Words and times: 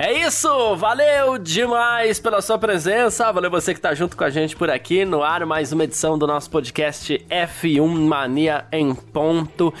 É 0.00 0.12
isso, 0.12 0.76
valeu 0.76 1.38
demais 1.38 2.20
pela 2.20 2.40
sua 2.40 2.56
presença, 2.56 3.32
valeu 3.32 3.50
você 3.50 3.74
que 3.74 3.80
tá 3.80 3.92
junto 3.94 4.16
com 4.16 4.22
a 4.22 4.30
gente 4.30 4.54
por 4.54 4.70
aqui 4.70 5.04
no 5.04 5.24
ar, 5.24 5.44
mais 5.44 5.72
uma 5.72 5.82
edição 5.82 6.16
do 6.16 6.24
nosso 6.24 6.48
podcast 6.48 7.18
F1 7.28 8.06
Mania 8.06 8.64
em 8.70 8.94
ponto 8.94 9.74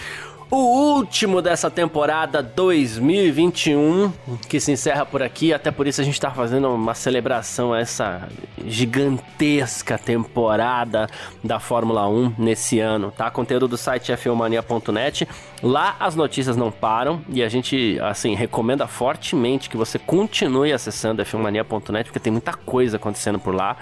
o 0.50 0.56
último 0.56 1.42
dessa 1.42 1.70
temporada 1.70 2.42
2021, 2.42 4.12
que 4.48 4.58
se 4.58 4.72
encerra 4.72 5.04
por 5.04 5.22
aqui. 5.22 5.52
Até 5.52 5.70
por 5.70 5.86
isso 5.86 6.00
a 6.00 6.04
gente 6.04 6.14
está 6.14 6.30
fazendo 6.30 6.68
uma 6.72 6.94
celebração 6.94 7.72
a 7.72 7.80
essa 7.80 8.28
gigantesca 8.66 9.98
temporada 9.98 11.08
da 11.44 11.60
Fórmula 11.60 12.08
1 12.08 12.34
nesse 12.38 12.80
ano, 12.80 13.10
tá? 13.10 13.30
Conteúdo 13.30 13.68
do 13.68 13.76
site 13.76 14.12
f1mania.net. 14.12 15.28
Lá 15.62 15.96
as 16.00 16.14
notícias 16.14 16.56
não 16.56 16.70
param 16.70 17.20
e 17.28 17.42
a 17.42 17.48
gente, 17.48 17.98
assim, 18.00 18.34
recomenda 18.34 18.86
fortemente 18.86 19.68
que 19.68 19.76
você 19.76 19.98
continue 19.98 20.72
acessando 20.72 21.22
f1mania.net 21.22 22.04
porque 22.04 22.20
tem 22.20 22.32
muita 22.32 22.54
coisa 22.54 22.96
acontecendo 22.96 23.38
por 23.38 23.54
lá 23.54 23.76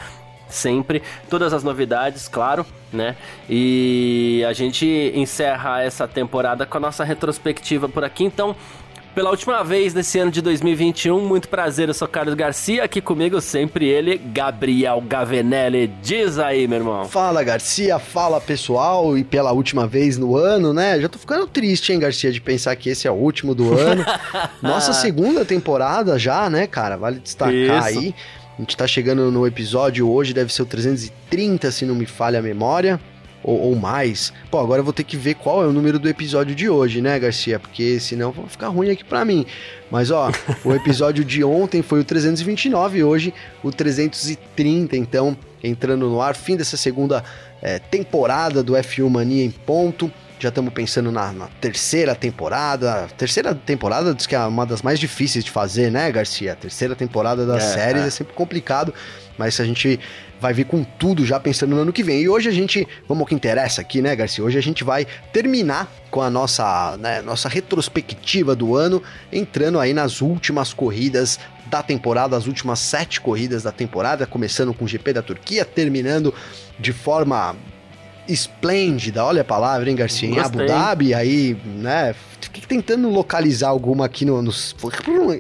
sempre, 0.48 1.02
todas 1.28 1.52
as 1.52 1.62
novidades, 1.62 2.28
claro, 2.28 2.64
né? 2.92 3.16
E 3.48 4.44
a 4.48 4.52
gente 4.52 5.12
encerra 5.14 5.82
essa 5.82 6.06
temporada 6.06 6.64
com 6.66 6.78
a 6.78 6.80
nossa 6.80 7.04
retrospectiva 7.04 7.88
por 7.88 8.04
aqui, 8.04 8.24
então 8.24 8.54
pela 9.16 9.30
última 9.30 9.64
vez 9.64 9.94
nesse 9.94 10.18
ano 10.18 10.30
de 10.30 10.42
2021. 10.42 11.26
Muito 11.26 11.48
prazer, 11.48 11.88
eu 11.88 11.94
sou 11.94 12.06
Carlos 12.06 12.34
Garcia, 12.34 12.84
aqui 12.84 13.00
comigo 13.00 13.40
sempre 13.40 13.88
ele, 13.88 14.18
Gabriel 14.18 15.00
Gavenelli. 15.00 15.90
Diz 16.02 16.38
aí, 16.38 16.68
meu 16.68 16.80
irmão. 16.80 17.06
Fala, 17.06 17.42
Garcia, 17.42 17.98
fala 17.98 18.38
pessoal, 18.42 19.16
e 19.16 19.24
pela 19.24 19.52
última 19.52 19.86
vez 19.86 20.18
no 20.18 20.36
ano, 20.36 20.74
né? 20.74 21.00
Já 21.00 21.08
tô 21.08 21.18
ficando 21.18 21.46
triste, 21.46 21.94
hein, 21.94 21.98
Garcia, 21.98 22.30
de 22.30 22.42
pensar 22.42 22.76
que 22.76 22.90
esse 22.90 23.08
é 23.08 23.10
o 23.10 23.14
último 23.14 23.54
do 23.54 23.72
ano. 23.72 24.04
Nossa 24.60 24.92
segunda 24.92 25.46
temporada 25.46 26.18
já, 26.18 26.50
né, 26.50 26.66
cara? 26.66 26.98
Vale 26.98 27.18
destacar 27.18 27.54
Isso. 27.54 27.98
aí. 27.98 28.14
A 28.58 28.62
gente 28.62 28.76
tá 28.76 28.86
chegando 28.86 29.30
no 29.30 29.46
episódio 29.46 30.10
hoje, 30.10 30.32
deve 30.32 30.52
ser 30.52 30.62
o 30.62 30.66
330, 30.66 31.70
se 31.70 31.84
não 31.84 31.94
me 31.94 32.06
falha 32.06 32.38
a 32.38 32.42
memória. 32.42 32.98
Ou, 33.44 33.60
ou, 33.60 33.76
mais. 33.76 34.32
Pô, 34.50 34.58
agora 34.58 34.80
eu 34.80 34.84
vou 34.84 34.94
ter 34.94 35.04
que 35.04 35.16
ver 35.16 35.34
qual 35.34 35.62
é 35.62 35.66
o 35.66 35.72
número 35.72 35.98
do 35.98 36.08
episódio 36.08 36.54
de 36.54 36.68
hoje, 36.68 37.00
né, 37.00 37.16
Garcia? 37.18 37.60
Porque 37.60 38.00
senão 38.00 38.32
vai 38.32 38.48
ficar 38.48 38.68
ruim 38.68 38.90
aqui 38.90 39.04
pra 39.04 39.24
mim. 39.24 39.46
Mas 39.90 40.10
ó, 40.10 40.32
o 40.64 40.72
episódio 40.74 41.24
de 41.24 41.44
ontem 41.44 41.82
foi 41.82 42.00
o 42.00 42.04
329, 42.04 43.04
hoje 43.04 43.32
o 43.62 43.70
330, 43.70 44.96
então 44.96 45.36
entrando 45.62 46.08
no 46.08 46.20
ar, 46.20 46.34
fim 46.34 46.56
dessa 46.56 46.76
segunda 46.76 47.22
é, 47.62 47.78
temporada 47.78 48.62
do 48.62 48.72
F1 48.72 49.08
Mania 49.08 49.44
em 49.44 49.50
ponto. 49.50 50.10
Já 50.38 50.50
estamos 50.50 50.72
pensando 50.72 51.10
na, 51.10 51.32
na, 51.32 51.46
terceira 51.60 52.14
temporada. 52.14 53.08
Terceira 53.16 53.54
temporada 53.54 54.14
diz 54.14 54.26
que 54.26 54.34
é 54.34 54.40
uma 54.40 54.66
das 54.66 54.82
mais 54.82 54.98
difíceis 54.98 55.44
de 55.44 55.50
fazer, 55.50 55.90
né, 55.90 56.10
Garcia? 56.12 56.52
A 56.52 56.56
terceira 56.56 56.94
temporada 56.94 57.46
das 57.46 57.64
é, 57.64 57.74
séries 57.74 58.02
é. 58.02 58.06
é 58.06 58.10
sempre 58.10 58.34
complicado, 58.34 58.92
mas 59.38 59.58
a 59.60 59.64
gente 59.64 59.98
vai 60.38 60.52
vir 60.52 60.66
com 60.66 60.84
tudo 60.84 61.24
já 61.24 61.40
pensando 61.40 61.74
no 61.74 61.80
ano 61.80 61.92
que 61.92 62.02
vem. 62.02 62.20
E 62.20 62.28
hoje 62.28 62.48
a 62.48 62.52
gente, 62.52 62.86
vamos 63.08 63.22
ao 63.22 63.26
que 63.26 63.34
interessa 63.34 63.80
aqui, 63.80 64.02
né, 64.02 64.14
Garcia? 64.14 64.44
Hoje 64.44 64.58
a 64.58 64.62
gente 64.62 64.84
vai 64.84 65.06
terminar 65.32 65.90
com 66.10 66.20
a 66.20 66.28
nossa, 66.28 66.96
né, 66.98 67.22
nossa 67.22 67.48
retrospectiva 67.48 68.54
do 68.54 68.76
ano, 68.76 69.02
entrando 69.32 69.80
aí 69.80 69.94
nas 69.94 70.20
últimas 70.20 70.74
corridas 70.74 71.40
da 71.66 71.82
temporada, 71.82 72.36
as 72.36 72.46
últimas 72.46 72.78
sete 72.78 73.20
corridas 73.20 73.62
da 73.62 73.72
temporada, 73.72 74.26
começando 74.26 74.72
com 74.72 74.84
o 74.84 74.88
GP 74.88 75.14
da 75.14 75.22
Turquia, 75.22 75.64
terminando 75.64 76.32
de 76.78 76.92
forma 76.92 77.56
esplêndida, 78.28 79.24
olha 79.24 79.42
a 79.42 79.44
palavra, 79.44 79.88
hein, 79.88 79.96
Garcia? 79.96 80.28
Em 80.28 80.38
Abu 80.38 80.66
Dhabi, 80.66 81.14
aí, 81.14 81.56
né? 81.64 82.14
Fiquei 82.40 82.62
tentando 82.62 83.08
localizar 83.08 83.68
alguma 83.68 84.06
aqui 84.06 84.24
no, 84.24 84.40
nos. 84.42 84.74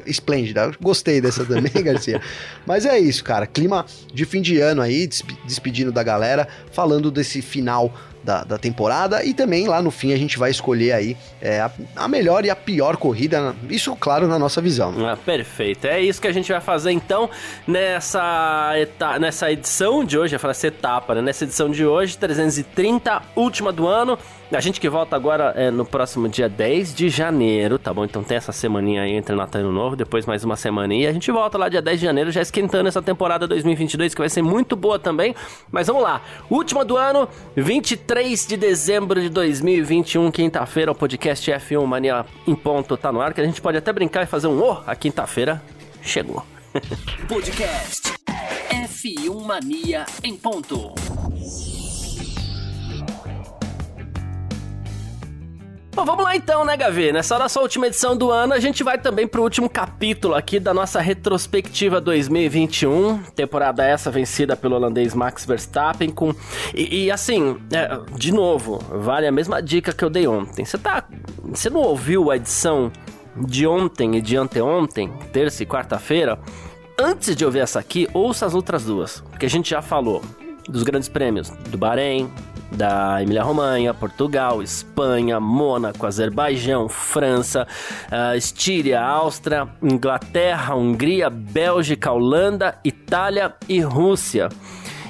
Esplêndida, 0.06 0.70
gostei 0.80 1.20
dessa 1.20 1.44
também, 1.44 1.70
Garcia. 1.82 2.20
Mas 2.66 2.86
é 2.86 2.98
isso, 2.98 3.22
cara. 3.22 3.46
Clima 3.46 3.84
de 4.12 4.24
fim 4.24 4.40
de 4.40 4.60
ano 4.60 4.82
aí, 4.82 5.08
despedindo 5.44 5.92
da 5.92 6.02
galera, 6.02 6.48
falando 6.72 7.10
desse 7.10 7.42
final 7.42 7.92
da, 8.26 8.42
da, 8.42 8.58
temporada 8.58 9.24
e 9.24 9.32
também 9.32 9.68
lá 9.68 9.80
no 9.80 9.92
fim 9.92 10.12
a 10.12 10.16
gente 10.16 10.36
vai 10.36 10.50
escolher 10.50 10.92
aí 10.92 11.16
é, 11.40 11.60
a, 11.60 11.70
a, 11.94 12.08
melhor 12.08 12.44
e 12.44 12.50
a 12.50 12.56
pior 12.56 12.96
corrida, 12.96 13.54
isso 13.70 13.94
claro 13.94 14.26
na 14.26 14.36
nossa 14.36 14.60
visão. 14.60 14.92
Ah, 15.06 15.16
perfeito, 15.16 15.86
é 15.86 16.00
isso 16.00 16.20
que 16.20 16.26
a 16.26 16.32
gente 16.32 16.50
vai 16.50 16.60
fazer 16.60 16.90
então 16.90 17.30
nessa, 17.66 18.72
eta 18.74 19.18
nessa 19.20 19.52
edição 19.52 20.04
de 20.04 20.18
hoje, 20.18 20.34
eu 20.34 20.40
falar 20.40 20.50
essa 20.50 20.66
etapa, 20.66 21.14
né? 21.14 21.22
nessa 21.22 21.44
edição 21.44 21.70
de 21.70 21.86
hoje, 21.86 22.18
330, 22.18 23.22
última 23.36 23.72
do 23.72 23.86
ano, 23.86 24.18
a 24.52 24.60
gente 24.60 24.80
que 24.80 24.88
volta 24.88 25.16
agora 25.16 25.52
é 25.56 25.70
no 25.70 25.84
próximo 25.84 26.28
dia 26.28 26.48
10 26.48 26.94
de 26.94 27.08
janeiro, 27.08 27.78
tá 27.78 27.92
bom? 27.92 28.04
Então 28.04 28.22
tem 28.22 28.36
essa 28.36 28.52
semaninha 28.52 29.02
aí 29.02 29.12
entre 29.12 29.34
Natal 29.34 29.60
e 29.60 29.64
Ano 29.64 29.72
Novo, 29.72 29.96
depois 29.96 30.24
mais 30.24 30.44
uma 30.44 30.56
semaninha. 30.56 31.04
E 31.04 31.06
a 31.08 31.12
gente 31.12 31.30
volta 31.32 31.58
lá 31.58 31.68
dia 31.68 31.82
10 31.82 32.00
de 32.00 32.06
janeiro, 32.06 32.30
já 32.30 32.40
esquentando 32.40 32.88
essa 32.88 33.02
temporada 33.02 33.46
2022, 33.46 34.14
que 34.14 34.20
vai 34.20 34.28
ser 34.28 34.42
muito 34.42 34.76
boa 34.76 34.98
também. 34.98 35.34
Mas 35.70 35.88
vamos 35.88 36.02
lá, 36.02 36.22
última 36.48 36.84
do 36.84 36.96
ano, 36.96 37.28
23 37.56 38.46
de 38.46 38.56
dezembro 38.56 39.20
de 39.20 39.28
2021, 39.28 40.30
quinta-feira, 40.30 40.92
o 40.92 40.94
podcast 40.94 41.50
F1 41.50 41.84
Mania 41.84 42.24
em 42.46 42.54
ponto 42.54 42.96
tá 42.96 43.10
no 43.10 43.20
ar, 43.20 43.34
que 43.34 43.40
a 43.40 43.44
gente 43.44 43.60
pode 43.60 43.76
até 43.76 43.92
brincar 43.92 44.22
e 44.22 44.26
fazer 44.26 44.46
um 44.46 44.62
oh, 44.62 44.78
a 44.86 44.94
quinta-feira 44.94 45.62
chegou. 46.02 46.44
podcast 47.28 48.12
F1 48.70 49.44
Mania 49.44 50.06
em 50.22 50.36
ponto. 50.36 50.94
Bom, 55.96 56.04
vamos 56.04 56.24
lá 56.24 56.36
então, 56.36 56.62
né, 56.62 56.76
Gavi? 56.76 57.10
Nessa 57.10 57.38
nossa 57.38 57.58
última 57.58 57.86
edição 57.86 58.14
do 58.14 58.30
ano, 58.30 58.52
a 58.52 58.60
gente 58.60 58.84
vai 58.84 58.98
também 58.98 59.26
pro 59.26 59.42
último 59.42 59.66
capítulo 59.66 60.34
aqui 60.34 60.60
da 60.60 60.74
nossa 60.74 61.00
retrospectiva 61.00 62.02
2021. 62.02 63.22
Temporada 63.34 63.82
essa 63.82 64.10
vencida 64.10 64.54
pelo 64.54 64.76
holandês 64.76 65.14
Max 65.14 65.46
Verstappen 65.46 66.10
com... 66.10 66.34
E, 66.74 67.04
e 67.04 67.10
assim, 67.10 67.56
é, 67.72 67.98
de 68.14 68.30
novo, 68.30 68.76
vale 68.90 69.26
a 69.26 69.32
mesma 69.32 69.62
dica 69.62 69.90
que 69.90 70.04
eu 70.04 70.10
dei 70.10 70.26
ontem. 70.26 70.66
Você 70.66 70.76
tá... 70.76 71.02
Você 71.44 71.70
não 71.70 71.80
ouviu 71.80 72.30
a 72.30 72.36
edição 72.36 72.92
de 73.34 73.66
ontem 73.66 74.16
e 74.16 74.20
de 74.20 74.36
anteontem, 74.36 75.10
terça 75.32 75.62
e 75.62 75.66
quarta-feira? 75.66 76.38
Antes 77.00 77.34
de 77.34 77.42
ouvir 77.42 77.60
essa 77.60 77.80
aqui, 77.80 78.06
ouça 78.12 78.44
as 78.44 78.52
outras 78.54 78.84
duas. 78.84 79.22
Porque 79.30 79.46
a 79.46 79.50
gente 79.50 79.70
já 79.70 79.80
falou 79.80 80.22
dos 80.68 80.82
grandes 80.82 81.08
prêmios 81.08 81.48
do 81.48 81.78
Bahrein, 81.78 82.30
da 82.70 83.22
Emília-Romanha, 83.22 83.94
Portugal, 83.94 84.62
Espanha, 84.62 85.38
Mônaco, 85.40 86.06
Azerbaijão, 86.06 86.88
França, 86.88 87.66
uh, 88.10 88.36
Estíria, 88.36 89.00
Áustria, 89.02 89.68
Inglaterra, 89.82 90.74
Hungria, 90.74 91.30
Bélgica, 91.30 92.12
Holanda, 92.12 92.78
Itália 92.84 93.54
e 93.68 93.80
Rússia 93.80 94.48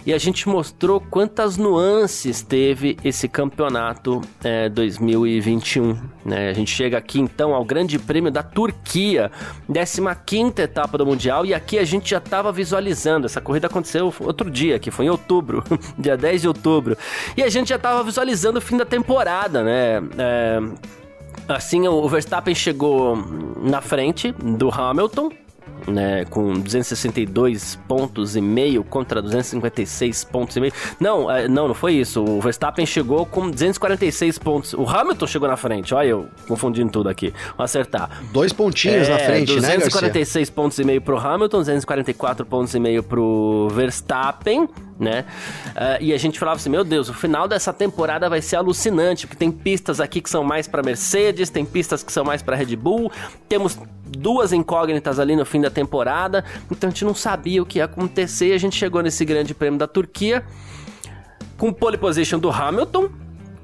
e 0.07 0.15
a 0.15 0.19
gente 0.19 0.49
mostrou 0.49 1.01
quantas 1.01 1.57
nuances 1.57 2.41
teve 2.41 2.97
esse 3.03 3.29
campeonato 3.29 4.23
é, 4.45 4.69
2021. 4.69 5.99
Né? 6.25 6.49
A 6.49 6.53
gente 6.53 6.71
chega 6.71 6.97
aqui 6.97 7.19
então 7.19 7.53
ao 7.53 7.65
Grande 7.65 7.99
Prêmio 7.99 8.31
da 8.31 8.43
Turquia, 8.43 9.33
15 10.25 10.63
etapa 10.63 10.97
do 10.97 11.05
Mundial, 11.05 11.45
e 11.45 11.53
aqui 11.53 11.77
a 11.77 11.85
gente 11.85 12.11
já 12.11 12.19
estava 12.19 12.53
visualizando. 12.53 13.27
Essa 13.27 13.41
corrida 13.41 13.67
aconteceu 13.67 14.15
outro 14.21 14.49
dia, 14.49 14.79
que 14.79 14.93
foi 14.93 15.07
em 15.07 15.11
outubro, 15.11 15.65
dia 15.99 16.17
10 16.17 16.43
de 16.43 16.49
outubro, 16.49 16.97
e 17.37 17.43
a 17.43 17.49
gente 17.49 17.69
já 17.71 17.77
estava 17.77 18.05
visualizando 18.05 18.59
o 18.59 18.63
fim 18.63 18.77
da 18.77 18.85
temporada, 18.85 19.65
né? 19.65 20.03
É, 20.17 20.61
assim, 21.49 21.89
o 21.89 22.09
Verstappen 22.09 22.55
chegou 22.55 23.17
na 23.61 23.81
frente 23.81 24.31
do 24.31 24.71
Hamilton, 24.71 25.31
né, 25.87 26.25
com 26.27 26.53
262 26.55 27.77
pontos 27.89 28.37
e 28.37 28.41
meio 28.41 28.83
contra 28.85 29.23
256 29.23 30.25
pontos 30.25 30.57
e 30.57 30.61
meio. 30.61 30.73
Não, 30.99 31.31
é, 31.31 31.49
não, 31.49 31.69
não 31.69 31.75
foi 31.75 31.95
isso. 31.95 32.23
O 32.23 32.41
Verstappen 32.41 32.85
chegou 32.87 33.27
com 33.27 33.51
246 33.51 34.39
pontos. 34.39 34.73
O 34.75 34.89
Hamilton 34.89 35.27
chegou 35.27 35.49
na 35.49 35.57
frente. 35.57 35.95
Olha 35.95 36.09
eu 36.09 36.29
confundindo 36.49 36.91
tudo 36.91 37.09
aqui. 37.09 37.33
Vou 37.57 37.65
acertar. 37.65 38.23
Dois 38.33 38.53
pontinhos 38.53 39.09
é, 39.09 39.13
na 39.13 39.19
frente, 39.19 39.55
246 39.55 39.63
né, 39.63 39.77
246 39.79 40.51
pontos 40.51 40.79
e 40.79 40.85
meio 40.85 41.01
pro 41.01 41.19
Hamilton, 41.19 41.59
244 41.59 42.47
pontos 42.47 42.75
e 42.75 42.81
meio 42.81 43.03
pro 43.03 43.69
Verstappen 43.73 44.69
né? 44.99 45.25
Uh, 45.69 46.03
e 46.03 46.13
a 46.13 46.19
gente 46.19 46.39
falava 46.39 46.57
assim: 46.57 46.71
meu 46.71 46.85
Deus, 46.85 47.09
o 47.09 47.15
final 47.15 47.47
dessa 47.47 47.73
temporada 47.73 48.29
vai 48.29 48.41
ser 48.41 48.57
alucinante, 48.57 49.27
porque 49.27 49.39
tem 49.39 49.51
pistas 49.51 50.01
aqui 50.01 50.21
que 50.21 50.31
são 50.31 50.43
mais 50.43 50.67
para 50.67 50.83
Mercedes, 50.83 51.51
tem 51.51 51.65
pistas 51.65 52.03
que 52.03 52.13
são 52.13 52.25
mais 52.25 52.43
para 52.43 52.57
Red 52.57 52.75
Bull, 52.77 53.11
temos 53.49 53.79
duas 54.07 54.53
incógnitas 54.53 55.19
ali 55.19 55.35
no 55.35 55.45
fim 55.45 55.61
da 55.61 55.71
temporada, 55.71 56.45
então 56.71 56.89
a 56.89 56.91
gente 56.91 57.05
não 57.05 57.15
sabia 57.15 57.63
o 57.63 57.67
que 57.67 57.79
ia 57.79 57.85
acontecer. 57.85 58.53
A 58.53 58.59
gente 58.59 58.77
chegou 58.77 59.03
nesse 59.03 59.25
Grande 59.25 59.55
Prêmio 59.55 59.79
da 59.79 59.87
Turquia 59.87 60.45
com 61.57 61.73
pole 61.73 61.97
position 61.97 62.39
do 62.39 62.51
Hamilton, 62.51 63.09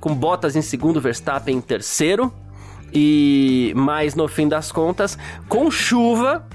com 0.00 0.15
Bottas 0.15 0.56
em 0.56 0.62
segundo, 0.62 1.00
Verstappen 1.00 1.56
em 1.56 1.61
terceiro. 1.61 2.33
E 2.93 3.73
mais 3.75 4.15
no 4.15 4.29
fim 4.29 4.49
das 4.49 4.71
contas, 4.71 5.17
com 5.49 5.71
chuva 5.71 6.47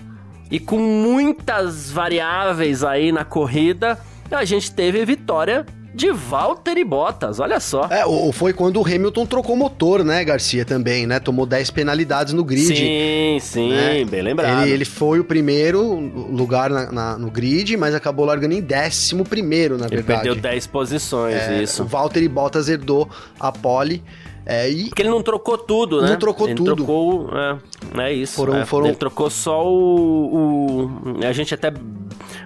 e 0.51 0.59
com 0.59 0.77
muitas 0.77 1.91
variáveis 1.91 2.83
aí 2.83 3.11
na 3.11 3.25
corrida, 3.25 3.99
a 4.29 4.45
gente 4.45 4.71
teve 4.71 5.03
vitória 5.03 5.65
de 5.97 6.11
Valtteri 6.11 6.83
Bottas, 6.83 7.39
olha 7.39 7.59
só. 7.59 7.87
É, 7.89 8.05
ou 8.05 8.31
foi 8.31 8.53
quando 8.53 8.79
o 8.79 8.85
Hamilton 8.85 9.25
trocou 9.25 9.55
motor, 9.55 10.03
né, 10.03 10.23
Garcia, 10.23 10.63
também, 10.63 11.07
né? 11.07 11.19
Tomou 11.19 11.43
10 11.43 11.71
penalidades 11.71 12.33
no 12.33 12.43
grid. 12.43 12.67
Sim, 12.67 13.39
sim, 13.41 13.69
né? 13.71 14.05
bem 14.05 14.21
lembrado. 14.21 14.61
Ele, 14.61 14.73
ele, 14.73 14.85
foi 14.85 15.19
o 15.19 15.23
primeiro 15.23 15.83
lugar 16.31 16.69
na, 16.69 16.91
na, 16.91 17.17
no 17.17 17.31
grid, 17.31 17.75
mas 17.77 17.95
acabou 17.95 18.25
largando 18.25 18.53
em 18.53 18.61
décimo 18.61 19.25
primeiro, 19.25 19.75
na 19.75 19.87
verdade. 19.87 20.27
Ele 20.27 20.35
perdeu 20.35 20.35
10 20.35 20.67
posições, 20.67 21.35
é, 21.35 21.63
isso. 21.63 21.81
O 21.81 21.87
Valtteri 21.87 22.27
Bottas 22.27 22.69
herdou 22.69 23.09
a 23.39 23.51
pole. 23.51 24.03
É, 24.45 24.69
e... 24.69 24.85
Porque 24.85 25.01
ele 25.01 25.09
não 25.09 25.23
trocou 25.23 25.57
tudo, 25.57 25.99
né? 25.99 26.11
Não 26.11 26.17
trocou 26.17 26.47
ele 26.47 26.55
tudo. 26.55 26.75
Trocou, 26.75 27.29
é, 27.33 28.03
é 28.03 28.13
isso. 28.13 28.35
Foram, 28.35 28.55
é, 28.55 28.65
foram... 28.65 28.85
Ele 28.85 28.95
trocou 28.95 29.29
só 29.31 29.65
o, 29.67 30.87
o, 31.03 31.25
A 31.27 31.33
gente 31.33 31.53
até 31.53 31.73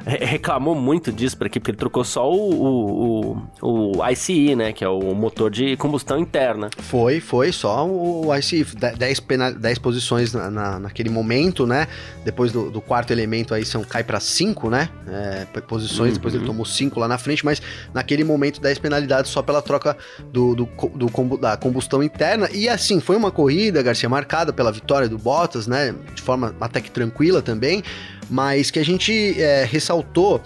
reclamou 0.05 0.73
muito 0.73 1.11
disso 1.11 1.37
para 1.37 1.47
aqui, 1.47 1.59
porque 1.59 1.71
ele 1.71 1.77
trocou 1.77 2.03
só 2.03 2.31
o, 2.31 3.37
o, 3.61 3.97
o, 3.97 4.09
ICE, 4.09 4.55
né? 4.55 4.73
Que 4.73 4.83
é 4.83 4.89
o 4.89 5.13
motor 5.13 5.51
de 5.51 5.75
combustão 5.77 6.17
interna. 6.17 6.69
Foi, 6.77 7.19
foi, 7.19 7.51
só 7.51 7.87
o 7.87 8.33
ICE. 8.35 8.65
10, 8.97 9.19
pena, 9.21 9.51
10 9.51 9.79
posições 9.79 10.33
na, 10.33 10.49
na, 10.49 10.79
naquele 10.79 11.09
momento, 11.09 11.67
né? 11.67 11.87
Depois 12.23 12.51
do, 12.51 12.71
do, 12.71 12.81
quarto 12.81 13.11
elemento 13.11 13.53
aí 13.53 13.65
são, 13.65 13.83
cai 13.83 14.03
para 14.03 14.19
5, 14.19 14.69
né? 14.69 14.89
É, 15.07 15.45
posições, 15.61 16.09
uhum. 16.09 16.15
depois 16.15 16.33
ele 16.33 16.45
tomou 16.45 16.65
5 16.65 16.99
lá 16.99 17.07
na 17.07 17.17
frente, 17.17 17.45
mas 17.45 17.61
naquele 17.93 18.23
momento 18.23 18.59
10 18.59 18.79
penalidades 18.79 19.29
só 19.29 19.41
pela 19.41 19.61
troca 19.61 19.95
do, 20.31 20.55
do, 20.55 20.65
do, 20.65 21.37
da 21.37 21.57
combustão 21.57 21.91
combustão 21.91 22.03
interna. 22.03 22.49
E 22.51 22.69
assim, 22.69 22.99
foi 22.99 23.15
uma 23.15 23.31
corrida, 23.31 23.81
Garcia, 23.81 24.07
marcada 24.07 24.53
pela 24.53 24.71
vitória 24.71 25.09
do 25.09 25.17
Bottas, 25.17 25.67
né? 25.67 25.93
De 26.13 26.21
forma 26.21 26.55
até 26.61 26.79
que 26.79 26.91
tranquila 26.91 27.41
também, 27.41 27.83
mas 28.31 28.71
que 28.71 28.79
a 28.79 28.85
gente 28.85 29.39
é, 29.39 29.65
ressaltou 29.69 30.41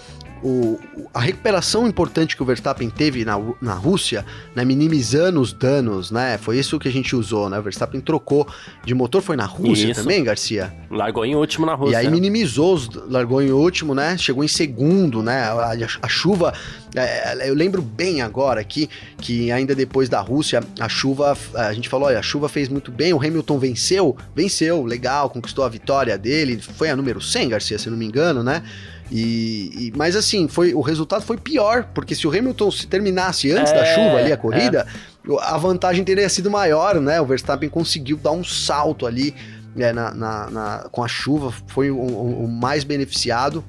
o, 0.45 0.79
a 1.11 1.19
recuperação 1.19 1.87
importante 1.87 2.35
que 2.35 2.43
o 2.43 2.45
Verstappen 2.45 2.87
teve 2.87 3.25
na, 3.25 3.35
na 3.59 3.73
Rússia, 3.73 4.23
né, 4.53 4.63
minimizando 4.63 5.41
os 5.41 5.51
danos, 5.51 6.11
né? 6.11 6.37
Foi 6.37 6.59
isso 6.59 6.77
que 6.77 6.87
a 6.87 6.91
gente 6.91 7.15
usou, 7.15 7.49
né? 7.49 7.57
O 7.57 7.63
Verstappen 7.63 7.99
trocou 7.99 8.47
de 8.85 8.93
motor, 8.93 9.23
foi 9.23 9.35
na 9.35 9.45
Rússia 9.45 9.89
isso. 9.89 10.01
também, 10.01 10.23
Garcia? 10.23 10.71
Largou 10.91 11.25
em 11.25 11.35
último 11.35 11.65
na 11.65 11.73
Rússia. 11.73 11.93
E 11.93 11.95
aí 11.95 12.11
minimizou, 12.11 12.75
os, 12.75 12.87
largou 13.09 13.41
em 13.41 13.51
último, 13.51 13.95
né? 13.95 14.15
Chegou 14.19 14.43
em 14.43 14.47
segundo, 14.47 15.23
né? 15.23 15.45
A, 15.45 15.71
a 16.03 16.07
chuva, 16.07 16.53
é, 16.93 17.49
eu 17.49 17.55
lembro 17.55 17.81
bem 17.81 18.21
agora 18.21 18.61
aqui 18.61 18.87
que 19.17 19.51
ainda 19.51 19.73
depois 19.73 20.09
da 20.09 20.21
Rússia, 20.21 20.61
a 20.79 20.87
chuva, 20.87 21.35
a 21.55 21.73
gente 21.73 21.89
falou, 21.89 22.07
olha, 22.07 22.19
a 22.19 22.23
chuva 22.23 22.47
fez 22.47 22.69
muito 22.69 22.91
bem, 22.91 23.13
o 23.13 23.17
Hamilton 23.17 23.57
venceu, 23.57 24.15
venceu, 24.35 24.85
legal, 24.85 25.27
conquistou 25.27 25.65
a 25.65 25.69
vitória 25.69 26.15
dele, 26.19 26.61
foi 26.61 26.91
a 26.91 26.95
número 26.95 27.19
100, 27.19 27.49
Garcia, 27.49 27.79
se 27.79 27.89
não 27.89 27.97
me 27.97 28.05
engano, 28.05 28.43
né? 28.43 28.61
E, 29.11 29.87
e, 29.87 29.93
mas 29.95 30.15
assim, 30.15 30.47
foi 30.47 30.73
o 30.73 30.81
resultado 30.81 31.23
foi 31.23 31.37
pior, 31.37 31.87
porque 31.93 32.15
se 32.15 32.25
o 32.25 32.29
Hamilton 32.29 32.71
se 32.71 32.87
terminasse 32.87 33.51
antes 33.51 33.71
é, 33.71 33.75
da 33.75 33.85
chuva 33.85 34.17
ali 34.17 34.31
a 34.31 34.37
corrida, 34.37 34.87
é. 35.27 35.31
a 35.41 35.57
vantagem 35.57 36.03
teria 36.03 36.27
sido 36.27 36.49
maior, 36.49 36.99
né? 36.99 37.21
O 37.21 37.25
Verstappen 37.25 37.69
conseguiu 37.69 38.17
dar 38.17 38.31
um 38.31 38.43
salto 38.43 39.05
ali 39.05 39.35
é, 39.77 39.93
na, 39.93 40.13
na, 40.13 40.49
na, 40.49 40.87
com 40.91 41.03
a 41.03 41.07
chuva, 41.07 41.53
foi 41.67 41.91
o, 41.91 41.97
o, 41.97 42.45
o 42.45 42.47
mais 42.47 42.83
beneficiado. 42.83 43.63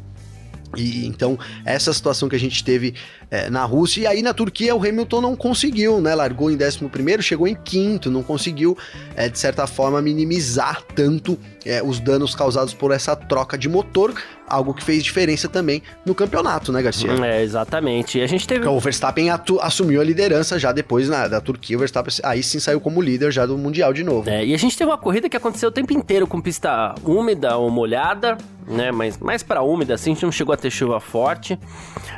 E 0.77 1.07
então, 1.07 1.39
essa 1.65 1.93
situação 1.93 2.29
que 2.29 2.37
a 2.37 2.41
gente 2.41 2.65
teve 2.65 2.95
é, 3.31 3.49
na 3.49 3.65
Rússia, 3.65 4.03
e 4.03 4.07
aí 4.07 4.23
na 4.23 4.35
Turquia 4.35 4.75
o 4.75 4.79
Hamilton 4.79 5.21
não 5.21 5.37
conseguiu, 5.37 6.01
né? 6.01 6.15
Largou 6.15 6.51
em 6.51 6.57
11, 6.57 7.23
chegou 7.23 7.47
em 7.47 7.55
quinto, 7.55 8.11
não 8.11 8.23
conseguiu, 8.23 8.77
é, 9.15 9.29
de 9.29 9.39
certa 9.39 9.67
forma, 9.67 10.03
minimizar 10.03 10.83
tanto 10.95 11.39
é, 11.65 11.83
os 11.83 12.01
danos 12.01 12.35
causados 12.35 12.75
por 12.75 12.93
essa 12.93 13.15
troca 13.17 13.57
de 13.57 13.69
motor, 13.69 14.15
algo 14.49 14.73
que 14.75 14.83
fez 14.83 15.03
diferença 15.03 15.49
também 15.49 15.83
no 16.05 16.15
campeonato, 16.15 16.73
né, 16.73 16.83
Garcia? 16.83 17.11
É, 17.25 17.43
exatamente. 17.43 18.19
E 18.19 18.23
a 18.23 18.27
gente 18.27 18.47
teve. 18.47 18.67
O 18.67 18.81
Verstappen 18.81 19.29
assumiu 19.61 20.01
a 20.01 20.05
liderança 20.05 20.59
já 20.59 20.73
depois 20.73 21.09
na, 21.09 21.29
da 21.29 21.41
Turquia, 21.41 21.77
o 21.77 21.81
Verstappen 21.81 22.15
aí 22.23 22.43
sim 22.43 22.59
saiu 22.59 22.81
como 22.81 23.01
líder 23.01 23.33
já 23.33 23.47
do 23.47 23.57
Mundial 23.57 23.93
de 23.93 24.05
novo. 24.05 24.29
É, 24.29 24.45
e 24.45 24.55
a 24.55 24.59
gente 24.59 24.77
teve 24.77 24.91
uma 24.91 24.99
corrida 24.99 25.29
que 25.29 25.37
aconteceu 25.37 25.69
o 25.69 25.73
tempo 25.73 25.93
inteiro 25.93 26.27
com 26.27 26.41
pista 26.41 26.95
úmida 27.05 27.57
ou 27.57 27.71
molhada, 27.71 28.37
né? 28.67 28.91
Mas 28.93 29.19
mais 29.19 29.43
para 29.43 29.63
úmida, 29.63 29.95
assim, 29.95 30.13
a 30.13 30.15
gente 30.15 30.25
não 30.25 30.33
chegou 30.33 30.53
a 30.53 30.57
ter 30.57 30.71
chuva 30.71 31.01
forte. 31.01 31.59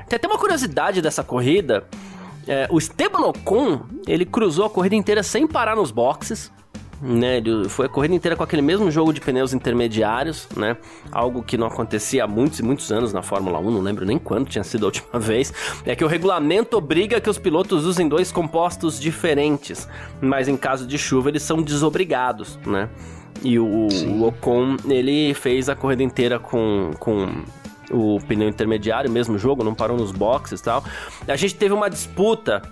Tem 0.08 0.16
até 0.16 0.26
uma 0.26 0.38
curiosidade 0.38 1.00
dessa 1.00 1.22
corrida. 1.22 1.84
É, 2.46 2.66
o 2.70 2.78
Esteban 2.78 3.20
Ocon, 3.26 3.80
ele 4.06 4.24
cruzou 4.24 4.64
a 4.64 4.70
corrida 4.70 4.94
inteira 4.94 5.22
sem 5.22 5.46
parar 5.46 5.76
nos 5.76 5.90
boxes 5.90 6.50
né? 7.00 7.38
Ele 7.38 7.68
foi 7.68 7.86
a 7.86 7.88
corrida 7.88 8.14
inteira 8.14 8.36
com 8.36 8.42
aquele 8.42 8.62
mesmo 8.62 8.90
jogo 8.90 9.12
de 9.12 9.20
pneus 9.20 9.52
intermediários, 9.52 10.48
né? 10.56 10.76
Algo 11.10 11.42
que 11.42 11.56
não 11.56 11.66
acontecia 11.66 12.24
há 12.24 12.26
muitos 12.26 12.58
e 12.58 12.62
muitos 12.62 12.90
anos 12.90 13.12
na 13.12 13.22
Fórmula 13.22 13.58
1, 13.58 13.70
não 13.70 13.80
lembro 13.80 14.04
nem 14.04 14.18
quando 14.18 14.48
tinha 14.48 14.64
sido 14.64 14.84
a 14.84 14.86
última 14.86 15.18
vez. 15.20 15.52
É 15.84 15.94
que 15.94 16.04
o 16.04 16.08
regulamento 16.08 16.76
obriga 16.76 17.20
que 17.20 17.30
os 17.30 17.38
pilotos 17.38 17.84
usem 17.84 18.08
dois 18.08 18.32
compostos 18.32 18.98
diferentes, 18.98 19.88
mas 20.20 20.48
em 20.48 20.56
caso 20.56 20.86
de 20.86 20.98
chuva 20.98 21.28
eles 21.28 21.42
são 21.42 21.62
desobrigados, 21.62 22.58
né? 22.66 22.88
E 23.42 23.58
o, 23.58 23.66
o 23.66 24.26
Ocon, 24.26 24.76
ele 24.88 25.32
fez 25.32 25.68
a 25.68 25.76
corrida 25.76 26.02
inteira 26.02 26.40
com, 26.40 26.90
com 26.98 27.28
o 27.90 28.18
pneu 28.26 28.48
intermediário, 28.48 29.10
mesmo 29.10 29.38
jogo, 29.38 29.62
não 29.62 29.74
parou 29.74 29.96
nos 29.96 30.10
boxes 30.10 30.60
e 30.60 30.62
tal. 30.64 30.82
A 31.26 31.36
gente 31.36 31.54
teve 31.54 31.72
uma 31.72 31.88
disputa 31.88 32.62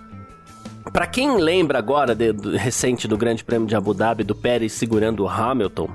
para 0.91 1.07
quem 1.07 1.37
lembra 1.37 1.77
agora 1.77 2.15
de, 2.15 2.31
do, 2.31 2.55
recente 2.55 3.07
do 3.07 3.17
Grande 3.17 3.43
Prêmio 3.43 3.67
de 3.67 3.75
Abu 3.75 3.93
Dhabi 3.93 4.23
do 4.23 4.35
Pérez 4.35 4.73
segurando 4.73 5.23
o 5.23 5.29
Hamilton, 5.29 5.89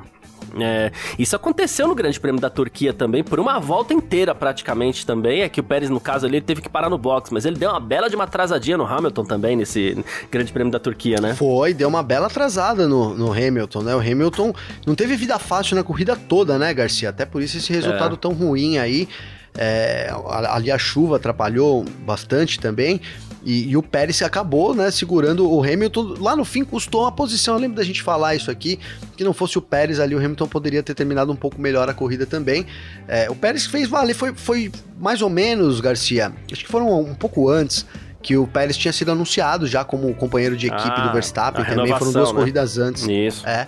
é, 0.61 0.93
isso 1.19 1.35
aconteceu 1.35 1.87
no 1.87 1.95
Grande 1.95 2.19
Prêmio 2.19 2.41
da 2.41 2.51
Turquia 2.51 2.93
também, 2.93 3.23
por 3.23 3.41
uma 3.41 3.59
volta 3.59 3.95
inteira 3.95 4.35
praticamente 4.35 5.07
também. 5.07 5.43
É 5.43 5.49
que 5.49 5.61
o 5.61 5.63
Pérez, 5.63 5.89
no 5.89 6.01
caso 6.01 6.27
ali, 6.27 6.37
ele 6.37 6.45
teve 6.45 6.61
que 6.61 6.69
parar 6.69 6.91
no 6.91 6.99
box, 6.99 7.33
mas 7.33 7.45
ele 7.45 7.57
deu 7.57 7.71
uma 7.71 7.81
bela 7.81 8.09
de 8.09 8.15
uma 8.15 8.25
atrasadinha 8.25 8.77
no 8.77 8.87
Hamilton 8.87 9.25
também, 9.25 9.57
nesse 9.57 10.05
Grande 10.31 10.53
Prêmio 10.53 10.73
da 10.73 10.79
Turquia, 10.79 11.21
né? 11.21 11.35
Foi, 11.35 11.73
deu 11.73 11.89
uma 11.89 12.03
bela 12.03 12.27
atrasada 12.27 12.87
no, 12.87 13.15
no 13.15 13.33
Hamilton, 13.33 13.83
né? 13.83 13.95
O 13.95 14.01
Hamilton 14.01 14.53
não 14.87 14.95
teve 14.95 15.17
vida 15.17 15.39
fácil 15.39 15.77
na 15.77 15.83
corrida 15.83 16.17
toda, 16.17 16.59
né, 16.59 16.73
Garcia? 16.75 17.11
Até 17.11 17.25
por 17.25 17.43
isso 17.43 17.57
esse 17.57 17.73
resultado 17.73 18.15
é. 18.15 18.19
tão 18.19 18.33
ruim 18.33 18.79
aí. 18.79 19.09
É, 19.55 20.11
ali 20.49 20.71
a 20.71 20.79
chuva 20.79 21.17
atrapalhou 21.17 21.85
bastante 22.07 22.59
também. 22.59 23.01
E, 23.45 23.71
e, 23.71 23.77
o 23.77 23.83
Pérez 23.83 24.23
acabou, 24.23 24.75
né, 24.75 24.91
segurando 24.91 25.51
o 25.51 25.63
Hamilton. 25.63 26.15
Lá 26.21 26.37
no 26.37 26.45
fim 26.45 26.65
custou 26.65 27.03
uma 27.03 27.13
posição. 27.13 27.55
Eu 27.55 27.61
lembro 27.61 27.77
da 27.77 27.85
gente 27.85 28.03
falar 28.03 28.35
isso 28.35 28.51
aqui. 28.51 28.79
Que 29.17 29.25
não 29.25 29.33
fosse 29.33 29.59
o 29.59 29.63
Pérez 29.63 29.99
ali, 29.99 30.15
o 30.15 30.19
Hamilton 30.19 30.47
poderia 30.47 30.83
ter 30.83 30.95
terminado 30.95 31.33
um 31.33 31.37
pouco 31.37 31.61
melhor 31.61 31.89
a 31.89 31.95
corrida 31.95 32.25
também. 32.25 32.67
É, 33.09 33.29
o 33.31 33.35
Pérez 33.35 33.67
fez 33.67 33.89
valer, 33.89 34.15
foi, 34.15 34.33
foi 34.35 34.71
mais 34.99 35.23
ou 35.23 35.29
menos, 35.29 35.81
Garcia. 35.81 36.33
Acho 36.51 36.65
que 36.65 36.71
foram 36.71 37.01
um 37.01 37.15
pouco 37.15 37.49
antes 37.49 37.85
que 38.23 38.37
o 38.37 38.47
Pérez 38.47 38.77
tinha 38.77 38.93
sido 38.93 39.11
anunciado 39.11 39.67
já 39.67 39.85
como 39.85 40.15
companheiro 40.15 40.57
de 40.57 40.69
equipe 40.69 40.95
ah, 40.95 41.07
do 41.09 41.13
Verstappen. 41.13 41.65
Também 41.65 41.99
foram 41.99 42.13
duas 42.13 42.29
né? 42.29 42.35
corridas 42.35 42.79
antes. 42.79 43.03
Isso. 43.03 43.47
É. 43.47 43.67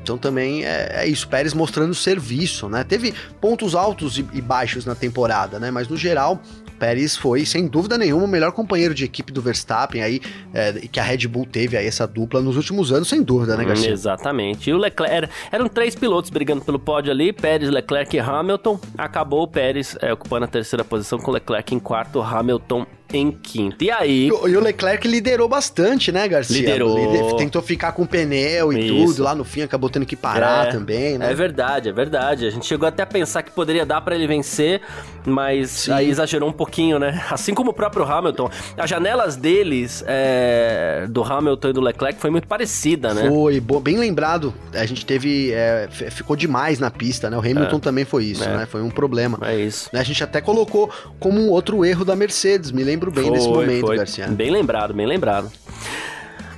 Então 0.00 0.18
também 0.18 0.64
é, 0.64 1.02
é, 1.02 1.08
isso, 1.08 1.26
Pérez 1.26 1.54
mostrando 1.54 1.94
serviço, 1.94 2.68
né? 2.68 2.84
Teve 2.84 3.14
pontos 3.40 3.74
altos 3.74 4.18
e, 4.18 4.26
e 4.34 4.40
baixos 4.40 4.84
na 4.84 4.94
temporada, 4.94 5.58
né? 5.58 5.70
Mas 5.70 5.88
no 5.88 5.96
geral, 5.96 6.40
Pérez 6.84 7.16
foi, 7.16 7.46
sem 7.46 7.66
dúvida 7.66 7.96
nenhuma, 7.96 8.24
o 8.24 8.28
melhor 8.28 8.52
companheiro 8.52 8.92
de 8.92 9.06
equipe 9.06 9.32
do 9.32 9.40
Verstappen 9.40 10.02
aí, 10.02 10.20
é, 10.52 10.72
que 10.72 11.00
a 11.00 11.02
Red 11.02 11.26
Bull 11.26 11.46
teve 11.46 11.78
aí 11.78 11.86
essa 11.86 12.06
dupla 12.06 12.42
nos 12.42 12.58
últimos 12.58 12.92
anos, 12.92 13.08
sem 13.08 13.22
dúvida, 13.22 13.56
né, 13.56 13.64
Garcia? 13.64 13.88
Hum, 13.88 13.94
exatamente. 13.94 14.68
E 14.68 14.74
o 14.74 14.76
Leclerc, 14.76 15.30
eram 15.50 15.66
três 15.66 15.94
pilotos 15.94 16.28
brigando 16.28 16.62
pelo 16.62 16.78
pódio 16.78 17.10
ali, 17.10 17.32
Pérez, 17.32 17.70
Leclerc 17.70 18.14
e 18.14 18.20
Hamilton. 18.20 18.78
Acabou 18.98 19.44
o 19.44 19.48
Pérez 19.48 19.96
é, 20.02 20.12
ocupando 20.12 20.44
a 20.44 20.48
terceira 20.48 20.84
posição 20.84 21.18
com 21.18 21.30
o 21.30 21.34
Leclerc 21.34 21.74
em 21.74 21.78
quarto, 21.78 22.20
Hamilton 22.20 22.84
em 23.16 23.30
quinto. 23.30 23.84
E 23.84 23.90
aí. 23.90 24.28
E, 24.28 24.32
o 24.32 24.60
Leclerc 24.60 25.06
liderou 25.06 25.48
bastante, 25.48 26.10
né, 26.10 26.26
Garcia? 26.28 26.58
Liderou. 26.58 26.96
Lider, 26.96 27.34
tentou 27.36 27.62
ficar 27.62 27.92
com 27.92 28.06
pneu 28.06 28.72
e 28.72 28.86
Isso. 28.86 29.06
tudo. 29.06 29.22
Lá 29.24 29.34
no 29.34 29.44
fim 29.44 29.62
acabou 29.62 29.88
tendo 29.90 30.06
que 30.06 30.16
parar 30.16 30.68
é, 30.68 30.70
também, 30.70 31.18
né? 31.18 31.30
É 31.30 31.34
verdade, 31.34 31.88
é 31.88 31.92
verdade. 31.92 32.46
A 32.46 32.50
gente 32.50 32.66
chegou 32.66 32.88
até 32.88 33.02
a 33.02 33.06
pensar 33.06 33.42
que 33.42 33.50
poderia 33.50 33.84
dar 33.84 34.00
para 34.00 34.14
ele 34.14 34.26
vencer, 34.26 34.80
mas 35.24 35.70
Sim. 35.70 35.92
aí 35.92 36.08
exagerou 36.08 36.48
um 36.48 36.52
pouquinho, 36.52 36.98
né? 36.98 37.22
Assim 37.30 37.54
como 37.54 37.70
o 37.70 37.74
próprio 37.74 38.04
Hamilton. 38.04 38.50
As 38.76 38.88
janelas 38.88 39.36
deles, 39.36 40.04
é, 40.06 41.06
do 41.08 41.22
Hamilton 41.22 41.68
e 41.68 41.72
do 41.72 41.80
Leclerc, 41.80 42.20
foi 42.20 42.30
muito 42.30 42.46
parecida, 42.46 43.14
né? 43.14 43.28
Foi, 43.28 43.60
bem 43.80 43.98
lembrado. 43.98 44.54
A 44.72 44.86
gente 44.86 45.04
teve. 45.04 45.52
É, 45.52 45.88
ficou 45.90 46.36
demais 46.36 46.78
na 46.78 46.90
pista, 46.90 47.30
né? 47.30 47.36
O 47.36 47.40
Hamilton 47.40 47.76
é. 47.76 47.80
também 47.80 48.04
foi 48.04 48.24
isso, 48.24 48.44
é. 48.44 48.56
né? 48.56 48.66
Foi 48.66 48.82
um 48.82 48.90
problema. 48.90 49.38
É 49.42 49.56
isso. 49.56 49.90
A 49.92 50.02
gente 50.02 50.22
até 50.22 50.40
colocou 50.40 50.90
como 51.18 51.40
um 51.40 51.50
outro 51.50 51.84
erro 51.84 52.04
da 52.04 52.14
Mercedes. 52.16 52.70
Me 52.70 52.84
lembro 52.84 53.03
bem 53.10 53.24
foi, 53.24 53.32
desse 53.32 53.48
momento, 53.48 53.86
foi. 53.86 53.96
Garcia. 53.96 54.26
Bem 54.28 54.50
lembrado, 54.50 54.94
bem 54.94 55.06
lembrado. 55.06 55.50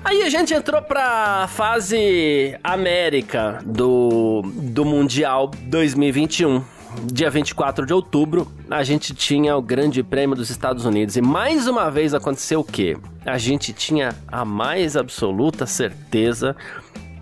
Aí 0.04 0.22
a 0.22 0.28
gente 0.28 0.54
entrou 0.54 0.80
pra 0.80 1.48
fase 1.48 2.56
América 2.62 3.58
do, 3.64 4.42
do 4.54 4.84
Mundial 4.84 5.50
2021 5.64 6.62
dia 7.12 7.30
24 7.30 7.84
de 7.84 7.92
outubro, 7.92 8.50
a 8.70 8.82
gente 8.82 9.14
tinha 9.14 9.56
o 9.56 9.62
Grande 9.62 10.02
Prêmio 10.02 10.34
dos 10.34 10.50
Estados 10.50 10.84
Unidos. 10.84 11.16
E 11.16 11.20
mais 11.20 11.66
uma 11.66 11.90
vez 11.90 12.14
aconteceu 12.14 12.60
o 12.60 12.64
quê? 12.64 12.96
A 13.24 13.38
gente 13.38 13.72
tinha 13.72 14.14
a 14.28 14.44
mais 14.44 14.96
absoluta 14.96 15.66
certeza 15.66 16.56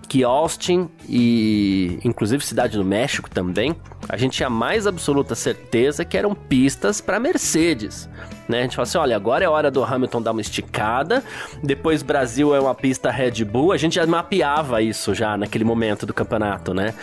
que 0.09 0.23
Austin 0.23 0.89
e 1.09 1.99
inclusive 2.05 2.45
Cidade 2.45 2.77
do 2.77 2.85
México 2.85 3.29
também, 3.29 3.75
a 4.09 4.17
gente 4.17 4.37
tinha 4.37 4.51
mais 4.51 4.87
absoluta 4.87 5.35
certeza 5.35 6.05
que 6.05 6.17
eram 6.17 6.35
pistas 6.35 7.01
para 7.01 7.19
Mercedes. 7.19 8.09
Né? 8.49 8.61
A 8.61 8.63
gente 8.63 8.77
fala 8.77 8.85
assim: 8.85 8.99
olha, 8.99 9.17
agora 9.17 9.45
é 9.45 9.49
hora 9.49 9.71
do 9.71 9.83
Hamilton 9.83 10.23
dar 10.23 10.33
uma 10.33 10.41
esticada. 10.41 11.23
Depois, 11.63 12.03
Brasil 12.03 12.55
é 12.55 12.61
uma 12.61 12.75
pista 12.75 13.11
Red 13.11 13.45
Bull. 13.45 13.73
A 13.73 13.77
gente 13.77 13.95
já 13.95 14.07
mapeava 14.07 14.83
isso 14.83 15.15
já 15.15 15.37
naquele 15.37 15.65
momento 15.65 16.07
do 16.07 16.13
campeonato, 16.13 16.75
né? 16.75 16.95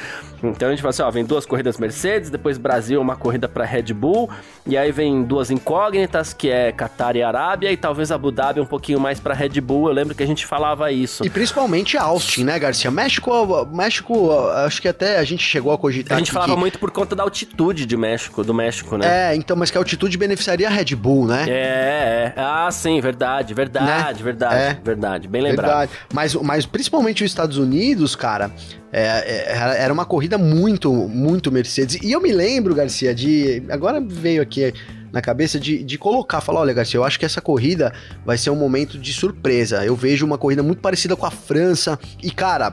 Então 0.43 0.67
a 0.67 0.71
gente 0.71 0.81
fala 0.81 0.89
assim: 0.89 1.03
ó, 1.03 1.11
vem 1.11 1.23
duas 1.23 1.45
corridas 1.45 1.77
Mercedes, 1.77 2.29
depois 2.29 2.57
Brasil 2.57 2.99
é 2.99 3.01
uma 3.01 3.15
corrida 3.15 3.47
para 3.47 3.63
Red 3.65 3.93
Bull, 3.93 4.29
e 4.65 4.77
aí 4.77 4.91
vem 4.91 5.23
duas 5.23 5.51
incógnitas, 5.51 6.33
que 6.33 6.49
é 6.49 6.71
Qatar 6.71 7.15
e 7.15 7.23
Arábia, 7.23 7.71
e 7.71 7.77
talvez 7.77 8.11
Abu 8.11 8.31
Dhabi 8.31 8.59
um 8.59 8.65
pouquinho 8.65 8.99
mais 8.99 9.19
para 9.19 9.33
Red 9.33 9.61
Bull. 9.61 9.87
Eu 9.87 9.93
lembro 9.93 10.15
que 10.15 10.23
a 10.23 10.25
gente 10.25 10.45
falava 10.45 10.91
isso. 10.91 11.25
E 11.25 11.29
principalmente 11.29 11.97
Austin, 11.97 12.43
né, 12.43 12.57
Garcia? 12.57 12.89
México, 12.89 13.65
México, 13.71 14.31
acho 14.65 14.81
que 14.81 14.87
até 14.87 15.19
a 15.19 15.23
gente 15.23 15.43
chegou 15.43 15.71
a 15.71 15.77
cogitar. 15.77 16.15
A 16.15 16.19
gente 16.19 16.31
falava 16.31 16.53
que... 16.53 16.59
muito 16.59 16.79
por 16.79 16.91
conta 16.91 17.15
da 17.15 17.23
altitude 17.23 17.85
de 17.85 17.97
México, 17.97 18.43
do 18.43 18.53
México, 18.53 18.97
né? 18.97 19.31
É, 19.31 19.35
então, 19.35 19.55
mas 19.55 19.69
que 19.69 19.77
a 19.77 19.81
altitude 19.81 20.17
beneficiaria 20.17 20.67
a 20.67 20.71
Red 20.71 20.95
Bull, 20.95 21.27
né? 21.27 21.30
É, 21.39 21.53
é. 21.53 22.33
Ah, 22.35 22.69
sim, 22.71 22.99
verdade, 23.01 23.53
verdade, 23.53 24.19
né? 24.19 24.23
verdade, 24.23 24.55
é. 24.55 24.79
verdade. 24.83 25.27
Bem 25.27 25.41
lembrado. 25.41 25.67
Verdade. 25.67 25.91
Mas, 26.13 26.35
mas 26.35 26.65
principalmente 26.65 27.23
os 27.23 27.31
Estados 27.31 27.57
Unidos, 27.57 28.15
cara, 28.15 28.51
é, 28.91 29.03
é, 29.03 29.83
era 29.83 29.93
uma 29.93 30.05
corrida 30.05 30.37
muito, 30.37 30.91
muito 30.91 31.51
Mercedes. 31.51 31.99
E 32.01 32.11
eu 32.11 32.21
me 32.21 32.31
lembro, 32.31 32.75
Garcia, 32.75 33.13
de. 33.13 33.63
Agora 33.69 34.01
veio 34.01 34.41
aqui 34.41 34.73
na 35.11 35.21
cabeça 35.21 35.59
de, 35.59 35.83
de 35.83 35.97
colocar, 35.97 36.39
falar, 36.41 36.61
olha, 36.61 36.73
Garcia, 36.73 36.97
eu 36.97 37.03
acho 37.03 37.19
que 37.19 37.25
essa 37.25 37.41
corrida 37.41 37.93
vai 38.25 38.37
ser 38.37 38.49
um 38.49 38.55
momento 38.55 38.97
de 38.97 39.11
surpresa. 39.11 39.85
Eu 39.85 39.95
vejo 39.95 40.25
uma 40.25 40.37
corrida 40.37 40.63
muito 40.63 40.81
parecida 40.81 41.15
com 41.15 41.25
a 41.25 41.31
França. 41.31 41.99
E, 42.23 42.31
cara, 42.31 42.71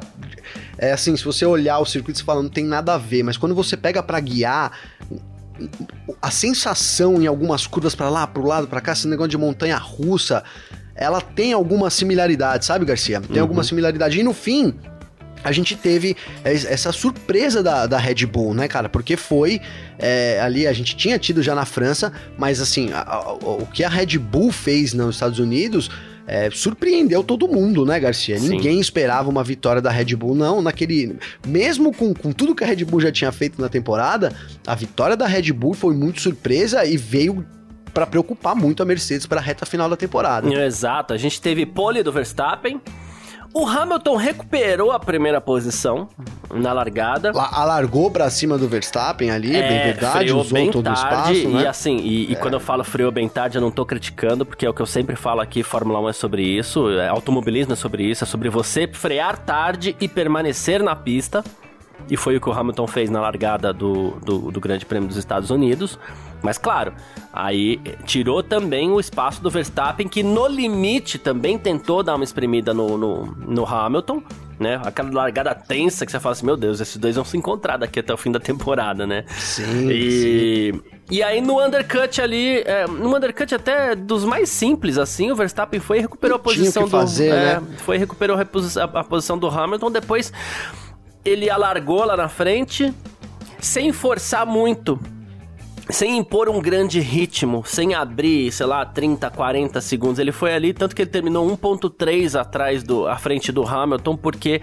é 0.76 0.92
assim, 0.92 1.16
se 1.16 1.24
você 1.24 1.44
olhar 1.44 1.78
o 1.78 1.84
circuito, 1.84 2.18
você 2.18 2.24
fala, 2.24 2.42
não 2.42 2.50
tem 2.50 2.64
nada 2.64 2.94
a 2.94 2.98
ver, 2.98 3.22
mas 3.22 3.36
quando 3.36 3.54
você 3.54 3.76
pega 3.76 4.02
para 4.02 4.20
guiar, 4.20 4.72
a 6.20 6.30
sensação 6.30 7.20
em 7.20 7.26
algumas 7.26 7.66
curvas 7.66 7.94
para 7.94 8.08
lá, 8.08 8.26
pro 8.26 8.44
lado, 8.44 8.66
para 8.66 8.80
cá, 8.80 8.92
esse 8.92 9.08
negócio 9.08 9.30
de 9.30 9.38
montanha 9.38 9.76
russa, 9.76 10.42
ela 10.94 11.20
tem 11.20 11.52
alguma 11.52 11.90
similaridade, 11.90 12.64
sabe, 12.64 12.84
Garcia? 12.84 13.20
Tem 13.20 13.36
uhum. 13.36 13.42
alguma 13.42 13.62
similaridade. 13.62 14.18
E 14.18 14.22
no 14.22 14.32
fim, 14.32 14.74
a 15.44 15.52
gente 15.52 15.76
teve 15.76 16.16
essa 16.44 16.92
surpresa 16.92 17.62
da, 17.62 17.86
da 17.86 17.98
Red 17.98 18.26
Bull, 18.26 18.54
né, 18.54 18.66
cara? 18.66 18.88
Porque 18.88 19.16
foi 19.16 19.60
é, 19.98 20.40
ali, 20.42 20.66
a 20.66 20.72
gente 20.72 20.96
tinha 20.96 21.18
tido 21.18 21.42
já 21.42 21.54
na 21.54 21.64
França, 21.64 22.12
mas 22.36 22.60
assim, 22.60 22.92
a, 22.92 23.00
a, 23.00 23.32
o 23.32 23.66
que 23.72 23.84
a 23.84 23.88
Red 23.88 24.18
Bull 24.18 24.50
fez 24.50 24.92
nos 24.92 25.16
Estados 25.16 25.38
Unidos 25.38 25.90
é, 26.30 26.50
surpreendeu 26.50 27.24
todo 27.24 27.48
mundo, 27.48 27.86
né, 27.86 27.98
Garcia? 27.98 28.38
Sim. 28.38 28.50
Ninguém 28.50 28.78
esperava 28.78 29.30
uma 29.30 29.42
vitória 29.42 29.80
da 29.80 29.90
Red 29.90 30.14
Bull, 30.14 30.34
não. 30.34 30.60
Naquele. 30.60 31.16
Mesmo 31.46 31.90
com, 31.90 32.12
com 32.12 32.32
tudo 32.32 32.54
que 32.54 32.62
a 32.62 32.66
Red 32.66 32.84
Bull 32.84 33.00
já 33.00 33.10
tinha 33.10 33.32
feito 33.32 33.58
na 33.60 33.68
temporada, 33.70 34.36
a 34.66 34.74
vitória 34.74 35.16
da 35.16 35.26
Red 35.26 35.50
Bull 35.54 35.72
foi 35.72 35.94
muito 35.94 36.20
surpresa 36.20 36.84
e 36.84 36.98
veio 36.98 37.46
para 37.94 38.06
preocupar 38.06 38.54
muito 38.54 38.82
a 38.82 38.86
Mercedes 38.86 39.26
para 39.26 39.40
a 39.40 39.42
reta 39.42 39.64
final 39.64 39.88
da 39.88 39.96
temporada. 39.96 40.52
Exato, 40.52 41.14
a 41.14 41.16
gente 41.16 41.40
teve 41.40 41.64
pole 41.64 42.02
do 42.02 42.12
Verstappen, 42.12 42.78
o 43.52 43.66
Hamilton 43.66 44.16
recuperou 44.16 44.92
a 44.92 44.98
primeira 44.98 45.40
posição 45.40 46.08
na 46.50 46.72
largada. 46.72 47.32
Alargou 47.34 48.10
para 48.10 48.28
cima 48.30 48.56
do 48.58 48.68
Verstappen 48.68 49.30
ali, 49.30 49.54
é, 49.54 49.68
bem 49.68 49.82
verdade, 49.82 50.32
usou 50.32 50.52
bem 50.52 50.70
todo 50.70 50.84
tarde, 50.84 51.00
o 51.00 51.32
espaço, 51.32 51.48
né? 51.48 51.62
E 51.62 51.66
assim, 51.66 51.96
e, 51.96 52.30
e 52.30 52.32
é. 52.32 52.36
quando 52.36 52.54
eu 52.54 52.60
falo 52.60 52.84
freou 52.84 53.10
bem 53.10 53.28
tarde, 53.28 53.58
eu 53.58 53.62
não 53.62 53.70
tô 53.70 53.84
criticando, 53.84 54.44
porque 54.44 54.64
é 54.64 54.70
o 54.70 54.74
que 54.74 54.82
eu 54.82 54.86
sempre 54.86 55.16
falo 55.16 55.40
aqui, 55.40 55.62
Fórmula 55.62 56.00
1 56.00 56.08
é 56.08 56.12
sobre 56.12 56.42
isso, 56.42 56.90
é, 56.90 57.08
automobilismo 57.08 57.72
é 57.72 57.76
sobre 57.76 58.04
isso, 58.04 58.24
é 58.24 58.26
sobre 58.26 58.48
você 58.48 58.86
frear 58.86 59.38
tarde 59.38 59.96
e 60.00 60.08
permanecer 60.08 60.82
na 60.82 60.94
pista. 60.94 61.44
E 62.10 62.16
foi 62.16 62.36
o 62.36 62.40
que 62.40 62.48
o 62.48 62.52
Hamilton 62.52 62.86
fez 62.86 63.10
na 63.10 63.20
largada 63.20 63.72
do, 63.72 64.12
do, 64.24 64.50
do 64.50 64.60
Grande 64.60 64.86
Prêmio 64.86 65.08
dos 65.08 65.16
Estados 65.16 65.50
Unidos. 65.50 65.98
Mas 66.42 66.56
claro, 66.56 66.92
aí 67.32 67.80
tirou 68.04 68.42
também 68.42 68.90
o 68.90 69.00
espaço 69.00 69.42
do 69.42 69.50
Verstappen, 69.50 70.06
que 70.06 70.22
no 70.22 70.46
limite 70.46 71.18
também 71.18 71.58
tentou 71.58 72.02
dar 72.02 72.14
uma 72.14 72.24
espremida 72.24 72.72
no, 72.72 72.96
no, 72.96 73.26
no 73.26 73.66
Hamilton, 73.66 74.22
né? 74.58 74.80
Aquela 74.84 75.10
largada 75.10 75.54
tensa 75.54 76.04
que 76.04 76.12
você 76.12 76.20
fala 76.20 76.32
assim, 76.32 76.46
meu 76.46 76.56
Deus, 76.56 76.80
esses 76.80 76.96
dois 76.96 77.16
vão 77.16 77.24
se 77.24 77.36
encontrar 77.36 77.76
daqui 77.76 78.00
até 78.00 78.12
o 78.12 78.16
fim 78.16 78.30
da 78.30 78.40
temporada, 78.40 79.06
né? 79.06 79.24
Sim, 79.28 79.90
e... 79.90 80.72
sim. 80.72 80.82
E 81.10 81.22
aí 81.22 81.40
no 81.40 81.64
undercut 81.64 82.20
ali, 82.20 82.58
é, 82.66 82.86
no 82.86 83.16
undercut 83.16 83.54
até 83.54 83.94
dos 83.94 84.24
mais 84.24 84.50
simples 84.50 84.98
assim, 84.98 85.30
o 85.30 85.36
Verstappen 85.36 85.80
foi 85.80 85.98
e 85.98 86.00
recuperou 86.02 86.36
a 86.36 86.38
posição 86.38 86.84
do 86.84 86.90
fazer, 86.90 87.32
é, 87.32 87.60
né? 87.60 87.62
foi 87.78 87.96
e 87.96 87.98
recuperou 87.98 88.36
a, 88.36 88.40
a, 88.40 89.00
a 89.00 89.04
posição 89.04 89.38
do 89.38 89.48
Hamilton, 89.48 89.90
depois 89.90 90.30
ele 91.24 91.50
alargou 91.50 92.04
lá 92.04 92.16
na 92.16 92.28
frente 92.28 92.92
sem 93.60 93.92
forçar 93.92 94.46
muito 94.46 94.98
sem 95.90 96.18
impor 96.18 96.48
um 96.48 96.60
grande 96.60 97.00
ritmo, 97.00 97.62
sem 97.64 97.94
abrir, 97.94 98.52
sei 98.52 98.66
lá, 98.66 98.84
30, 98.84 99.30
40 99.30 99.80
segundos. 99.80 100.18
Ele 100.18 100.32
foi 100.32 100.54
ali, 100.54 100.72
tanto 100.72 100.94
que 100.94 101.02
ele 101.02 101.10
terminou 101.10 101.48
1.3 101.56 102.38
atrás 102.38 102.82
do 102.82 103.06
à 103.06 103.16
frente 103.16 103.50
do 103.50 103.66
Hamilton, 103.66 104.16
porque 104.16 104.60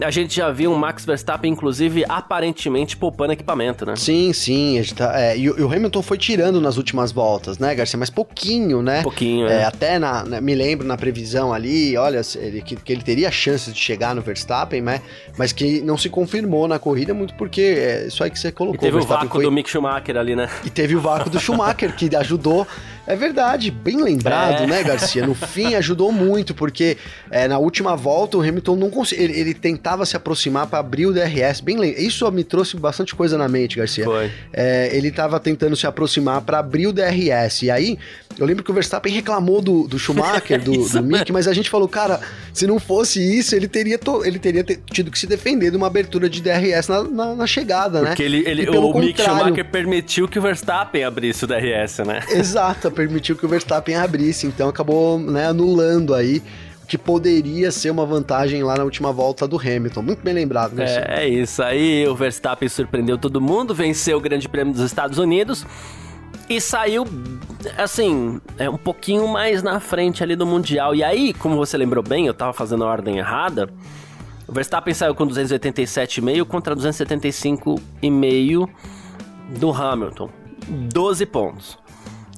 a 0.00 0.10
gente 0.10 0.36
já 0.36 0.50
viu 0.50 0.72
o 0.72 0.78
Max 0.78 1.04
Verstappen, 1.04 1.52
inclusive, 1.52 2.04
aparentemente 2.08 2.96
poupando 2.96 3.32
equipamento, 3.32 3.86
né? 3.86 3.94
Sim, 3.96 4.32
sim. 4.32 4.82
Tá, 4.96 5.20
é, 5.20 5.38
e, 5.38 5.48
o 5.48 5.72
Hamilton 5.72 6.02
foi 6.02 6.18
tirando 6.18 6.60
nas 6.60 6.76
últimas 6.76 7.12
voltas, 7.12 7.58
né, 7.58 7.74
Garcia? 7.74 7.98
Mas 7.98 8.10
pouquinho, 8.10 8.82
né? 8.82 9.02
Pouquinho, 9.02 9.46
é. 9.46 9.62
é. 9.62 9.64
Até 9.64 9.98
na, 9.98 10.24
na, 10.24 10.40
me 10.40 10.54
lembro 10.54 10.86
na 10.86 10.96
previsão 10.96 11.52
ali, 11.52 11.96
olha, 11.96 12.20
ele, 12.36 12.60
que, 12.62 12.76
que, 12.76 12.92
ele 12.92 13.02
teria 13.02 13.30
chances 13.30 13.72
de 13.72 13.80
chegar 13.80 14.14
no 14.14 14.22
Verstappen, 14.22 14.80
né? 14.80 15.00
Mas 15.38 15.52
que 15.52 15.80
não 15.82 15.96
se 15.96 16.08
confirmou 16.08 16.66
na 16.66 16.78
corrida, 16.78 17.14
muito 17.14 17.34
porque 17.34 17.60
é 17.60 18.06
isso 18.06 18.24
aí 18.24 18.30
que 18.30 18.38
você 18.38 18.50
colocou. 18.50 18.76
E 18.76 18.78
teve 18.78 18.96
o, 18.96 19.00
o 19.00 19.06
vácuo 19.06 19.28
foi... 19.28 19.44
do 19.44 19.52
Mick 19.52 19.70
Schumacher 19.70 20.16
ali, 20.16 20.34
né? 20.34 20.48
E 20.64 20.70
teve 20.70 20.96
o 20.96 21.00
vácuo 21.00 21.30
do 21.30 21.38
Schumacher, 21.38 21.94
que 21.94 22.14
ajudou. 22.16 22.66
É 23.06 23.14
verdade, 23.14 23.70
bem 23.70 24.02
lembrado, 24.02 24.64
é. 24.64 24.66
né, 24.66 24.82
Garcia? 24.82 25.26
No 25.26 25.34
fim, 25.34 25.74
ajudou 25.74 26.10
muito, 26.10 26.54
porque 26.54 26.96
é, 27.30 27.46
na 27.46 27.58
última 27.58 27.94
volta 27.94 28.38
o 28.38 28.40
Hamilton 28.40 28.76
não 28.76 28.90
conseguiu. 28.90 29.24
Ele, 29.24 29.40
ele, 29.40 29.54
tentava 29.54 30.06
se 30.06 30.16
aproximar 30.16 30.66
para 30.66 30.78
abrir 30.78 31.06
o 31.06 31.12
DRS. 31.12 31.60
Bem, 31.60 31.82
isso 31.98 32.30
me 32.30 32.44
trouxe 32.44 32.76
bastante 32.76 33.14
coisa 33.14 33.36
na 33.36 33.48
mente, 33.48 33.76
Garcia. 33.76 34.04
Foi. 34.04 34.30
É, 34.52 34.90
ele 34.92 35.08
estava 35.08 35.38
tentando 35.38 35.76
se 35.76 35.86
aproximar 35.86 36.40
para 36.42 36.58
abrir 36.58 36.86
o 36.86 36.92
DRS. 36.92 37.62
E 37.62 37.70
aí, 37.70 37.98
eu 38.38 38.46
lembro 38.46 38.64
que 38.64 38.70
o 38.70 38.74
Verstappen 38.74 39.12
reclamou 39.12 39.60
do, 39.60 39.86
do 39.86 39.98
Schumacher, 39.98 40.62
do, 40.62 40.72
do 40.88 41.02
Mick, 41.02 41.30
mas 41.32 41.46
a 41.46 41.52
gente 41.52 41.70
falou, 41.70 41.88
cara, 41.88 42.20
se 42.52 42.66
não 42.66 42.78
fosse 42.78 43.20
isso, 43.20 43.54
ele 43.54 43.68
teria, 43.68 43.98
to, 43.98 44.24
ele 44.24 44.38
teria 44.38 44.64
tido 44.64 45.10
que 45.10 45.18
se 45.18 45.26
defender 45.26 45.70
de 45.70 45.76
uma 45.76 45.86
abertura 45.86 46.28
de 46.28 46.42
DRS 46.42 46.88
na, 46.88 47.02
na, 47.02 47.34
na 47.34 47.46
chegada, 47.46 48.00
né? 48.00 48.08
Porque 48.08 48.22
ele, 48.22 48.44
ele 48.46 48.68
o 48.68 48.98
Mick 48.98 49.20
Schumacher 49.20 49.64
permitiu 49.64 50.26
que 50.26 50.38
o 50.38 50.42
Verstappen 50.42 51.04
abrisse 51.04 51.44
o 51.44 51.46
DRS, 51.46 51.98
né? 51.98 52.20
Exato, 52.30 52.90
permitiu 52.94 53.36
que 53.36 53.44
o 53.44 53.48
Verstappen 53.48 53.96
abrisse, 53.96 54.46
então 54.46 54.68
acabou 54.68 55.18
né, 55.18 55.46
anulando 55.46 56.14
aí 56.14 56.42
que 56.86 56.98
poderia 56.98 57.70
ser 57.70 57.90
uma 57.90 58.04
vantagem 58.04 58.62
lá 58.62 58.76
na 58.76 58.84
última 58.84 59.12
volta 59.12 59.48
do 59.48 59.58
Hamilton. 59.58 60.02
Muito 60.02 60.22
bem 60.22 60.34
lembrado, 60.34 60.74
né? 60.74 60.84
É, 60.84 61.24
é 61.24 61.28
isso 61.28 61.62
aí. 61.62 62.06
O 62.06 62.14
Verstappen 62.14 62.68
surpreendeu 62.68 63.16
todo 63.16 63.40
mundo, 63.40 63.74
venceu 63.74 64.18
o 64.18 64.20
Grande 64.20 64.48
Prêmio 64.48 64.72
dos 64.72 64.82
Estados 64.82 65.18
Unidos 65.18 65.66
e 66.48 66.60
saiu, 66.60 67.06
assim, 67.78 68.40
é, 68.58 68.68
um 68.68 68.76
pouquinho 68.76 69.26
mais 69.26 69.62
na 69.62 69.80
frente 69.80 70.22
ali 70.22 70.36
do 70.36 70.44
Mundial. 70.46 70.94
E 70.94 71.02
aí, 71.02 71.32
como 71.32 71.56
você 71.56 71.76
lembrou 71.76 72.04
bem, 72.04 72.26
eu 72.26 72.34
tava 72.34 72.52
fazendo 72.52 72.84
a 72.84 72.86
ordem 72.86 73.18
errada. 73.18 73.70
O 74.46 74.52
Verstappen 74.52 74.92
saiu 74.92 75.14
com 75.14 75.26
287,5 75.26 76.44
contra 76.44 76.76
275,5 76.76 78.68
do 79.58 79.72
Hamilton. 79.72 80.28
12 80.68 81.26
pontos. 81.26 81.78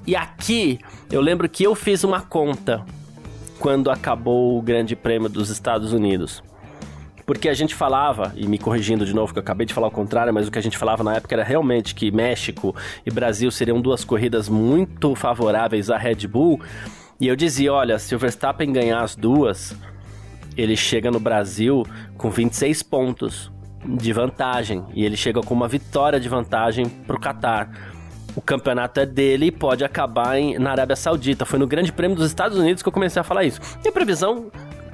E 0.06 0.14
aqui, 0.14 0.78
eu 1.10 1.20
lembro 1.20 1.48
que 1.48 1.64
eu 1.64 1.74
fiz 1.74 2.04
uma 2.04 2.20
conta 2.20 2.84
quando 3.58 3.90
acabou 3.90 4.56
o 4.56 4.62
Grande 4.62 4.94
Prêmio 4.94 5.28
dos 5.28 5.50
Estados 5.50 5.92
Unidos. 5.92 6.42
Porque 7.24 7.48
a 7.48 7.54
gente 7.54 7.74
falava, 7.74 8.32
e 8.36 8.46
me 8.46 8.56
corrigindo 8.56 9.04
de 9.04 9.12
novo, 9.12 9.32
que 9.32 9.38
eu 9.40 9.42
acabei 9.42 9.66
de 9.66 9.74
falar 9.74 9.88
o 9.88 9.90
contrário, 9.90 10.32
mas 10.32 10.46
o 10.46 10.50
que 10.50 10.60
a 10.60 10.62
gente 10.62 10.78
falava 10.78 11.02
na 11.02 11.16
época 11.16 11.34
era 11.34 11.42
realmente 11.42 11.92
que 11.92 12.12
México 12.12 12.72
e 13.04 13.10
Brasil 13.10 13.50
seriam 13.50 13.80
duas 13.80 14.04
corridas 14.04 14.48
muito 14.48 15.12
favoráveis 15.16 15.90
à 15.90 15.98
Red 15.98 16.28
Bull. 16.28 16.60
E 17.18 17.26
eu 17.26 17.34
dizia: 17.34 17.72
olha, 17.72 17.98
se 17.98 18.14
o 18.14 18.18
Verstappen 18.18 18.72
ganhar 18.72 19.02
as 19.02 19.16
duas, 19.16 19.74
ele 20.56 20.76
chega 20.76 21.10
no 21.10 21.18
Brasil 21.18 21.84
com 22.16 22.30
26 22.30 22.80
pontos 22.84 23.50
de 23.84 24.12
vantagem. 24.12 24.84
E 24.94 25.04
ele 25.04 25.16
chega 25.16 25.40
com 25.40 25.52
uma 25.52 25.66
vitória 25.66 26.20
de 26.20 26.28
vantagem 26.28 26.86
para 26.88 27.16
o 27.16 27.20
Qatar 27.20 27.95
o 28.36 28.42
campeonato 28.42 29.00
é 29.00 29.06
dele 29.06 29.46
e 29.46 29.50
pode 29.50 29.82
acabar 29.82 30.38
em, 30.38 30.58
na 30.58 30.70
Arábia 30.70 30.94
Saudita. 30.94 31.46
Foi 31.46 31.58
no 31.58 31.66
Grande 31.66 31.90
Prêmio 31.90 32.16
dos 32.16 32.26
Estados 32.26 32.58
Unidos 32.58 32.82
que 32.82 32.88
eu 32.88 32.92
comecei 32.92 33.18
a 33.18 33.24
falar 33.24 33.44
isso. 33.44 33.60
E 33.82 33.88
a 33.88 33.92
previsão 33.92 34.50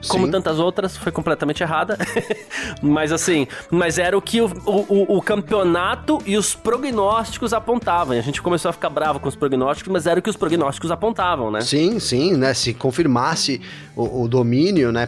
como 0.09 0.27
Sim. 0.27 0.33
tantas 0.33 0.59
outras, 0.59 0.97
foi 0.97 1.13
completamente 1.13 1.63
errada. 1.63 1.97
mas 2.83 3.13
assim, 3.13 3.47
mas 3.71 3.99
era 3.99 4.17
o 4.17 4.23
que 4.23 4.41
o, 4.41 4.47
o, 4.67 5.17
o, 5.19 5.23
campeonato 5.23 6.19
e 6.27 6.37
os 6.37 6.55
prognósticos 6.55 7.53
apontavam. 7.53 8.17
E 8.17 8.19
a 8.19 8.23
gente 8.23 8.43
começou 8.43 8.69
a 8.69 8.73
ficar 8.73 8.91
bravo 8.91 9.21
com 9.21 9.29
os 9.29 9.37
prognósticos, 9.37 9.93
mas 9.93 10.07
era 10.07 10.19
o 10.19 10.23
que 10.23 10.31
os 10.31 10.37
prognósticos 10.37 10.91
apontavam, 10.91 11.51
né? 11.51 11.61
Sim, 11.61 12.01
sim, 12.01 12.37
né? 12.37 12.53
Se 12.53 12.75
confirmasse 12.75 13.61
o, 13.95 14.23
o 14.23 14.29
domínio, 14.29 14.91
né, 14.91 15.07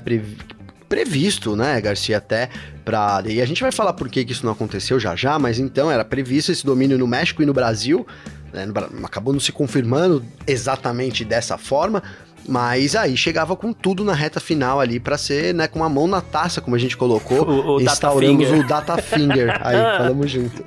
previsto, 0.89 1.57
né, 1.57 1.81
Garcia, 1.81 2.19
até 2.19 2.49
para 2.85 3.23
E 3.27 3.41
a 3.41 3.47
gente 3.47 3.63
vai 3.63 3.73
falar 3.73 3.93
por 3.95 4.09
que, 4.09 4.25
que 4.25 4.33
isso 4.33 4.45
não 4.45 4.53
aconteceu 4.53 5.01
já 5.01 5.17
já, 5.17 5.39
mas 5.39 5.59
então 5.59 5.91
era 5.91 6.05
previsto 6.05 6.53
esse 6.53 6.65
domínio 6.65 6.99
no 6.99 7.07
México 7.07 7.43
e 7.43 7.47
no 7.47 7.53
Brasil, 7.53 8.07
né, 8.53 8.67
acabou 9.03 9.33
não 9.33 9.41
se 9.41 9.53
confirmando 9.53 10.25
exatamente 10.47 11.25
dessa 11.25 11.59
forma, 11.59 12.03
mas 12.49 12.95
aí 12.95 13.17
chegava 13.17 13.57
com 13.57 13.73
tudo 13.73 14.05
na 14.05 14.13
reta 14.13 14.41
final 14.41 14.81
ali 14.81 15.01
para 15.01 15.17
ser, 15.17 15.55
né, 15.55 15.67
com 15.67 15.81
uma 15.81 15.89
mão 15.89 16.07
na 16.07 16.21
taça, 16.21 16.61
como 16.61 16.77
a 16.77 16.79
gente 16.79 16.97
colocou. 16.97 17.43
O, 17.43 17.77
o 17.77 17.81
instauramos 17.81 18.49
data 18.49 18.57
o 18.57 18.67
Data 18.67 19.03
Finger. 19.03 19.59
aí 19.61 19.77
falamos 19.99 20.31
junto. 20.31 20.65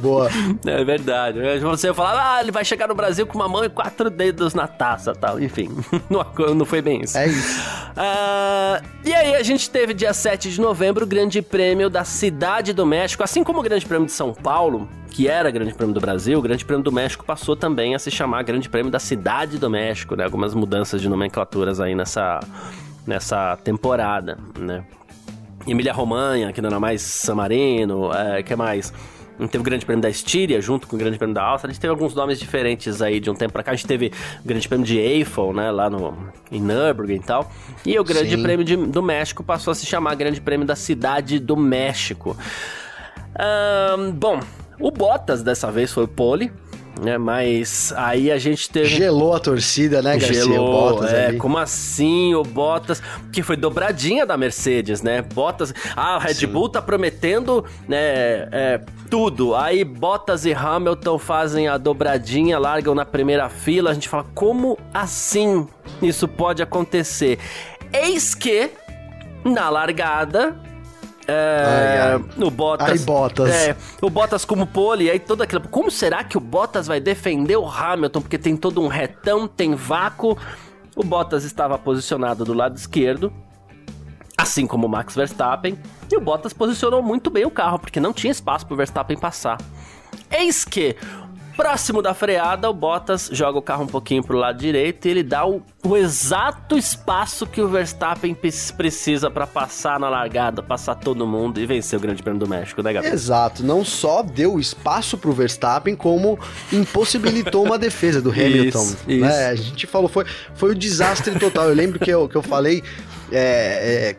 Boa. 0.00 0.30
É 0.66 0.84
verdade. 0.84 1.38
Você 1.60 1.92
falar, 1.92 2.36
ah, 2.36 2.40
ele 2.40 2.50
vai 2.50 2.64
chegar 2.64 2.88
no 2.88 2.94
Brasil 2.94 3.26
com 3.26 3.38
uma 3.38 3.48
mão 3.48 3.64
e 3.64 3.68
quatro 3.68 4.10
dedos 4.10 4.54
na 4.54 4.66
taça 4.66 5.14
tal. 5.14 5.40
Enfim, 5.40 5.68
não, 6.08 6.54
não 6.54 6.64
foi 6.64 6.80
bem 6.80 7.02
isso. 7.02 7.16
É 7.18 7.26
isso. 7.26 7.60
Uh, 7.60 8.84
e 9.04 9.14
aí 9.14 9.34
a 9.34 9.42
gente 9.42 9.68
teve 9.70 9.92
dia 9.92 10.12
7 10.12 10.50
de 10.50 10.60
novembro 10.60 11.04
o 11.04 11.06
Grande 11.06 11.42
Prêmio 11.42 11.90
da 11.90 12.04
Cidade 12.04 12.72
do 12.72 12.86
México, 12.86 13.22
assim 13.22 13.44
como 13.44 13.60
o 13.60 13.62
Grande 13.62 13.84
Prêmio 13.84 14.06
de 14.06 14.12
São 14.12 14.32
Paulo 14.32 14.88
que 15.10 15.28
era 15.28 15.50
Grande 15.50 15.74
Prêmio 15.74 15.94
do 15.94 16.00
Brasil, 16.00 16.38
o 16.38 16.42
Grande 16.42 16.64
Prêmio 16.64 16.84
do 16.84 16.92
México 16.92 17.24
passou 17.24 17.56
também 17.56 17.94
a 17.94 17.98
se 17.98 18.10
chamar 18.10 18.42
Grande 18.42 18.68
Prêmio 18.68 18.90
da 18.90 18.98
Cidade 18.98 19.58
do 19.58 19.68
México, 19.68 20.14
né? 20.14 20.24
Algumas 20.24 20.54
mudanças 20.54 21.00
de 21.00 21.08
nomenclaturas 21.08 21.80
aí 21.80 21.94
nessa, 21.94 22.40
nessa 23.06 23.56
temporada, 23.56 24.38
né? 24.58 24.84
Emília 25.66 25.92
Romanha, 25.92 26.52
que 26.52 26.60
não 26.60 26.68
era 26.68 26.80
mais 26.80 27.02
San 27.02 27.34
Marino, 27.34 28.12
é, 28.12 28.42
que 28.42 28.54
mais? 28.54 28.92
Teve 29.46 29.58
o 29.58 29.62
Grande 29.62 29.86
Prêmio 29.86 30.02
da 30.02 30.10
Estíria 30.10 30.60
junto 30.60 30.88
com 30.88 30.96
o 30.96 30.98
Grande 30.98 31.16
Prêmio 31.16 31.34
da 31.34 31.44
Áustria. 31.44 31.70
A 31.70 31.72
gente 31.72 31.80
teve 31.80 31.92
alguns 31.92 32.12
nomes 32.12 32.40
diferentes 32.40 33.00
aí 33.00 33.20
de 33.20 33.30
um 33.30 33.34
tempo 33.34 33.52
pra 33.52 33.62
cá. 33.62 33.70
A 33.70 33.74
gente 33.76 33.86
teve 33.86 34.12
o 34.44 34.48
Grande 34.48 34.66
Prêmio 34.66 34.84
de 34.84 34.98
Eiffel, 34.98 35.52
né? 35.52 35.70
Lá 35.70 35.88
no, 35.88 36.16
em 36.50 36.60
Nürburgring 36.60 37.16
e 37.16 37.20
tal. 37.20 37.52
E 37.86 37.96
o 37.98 38.02
Grande 38.02 38.34
Sim. 38.34 38.42
Prêmio 38.42 38.64
de, 38.64 38.76
do 38.76 39.00
México 39.00 39.44
passou 39.44 39.70
a 39.70 39.74
se 39.76 39.86
chamar 39.86 40.16
Grande 40.16 40.40
Prêmio 40.40 40.66
da 40.66 40.74
Cidade 40.74 41.38
do 41.38 41.56
México. 41.56 42.36
Um, 43.38 44.10
bom, 44.10 44.40
o 44.80 44.90
Bottas 44.90 45.42
dessa 45.42 45.70
vez 45.70 45.92
foi 45.92 46.04
o 46.04 46.08
pole, 46.08 46.52
né? 47.00 47.16
Mas 47.16 47.92
aí 47.96 48.30
a 48.30 48.38
gente 48.38 48.68
teve. 48.68 48.86
Gelou 48.88 49.34
a 49.34 49.40
torcida, 49.40 50.02
né, 50.02 50.18
Garcia? 50.18 50.44
Gelou, 50.44 50.68
o 50.68 50.72
Bottas 50.72 51.12
é, 51.12 51.26
ali. 51.26 51.38
como 51.38 51.58
assim 51.58 52.34
o 52.34 52.42
Bottas? 52.42 53.02
Que 53.32 53.42
foi 53.42 53.56
dobradinha 53.56 54.26
da 54.26 54.36
Mercedes, 54.36 55.02
né? 55.02 55.22
Bottas. 55.22 55.72
Ah, 55.96 56.16
o 56.16 56.18
Red 56.18 56.34
Sim. 56.34 56.46
Bull 56.48 56.68
tá 56.68 56.82
prometendo 56.82 57.64
né, 57.86 58.48
é, 58.50 58.80
tudo. 59.08 59.54
Aí 59.54 59.84
Bottas 59.84 60.44
e 60.44 60.52
Hamilton 60.52 61.18
fazem 61.18 61.68
a 61.68 61.78
dobradinha, 61.78 62.58
largam 62.58 62.94
na 62.94 63.04
primeira 63.04 63.48
fila. 63.48 63.90
A 63.90 63.94
gente 63.94 64.08
fala, 64.08 64.26
como 64.34 64.78
assim 64.92 65.66
isso 66.02 66.26
pode 66.26 66.62
acontecer? 66.62 67.38
Eis 67.92 68.34
que, 68.34 68.70
na 69.44 69.70
largada, 69.70 70.56
é, 71.30 71.64
ai, 71.66 71.98
ai. 71.98 72.42
O 72.42 72.50
Bottas. 72.50 72.88
Ai, 72.88 72.98
Bottas. 72.98 73.50
É, 73.50 73.76
o 74.00 74.08
Bottas 74.08 74.46
como 74.46 74.66
pole, 74.66 75.10
aí 75.10 75.20
toda 75.20 75.44
aquela. 75.44 75.62
Como 75.62 75.90
será 75.90 76.24
que 76.24 76.38
o 76.38 76.40
Bottas 76.40 76.86
vai 76.86 77.00
defender 77.00 77.56
o 77.56 77.66
Hamilton? 77.66 78.22
Porque 78.22 78.38
tem 78.38 78.56
todo 78.56 78.80
um 78.80 78.88
retão, 78.88 79.46
tem 79.46 79.74
vácuo. 79.74 80.38
O 80.96 81.04
Bottas 81.04 81.44
estava 81.44 81.78
posicionado 81.78 82.46
do 82.46 82.54
lado 82.54 82.76
esquerdo, 82.76 83.30
assim 84.38 84.66
como 84.66 84.86
o 84.86 84.90
Max 84.90 85.14
Verstappen. 85.14 85.78
E 86.10 86.16
o 86.16 86.20
Bottas 86.20 86.54
posicionou 86.54 87.02
muito 87.02 87.28
bem 87.28 87.44
o 87.44 87.50
carro, 87.50 87.78
porque 87.78 88.00
não 88.00 88.14
tinha 88.14 88.30
espaço 88.30 88.64
para 88.64 88.74
o 88.74 88.76
Verstappen 88.78 89.18
passar. 89.18 89.58
Eis 90.30 90.64
que 90.64 90.96
Próximo 91.58 92.00
da 92.00 92.14
freada, 92.14 92.70
o 92.70 92.72
Bottas 92.72 93.28
joga 93.32 93.58
o 93.58 93.62
carro 93.62 93.82
um 93.82 93.88
pouquinho 93.88 94.22
pro 94.22 94.38
lado 94.38 94.56
direito 94.60 95.08
e 95.08 95.10
ele 95.10 95.24
dá 95.24 95.44
o, 95.44 95.60
o 95.84 95.96
exato 95.96 96.78
espaço 96.78 97.48
que 97.48 97.60
o 97.60 97.66
Verstappen 97.66 98.32
precisa 98.76 99.28
para 99.28 99.44
passar 99.44 99.98
na 99.98 100.08
largada, 100.08 100.62
passar 100.62 100.94
todo 100.94 101.26
mundo 101.26 101.58
e 101.58 101.66
vencer 101.66 101.98
o 101.98 102.00
Grande 102.00 102.22
Prêmio 102.22 102.38
do 102.38 102.48
México, 102.48 102.80
né, 102.80 102.92
Gabriel? 102.92 103.12
Exato. 103.12 103.64
Não 103.64 103.84
só 103.84 104.22
deu 104.22 104.60
espaço 104.60 105.18
pro 105.18 105.32
Verstappen, 105.32 105.96
como 105.96 106.38
impossibilitou 106.72 107.64
uma 107.64 107.76
defesa 107.76 108.22
do 108.22 108.30
Hamilton. 108.30 108.84
Isso, 108.84 108.96
né? 109.08 109.16
isso. 109.16 109.26
A 109.26 109.54
gente 109.56 109.86
falou, 109.88 110.08
foi, 110.08 110.26
foi 110.54 110.68
o 110.68 110.72
um 110.74 110.78
desastre 110.78 111.36
total. 111.40 111.70
Eu 111.70 111.74
lembro 111.74 111.98
que 111.98 112.08
eu, 112.08 112.28
que 112.28 112.36
eu 112.36 112.42
falei. 112.42 112.84
É, 113.32 114.12
é, 114.12 114.16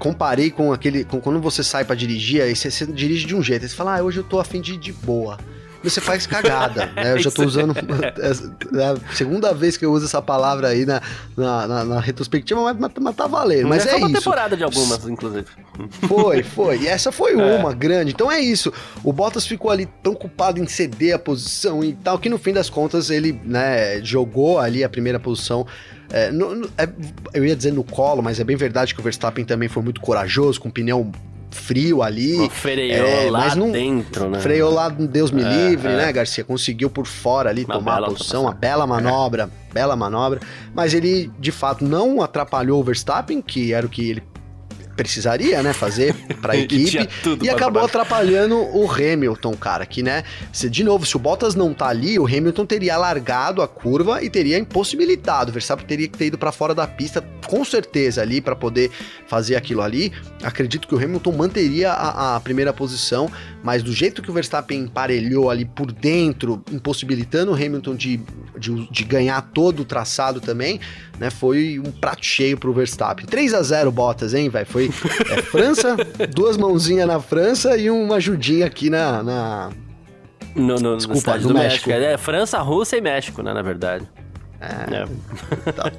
comparei 0.00 0.50
com 0.50 0.72
aquele. 0.72 1.04
Com, 1.04 1.20
quando 1.20 1.40
você 1.40 1.62
sai 1.62 1.84
para 1.84 1.94
dirigir, 1.94 2.42
aí 2.42 2.56
você, 2.56 2.72
você, 2.72 2.84
dirige 2.86 3.24
de 3.24 3.36
um 3.36 3.42
jeito. 3.42 3.62
Aí 3.62 3.68
você 3.68 3.76
fala, 3.76 3.96
ah, 3.96 4.02
hoje 4.02 4.18
eu 4.18 4.24
tô 4.24 4.40
afim 4.40 4.60
de 4.60 4.74
ir 4.74 4.78
de 4.78 4.92
boa 4.92 5.38
você 5.90 6.00
faz 6.00 6.26
cagada, 6.26 6.86
né? 6.96 7.12
Eu 7.12 7.18
já 7.18 7.30
tô 7.30 7.44
usando 7.44 7.74
é 7.76 8.84
a 8.84 9.14
segunda 9.14 9.52
vez 9.52 9.76
que 9.76 9.84
eu 9.84 9.92
uso 9.92 10.06
essa 10.06 10.20
palavra 10.20 10.68
aí 10.68 10.84
na, 10.84 11.00
na, 11.36 11.66
na, 11.66 11.84
na 11.84 12.00
retrospectiva, 12.00 12.60
mas, 12.62 12.76
mas, 12.78 12.92
mas 13.00 13.14
tá 13.14 13.26
valendo. 13.26 13.68
Mas 13.68 13.86
é, 13.86 13.92
é 13.92 13.96
uma 13.96 14.08
isso. 14.08 14.18
temporada 14.18 14.56
de 14.56 14.64
algumas, 14.64 15.06
inclusive. 15.06 15.46
Foi, 16.08 16.42
foi. 16.42 16.82
E 16.82 16.88
essa 16.88 17.12
foi 17.12 17.32
é. 17.38 17.56
uma 17.56 17.72
grande. 17.72 18.12
Então 18.12 18.30
é 18.30 18.40
isso. 18.40 18.72
O 19.04 19.12
Bottas 19.12 19.46
ficou 19.46 19.70
ali 19.70 19.86
preocupado 20.02 20.60
em 20.60 20.66
ceder 20.66 21.14
a 21.14 21.18
posição 21.18 21.82
e 21.82 21.92
tal, 21.92 22.18
que 22.18 22.28
no 22.28 22.38
fim 22.38 22.52
das 22.52 22.68
contas 22.70 23.10
ele, 23.10 23.40
né, 23.44 24.02
jogou 24.02 24.58
ali 24.58 24.82
a 24.82 24.88
primeira 24.88 25.18
posição 25.18 25.66
é, 26.10 26.30
no, 26.30 26.54
no, 26.54 26.70
é, 26.78 26.88
eu 27.34 27.44
ia 27.44 27.56
dizer 27.56 27.72
no 27.72 27.82
colo, 27.82 28.22
mas 28.22 28.38
é 28.38 28.44
bem 28.44 28.56
verdade 28.56 28.94
que 28.94 29.00
o 29.00 29.02
Verstappen 29.02 29.44
também 29.44 29.68
foi 29.68 29.82
muito 29.82 30.00
corajoso, 30.00 30.60
com 30.60 30.68
o 30.68 30.72
pneu 30.72 31.10
frio 31.56 32.02
ali. 32.02 32.48
freou 32.50 33.08
é, 33.08 33.30
lá 33.30 33.54
não, 33.56 33.72
dentro, 33.72 34.28
né? 34.28 34.38
Freou 34.38 34.72
lá, 34.72 34.88
Deus 34.88 35.30
me 35.30 35.42
é, 35.42 35.48
livre, 35.48 35.92
é. 35.92 35.96
né, 35.96 36.12
Garcia? 36.12 36.44
Conseguiu 36.44 36.88
por 36.88 37.06
fora 37.06 37.50
ali 37.50 37.64
uma 37.64 37.74
tomar 37.74 38.02
a 38.02 38.06
posição, 38.06 38.42
uma 38.42 38.54
bela 38.54 38.86
manobra, 38.86 39.50
bela 39.72 39.96
manobra. 39.96 40.40
Mas 40.74 40.94
ele, 40.94 41.30
de 41.38 41.50
fato, 41.50 41.84
não 41.84 42.22
atrapalhou 42.22 42.80
o 42.80 42.84
Verstappen, 42.84 43.42
que 43.42 43.72
era 43.72 43.86
o 43.86 43.88
que 43.88 44.10
ele 44.10 44.22
precisaria, 44.96 45.62
né, 45.62 45.72
fazer 45.72 46.14
para 46.40 46.54
a 46.54 46.56
equipe 46.58 47.08
e 47.42 47.50
acabou 47.50 47.84
atrapalhando 47.84 48.56
o 48.56 48.90
Hamilton, 48.90 49.54
cara, 49.54 49.84
que, 49.84 50.02
né, 50.02 50.24
se, 50.52 50.68
de 50.70 50.82
novo, 50.82 51.04
se 51.04 51.16
o 51.16 51.18
Bottas 51.18 51.54
não 51.54 51.74
tá 51.74 51.88
ali, 51.88 52.18
o 52.18 52.26
Hamilton 52.26 52.66
teria 52.66 52.96
largado 52.96 53.62
a 53.62 53.68
curva 53.68 54.22
e 54.22 54.30
teria 54.30 54.58
impossibilitado, 54.58 55.50
o 55.50 55.52
Verstappen 55.52 55.86
teria 55.86 56.08
que 56.08 56.16
ter 56.16 56.26
ido 56.26 56.38
para 56.38 56.50
fora 56.50 56.74
da 56.74 56.86
pista 56.86 57.22
com 57.46 57.64
certeza 57.64 58.22
ali 58.22 58.40
para 58.40 58.56
poder 58.56 58.90
fazer 59.26 59.56
aquilo 59.56 59.82
ali. 59.82 60.12
Acredito 60.42 60.88
que 60.88 60.94
o 60.94 60.98
Hamilton 60.98 61.32
manteria 61.32 61.92
a, 61.92 62.36
a 62.36 62.40
primeira 62.40 62.72
posição, 62.72 63.30
mas 63.62 63.82
do 63.82 63.92
jeito 63.92 64.22
que 64.22 64.30
o 64.30 64.34
Verstappen 64.34 64.80
emparelhou 64.80 65.50
ali 65.50 65.64
por 65.64 65.92
dentro, 65.92 66.62
impossibilitando 66.72 67.52
o 67.52 67.54
Hamilton 67.54 67.94
de, 67.94 68.20
de, 68.58 68.90
de 68.90 69.04
ganhar 69.04 69.40
todo 69.52 69.80
o 69.80 69.84
traçado 69.84 70.40
também, 70.40 70.80
né, 71.18 71.30
foi 71.30 71.78
um 71.78 71.90
prato 71.90 72.24
cheio 72.24 72.58
pro 72.58 72.72
Verstappen. 72.72 73.26
3 73.26 73.54
a 73.54 73.62
0 73.62 73.90
Bottas, 73.90 74.34
hein, 74.34 74.48
velho? 74.48 74.66
Foi 74.66 74.85
é, 74.88 75.42
França, 75.42 75.96
duas 76.34 76.56
mãozinhas 76.56 77.06
na 77.06 77.20
França 77.20 77.76
e 77.76 77.90
uma 77.90 78.16
ajudinha 78.16 78.66
aqui 78.66 78.90
na. 78.90 79.22
na... 79.22 79.70
No, 80.54 80.76
no, 80.76 80.96
Desculpa, 80.96 81.36
no 81.36 81.52
México. 81.52 81.88
México. 81.88 81.90
É 81.90 82.16
França, 82.16 82.58
Rússia 82.60 82.96
e 82.96 83.00
México, 83.00 83.42
né, 83.42 83.52
na 83.52 83.60
verdade. 83.60 84.08
É. 84.60 85.04
é. 85.68 85.72
Tá. 85.72 85.92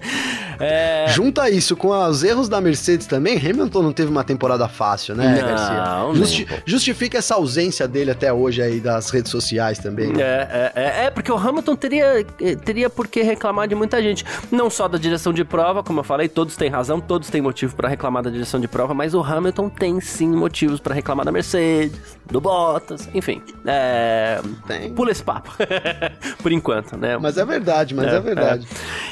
é... 0.59 1.05
Junta 1.09 1.49
isso 1.49 1.75
com 1.75 1.89
os 1.89 2.23
erros 2.23 2.49
da 2.49 2.59
Mercedes 2.59 3.05
também, 3.05 3.37
Hamilton 3.37 3.83
não 3.83 3.93
teve 3.93 4.09
uma 4.09 4.23
temporada 4.23 4.67
fácil, 4.67 5.15
né, 5.15 5.39
não, 5.39 5.47
Garcia? 5.47 6.15
Justi. 6.15 6.47
Justifica 6.65 7.17
essa 7.17 7.35
ausência 7.35 7.87
dele 7.87 8.11
até 8.11 8.31
hoje 8.31 8.61
aí 8.61 8.79
das 8.79 9.09
redes 9.09 9.31
sociais 9.31 9.77
também. 9.77 10.13
Né? 10.13 10.21
É, 10.21 10.71
é, 10.75 11.05
é, 11.05 11.09
porque 11.11 11.31
o 11.31 11.37
Hamilton 11.37 11.75
teria, 11.75 12.25
teria 12.65 12.89
por 12.89 13.07
que 13.07 13.21
reclamar 13.21 13.67
de 13.67 13.75
muita 13.75 14.01
gente. 14.01 14.25
Não 14.51 14.69
só 14.69 14.87
da 14.87 14.97
direção 14.97 15.31
de 15.31 15.43
prova, 15.43 15.83
como 15.83 15.99
eu 15.99 16.03
falei, 16.03 16.27
todos 16.27 16.55
têm 16.55 16.69
razão, 16.69 16.99
todos 16.99 17.29
têm 17.29 17.41
motivo 17.41 17.75
para 17.75 17.87
reclamar 17.87 18.23
da 18.23 18.29
direção 18.29 18.59
de 18.59 18.67
prova, 18.67 18.93
mas 18.93 19.13
o 19.13 19.21
Hamilton 19.21 19.69
tem 19.69 20.01
sim 20.01 20.29
motivos 20.29 20.79
para 20.79 20.93
reclamar 20.93 21.25
da 21.25 21.31
Mercedes, 21.31 22.17
do 22.25 22.41
Bottas, 22.41 23.07
enfim. 23.13 23.41
É... 23.65 24.39
Tem. 24.65 24.93
Pula 24.93 25.11
esse 25.11 25.23
papo. 25.23 25.51
por 26.41 26.51
enquanto, 26.51 26.97
né? 26.97 27.17
Mas 27.17 27.37
é 27.37 27.45
verdade, 27.45 27.93
mas 27.93 28.07
é, 28.07 28.15
é 28.15 28.19
verdade 28.19 28.46
verdade. 28.55 28.67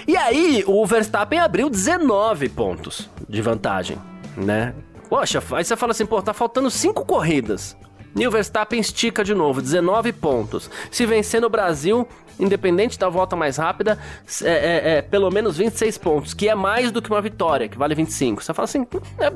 E 0.08 0.16
aí, 0.16 0.64
o 0.68 0.86
Verstappen 0.86 1.40
abriu 1.40 1.70
19 1.70 2.50
pontos 2.50 3.10
de 3.28 3.42
vantagem, 3.42 3.98
né? 4.38 4.74
Poxa, 5.10 5.42
aí 5.52 5.64
você 5.64 5.76
fala 5.76 5.92
assim, 5.92 6.06
pô, 6.06 6.22
tá 6.22 6.34
faltando 6.34 6.70
5 6.70 7.06
corridas. 7.06 7.78
E 8.16 8.26
o 8.26 8.32
Verstappen 8.32 8.80
estica 8.80 9.24
de 9.24 9.34
novo, 9.34 9.62
19 9.62 10.14
pontos. 10.14 10.70
Se 10.90 11.06
vencer 11.06 11.42
no 11.42 11.50
Brasil, 11.50 12.08
independente 12.40 12.98
da 12.98 13.10
volta 13.10 13.36
mais 13.36 13.58
rápida, 13.58 13.98
é, 14.44 14.50
é, 14.50 14.98
é, 14.98 15.02
pelo 15.02 15.30
menos 15.32 15.58
26 15.58 15.98
pontos, 15.98 16.34
que 16.34 16.48
é 16.48 16.56
mais 16.56 16.92
do 16.92 17.02
que 17.02 17.10
uma 17.10 17.22
vitória, 17.22 17.68
que 17.68 17.78
vale 17.78 17.96
25. 17.96 18.44
Você 18.44 18.54
fala 18.54 18.66
assim, 18.66 18.86
é, 19.20 19.28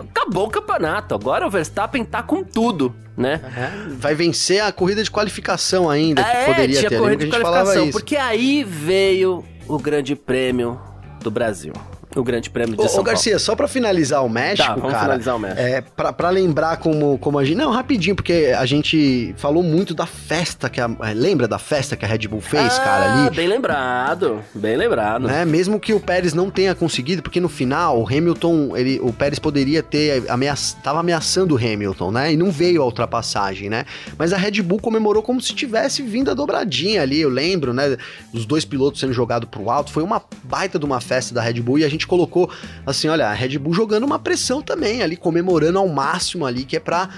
acabou 0.00 0.46
o 0.46 0.50
campeonato, 0.50 1.14
agora 1.14 1.46
o 1.46 1.50
Verstappen 1.50 2.04
tá 2.04 2.22
com 2.22 2.42
tudo, 2.42 2.94
né? 3.16 3.40
Uhum. 3.42 3.96
Vai 3.96 4.14
vencer 4.14 4.62
a 4.62 4.72
corrida 4.72 5.02
de 5.02 5.10
qualificação 5.10 5.88
ainda, 5.88 6.22
que 6.22 6.30
é, 6.30 6.46
poderia 6.46 6.78
tinha 6.78 6.90
ter. 6.90 6.98
corrida 6.98 7.24
de 7.24 7.30
qualificação, 7.30 7.90
porque 7.90 8.16
aí 8.16 8.64
veio 8.64 9.44
o 9.68 9.78
grande 9.78 10.16
prêmio 10.16 10.80
do 11.20 11.30
Brasil. 11.30 11.72
O 12.16 12.24
Grande 12.24 12.50
Prêmio 12.50 12.76
de 12.76 12.82
ô, 12.82 12.88
São 12.88 13.00
ô, 13.00 13.02
Garcia, 13.02 13.32
Paulo. 13.32 13.44
só 13.44 13.56
para 13.56 13.68
finalizar 13.68 14.24
o 14.24 14.28
México, 14.28 14.66
tá, 14.68 14.74
vamos 14.74 14.92
cara, 14.92 15.04
finalizar 15.04 15.36
o 15.36 15.38
México. 15.38 15.60
É, 15.60 15.80
pra, 15.80 16.12
pra 16.12 16.30
lembrar 16.30 16.76
como, 16.78 17.18
como 17.18 17.38
a 17.38 17.44
gente... 17.44 17.56
Não, 17.56 17.70
rapidinho, 17.70 18.16
porque 18.16 18.54
a 18.56 18.66
gente 18.66 19.34
falou 19.36 19.62
muito 19.62 19.94
da 19.94 20.06
festa 20.06 20.68
que 20.68 20.80
a... 20.80 20.90
É, 21.02 21.14
lembra 21.14 21.46
da 21.46 21.58
festa 21.58 21.96
que 21.96 22.04
a 22.04 22.08
Red 22.08 22.26
Bull 22.28 22.40
fez, 22.40 22.78
ah, 22.78 22.80
cara, 22.80 23.12
ali? 23.26 23.36
bem 23.36 23.48
lembrado, 23.48 24.40
bem 24.54 24.76
lembrado. 24.76 25.26
Né? 25.26 25.44
Mesmo 25.44 25.78
que 25.78 25.92
o 25.92 26.00
Pérez 26.00 26.34
não 26.34 26.50
tenha 26.50 26.74
conseguido, 26.74 27.22
porque 27.22 27.40
no 27.40 27.48
final 27.48 28.00
o 28.00 28.06
Hamilton, 28.06 28.76
ele, 28.76 28.98
o 29.00 29.12
Pérez 29.12 29.38
poderia 29.38 29.82
ter 29.82 30.28
ameaça, 30.28 30.76
tava 30.82 31.00
ameaçando 31.00 31.54
o 31.54 31.58
Hamilton, 31.58 32.10
né? 32.10 32.32
E 32.32 32.36
não 32.36 32.50
veio 32.50 32.82
a 32.82 32.84
ultrapassagem, 32.84 33.70
né? 33.70 33.84
Mas 34.18 34.32
a 34.32 34.36
Red 34.36 34.62
Bull 34.62 34.80
comemorou 34.80 35.22
como 35.22 35.40
se 35.40 35.54
tivesse 35.54 36.02
vindo 36.02 36.30
a 36.30 36.34
dobradinha 36.34 37.02
ali, 37.02 37.20
eu 37.20 37.28
lembro, 37.28 37.72
né? 37.72 37.96
Os 38.32 38.44
dois 38.44 38.64
pilotos 38.64 39.00
sendo 39.00 39.12
jogados 39.12 39.48
pro 39.48 39.70
alto, 39.70 39.92
foi 39.92 40.02
uma 40.02 40.22
baita 40.44 40.78
de 40.78 40.84
uma 40.84 41.00
festa 41.00 41.34
da 41.34 41.40
Red 41.40 41.60
Bull 41.60 41.78
e 41.78 41.84
a 41.84 41.88
gente 41.88 41.99
colocou 42.06 42.50
assim, 42.86 43.08
olha, 43.08 43.28
a 43.28 43.32
Red 43.32 43.58
Bull 43.58 43.74
jogando 43.74 44.04
uma 44.04 44.18
pressão 44.18 44.62
também 44.62 45.02
ali, 45.02 45.16
comemorando 45.16 45.78
ao 45.78 45.88
máximo 45.88 46.46
ali, 46.46 46.64
que 46.64 46.76
é 46.76 46.80
pra 46.80 47.08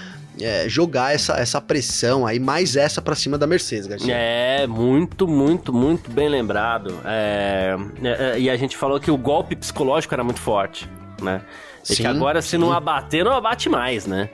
é, 0.41 0.67
jogar 0.67 1.13
essa, 1.13 1.37
essa 1.37 1.61
pressão 1.61 2.25
aí, 2.25 2.39
mais 2.39 2.75
essa 2.75 3.01
para 3.01 3.15
cima 3.15 3.37
da 3.37 3.45
Mercedes, 3.45 3.87
Garcia. 3.87 4.13
É, 4.15 4.65
muito, 4.67 5.27
muito, 5.27 5.71
muito 5.73 6.09
bem 6.09 6.29
lembrado. 6.29 6.99
É, 7.05 7.75
é, 8.01 8.07
é, 8.07 8.39
e 8.39 8.49
a 8.49 8.57
gente 8.57 8.75
falou 8.75 8.99
que 8.99 9.11
o 9.11 9.17
golpe 9.17 9.55
psicológico 9.55 10.13
era 10.13 10.23
muito 10.23 10.39
forte, 10.39 10.89
né? 11.21 11.41
E 11.83 11.95
sim, 11.95 12.03
que 12.03 12.07
agora, 12.07 12.41
se 12.41 12.57
não 12.57 12.71
abater, 12.71 13.25
não 13.25 13.33
abate 13.33 13.69
mais, 13.69 14.07
né? 14.07 14.29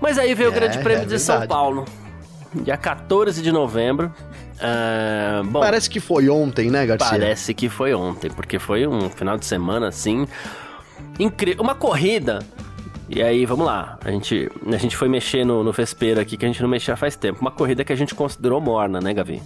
Mas 0.00 0.18
aí 0.18 0.34
veio 0.34 0.48
o 0.48 0.52
Grande 0.52 0.78
é, 0.78 0.82
Prêmio 0.82 1.06
de 1.06 1.18
São 1.18 1.46
Paulo, 1.46 1.84
dia 2.54 2.76
14 2.76 3.42
de 3.42 3.52
novembro. 3.52 4.12
Uh, 4.56 5.44
bom, 5.44 5.60
Parece 5.60 5.88
que 5.88 6.00
foi 6.00 6.28
ontem, 6.28 6.70
né, 6.70 6.84
Garcia? 6.86 7.10
Parece 7.10 7.54
que 7.54 7.68
foi 7.68 7.94
ontem, 7.94 8.30
porque 8.30 8.58
foi 8.58 8.86
um 8.86 9.08
final 9.08 9.36
de 9.36 9.46
semana 9.46 9.88
assim. 9.88 10.26
Incrível. 11.18 11.62
Uma 11.62 11.74
corrida. 11.74 12.40
E 13.08 13.22
aí, 13.22 13.44
vamos 13.44 13.66
lá. 13.66 13.98
A 14.04 14.10
gente, 14.10 14.48
a 14.66 14.76
gente 14.76 14.96
foi 14.96 15.08
mexer 15.08 15.44
no, 15.44 15.64
no 15.64 15.72
Vespeiro 15.72 16.20
aqui, 16.20 16.36
que 16.36 16.44
a 16.44 16.48
gente 16.48 16.62
não 16.62 16.68
mexia 16.68 16.96
faz 16.96 17.16
tempo. 17.16 17.40
Uma 17.40 17.50
corrida 17.50 17.84
que 17.84 17.92
a 17.92 17.96
gente 17.96 18.14
considerou 18.14 18.60
morna, 18.60 19.00
né, 19.00 19.12
Gavi? 19.12 19.42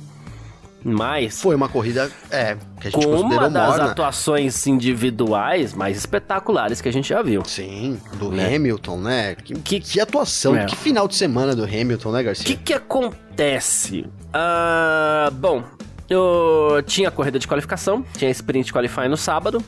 Mas. 0.84 1.40
Foi 1.40 1.56
uma 1.56 1.68
corrida, 1.68 2.10
é, 2.30 2.56
que 2.78 2.88
a 2.88 2.90
gente 2.90 3.06
com 3.06 3.20
uma 3.20 3.48
das 3.48 3.68
morna. 3.68 3.90
atuações 3.90 4.66
individuais 4.66 5.72
mais 5.72 5.96
espetaculares 5.96 6.80
que 6.82 6.88
a 6.88 6.92
gente 6.92 7.08
já 7.08 7.22
viu. 7.22 7.42
Sim, 7.46 7.98
do 8.14 8.30
né? 8.30 8.54
Hamilton, 8.54 8.98
né? 8.98 9.34
Que, 9.34 9.54
que, 9.54 9.80
que 9.80 10.00
atuação, 10.00 10.54
é. 10.54 10.66
que 10.66 10.76
final 10.76 11.08
de 11.08 11.14
semana 11.14 11.56
do 11.56 11.64
Hamilton, 11.64 12.12
né, 12.12 12.22
Garcia? 12.22 12.44
O 12.44 12.46
que, 12.46 12.56
que 12.56 12.74
acontece? 12.74 14.06
Uh, 14.28 15.30
bom, 15.32 15.64
eu 16.08 16.82
tinha 16.86 17.10
corrida 17.10 17.38
de 17.38 17.48
qualificação, 17.48 18.04
tinha 18.16 18.30
sprint 18.30 18.72
qualify 18.72 19.08
no 19.08 19.16
sábado, 19.16 19.64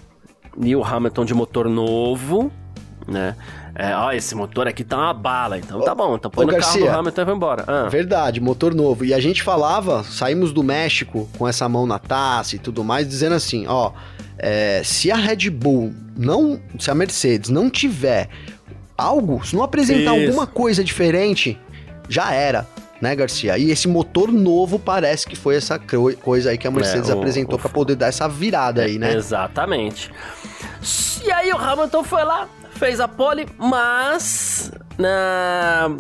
e 0.60 0.76
o 0.76 0.84
Hamilton 0.84 1.24
de 1.24 1.34
motor 1.34 1.68
novo, 1.68 2.52
né? 3.06 3.34
É, 3.78 3.94
ó, 3.94 4.10
esse 4.10 4.34
motor 4.34 4.66
aqui 4.66 4.82
tá 4.82 4.96
uma 4.96 5.12
bala, 5.12 5.58
então 5.58 5.82
tá 5.82 5.94
bom, 5.94 6.16
então 6.16 6.30
põe 6.30 6.46
no 6.46 6.52
Garcia, 6.52 6.80
carro 6.80 6.92
do 6.92 6.98
Hamilton 6.98 7.20
e 7.20 7.24
vai 7.26 7.34
embora. 7.34 7.64
Ah. 7.66 7.88
Verdade, 7.90 8.40
motor 8.40 8.74
novo. 8.74 9.04
E 9.04 9.12
a 9.12 9.20
gente 9.20 9.42
falava, 9.42 10.02
saímos 10.02 10.50
do 10.50 10.62
México 10.62 11.28
com 11.36 11.46
essa 11.46 11.68
mão 11.68 11.86
na 11.86 11.98
taça 11.98 12.56
e 12.56 12.58
tudo 12.58 12.82
mais, 12.82 13.06
dizendo 13.06 13.34
assim, 13.34 13.66
ó, 13.66 13.92
é, 14.38 14.80
se 14.82 15.10
a 15.10 15.16
Red 15.16 15.50
Bull 15.50 15.92
não, 16.16 16.58
se 16.78 16.90
a 16.90 16.94
Mercedes 16.94 17.50
não 17.50 17.68
tiver 17.68 18.30
algo, 18.96 19.46
se 19.46 19.54
não 19.54 19.62
apresentar 19.62 20.16
Isso. 20.16 20.26
alguma 20.26 20.46
coisa 20.46 20.82
diferente, 20.82 21.60
já 22.08 22.32
era 22.32 22.66
né, 22.98 23.14
Garcia? 23.14 23.58
E 23.58 23.70
esse 23.70 23.86
motor 23.86 24.32
novo 24.32 24.78
parece 24.78 25.26
que 25.26 25.36
foi 25.36 25.56
essa 25.56 25.78
coisa 26.22 26.50
aí 26.50 26.56
que 26.56 26.66
a 26.66 26.70
Mercedes 26.70 27.10
é, 27.10 27.14
o, 27.14 27.18
apresentou 27.18 27.58
para 27.58 27.68
poder 27.68 27.94
dar 27.94 28.06
essa 28.06 28.26
virada 28.26 28.82
aí, 28.82 28.98
né? 28.98 29.14
Exatamente. 29.14 30.10
E 31.22 31.30
aí 31.30 31.52
o 31.52 31.58
Hamilton 31.58 32.02
foi 32.04 32.24
lá, 32.24 32.48
fez 32.76 33.00
a 33.00 33.08
pole, 33.08 33.46
mas 33.58 34.70
na 34.98 35.90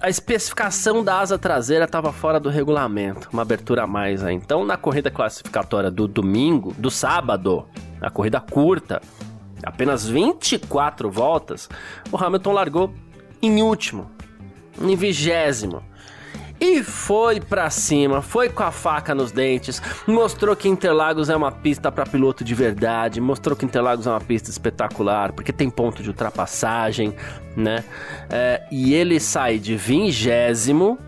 a 0.00 0.10
especificação 0.10 1.02
da 1.02 1.20
asa 1.20 1.38
traseira 1.38 1.86
estava 1.86 2.12
fora 2.12 2.38
do 2.38 2.50
regulamento, 2.50 3.26
uma 3.32 3.40
abertura 3.40 3.84
a 3.84 3.86
mais 3.86 4.22
aí. 4.22 4.34
Então, 4.34 4.62
na 4.62 4.76
corrida 4.76 5.10
classificatória 5.10 5.90
do 5.90 6.06
domingo, 6.06 6.74
do 6.76 6.90
sábado, 6.90 7.66
a 8.02 8.10
corrida 8.10 8.38
curta, 8.38 9.00
apenas 9.62 10.06
24 10.06 11.10
voltas, 11.10 11.70
o 12.12 12.18
Hamilton 12.18 12.52
largou 12.52 12.94
em 13.40 13.62
último, 13.62 14.10
em 14.78 14.94
vigésimo. 14.94 15.82
E 16.60 16.82
foi 16.82 17.40
pra 17.40 17.68
cima, 17.68 18.22
foi 18.22 18.48
com 18.48 18.62
a 18.62 18.70
faca 18.70 19.14
nos 19.14 19.32
dentes, 19.32 19.82
mostrou 20.06 20.54
que 20.54 20.68
Interlagos 20.68 21.28
é 21.28 21.36
uma 21.36 21.50
pista 21.50 21.90
para 21.90 22.06
piloto 22.06 22.44
de 22.44 22.54
verdade, 22.54 23.20
mostrou 23.20 23.56
que 23.56 23.64
Interlagos 23.64 24.06
é 24.06 24.10
uma 24.10 24.20
pista 24.20 24.50
espetacular, 24.50 25.32
porque 25.32 25.52
tem 25.52 25.68
ponto 25.68 26.02
de 26.02 26.08
ultrapassagem, 26.08 27.14
né? 27.56 27.84
É, 28.30 28.62
e 28.70 28.94
ele 28.94 29.18
sai 29.18 29.58
de 29.58 29.76
vingésimo 29.76 30.98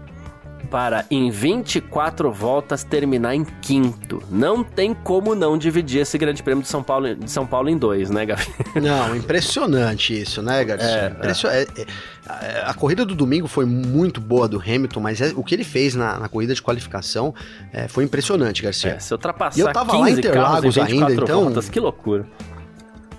para 0.66 1.06
em 1.10 1.30
24 1.30 2.30
voltas 2.32 2.84
terminar 2.84 3.34
em 3.34 3.44
quinto. 3.44 4.22
Não 4.30 4.62
tem 4.62 4.92
como 4.92 5.34
não 5.34 5.56
dividir 5.56 6.00
esse 6.00 6.18
Grande 6.18 6.42
Prêmio 6.42 6.62
de 6.62 6.68
São 6.68 6.82
Paulo, 6.82 7.14
de 7.14 7.30
São 7.30 7.46
Paulo 7.46 7.68
em 7.68 7.78
dois, 7.78 8.10
né, 8.10 8.26
Gabi? 8.26 8.42
Não, 8.82 9.16
impressionante 9.16 10.20
isso, 10.20 10.42
né, 10.42 10.64
Garcia? 10.64 10.88
É, 10.88 11.06
Impression... 11.08 11.48
é. 11.48 11.62
É, 11.62 11.66
é 11.78 12.62
a 12.66 12.74
corrida 12.74 13.04
do 13.04 13.14
domingo 13.14 13.46
foi 13.46 13.64
muito 13.64 14.20
boa 14.20 14.48
do 14.48 14.60
Hamilton, 14.60 15.00
mas 15.00 15.20
é, 15.20 15.32
o 15.36 15.44
que 15.44 15.54
ele 15.54 15.64
fez 15.64 15.94
na, 15.94 16.18
na 16.18 16.28
corrida 16.28 16.54
de 16.54 16.60
qualificação 16.60 17.34
é, 17.72 17.88
foi 17.88 18.04
impressionante, 18.04 18.62
Garcia. 18.62 18.92
É, 18.92 18.98
se 18.98 19.14
ultrapassar 19.14 19.58
e 19.58 19.60
eu 19.60 19.72
tava 19.72 19.96
lá 19.96 20.10
em 20.10 20.14
Interlagos 20.14 20.76
ainda, 20.78 21.12
então. 21.12 21.44
Voltas, 21.44 21.68
que 21.68 21.78
loucura. 21.78 22.26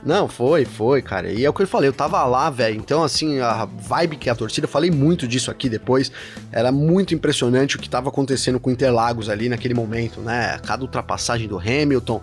Não, 0.05 0.27
foi, 0.27 0.63
foi, 0.63 1.01
cara. 1.01 1.31
E 1.31 1.43
é 1.43 1.49
o 1.49 1.53
que 1.53 1.61
eu 1.61 1.67
falei, 1.67 1.89
eu 1.89 1.93
tava 1.93 2.23
lá, 2.25 2.49
velho. 2.49 2.77
Então, 2.77 3.03
assim, 3.03 3.39
a 3.39 3.65
vibe 3.65 4.17
que 4.17 4.29
a 4.29 4.35
torcida, 4.35 4.65
eu 4.65 4.69
falei 4.69 4.91
muito 4.91 5.27
disso 5.27 5.51
aqui 5.51 5.67
depois. 5.67 6.11
Era 6.51 6.71
muito 6.71 7.13
impressionante 7.13 7.75
o 7.75 7.79
que 7.79 7.89
tava 7.89 8.09
acontecendo 8.09 8.59
com 8.59 8.71
Interlagos 8.71 9.29
ali 9.29 9.49
naquele 9.49 9.73
momento, 9.73 10.21
né? 10.21 10.59
Cada 10.65 10.83
ultrapassagem 10.83 11.47
do 11.47 11.57
Hamilton, 11.59 12.21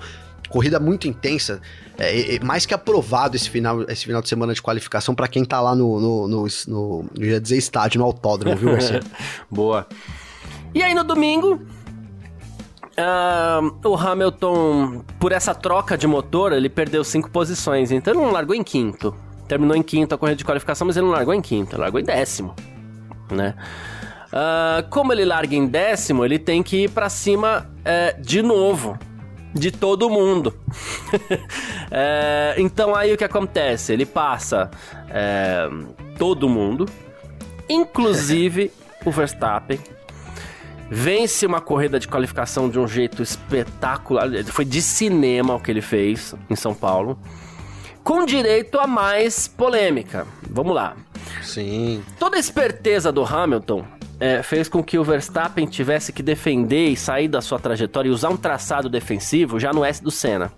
corrida 0.49 0.79
muito 0.79 1.09
intensa. 1.09 1.61
É, 1.99 2.37
é, 2.37 2.41
mais 2.41 2.67
que 2.67 2.75
aprovado 2.75 3.37
esse 3.37 3.49
final, 3.49 3.83
esse 3.83 4.05
final 4.05 4.23
de 4.23 4.29
semana 4.29 4.53
de 4.55 4.63
qualificação 4.63 5.15
para 5.15 5.29
quem 5.29 5.45
tá 5.45 5.61
lá 5.61 5.75
no, 5.75 6.01
no, 6.01 6.29
no, 6.29 6.47
no, 6.67 7.05
eu 7.19 7.27
ia 7.27 7.41
dizer 7.41 7.57
estádio, 7.57 7.99
no 7.99 8.05
autódromo, 8.05 8.57
viu, 8.57 8.73
Garcia? 8.73 9.01
Boa. 9.51 9.87
E 10.75 10.83
aí 10.83 10.95
no 10.95 11.05
domingo, 11.05 11.61
Uh, 12.97 13.89
o 13.89 13.97
Hamilton, 13.97 15.03
por 15.19 15.33
essa 15.33 15.53
troca 15.55 15.99
de 15.99 16.07
motor, 16.07 16.53
ele 16.53 16.69
perdeu 16.69 17.03
cinco 17.03 17.29
posições, 17.29 17.91
então 17.91 18.15
ele 18.15 18.23
não 18.23 18.31
largou 18.31 18.55
em 18.55 18.63
quinto. 18.63 19.15
Terminou 19.49 19.77
em 19.77 19.83
quinto 19.83 20.15
a 20.15 20.19
corrida 20.19 20.37
de 20.37 20.45
qualificação, 20.45 20.87
mas 20.87 20.97
ele 20.97 21.07
não 21.07 21.13
largou 21.13 21.35
em 21.35 21.43
quinto, 21.43 21.75
ele 21.75 21.83
largou 21.83 22.01
em 22.01 22.05
décimo, 22.05 22.55
né? 23.31 23.55
Uh, 24.35 24.89
como 24.91 25.13
ele 25.13 25.25
larga 25.25 25.55
em 25.55 25.67
décimo, 25.67 26.25
ele 26.25 26.39
tem 26.39 26.63
que 26.63 26.85
ir 26.85 26.91
para 26.91 27.09
cima 27.09 27.71
uh, 27.81 28.21
de 28.21 28.43
novo, 28.43 28.99
de 29.53 29.71
todo 29.71 30.09
mundo. 30.09 30.55
uh, 31.13 32.55
então 32.59 32.95
aí 32.95 33.13
o 33.13 33.17
que 33.17 33.25
acontece? 33.25 33.93
Ele 33.93 34.07
passa 34.07 34.71
eh, 35.09 35.69
todo 36.19 36.49
mundo, 36.49 36.87
inclusive 37.69 38.73
o 39.05 39.11
Verstappen, 39.13 39.79
vence 40.91 41.47
uma 41.47 41.61
corrida 41.61 41.99
de 41.99 42.09
qualificação 42.09 42.69
de 42.69 42.79
um 42.79 42.87
jeito 42.87 43.23
espetacular. 43.23 44.29
Foi 44.47 44.65
de 44.65 44.81
cinema 44.83 45.55
o 45.55 45.61
que 45.61 45.71
ele 45.71 45.81
fez 45.81 46.35
em 46.49 46.57
São 46.57 46.75
Paulo. 46.75 47.19
Com 48.03 48.25
direito 48.25 48.79
a 48.79 48.87
mais 48.87 49.49
polêmica. 49.49 50.27
Vamos 50.51 50.75
lá. 50.75 50.95
Sim. 51.43 52.03
Toda 52.19 52.37
a 52.37 52.41
esperteza 52.41 53.11
do 53.11 53.25
Hamilton 53.25 53.85
é, 54.21 54.43
fez 54.43 54.69
com 54.69 54.83
que 54.83 54.99
o 54.99 55.05
Verstappen 55.05 55.67
tivesse 55.67 56.13
que 56.13 56.23
defender 56.23 56.89
e 56.89 56.97
sair 56.97 57.29
da 57.29 57.41
sua 57.41 57.59
trajetória 57.59 58.09
e 58.09 58.13
usar 58.13 58.29
um 58.29 58.37
traçado 58.37 58.89
defensivo 58.89 59.59
já 59.59 59.73
no 59.73 59.85
S 59.85 60.03
do 60.03 60.11
Senna. 60.11 60.53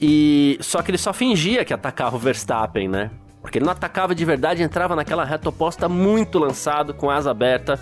E 0.00 0.58
só 0.60 0.82
que 0.82 0.90
ele 0.90 0.98
só 0.98 1.12
fingia 1.12 1.64
que 1.64 1.72
atacava 1.72 2.16
o 2.16 2.18
Verstappen, 2.18 2.88
né? 2.88 3.10
Porque 3.44 3.58
ele 3.58 3.66
não 3.66 3.72
atacava 3.72 4.14
de 4.14 4.24
verdade, 4.24 4.62
entrava 4.62 4.96
naquela 4.96 5.22
reta 5.22 5.50
oposta 5.50 5.86
muito 5.86 6.38
lançado, 6.38 6.94
com 6.94 7.10
asa 7.10 7.30
aberta, 7.30 7.78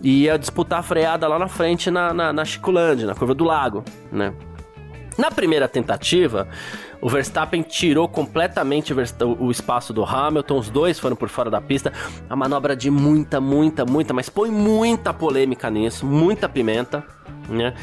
e 0.00 0.22
ia 0.22 0.38
disputar 0.38 0.78
a 0.78 0.82
freada 0.84 1.26
lá 1.26 1.36
na 1.36 1.48
frente 1.48 1.90
na, 1.90 2.14
na, 2.14 2.32
na 2.32 2.44
Chiculândia, 2.44 3.08
na 3.08 3.14
curva 3.16 3.34
do 3.34 3.42
lago, 3.42 3.84
né? 4.12 4.32
Na 5.18 5.28
primeira 5.28 5.66
tentativa, 5.66 6.46
o 7.02 7.08
Verstappen 7.08 7.60
tirou 7.60 8.08
completamente 8.08 8.94
o 8.94 9.50
espaço 9.50 9.92
do 9.92 10.04
Hamilton, 10.04 10.58
os 10.58 10.70
dois 10.70 10.96
foram 10.96 11.16
por 11.16 11.28
fora 11.28 11.50
da 11.50 11.60
pista. 11.60 11.92
A 12.28 12.36
manobra 12.36 12.76
de 12.76 12.88
muita, 12.88 13.40
muita, 13.40 13.84
muita, 13.84 14.14
mas 14.14 14.28
põe 14.28 14.48
muita 14.48 15.12
polêmica 15.12 15.68
nisso, 15.68 16.06
muita 16.06 16.48
pimenta, 16.48 17.04
né? 17.48 17.74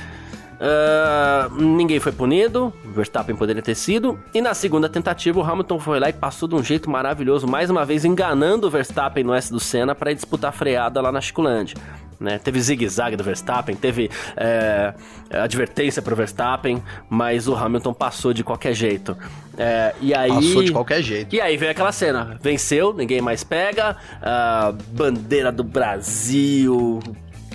Uh, 0.60 1.62
ninguém 1.62 2.00
foi 2.00 2.12
punido, 2.12 2.74
Verstappen 2.84 3.36
poderia 3.36 3.62
ter 3.62 3.76
sido. 3.76 4.20
E 4.34 4.42
na 4.42 4.54
segunda 4.54 4.90
tentativa, 4.90 5.40
o 5.40 5.44
Hamilton 5.44 5.80
foi 5.80 6.00
lá 6.00 6.10
e 6.10 6.14
passou 6.14 6.50
de 6.50 6.56
um 6.56 6.64
jeito 6.64 6.90
maravilhoso, 6.90 7.48
mais 7.48 7.70
uma 7.70 7.86
vez 7.86 8.04
enganando 8.04 8.68
o 8.68 8.70
Verstappen 8.70 9.24
no 9.24 9.34
S 9.34 9.52
do 9.52 9.60
Senna 9.60 9.94
para 9.94 10.14
disputar 10.14 10.50
a 10.50 10.52
freada 10.52 11.00
lá 11.00 11.12
na 11.12 11.22
Chiculândia. 11.22 11.78
Né? 12.20 12.40
Teve 12.40 12.60
zigue-zague 12.60 13.16
do 13.16 13.24
Verstappen, 13.24 13.76
teve 13.76 14.10
é, 14.36 14.94
advertência 15.30 16.02
pro 16.02 16.16
Verstappen, 16.16 16.82
mas 17.08 17.48
o 17.48 17.56
Hamilton 17.56 17.94
passou 17.94 18.34
de 18.34 18.44
qualquer 18.44 18.74
jeito. 18.74 19.16
É, 19.56 19.94
e 20.02 20.16
aí, 20.16 20.30
passou 20.30 20.64
de 20.64 20.72
qualquer 20.72 21.04
jeito. 21.04 21.36
E 21.36 21.40
aí 21.40 21.56
veio 21.58 21.72
aquela 21.72 21.92
cena: 21.92 22.38
venceu, 22.42 22.92
ninguém 22.92 23.22
mais 23.22 23.44
pega, 23.44 23.96
a 24.20 24.74
bandeira 24.94 25.52
do 25.52 25.64
Brasil, 25.64 27.00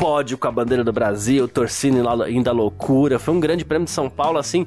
pódio 0.02 0.36
com 0.36 0.48
a 0.48 0.50
bandeira 0.50 0.82
do 0.82 0.92
Brasil, 0.92 1.46
torcida 1.46 1.96
ainda 2.24 2.50
loucura. 2.50 3.20
Foi 3.20 3.32
um 3.32 3.38
grande 3.38 3.64
prêmio 3.64 3.84
de 3.84 3.92
São 3.92 4.10
Paulo, 4.10 4.36
assim. 4.36 4.66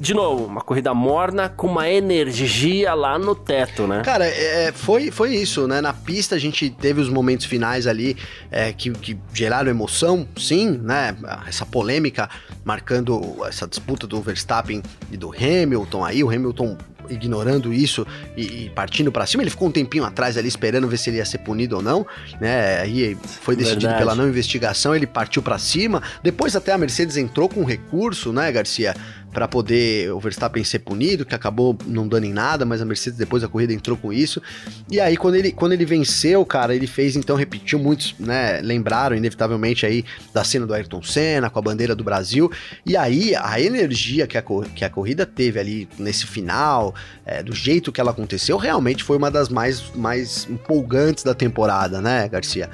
De 0.00 0.14
novo, 0.14 0.46
uma 0.46 0.62
corrida 0.62 0.94
morna 0.94 1.50
com 1.50 1.66
uma 1.66 1.90
energia 1.90 2.94
lá 2.94 3.18
no 3.18 3.34
teto, 3.34 3.86
né? 3.86 4.00
Cara, 4.02 4.26
é, 4.26 4.68
é, 4.68 4.72
foi, 4.72 5.10
foi 5.10 5.34
isso, 5.34 5.68
né? 5.68 5.82
Na 5.82 5.92
pista 5.92 6.36
a 6.36 6.38
gente 6.38 6.70
teve 6.70 7.02
os 7.02 7.10
momentos 7.10 7.44
finais 7.44 7.86
ali 7.86 8.16
é, 8.50 8.72
que, 8.72 8.90
que 8.92 9.18
geraram 9.34 9.68
emoção, 9.68 10.26
sim, 10.38 10.70
né? 10.70 11.14
Essa 11.46 11.66
polêmica 11.66 12.30
marcando 12.64 13.44
essa 13.44 13.66
disputa 13.66 14.06
do 14.06 14.22
Verstappen 14.22 14.82
e 15.10 15.18
do 15.18 15.34
Hamilton 15.34 16.02
aí, 16.02 16.24
o 16.24 16.30
Hamilton 16.30 16.78
ignorando 17.08 17.72
isso 17.72 18.06
e, 18.36 18.64
e 18.64 18.70
partindo 18.70 19.10
para 19.10 19.26
cima. 19.26 19.42
Ele 19.42 19.50
ficou 19.50 19.68
um 19.68 19.72
tempinho 19.72 20.04
atrás 20.04 20.36
ali 20.36 20.48
esperando 20.48 20.88
ver 20.88 20.96
se 20.96 21.10
ele 21.10 21.18
ia 21.18 21.24
ser 21.24 21.38
punido 21.38 21.76
ou 21.76 21.82
não, 21.82 22.06
né? 22.40 22.80
Aí 22.80 23.16
foi 23.40 23.56
decidido 23.56 23.82
Verdade. 23.82 24.02
pela 24.02 24.14
não 24.14 24.28
investigação, 24.28 24.94
ele 24.94 25.06
partiu 25.06 25.42
para 25.42 25.58
cima. 25.58 26.02
Depois 26.22 26.54
até 26.56 26.72
a 26.72 26.78
Mercedes 26.78 27.16
entrou 27.16 27.48
com 27.48 27.60
um 27.60 27.64
recurso, 27.64 28.32
né, 28.32 28.50
Garcia? 28.50 28.94
Para 29.32 29.48
poder 29.48 30.12
o 30.12 30.20
Verstappen 30.20 30.62
ser 30.62 30.80
punido, 30.80 31.24
que 31.24 31.34
acabou 31.34 31.76
não 31.86 32.06
dando 32.06 32.24
em 32.24 32.32
nada, 32.32 32.64
mas 32.64 32.80
a 32.80 32.84
Mercedes 32.84 33.18
depois 33.18 33.42
da 33.42 33.48
corrida 33.48 33.72
entrou 33.72 33.96
com 33.96 34.12
isso. 34.12 34.42
E 34.90 35.00
aí 35.00 35.16
quando 35.16 35.36
ele, 35.36 35.52
quando 35.52 35.72
ele 35.72 35.84
venceu, 35.84 36.44
cara, 36.44 36.74
ele 36.74 36.86
fez 36.86 37.16
então 37.16 37.36
repetiu 37.36 37.78
muitos, 37.78 38.14
né, 38.18 38.60
lembraram 38.60 39.16
inevitavelmente 39.16 39.86
aí 39.86 40.04
da 40.32 40.44
cena 40.44 40.66
do 40.66 40.74
Ayrton 40.74 41.02
Senna 41.02 41.48
com 41.48 41.58
a 41.58 41.62
bandeira 41.62 41.96
do 41.96 42.04
Brasil. 42.04 42.50
E 42.84 42.96
aí 42.96 43.34
a 43.34 43.60
energia 43.60 44.26
que 44.26 44.36
a, 44.36 44.42
que 44.74 44.84
a 44.84 44.90
corrida 44.90 45.24
teve 45.24 45.58
ali 45.58 45.88
nesse 45.98 46.26
final, 46.26 46.94
é, 47.24 47.42
do 47.42 47.54
jeito 47.54 47.90
que 47.90 48.00
ela 48.00 48.10
aconteceu, 48.10 48.56
realmente 48.56 49.02
foi 49.02 49.16
uma 49.16 49.30
das 49.30 49.48
mais 49.48 49.90
mais 49.94 50.46
empolgantes 50.50 51.24
da 51.24 51.34
temporada, 51.34 52.00
né, 52.00 52.28
Garcia? 52.28 52.68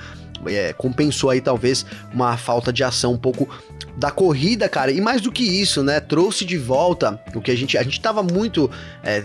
É, 0.47 0.73
compensou 0.73 1.31
aí 1.31 1.41
talvez 1.41 1.85
uma 2.13 2.37
falta 2.37 2.73
de 2.73 2.85
ação 2.85 3.13
um 3.13 3.19
pouco 3.19 3.49
da 3.97 4.11
corrida, 4.13 4.69
cara. 4.69 4.93
E 4.93 5.01
mais 5.01 5.21
do 5.21 5.33
que 5.33 5.43
isso, 5.43 5.83
né? 5.83 5.99
Trouxe 5.99 6.45
de 6.45 6.57
volta 6.57 7.21
o 7.35 7.41
que 7.41 7.51
a 7.51 7.57
gente. 7.57 7.77
A 7.77 7.83
gente 7.83 8.01
tava 8.01 8.23
muito 8.23 8.71
é, 9.03 9.23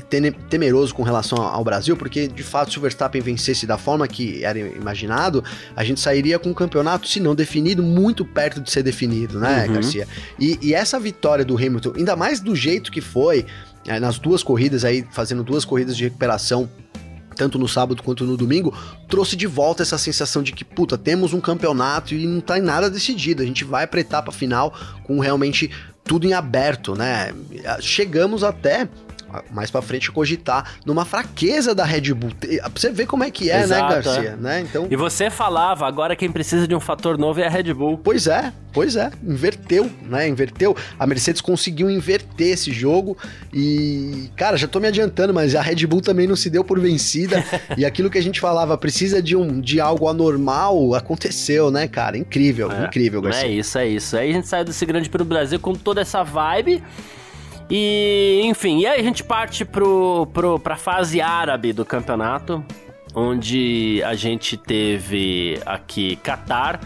temeroso 0.49 0.95
com 0.95 1.03
relação 1.03 1.37
ao 1.39 1.63
Brasil, 1.63 1.95
porque 1.95 2.27
de 2.27 2.43
fato, 2.43 2.71
se 2.71 2.79
o 2.79 2.81
Verstappen 2.81 3.21
vencesse 3.21 3.67
da 3.67 3.77
forma 3.77 4.07
que 4.07 4.43
era 4.43 4.57
imaginado, 4.57 5.43
a 5.75 5.83
gente 5.83 5.99
sairia 5.99 6.39
com 6.39 6.49
um 6.49 6.53
campeonato, 6.53 7.07
se 7.07 7.19
não 7.19 7.35
definido, 7.35 7.83
muito 7.83 8.25
perto 8.25 8.59
de 8.61 8.71
ser 8.71 8.81
definido, 8.81 9.39
né, 9.39 9.65
uhum. 9.67 9.73
Garcia? 9.75 10.07
E, 10.39 10.57
e 10.61 10.73
essa 10.73 10.99
vitória 10.99 11.45
do 11.45 11.55
Hamilton, 11.55 11.93
ainda 11.97 12.15
mais 12.15 12.39
do 12.39 12.55
jeito 12.55 12.91
que 12.91 13.01
foi, 13.01 13.45
é, 13.85 13.99
nas 13.99 14.17
duas 14.17 14.41
corridas 14.41 14.83
aí, 14.83 15.05
fazendo 15.11 15.43
duas 15.43 15.65
corridas 15.65 15.95
de 15.95 16.05
recuperação 16.05 16.69
tanto 17.35 17.57
no 17.57 17.67
sábado 17.67 18.01
quanto 18.03 18.23
no 18.25 18.37
domingo, 18.37 18.73
trouxe 19.07 19.35
de 19.35 19.47
volta 19.47 19.83
essa 19.83 19.97
sensação 19.97 20.43
de 20.43 20.51
que, 20.51 20.63
puta, 20.63 20.97
temos 20.97 21.33
um 21.33 21.41
campeonato 21.41 22.13
e 22.13 22.25
não 22.25 22.41
tá 22.41 22.57
em 22.57 22.61
nada 22.61 22.89
decidido. 22.89 23.41
A 23.41 23.45
gente 23.45 23.63
vai 23.63 23.87
pra 23.87 24.01
etapa 24.01 24.31
final 24.31 24.73
com 25.03 25.19
realmente 25.19 25.69
tudo 26.03 26.27
em 26.27 26.33
aberto, 26.33 26.95
né? 26.95 27.33
Chegamos 27.79 28.43
até 28.43 28.89
mais 29.51 29.71
para 29.71 29.81
frente 29.81 30.11
cogitar 30.11 30.75
numa 30.85 31.05
fraqueza 31.05 31.73
da 31.73 31.85
Red 31.85 32.13
Bull. 32.13 32.31
Pra 32.31 32.69
você 32.75 32.91
ver 32.91 33.05
como 33.05 33.23
é 33.23 33.31
que 33.31 33.49
é, 33.49 33.57
né, 33.57 33.63
Exato, 33.63 33.83
né, 33.83 34.01
Garcia? 34.01 34.29
É. 34.29 34.35
Né? 34.35 34.61
Então... 34.61 34.87
E 34.89 34.95
você 34.95 35.29
falava, 35.29 35.87
agora 35.87 36.15
quem 36.15 36.31
precisa 36.31 36.67
de 36.67 36.75
um 36.75 36.79
fator 36.79 37.17
novo 37.17 37.39
é 37.39 37.47
a 37.47 37.49
Red 37.49 37.73
Bull. 37.73 37.97
Pois 37.97 38.27
é, 38.27 38.51
pois 38.71 38.95
é. 38.95 39.11
Inverteu, 39.23 39.89
né? 40.01 40.27
Inverteu. 40.27 40.75
A 40.99 41.07
Mercedes 41.07 41.41
conseguiu 41.41 41.89
inverter 41.89 42.53
esse 42.53 42.71
jogo 42.71 43.17
e, 43.53 44.29
cara, 44.35 44.57
já 44.57 44.67
tô 44.67 44.79
me 44.79 44.87
adiantando, 44.87 45.33
mas 45.33 45.55
a 45.55 45.61
Red 45.61 45.85
Bull 45.87 46.01
também 46.01 46.27
não 46.27 46.35
se 46.35 46.49
deu 46.49 46.63
por 46.63 46.79
vencida. 46.79 47.43
e 47.77 47.85
aquilo 47.85 48.09
que 48.09 48.17
a 48.17 48.23
gente 48.23 48.39
falava, 48.39 48.77
precisa 48.77 49.21
de, 49.21 49.35
um, 49.35 49.59
de 49.61 49.79
algo 49.79 50.07
anormal, 50.07 50.93
aconteceu, 50.95 51.71
né, 51.71 51.87
cara? 51.87 52.17
Incrível, 52.17 52.71
é, 52.71 52.85
incrível, 52.85 53.21
Garcia. 53.21 53.47
É 53.47 53.51
isso, 53.51 53.77
é 53.77 53.87
isso. 53.87 54.17
Aí 54.17 54.29
a 54.29 54.33
gente 54.33 54.47
saiu 54.47 54.65
desse 54.65 54.85
grande 54.85 55.09
pro 55.09 55.23
Brasil 55.23 55.59
com 55.59 55.73
toda 55.73 56.01
essa 56.01 56.23
vibe. 56.23 56.83
E, 57.69 58.41
enfim, 58.43 58.79
e 58.79 58.87
aí 58.87 58.99
a 58.99 59.03
gente 59.03 59.23
parte 59.23 59.65
pro, 59.65 60.27
pro, 60.27 60.59
pra 60.59 60.75
fase 60.75 61.21
árabe 61.21 61.73
do 61.73 61.85
campeonato, 61.85 62.63
onde 63.15 64.01
a 64.05 64.13
gente 64.15 64.57
teve 64.57 65.59
aqui 65.65 66.15
Qatar, 66.17 66.79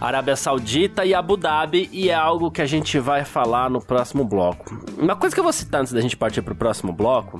Arábia 0.00 0.36
Saudita 0.36 1.04
e 1.04 1.14
Abu 1.14 1.36
Dhabi, 1.36 1.88
e 1.92 2.08
é 2.08 2.14
algo 2.14 2.50
que 2.50 2.62
a 2.62 2.66
gente 2.66 2.98
vai 2.98 3.24
falar 3.24 3.68
no 3.68 3.80
próximo 3.80 4.24
bloco. 4.24 4.82
Uma 4.98 5.16
coisa 5.16 5.34
que 5.34 5.40
eu 5.40 5.44
vou 5.44 5.52
citar 5.52 5.80
antes 5.80 5.92
da 5.92 6.00
gente 6.00 6.16
partir 6.16 6.42
pro 6.42 6.54
próximo 6.54 6.92
bloco, 6.92 7.38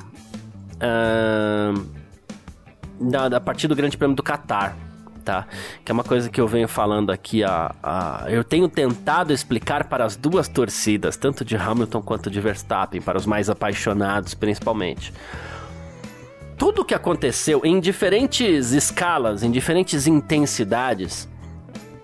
uh, 0.76 1.86
da, 3.00 3.28
da 3.28 3.40
partir 3.40 3.68
do 3.68 3.74
Grande 3.74 3.96
Prêmio 3.96 4.16
do 4.16 4.22
Qatar 4.22 4.76
tá? 5.30 5.46
Que 5.84 5.92
é 5.92 5.94
uma 5.94 6.02
coisa 6.02 6.28
que 6.28 6.40
eu 6.40 6.48
venho 6.48 6.66
falando 6.66 7.10
aqui, 7.10 7.44
a, 7.44 7.72
a, 7.80 8.24
eu 8.28 8.42
tenho 8.42 8.68
tentado 8.68 9.32
explicar 9.32 9.84
para 9.84 10.04
as 10.04 10.16
duas 10.16 10.48
torcidas, 10.48 11.16
tanto 11.16 11.44
de 11.44 11.56
Hamilton 11.56 12.02
quanto 12.02 12.28
de 12.28 12.40
Verstappen, 12.40 13.00
para 13.00 13.16
os 13.16 13.26
mais 13.26 13.48
apaixonados 13.48 14.34
principalmente. 14.34 15.12
Tudo 16.58 16.84
que 16.84 16.94
aconteceu 16.94 17.60
em 17.64 17.78
diferentes 17.78 18.72
escalas, 18.72 19.44
em 19.44 19.50
diferentes 19.52 20.08
intensidades, 20.08 21.28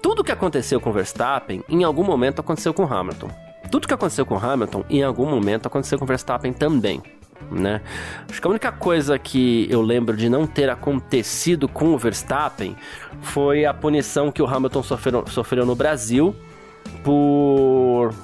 tudo 0.00 0.22
que 0.22 0.30
aconteceu 0.30 0.80
com 0.80 0.92
Verstappen, 0.92 1.64
em 1.68 1.82
algum 1.82 2.04
momento 2.04 2.40
aconteceu 2.40 2.72
com 2.72 2.84
Hamilton. 2.84 3.28
Tudo 3.72 3.88
que 3.88 3.94
aconteceu 3.94 4.24
com 4.24 4.38
Hamilton, 4.38 4.84
em 4.88 5.02
algum 5.02 5.28
momento 5.28 5.66
aconteceu 5.66 5.98
com 5.98 6.06
Verstappen 6.06 6.52
também 6.52 7.02
né? 7.50 7.80
Acho 8.28 8.40
que 8.40 8.46
a 8.46 8.50
única 8.50 8.72
coisa 8.72 9.18
que 9.18 9.66
eu 9.70 9.82
lembro 9.82 10.16
de 10.16 10.28
não 10.28 10.46
ter 10.46 10.68
acontecido 10.68 11.68
com 11.68 11.94
o 11.94 11.98
Verstappen 11.98 12.76
foi 13.22 13.64
a 13.64 13.72
punição 13.74 14.30
que 14.30 14.42
o 14.42 14.46
Hamilton 14.46 14.82
sofreu, 14.82 15.24
sofreu 15.28 15.66
no 15.66 15.74
Brasil 15.74 16.34
por 17.02 18.14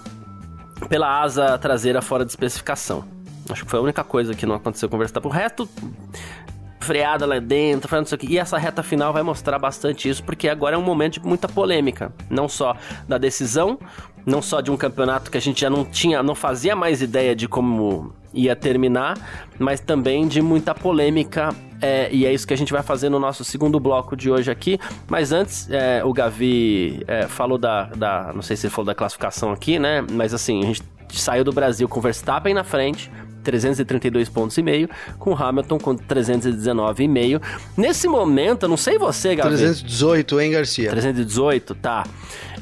pela 0.89 1.23
asa 1.23 1.57
traseira 1.59 2.03
fora 2.03 2.25
de 2.25 2.31
especificação. 2.31 3.05
Acho 3.49 3.65
que 3.65 3.71
foi 3.71 3.79
a 3.81 3.83
única 3.83 4.05
coisa 4.05 4.35
que 4.35 4.47
não 4.47 4.55
aconteceu 4.55 4.89
com 4.89 4.97
o 4.97 4.99
Verstappen. 4.99 5.31
O 5.31 5.35
resto 5.35 5.69
freada 6.81 7.25
lá 7.25 7.39
dentro, 7.39 7.97
não 7.97 8.05
sei 8.05 8.17
o 8.17 8.19
que. 8.19 8.27
E 8.27 8.39
essa 8.39 8.59
reta 8.59 8.83
final 8.83 9.13
vai 9.13 9.23
mostrar 9.23 9.59
bastante 9.59 10.09
isso, 10.09 10.23
porque 10.23 10.49
agora 10.49 10.75
é 10.75 10.79
um 10.79 10.83
momento 10.83 11.15
de 11.15 11.27
muita 11.27 11.49
polêmica. 11.49 12.13
Não 12.29 12.49
só 12.49 12.77
da 13.09 13.19
decisão, 13.19 13.79
não 14.27 14.43
só 14.43 14.61
de 14.61 14.71
um 14.71 14.77
campeonato 14.77 15.31
que 15.31 15.39
a 15.39 15.41
gente 15.41 15.61
já 15.61 15.71
não 15.71 15.85
tinha, 15.85 16.23
não 16.23 16.35
fazia 16.35 16.75
mais 16.75 17.01
ideia 17.01 17.35
de 17.35 17.49
como 17.49 18.13
ia 18.35 18.57
terminar, 18.57 19.17
mas 19.59 19.81
também 19.81 20.27
de 20.27 20.41
muita 20.41 20.75
polêmica. 20.75 21.55
É, 21.81 22.09
e 22.13 22.25
é 22.25 22.33
isso 22.33 22.47
que 22.47 22.55
a 22.55 22.57
gente 22.57 22.73
vai 22.73 22.83
fazer 22.83 23.09
no 23.09 23.19
nosso 23.19 23.45
segundo 23.45 23.81
bloco 23.81 24.17
de 24.17 24.31
hoje 24.31 24.51
aqui. 24.51 24.79
Mas 25.09 25.33
antes, 25.33 25.69
é, 25.71 26.05
o 26.05 26.13
Gavi 26.13 27.03
é, 27.09 27.27
falou 27.27 27.59
da, 27.59 27.87
da. 27.87 28.33
Não 28.33 28.43
sei 28.43 28.57
se 28.57 28.67
ele 28.67 28.73
falou 28.73 28.87
da 28.87 28.95
classificação 28.95 29.51
aqui, 29.51 29.79
né? 29.79 30.05
Mas 30.13 30.33
assim, 30.33 30.63
a 30.63 30.67
gente 30.67 30.83
saiu 31.13 31.45
do 31.45 31.53
Brasil 31.53 31.89
com 31.89 32.01
Verstappen 32.01 32.55
na 32.55 32.65
frente, 32.65 33.11
332 33.43 34.29
pontos 34.29 34.57
e 34.57 34.63
meio, 34.63 34.89
com 35.19 35.35
Hamilton 35.35 35.79
com 35.79 35.97
319,5. 35.97 37.41
Nesse 37.77 38.09
momento, 38.09 38.65
eu 38.65 38.69
não 38.69 38.77
sei 38.77 38.99
você, 38.99 39.35
Gabi. 39.35 39.51
318, 39.51 40.41
hein, 40.41 40.53
Garcia? 40.53 40.91
318, 40.91 41.75
tá. 41.75 42.05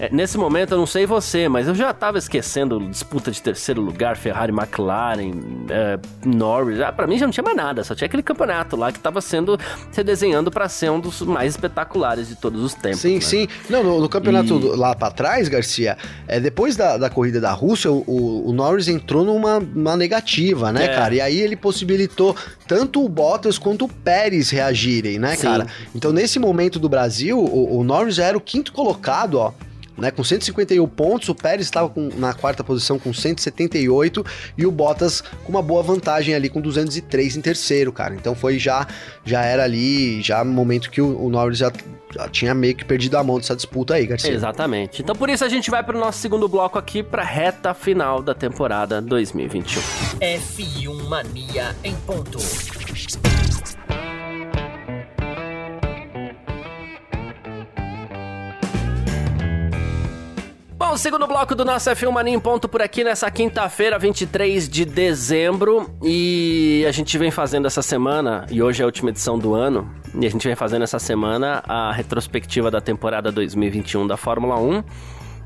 É, 0.00 0.08
nesse 0.10 0.38
momento, 0.38 0.72
eu 0.72 0.78
não 0.78 0.86
sei 0.86 1.04
você, 1.04 1.46
mas 1.46 1.68
eu 1.68 1.74
já 1.74 1.92
tava 1.92 2.16
esquecendo 2.16 2.80
disputa 2.88 3.30
de 3.30 3.40
terceiro 3.42 3.82
lugar, 3.82 4.16
Ferrari, 4.16 4.50
McLaren, 4.50 5.30
é, 5.68 5.98
Norris. 6.24 6.80
Ah, 6.80 6.90
pra 6.90 7.06
mim 7.06 7.18
já 7.18 7.26
não 7.26 7.32
tinha 7.32 7.44
mais 7.44 7.54
nada, 7.54 7.84
só 7.84 7.94
tinha 7.94 8.06
aquele 8.06 8.22
campeonato 8.22 8.76
lá 8.76 8.90
que 8.90 8.98
tava 8.98 9.20
sendo 9.20 9.58
se 9.92 10.02
desenhando 10.02 10.50
para 10.50 10.70
ser 10.70 10.90
um 10.90 10.98
dos 10.98 11.20
mais 11.20 11.52
espetaculares 11.52 12.28
de 12.28 12.34
todos 12.34 12.62
os 12.62 12.72
tempos. 12.72 13.00
Sim, 13.00 13.16
né? 13.16 13.20
sim. 13.20 13.48
Não, 13.68 13.84
no, 13.84 14.00
no 14.00 14.08
campeonato 14.08 14.58
e... 14.58 14.76
lá 14.76 14.94
para 14.94 15.12
trás, 15.12 15.48
Garcia, 15.48 15.98
é, 16.26 16.40
depois 16.40 16.76
da, 16.76 16.96
da 16.96 17.10
corrida 17.10 17.38
da 17.38 17.52
Rússia, 17.52 17.92
o, 17.92 18.48
o 18.48 18.52
Norris 18.54 18.88
entrou 18.88 19.22
numa 19.22 19.96
negativa, 19.98 20.69
né, 20.72 20.84
é. 20.84 20.88
cara? 20.88 21.14
E 21.14 21.20
aí 21.20 21.40
ele 21.40 21.56
possibilitou 21.56 22.36
tanto 22.66 23.04
o 23.04 23.08
Bottas 23.08 23.58
quanto 23.58 23.84
o 23.84 23.88
Pérez 23.88 24.50
reagirem, 24.50 25.18
né, 25.18 25.36
Sim. 25.36 25.42
cara? 25.42 25.66
Então, 25.94 26.12
nesse 26.12 26.38
momento 26.38 26.78
do 26.78 26.88
Brasil, 26.88 27.38
o, 27.38 27.78
o 27.78 27.84
Norris 27.84 28.18
era 28.18 28.36
o 28.36 28.40
quinto 28.40 28.72
colocado, 28.72 29.34
ó 29.34 29.52
né? 29.96 30.10
Com 30.10 30.24
151 30.24 30.86
pontos, 30.88 31.28
o 31.28 31.34
Pérez 31.34 31.66
estava 31.66 31.88
com, 31.88 32.08
na 32.16 32.32
quarta 32.32 32.64
posição 32.64 32.98
com 32.98 33.12
178 33.12 34.24
e 34.56 34.66
o 34.66 34.70
Bottas 34.70 35.22
com 35.44 35.50
uma 35.50 35.62
boa 35.62 35.82
vantagem 35.82 36.34
ali 36.34 36.48
com 36.48 36.60
203 36.60 37.36
em 37.36 37.40
terceiro, 37.40 37.92
cara. 37.92 38.14
Então 38.14 38.34
foi 38.34 38.58
já 38.58 38.86
já 39.24 39.42
era 39.42 39.64
ali, 39.64 40.22
já 40.22 40.44
momento 40.44 40.90
que 40.90 41.00
o, 41.00 41.24
o 41.24 41.28
Norris 41.28 41.58
já, 41.58 41.72
já, 42.14 42.28
tinha 42.28 42.54
meio 42.54 42.74
que 42.74 42.84
perdido 42.84 43.16
a 43.16 43.24
mão 43.24 43.38
dessa 43.38 43.54
disputa 43.54 43.94
aí, 43.94 44.06
Garcia. 44.06 44.32
Exatamente. 44.32 45.02
Então 45.02 45.14
por 45.14 45.28
isso 45.28 45.44
a 45.44 45.48
gente 45.48 45.70
vai 45.70 45.82
para 45.82 45.96
o 45.96 46.00
nosso 46.00 46.18
segundo 46.18 46.48
bloco 46.48 46.78
aqui 46.78 47.02
para 47.02 47.22
reta 47.22 47.74
final 47.74 48.22
da 48.22 48.34
temporada 48.34 49.00
2021. 49.00 49.80
F1 50.20 51.08
Mania 51.08 51.76
em 51.84 51.94
ponto. 51.94 52.38
Bom, 60.90 60.96
segundo 60.96 61.24
bloco 61.24 61.54
do 61.54 61.64
nosso 61.64 61.88
F1 61.88 62.10
Mania 62.10 62.34
em 62.34 62.40
ponto 62.40 62.68
por 62.68 62.82
aqui 62.82 63.04
nessa 63.04 63.30
quinta-feira, 63.30 63.96
23 63.96 64.68
de 64.68 64.84
dezembro. 64.84 65.88
E 66.02 66.84
a 66.84 66.90
gente 66.90 67.16
vem 67.16 67.30
fazendo 67.30 67.68
essa 67.68 67.80
semana, 67.80 68.44
e 68.50 68.60
hoje 68.60 68.80
é 68.80 68.82
a 68.82 68.86
última 68.86 69.10
edição 69.10 69.38
do 69.38 69.54
ano, 69.54 69.88
e 70.20 70.26
a 70.26 70.28
gente 70.28 70.44
vem 70.48 70.56
fazendo 70.56 70.82
essa 70.82 70.98
semana 70.98 71.62
a 71.64 71.92
retrospectiva 71.92 72.72
da 72.72 72.80
temporada 72.80 73.30
2021 73.30 74.04
da 74.04 74.16
Fórmula 74.16 74.58
1. 74.58 74.82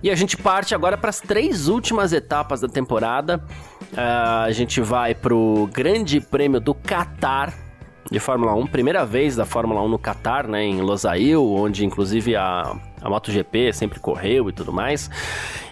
E 0.03 0.11
a 0.11 0.15
gente 0.15 0.35
parte 0.35 0.75
agora 0.75 0.97
para 0.97 1.11
as 1.11 1.21
três 1.21 1.69
últimas 1.69 2.15
etapas 2.15 2.63
da 2.63 2.69
temporada. 2.69 3.45
Uh, 3.93 4.47
a 4.47 4.51
gente 4.51 4.81
vai 4.81 5.15
para 5.15 5.35
o 5.35 5.67
Grande 5.67 6.23
Prêmio 6.23 6.59
do 6.59 6.75
Qatar 6.75 7.64
de 8.11 8.21
Fórmula 8.21 8.55
1, 8.55 8.67
primeira 8.67 9.05
vez 9.05 9.37
da 9.37 9.45
Fórmula 9.45 9.83
1 9.83 9.89
no 9.89 9.99
Qatar, 9.99 10.47
né, 10.47 10.65
em 10.65 10.81
Losail, 10.81 11.43
onde 11.43 11.85
inclusive 11.85 12.37
a 12.37 12.77
a 13.05 13.11
MotoGP 13.11 13.71
sempre 13.75 14.01
correu 14.01 14.49
e 14.49 14.53
tudo 14.53 14.73
mais. 14.73 15.11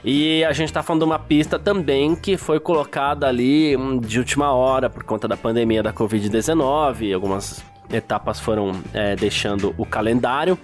E 0.04 0.44
a 0.44 0.52
gente 0.52 0.68
está 0.68 0.82
falando 0.82 1.00
de 1.00 1.06
uma 1.06 1.18
pista 1.18 1.58
também 1.58 2.14
que 2.14 2.36
foi 2.36 2.60
colocada 2.60 3.26
ali 3.26 3.74
hum, 3.74 3.98
de 3.98 4.18
última 4.18 4.52
hora 4.52 4.90
por 4.90 5.02
conta 5.02 5.26
da 5.26 5.36
pandemia 5.36 5.82
da 5.82 5.94
Covid-19. 5.94 7.14
Algumas 7.14 7.64
etapas 7.90 8.38
foram 8.38 8.72
é, 8.92 9.16
deixando 9.16 9.74
o 9.78 9.86
calendário. 9.86 10.58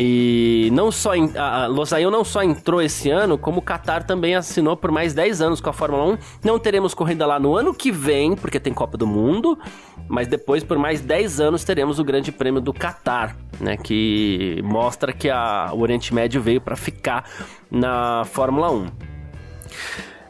E 0.00 0.70
não 0.72 0.92
só 0.92 1.10
a 1.36 1.66
Losail 1.66 2.08
não 2.08 2.24
só 2.24 2.44
entrou 2.44 2.80
esse 2.80 3.10
ano, 3.10 3.36
como 3.36 3.58
o 3.58 3.62
Qatar 3.62 4.04
também 4.04 4.36
assinou 4.36 4.76
por 4.76 4.92
mais 4.92 5.12
10 5.12 5.42
anos 5.42 5.60
com 5.60 5.70
a 5.70 5.72
Fórmula 5.72 6.04
1. 6.04 6.18
Não 6.44 6.56
teremos 6.56 6.94
corrida 6.94 7.26
lá 7.26 7.40
no 7.40 7.56
ano 7.56 7.74
que 7.74 7.90
vem, 7.90 8.36
porque 8.36 8.60
tem 8.60 8.72
Copa 8.72 8.96
do 8.96 9.08
Mundo, 9.08 9.58
mas 10.06 10.28
depois 10.28 10.62
por 10.62 10.78
mais 10.78 11.00
10 11.00 11.40
anos 11.40 11.64
teremos 11.64 11.98
o 11.98 12.04
Grande 12.04 12.30
Prêmio 12.30 12.60
do 12.60 12.72
Qatar, 12.72 13.36
né, 13.60 13.76
que 13.76 14.62
mostra 14.62 15.12
que 15.12 15.28
a, 15.28 15.70
o 15.72 15.80
Oriente 15.80 16.14
Médio 16.14 16.40
veio 16.40 16.60
para 16.60 16.76
ficar 16.76 17.28
na 17.68 18.24
Fórmula 18.24 18.70
1. 18.70 18.86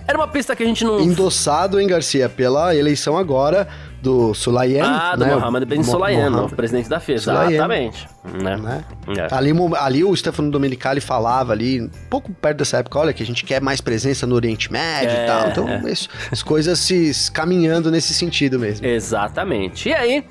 Era 0.09 0.17
uma 0.17 0.27
pista 0.27 0.57
que 0.57 0.63
a 0.63 0.67
gente 0.67 0.85
não. 0.85 1.01
Endossado, 1.01 1.79
hein, 1.79 1.87
Garcia, 1.87 2.31
pela 2.31 2.75
eleição 2.75 3.19
agora 3.19 3.69
do 4.01 4.33
Sulayen. 4.33 4.81
Ah, 4.81 5.15
do 5.15 5.23
né? 5.23 5.35
Mohamed 5.35 5.67
Ben 5.67 5.83
Sulayen, 5.83 6.31
novo 6.31 6.57
presidente 6.57 6.89
da 6.89 6.99
FIA. 6.99 7.17
Exatamente. 7.17 8.09
Né? 8.25 8.57
Né? 8.57 8.85
É. 9.19 9.35
Ali, 9.35 9.53
ali 9.79 10.03
o 10.03 10.17
Stefano 10.17 10.51
Domenicali 10.51 11.03
falava 11.03 11.53
ali, 11.53 11.83
um 11.83 11.91
pouco 12.09 12.33
perto 12.33 12.57
dessa 12.57 12.79
época, 12.79 12.99
olha, 12.99 13.13
que 13.13 13.23
a 13.23 13.27
gente 13.27 13.45
quer 13.45 13.61
mais 13.61 13.83
presença 13.83 14.27
no 14.27 14.35
Oriente 14.35 14.73
Médio 14.73 15.15
é, 15.15 15.25
e 15.25 15.27
tal. 15.27 15.49
Então, 15.49 15.69
é. 15.69 15.93
isso, 15.93 16.09
as 16.33 16.43
coisas 16.43 16.79
se 16.79 17.31
caminhando 17.31 17.91
nesse 17.91 18.15
sentido 18.15 18.59
mesmo. 18.59 18.87
Exatamente. 18.87 19.91
E 19.91 19.93
aí, 19.93 20.25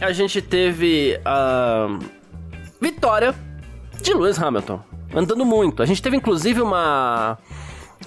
a 0.00 0.12
gente 0.12 0.40
teve 0.40 1.20
a 1.24 1.98
vitória 2.80 3.34
de 4.00 4.14
Lewis 4.14 4.40
Hamilton. 4.40 4.80
Andando 5.12 5.44
muito. 5.44 5.82
A 5.82 5.86
gente 5.86 6.00
teve, 6.00 6.16
inclusive, 6.16 6.60
uma 6.60 7.36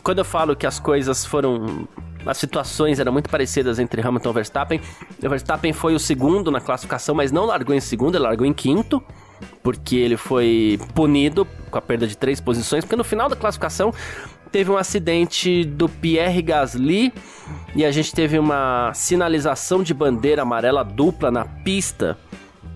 quando 0.04 0.20
eu 0.20 0.26
falo 0.26 0.56
que 0.56 0.66
as 0.66 0.80
coisas 0.80 1.26
foram 1.26 1.88
as 2.26 2.38
situações 2.38 3.00
eram 3.00 3.12
muito 3.12 3.30
parecidas 3.30 3.80
entre 3.80 4.02
Hamilton 4.02 4.30
e 4.30 4.34
Verstappen. 4.34 4.82
O 5.24 5.30
Verstappen 5.30 5.74
foi 5.74 5.96
o 5.96 6.00
segundo 6.00 6.52
na 6.52 6.62
classificação, 6.62 7.16
mas 7.16 7.32
não 7.32 7.46
largou 7.46 7.76
em 7.76 7.80
segundo, 7.80 8.16
ele 8.16 8.24
largou 8.24 8.46
em 8.46 8.54
quinto, 8.54 9.04
porque 9.64 9.96
ele 9.96 10.18
foi 10.18 10.80
punido 10.94 11.48
com 11.70 11.78
a 11.78 11.82
perda 11.82 12.08
de 12.08 12.16
três 12.16 12.40
posições, 12.40 12.84
porque 12.84 12.96
no 12.96 13.04
final 13.04 13.28
da 13.28 13.36
classificação 13.36 13.94
teve 14.52 14.70
um 14.70 14.78
acidente 14.78 15.64
do 15.64 15.88
Pierre 15.88 16.42
Gasly 16.42 17.14
e 17.76 17.86
a 17.86 17.92
gente 17.92 18.14
teve 18.14 18.38
uma 18.38 18.92
sinalização 18.94 19.82
de 19.82 19.94
bandeira 19.94 20.42
amarela 20.42 20.84
dupla 20.84 21.32
na 21.32 21.46
pista 21.46 22.18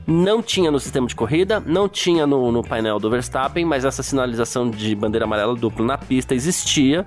não 0.07 0.41
tinha 0.41 0.69
no 0.69 0.79
sistema 0.79 1.07
de 1.07 1.15
corrida, 1.15 1.59
não 1.59 1.89
tinha 1.89 2.27
no, 2.27 2.51
no 2.51 2.63
painel 2.63 2.99
do 2.99 3.09
Verstappen, 3.09 3.65
mas 3.65 3.85
essa 3.85 4.03
sinalização 4.03 4.69
de 4.69 4.93
bandeira 4.95 5.25
amarela 5.25 5.55
dupla 5.55 5.85
na 5.85 5.97
pista 5.97 6.35
existia. 6.35 7.05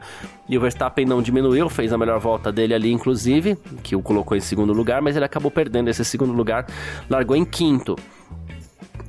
E 0.49 0.57
o 0.57 0.61
Verstappen 0.61 1.07
não 1.07 1.23
diminuiu, 1.23 1.69
fez 1.69 1.93
a 1.93 1.99
melhor 1.99 2.19
volta 2.19 2.51
dele 2.51 2.75
ali, 2.75 2.93
inclusive, 2.93 3.57
que 3.83 3.95
o 3.95 4.03
colocou 4.03 4.37
em 4.37 4.41
segundo 4.41 4.73
lugar, 4.73 5.01
mas 5.01 5.15
ele 5.15 5.25
acabou 5.25 5.51
perdendo 5.51 5.89
esse 5.89 6.05
segundo 6.05 6.33
lugar, 6.33 6.67
largou 7.09 7.37
em 7.37 7.45
quinto. 7.45 7.95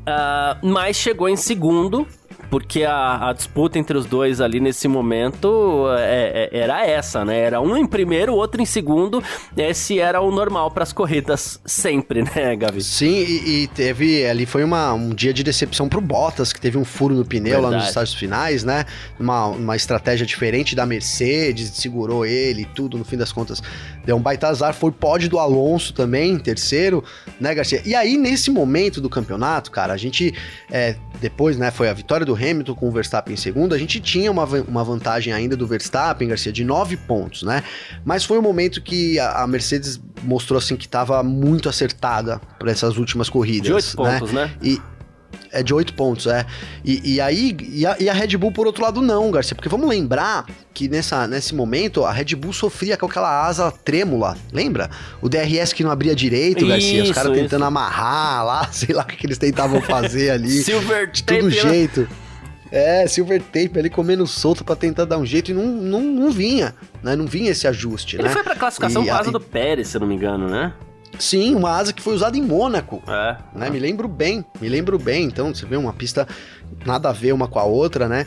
Uh, 0.02 0.68
mas 0.68 0.96
chegou 0.96 1.28
em 1.30 1.36
segundo 1.36 2.08
porque 2.50 2.84
a, 2.84 3.30
a, 3.30 3.34
disputa 3.34 3.78
entre 3.78 3.98
os 3.98 4.06
dois 4.06 4.42
ali 4.42 4.60
nesse 4.60 4.88
momento 4.88 5.86
é, 5.98 6.50
é, 6.52 6.60
era 6.60 6.86
essa, 6.86 7.24
né? 7.24 7.40
Era 7.40 7.62
um 7.62 7.78
em 7.78 7.86
primeiro, 7.86 8.34
outro 8.34 8.62
em 8.62 8.66
segundo. 8.66 9.24
Esse 9.56 10.00
era 10.00 10.20
o 10.20 10.32
normal 10.32 10.72
para 10.72 10.84
as 10.84 10.92
corridas 10.92 11.60
sempre, 11.66 12.24
né, 12.36 12.56
Gavi? 12.56 12.82
Sim, 12.82 13.24
e, 13.24 13.64
e, 13.64 13.68
teve 13.68 14.26
ali 14.26 14.46
foi 14.46 14.64
uma, 14.64 14.94
um 14.94 15.10
dia 15.10 15.34
de 15.34 15.44
decepção 15.44 15.88
pro 15.88 16.02
Bottas, 16.02 16.52
que 16.52 16.60
teve 16.60 16.78
um 16.78 16.86
furo 16.86 17.14
no 17.14 17.26
pneu 17.26 17.54
Verdade. 17.54 17.74
lá 17.74 17.80
nos 17.80 17.88
estágios 17.88 18.18
finais, 18.18 18.64
né? 18.64 18.86
Uma, 19.20 19.48
uma 19.48 19.76
estratégia 19.76 20.26
diferente 20.26 20.76
da 20.76 20.86
Mercedes, 20.86 21.70
segurou 21.76 22.26
ele 22.26 22.64
e 22.64 22.66
tudo, 22.66 22.98
no 22.98 23.06
fim 23.06 23.18
das 23.18 23.32
contas 23.32 23.62
deu 24.10 24.16
um 24.16 24.22
baita 24.22 24.48
azar. 24.48 24.74
Foi 24.74 24.92
pódio 24.92 25.30
do 25.30 25.38
Alonso 25.38 25.94
também, 25.94 26.38
terceiro, 26.40 27.04
né, 27.40 27.54
Garcia? 27.54 27.82
E 27.86 27.94
aí, 27.94 28.18
nesse 28.18 28.50
momento 28.50 29.00
do 29.00 29.10
campeonato, 29.10 29.70
cara, 29.70 29.94
a 29.94 29.98
gente, 29.98 30.34
é, 30.72 30.96
depois, 31.22 31.58
né, 31.58 31.70
foi 31.70 31.90
a 31.90 31.94
vitória 31.94 32.26
do 32.26 32.34
Hamilton 32.40 32.76
com 32.76 32.88
o 32.88 32.92
Verstappen 32.92 33.34
em 33.34 33.38
segundo, 33.38 33.76
a 33.76 33.78
gente 33.78 34.00
tinha 34.00 34.32
uma, 34.32 34.46
uma 34.68 34.84
vantagem 34.84 35.34
ainda 35.34 35.56
do 35.56 35.68
Verstappen, 35.68 36.28
Garcia, 36.28 36.52
de 36.52 36.64
nove 36.64 36.98
pontos, 36.98 37.44
né? 37.44 37.64
Mas 38.04 38.24
foi 38.24 38.38
um 38.38 38.42
momento 38.42 38.82
que 38.82 39.20
a, 39.20 39.44
a 39.44 39.48
Mercedes 39.48 40.00
mostrou 40.24 40.58
assim 40.58 40.76
que 40.76 40.86
estava 40.86 41.22
muito 41.24 41.70
acertada 41.70 42.40
para 42.58 42.72
essas 42.72 42.98
últimas 42.98 43.30
corridas. 43.30 43.68
De 43.68 43.74
oito 43.74 44.04
né? 44.04 44.20
pontos, 44.20 44.34
né? 44.34 44.52
E, 44.62 44.82
é 45.52 45.64
de 45.64 45.74
oito 45.74 45.94
pontos, 45.94 46.28
é. 46.28 46.46
E, 46.84 47.16
e 47.16 47.22
aí, 47.22 47.56
e 47.72 47.86
a, 47.86 47.96
e 48.00 48.10
a, 48.10 48.14
Red 48.14 48.38
Bull, 48.38 48.52
por 48.52 48.68
outro 48.68 48.84
lado, 48.84 49.02
não, 49.02 49.32
Garcia. 49.32 49.56
Porque 49.56 49.70
vamos 49.70 49.90
lembrar 49.90 50.46
que 50.74 50.88
nessa, 50.88 51.28
nesse 51.28 51.56
momento 51.56 52.06
a 52.06 52.12
Red 52.12 52.36
Bull 52.36 52.54
sofria 52.54 52.96
com 52.98 53.06
aquela 53.06 53.48
asa 53.48 53.72
trêmula. 53.72 54.38
Lembra? 54.52 54.90
O 55.22 55.30
DRS 55.30 55.74
que 55.74 55.84
não 55.84 55.92
abria 55.92 56.16
direito, 56.16 56.68
Garcia. 56.68 57.04
Os 57.04 57.12
caras 57.12 57.34
tentando 57.34 57.66
amarrar 57.66 58.46
lá, 58.46 58.70
sei 58.72 58.94
lá 58.94 59.04
o 59.04 59.08
que 59.08 59.26
eles 59.26 59.38
tentavam 59.38 59.82
fazer 59.82 60.32
ali. 60.32 60.62
Silver 60.64 61.12
de 61.12 61.24
todo 61.24 61.46
né? 61.46 61.50
jeito. 61.52 62.08
É, 62.72 63.08
silver 63.08 63.42
tape 63.42 63.78
ali 63.78 63.90
comendo 63.90 64.26
solto 64.28 64.64
para 64.64 64.76
tentar 64.76 65.06
dar 65.06 65.18
um 65.18 65.26
jeito 65.26 65.52
e 65.52 65.54
não, 65.54 65.66
não, 65.66 66.02
não 66.02 66.32
vinha, 66.32 66.76
né? 67.02 67.16
Não 67.16 67.26
vinha 67.26 67.52
esse 67.52 67.68
ajuste, 67.68 68.16
Ele 68.16 68.24
né? 68.24 68.30
foi 68.30 68.44
pra 68.44 68.56
classificação 68.56 69.04
e, 69.04 69.08
com 69.08 69.14
a 69.14 69.20
asa 69.20 69.32
do 69.32 69.40
Pérez, 69.40 69.88
se 69.88 69.98
eu 69.98 70.02
não 70.02 70.08
me 70.08 70.16
engano, 70.16 70.48
né? 70.48 70.74
Sim, 71.18 71.56
uma 71.56 71.72
asa 71.72 71.92
que 71.92 72.02
foi 72.02 72.14
usada 72.14 72.38
em 72.38 72.42
Mônaco. 72.42 73.02
É. 73.08 73.38
Né? 73.54 73.70
Me 73.70 73.80
lembro 73.80 74.08
bem, 74.08 74.46
me 74.62 74.70
lembro 74.70 75.00
bem. 75.00 75.26
Então, 75.26 75.54
você 75.54 75.66
vê 75.66 75.76
uma 75.76 75.92
pista 75.92 76.28
nada 76.86 77.10
a 77.10 77.12
ver 77.12 77.34
uma 77.34 77.48
com 77.48 77.60
a 77.60 77.64
outra, 77.64 78.08
né? 78.08 78.26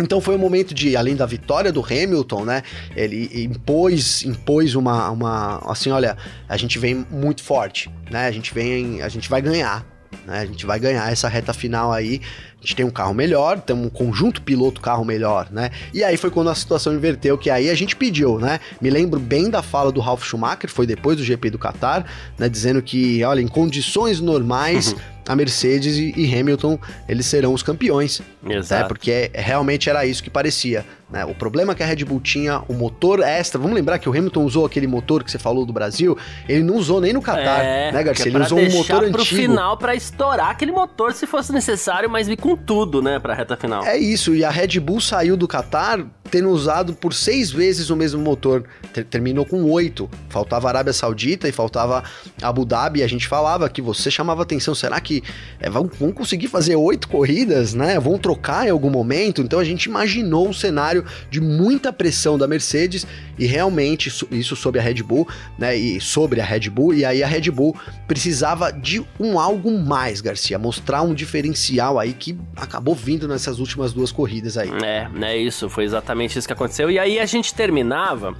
Então 0.00 0.20
foi 0.20 0.34
um 0.34 0.38
momento 0.38 0.72
de, 0.74 0.96
além 0.96 1.14
da 1.14 1.26
vitória 1.26 1.72
do 1.72 1.84
Hamilton, 1.84 2.44
né? 2.44 2.62
Ele 2.96 3.44
impôs, 3.44 4.22
impôs 4.24 4.74
uma, 4.74 5.10
uma, 5.10 5.58
assim, 5.70 5.90
olha, 5.90 6.16
a 6.48 6.56
gente 6.56 6.78
vem 6.78 7.06
muito 7.10 7.42
forte, 7.42 7.90
né? 8.10 8.26
A 8.26 8.30
gente 8.30 8.54
vem, 8.54 9.02
a 9.02 9.08
gente 9.08 9.28
vai 9.28 9.42
ganhar, 9.42 9.84
né? 10.26 10.40
A 10.40 10.46
gente 10.46 10.64
vai 10.64 10.78
ganhar 10.78 11.10
essa 11.10 11.28
reta 11.28 11.52
final 11.52 11.92
aí. 11.92 12.20
A 12.62 12.64
gente 12.64 12.76
tem 12.76 12.86
um 12.86 12.90
carro 12.90 13.12
melhor, 13.12 13.60
tem 13.60 13.74
um 13.74 13.88
conjunto 13.88 14.40
piloto 14.40 14.80
carro 14.80 15.04
melhor, 15.04 15.48
né? 15.50 15.70
E 15.92 16.04
aí 16.04 16.16
foi 16.16 16.30
quando 16.30 16.48
a 16.48 16.54
situação 16.54 16.94
inverteu, 16.94 17.36
que 17.36 17.50
aí 17.50 17.68
a 17.68 17.74
gente 17.74 17.96
pediu, 17.96 18.38
né? 18.38 18.60
Me 18.80 18.88
lembro 18.88 19.18
bem 19.18 19.50
da 19.50 19.62
fala 19.62 19.90
do 19.90 20.00
Ralf 20.00 20.22
Schumacher, 20.24 20.70
foi 20.70 20.86
depois 20.86 21.16
do 21.16 21.24
GP 21.24 21.50
do 21.50 21.58
Qatar, 21.58 22.06
né? 22.38 22.48
Dizendo 22.48 22.80
que, 22.80 23.24
olha, 23.24 23.40
em 23.40 23.48
condições 23.48 24.20
normais, 24.20 24.92
uhum. 24.92 24.98
a 25.26 25.34
Mercedes 25.34 25.96
e, 25.96 26.38
Hamilton, 26.38 26.78
eles 27.08 27.26
serão 27.26 27.52
os 27.52 27.64
campeões. 27.64 28.22
Exato. 28.48 28.82
Né? 28.82 28.88
Porque 28.88 29.10
é, 29.10 29.40
realmente 29.40 29.90
era 29.90 30.06
isso 30.06 30.22
que 30.22 30.30
parecia. 30.30 30.86
Né? 31.12 31.26
O 31.26 31.34
problema 31.34 31.74
que 31.74 31.82
a 31.82 31.86
Red 31.86 32.06
Bull 32.06 32.20
tinha, 32.20 32.62
o 32.68 32.72
motor 32.72 33.20
extra, 33.20 33.60
vamos 33.60 33.76
lembrar 33.76 33.98
que 33.98 34.08
o 34.08 34.12
Hamilton 34.12 34.44
usou 34.44 34.64
aquele 34.64 34.86
motor 34.86 35.22
que 35.22 35.30
você 35.30 35.38
falou 35.38 35.66
do 35.66 35.72
Brasil, 35.72 36.16
ele 36.48 36.62
não 36.62 36.76
usou 36.76 37.02
nem 37.02 37.12
no 37.12 37.20
Qatar, 37.20 37.60
é, 37.60 37.92
né, 37.92 38.02
Garcia? 38.02 38.24
É 38.24 38.28
ele 38.28 38.38
usou 38.38 38.58
um 38.58 38.70
motor 38.70 39.10
pro 39.10 39.20
antigo. 39.20 39.42
final 39.42 39.76
para 39.76 39.94
estourar 39.94 40.48
aquele 40.48 40.72
motor 40.72 41.12
se 41.12 41.26
fosse 41.26 41.52
necessário, 41.52 42.08
mas 42.08 42.26
vir 42.26 42.38
com 42.38 42.56
tudo, 42.56 43.02
né, 43.02 43.18
pra 43.18 43.34
reta 43.34 43.58
final. 43.58 43.84
É 43.84 43.98
isso, 43.98 44.34
e 44.34 44.42
a 44.42 44.50
Red 44.50 44.80
Bull 44.80 45.02
saiu 45.02 45.36
do 45.36 45.46
Qatar 45.46 46.02
tendo 46.32 46.48
usado 46.48 46.94
por 46.94 47.12
seis 47.12 47.50
vezes 47.50 47.90
o 47.90 47.96
mesmo 47.96 48.22
motor. 48.22 48.64
Ter 48.90 49.04
terminou 49.04 49.44
com 49.44 49.62
oito. 49.70 50.08
Faltava 50.30 50.66
Arábia 50.66 50.94
Saudita 50.94 51.46
e 51.46 51.52
faltava 51.52 52.02
Abu 52.40 52.64
Dhabi. 52.64 53.02
A 53.02 53.06
gente 53.06 53.28
falava 53.28 53.68
que 53.68 53.82
você 53.82 54.10
chamava 54.10 54.42
atenção. 54.42 54.74
Será 54.74 54.98
que 54.98 55.22
é, 55.60 55.68
vão, 55.68 55.90
vão, 56.00 56.10
conseguir 56.10 56.48
fazer 56.48 56.74
oito 56.74 57.06
corridas, 57.06 57.74
né? 57.74 58.00
Vão 58.00 58.16
trocar 58.16 58.66
em 58.66 58.70
algum 58.70 58.88
momento? 58.88 59.42
Então 59.42 59.58
a 59.58 59.64
gente 59.64 59.84
imaginou 59.84 60.48
um 60.48 60.54
cenário 60.54 61.01
de 61.30 61.40
muita 61.40 61.92
pressão 61.92 62.36
da 62.38 62.46
Mercedes 62.46 63.06
e 63.38 63.46
realmente 63.46 64.12
isso 64.30 64.56
sobre 64.56 64.80
a 64.80 64.82
Red 64.82 65.02
Bull, 65.02 65.26
né? 65.58 65.76
E 65.76 66.00
sobre 66.00 66.40
a 66.40 66.44
Red 66.44 66.70
Bull. 66.70 66.94
E 66.94 67.04
aí 67.04 67.22
a 67.22 67.26
Red 67.26 67.50
Bull 67.50 67.76
precisava 68.06 68.70
de 68.72 69.04
um 69.18 69.38
algo 69.38 69.70
mais, 69.78 70.20
Garcia. 70.20 70.58
Mostrar 70.58 71.02
um 71.02 71.14
diferencial 71.14 71.98
aí 71.98 72.12
que 72.12 72.38
acabou 72.56 72.94
vindo 72.94 73.26
nessas 73.28 73.58
últimas 73.58 73.92
duas 73.92 74.12
corridas 74.12 74.56
aí. 74.56 74.70
É, 74.84 75.08
é 75.24 75.36
isso. 75.36 75.68
Foi 75.68 75.84
exatamente 75.84 76.38
isso 76.38 76.46
que 76.46 76.52
aconteceu. 76.52 76.90
E 76.90 76.98
aí 76.98 77.18
a 77.18 77.26
gente 77.26 77.54
terminava 77.54 78.34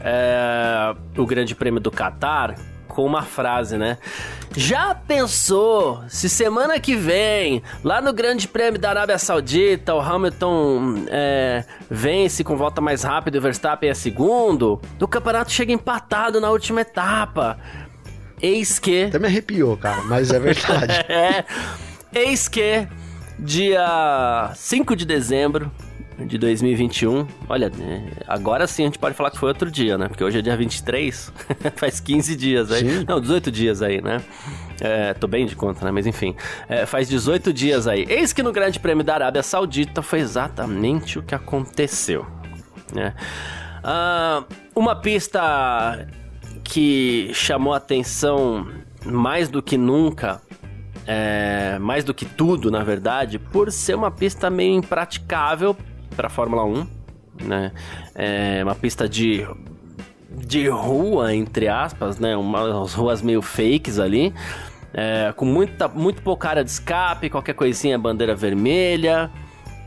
é, 0.00 0.94
o 1.16 1.26
Grande 1.26 1.54
Prêmio 1.54 1.80
do 1.80 1.90
Qatar 1.90 2.56
com 2.96 3.04
uma 3.04 3.20
frase, 3.20 3.76
né? 3.76 3.98
Já 4.56 4.94
pensou 4.94 6.02
se 6.08 6.30
semana 6.30 6.80
que 6.80 6.96
vem, 6.96 7.62
lá 7.84 8.00
no 8.00 8.10
Grande 8.10 8.48
Prêmio 8.48 8.80
da 8.80 8.88
Arábia 8.88 9.18
Saudita, 9.18 9.94
o 9.94 10.00
Hamilton 10.00 11.04
é, 11.08 11.62
vence 11.90 12.42
com 12.42 12.56
volta 12.56 12.80
mais 12.80 13.02
rápida 13.02 13.36
e 13.36 13.38
o 13.38 13.42
Verstappen 13.42 13.90
é 13.90 13.94
segundo? 13.94 14.80
O 14.98 15.06
campeonato 15.06 15.52
chega 15.52 15.70
empatado 15.70 16.40
na 16.40 16.50
última 16.50 16.80
etapa. 16.80 17.58
Eis 18.40 18.78
que. 18.78 19.04
Até 19.04 19.18
me 19.18 19.26
arrepiou, 19.26 19.76
cara, 19.76 20.00
mas 20.04 20.30
é 20.30 20.38
verdade. 20.38 20.94
é. 21.12 21.44
Eis 22.14 22.48
que, 22.48 22.88
dia 23.38 24.52
5 24.54 24.96
de 24.96 25.04
dezembro, 25.04 25.70
de 26.18 26.38
2021. 26.38 27.26
Olha, 27.48 27.70
né, 27.70 28.10
agora 28.26 28.66
sim 28.66 28.82
a 28.82 28.86
gente 28.86 28.98
pode 28.98 29.14
falar 29.14 29.30
que 29.30 29.38
foi 29.38 29.48
outro 29.48 29.70
dia, 29.70 29.98
né? 29.98 30.08
Porque 30.08 30.24
hoje 30.24 30.38
é 30.38 30.42
dia 30.42 30.56
23, 30.56 31.32
faz 31.76 32.00
15 32.00 32.36
dias 32.36 32.72
aí. 32.72 32.80
Sim. 32.80 33.04
Não, 33.06 33.20
18 33.20 33.50
dias 33.50 33.82
aí, 33.82 34.00
né? 34.00 34.22
É, 34.80 35.14
tô 35.14 35.26
bem 35.26 35.46
de 35.46 35.54
conta, 35.54 35.84
né? 35.84 35.90
Mas 35.90 36.06
enfim, 36.06 36.34
é, 36.68 36.86
faz 36.86 37.08
18 37.08 37.52
dias 37.52 37.86
aí. 37.86 38.06
Eis 38.08 38.32
que 38.32 38.42
no 38.42 38.52
Grande 38.52 38.80
Prêmio 38.80 39.04
da 39.04 39.14
Arábia 39.14 39.42
Saudita 39.42 40.02
foi 40.02 40.20
exatamente 40.20 41.18
o 41.18 41.22
que 41.22 41.34
aconteceu, 41.34 42.26
né? 42.94 43.14
Ah, 43.82 44.44
uma 44.74 44.96
pista 44.96 46.08
que 46.64 47.30
chamou 47.32 47.72
atenção 47.72 48.66
mais 49.04 49.48
do 49.48 49.62
que 49.62 49.76
nunca 49.76 50.40
é, 51.06 51.78
mais 51.78 52.02
do 52.02 52.12
que 52.12 52.24
tudo, 52.24 52.70
na 52.70 52.82
verdade, 52.82 53.38
por 53.38 53.70
ser 53.70 53.94
uma 53.94 54.10
pista 54.10 54.50
meio 54.50 54.74
impraticável 54.74 55.76
para 56.16 56.28
Fórmula 56.28 56.64
1, 56.64 56.86
né? 57.44 57.72
É 58.14 58.64
uma 58.64 58.74
pista 58.74 59.08
de 59.08 59.46
de 60.36 60.68
rua 60.68 61.34
entre 61.34 61.68
aspas, 61.68 62.18
né? 62.18 62.36
Umas 62.36 62.94
ruas 62.94 63.22
meio 63.22 63.42
fakes 63.42 63.98
ali. 63.98 64.34
É, 64.92 65.32
com 65.36 65.44
muita, 65.44 65.88
muito 65.88 66.22
pouca 66.22 66.48
área 66.48 66.64
de 66.64 66.70
escape, 66.70 67.28
qualquer 67.28 67.54
coisinha 67.54 67.98
bandeira 67.98 68.34
vermelha. 68.34 69.30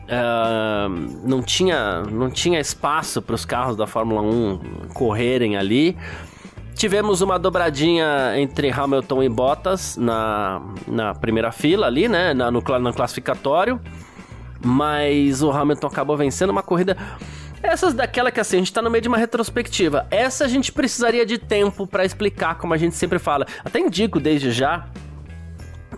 É, 0.08 0.88
não, 1.24 1.42
tinha, 1.42 2.04
não 2.04 2.30
tinha 2.30 2.60
espaço 2.60 3.22
para 3.22 3.36
os 3.36 3.46
carros 3.46 3.76
da 3.76 3.88
Fórmula 3.88 4.22
1 4.22 4.90
correrem 4.94 5.58
ali. 5.58 5.98
Tivemos 6.76 7.22
uma 7.22 7.38
dobradinha 7.38 8.34
entre 8.38 8.72
Hamilton 8.72 9.24
e 9.24 9.30
Bottas 9.30 9.98
na, 9.98 10.62
na 10.88 11.14
primeira 11.14 11.52
fila 11.52 11.88
ali, 11.88 12.08
né? 12.08 12.34
Na, 12.34 12.50
no, 12.50 12.62
no 12.62 12.94
classificatório 12.94 13.80
mas 14.64 15.42
o 15.42 15.52
Hamilton 15.52 15.88
acabou 15.88 16.18
vencendo 16.18 16.50
uma 16.50 16.64
corrida. 16.64 16.98
Essas 17.62 17.94
daquela 17.94 18.32
que 18.32 18.40
assim, 18.40 18.58
a 18.58 18.60
gente 18.60 18.74
tá 18.74 18.82
no 18.82 18.90
meio 18.90 19.02
de 19.02 19.08
uma 19.08 19.18
retrospectiva. 19.18 20.08
Essa 20.10 20.46
a 20.46 20.48
gente 20.48 20.72
precisaria 20.72 21.26
de 21.26 21.38
tempo 21.38 21.86
para 21.86 22.06
explicar, 22.06 22.56
como 22.56 22.74
a 22.74 22.78
gente 22.78 22.96
sempre 22.96 23.20
fala. 23.20 23.46
Até 23.64 23.80
indico 23.80 24.20
desde 24.20 24.52
já 24.52 24.88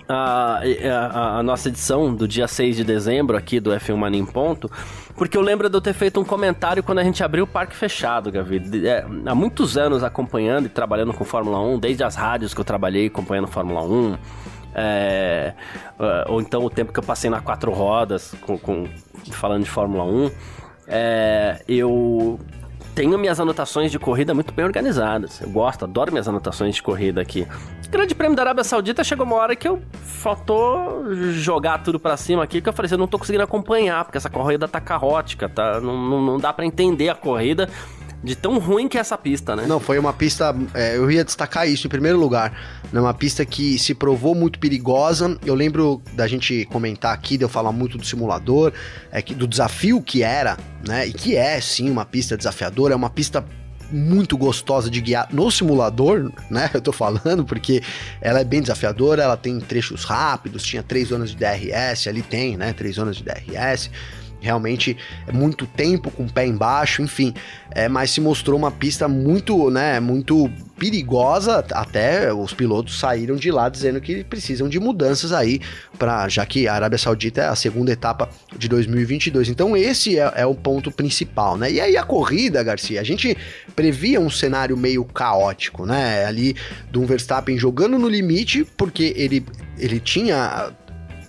a, 0.07 0.62
a, 0.62 1.39
a, 1.39 1.43
nossa 1.43 1.70
edição 1.70 2.14
do 2.14 2.28
dia 2.28 2.47
6 2.47 2.78
de 2.78 2.84
dezembro 2.84 3.38
aqui 3.38 3.59
do 3.59 3.72
F1 3.72 3.95
Mania 3.95 4.20
em 4.20 4.26
Ponto, 4.26 4.70
porque 5.16 5.38
eu 5.38 5.41
lembro 5.41 5.70
de 5.70 5.76
eu 5.76 5.82
ter 5.82 5.93
feito 5.93 6.20
um 6.20 6.24
comentário 6.24 6.82
quando 6.82 6.99
a 6.99 7.03
gente 7.03 7.24
abriu 7.24 7.43
o 7.43 7.47
parque 7.47 7.76
fechado, 7.76 8.32
Gavi. 8.32 8.62
É, 8.86 9.05
há 9.26 9.36
muitos 9.36 9.78
anos 9.78 10.03
acompanhando 10.03 10.66
e 10.66 10.70
trabalhando 10.70 11.14
com 11.14 11.24
Fórmula 11.24 11.59
1, 11.59 11.80
desde 11.80 12.03
as 12.03 12.16
rádios 12.16 12.53
que 12.53 12.59
eu 12.59 12.66
trabalhei 12.66 13.07
acompanhando 13.07 13.47
Fórmula 13.47 13.84
1, 13.84 14.18
é, 14.74 15.53
é, 15.99 16.26
ou 16.28 16.41
então 16.41 16.63
o 16.63 16.69
tempo 16.69 16.93
que 16.93 16.99
eu 16.99 17.03
passei 17.03 17.30
na 17.30 17.41
quatro 17.41 17.72
rodas, 17.72 18.34
com, 18.41 18.57
com 18.57 18.88
falando 19.32 19.63
de 19.63 19.69
Fórmula 19.69 20.03
1, 20.03 20.32
é, 20.88 21.61
eu 21.67 22.39
tenho 22.93 23.17
minhas 23.17 23.39
anotações 23.39 23.91
de 23.91 23.97
corrida 23.97 24.34
muito 24.34 24.53
bem 24.53 24.65
organizadas. 24.65 25.39
Eu 25.41 25.49
gosto, 25.49 25.86
adoro 25.86 26.11
minhas 26.11 26.28
anotações 26.28 26.76
de 26.76 26.84
corrida 26.84 27.22
aqui. 27.22 27.47
Grande 27.89 28.15
Prêmio 28.15 28.36
da 28.36 28.43
Arábia 28.43 28.63
Saudita 28.63 29.03
chegou 29.03 29.26
uma 29.26 29.36
hora 29.36 29.55
que 29.55 29.67
eu 29.67 29.82
faltou 30.03 31.13
jogar 31.32 31.84
tudo 31.84 31.99
para 31.99 32.15
cima 32.15 32.43
aqui, 32.43 32.61
que 32.61 32.69
eu 32.69 32.74
falei 32.74 32.88
assim, 32.88 32.95
eu 32.95 32.99
não 32.99 33.07
tô 33.07 33.19
conseguindo 33.19 33.43
acompanhar, 33.43 34.03
porque 34.05 34.17
essa 34.17 34.30
corrida 34.30 34.67
tá 34.67 34.80
caótica, 34.80 35.49
tá? 35.49 35.80
Não, 35.80 35.97
não, 35.97 36.22
não 36.22 36.38
dá 36.38 36.53
para 36.53 36.65
entender 36.65 37.09
a 37.09 37.15
corrida 37.15 37.69
de 38.24 38.36
tão 38.36 38.59
ruim 38.59 38.88
que 38.88 38.97
é 38.97 39.01
essa 39.01 39.17
pista, 39.17 39.55
né? 39.55 39.65
Não, 39.67 39.80
foi 39.80 39.97
uma 39.97 40.13
pista. 40.13 40.55
É, 40.74 40.95
eu 40.97 41.09
ia 41.09 41.24
destacar 41.24 41.67
isso 41.67 41.88
em 41.88 41.89
primeiro 41.89 42.19
lugar. 42.19 42.53
Né? 42.91 43.01
Uma 43.01 43.13
pista 43.13 43.45
que 43.45 43.80
se 43.80 43.95
provou 43.95 44.36
muito 44.36 44.59
perigosa. 44.59 45.38
Eu 45.45 45.55
lembro 45.55 46.01
da 46.13 46.28
gente 46.28 46.65
comentar 46.65 47.13
aqui, 47.13 47.38
de 47.38 47.43
eu 47.43 47.49
falar 47.49 47.72
muito 47.72 47.97
do 47.97 48.05
simulador, 48.05 48.74
é, 49.11 49.22
que, 49.22 49.34
do 49.34 49.47
desafio 49.47 50.01
que 50.01 50.22
era, 50.22 50.57
né? 50.88 51.07
E 51.07 51.13
que 51.13 51.36
é 51.36 51.59
sim 51.59 51.89
uma 51.89 52.05
pista 52.05 52.38
desafiadora, 52.38 52.93
é 52.93 52.95
uma 52.95 53.09
pista 53.09 53.43
muito 53.91 54.38
gostosa 54.38 54.89
de 54.89 55.01
guiar 55.01 55.28
no 55.34 55.51
simulador, 55.51 56.32
né? 56.49 56.69
Eu 56.74 56.82
tô 56.82 56.91
falando, 56.91 57.43
porque 57.43 57.82
ela 58.22 58.39
é 58.39 58.43
bem 58.43 58.61
desafiadora, 58.61 59.24
ela 59.24 59.36
tem 59.36 59.59
trechos 59.59 60.03
rápidos, 60.03 60.63
tinha 60.63 60.82
três 60.82 61.09
zonas 61.09 61.32
de 61.32 61.38
DRS, 61.38 62.07
ali 62.07 62.22
tem, 62.22 62.55
né? 62.55 62.72
Três 62.72 62.95
zonas 62.95 63.17
de 63.17 63.24
DRS 63.24 63.89
realmente 64.41 64.97
é 65.27 65.31
muito 65.31 65.65
tempo 65.65 66.11
com 66.11 66.23
o 66.23 66.31
pé 66.31 66.45
embaixo, 66.45 67.01
enfim, 67.01 67.33
é, 67.69 67.87
mas 67.87 68.11
se 68.11 68.19
mostrou 68.19 68.57
uma 68.57 68.71
pista 68.71 69.07
muito, 69.07 69.69
né, 69.69 69.99
muito 69.99 70.51
perigosa, 70.81 71.63
até 71.73 72.33
os 72.33 72.55
pilotos 72.55 72.97
saíram 72.99 73.35
de 73.35 73.51
lá 73.51 73.69
dizendo 73.69 74.01
que 74.01 74.23
precisam 74.23 74.67
de 74.67 74.79
mudanças 74.79 75.31
aí 75.31 75.61
para 75.99 76.27
já 76.27 76.43
que 76.43 76.67
a 76.67 76.73
Arábia 76.73 76.97
Saudita 76.97 77.41
é 77.41 77.47
a 77.47 77.55
segunda 77.55 77.91
etapa 77.91 78.27
de 78.57 78.67
2022. 78.67 79.49
Então 79.49 79.77
esse 79.77 80.17
é, 80.17 80.33
é 80.37 80.45
o 80.45 80.55
ponto 80.55 80.91
principal, 80.91 81.55
né? 81.55 81.71
E 81.71 81.79
aí 81.79 81.95
a 81.95 82.03
corrida, 82.03 82.63
Garcia, 82.63 82.99
a 82.99 83.03
gente 83.03 83.37
previa 83.75 84.19
um 84.19 84.29
cenário 84.29 84.75
meio 84.75 85.05
caótico, 85.05 85.85
né? 85.85 86.25
Ali 86.25 86.55
do 86.89 87.05
Verstappen 87.05 87.59
jogando 87.59 87.99
no 87.99 88.09
limite, 88.09 88.65
porque 88.75 89.13
ele 89.15 89.45
ele 89.77 89.99
tinha 89.99 90.71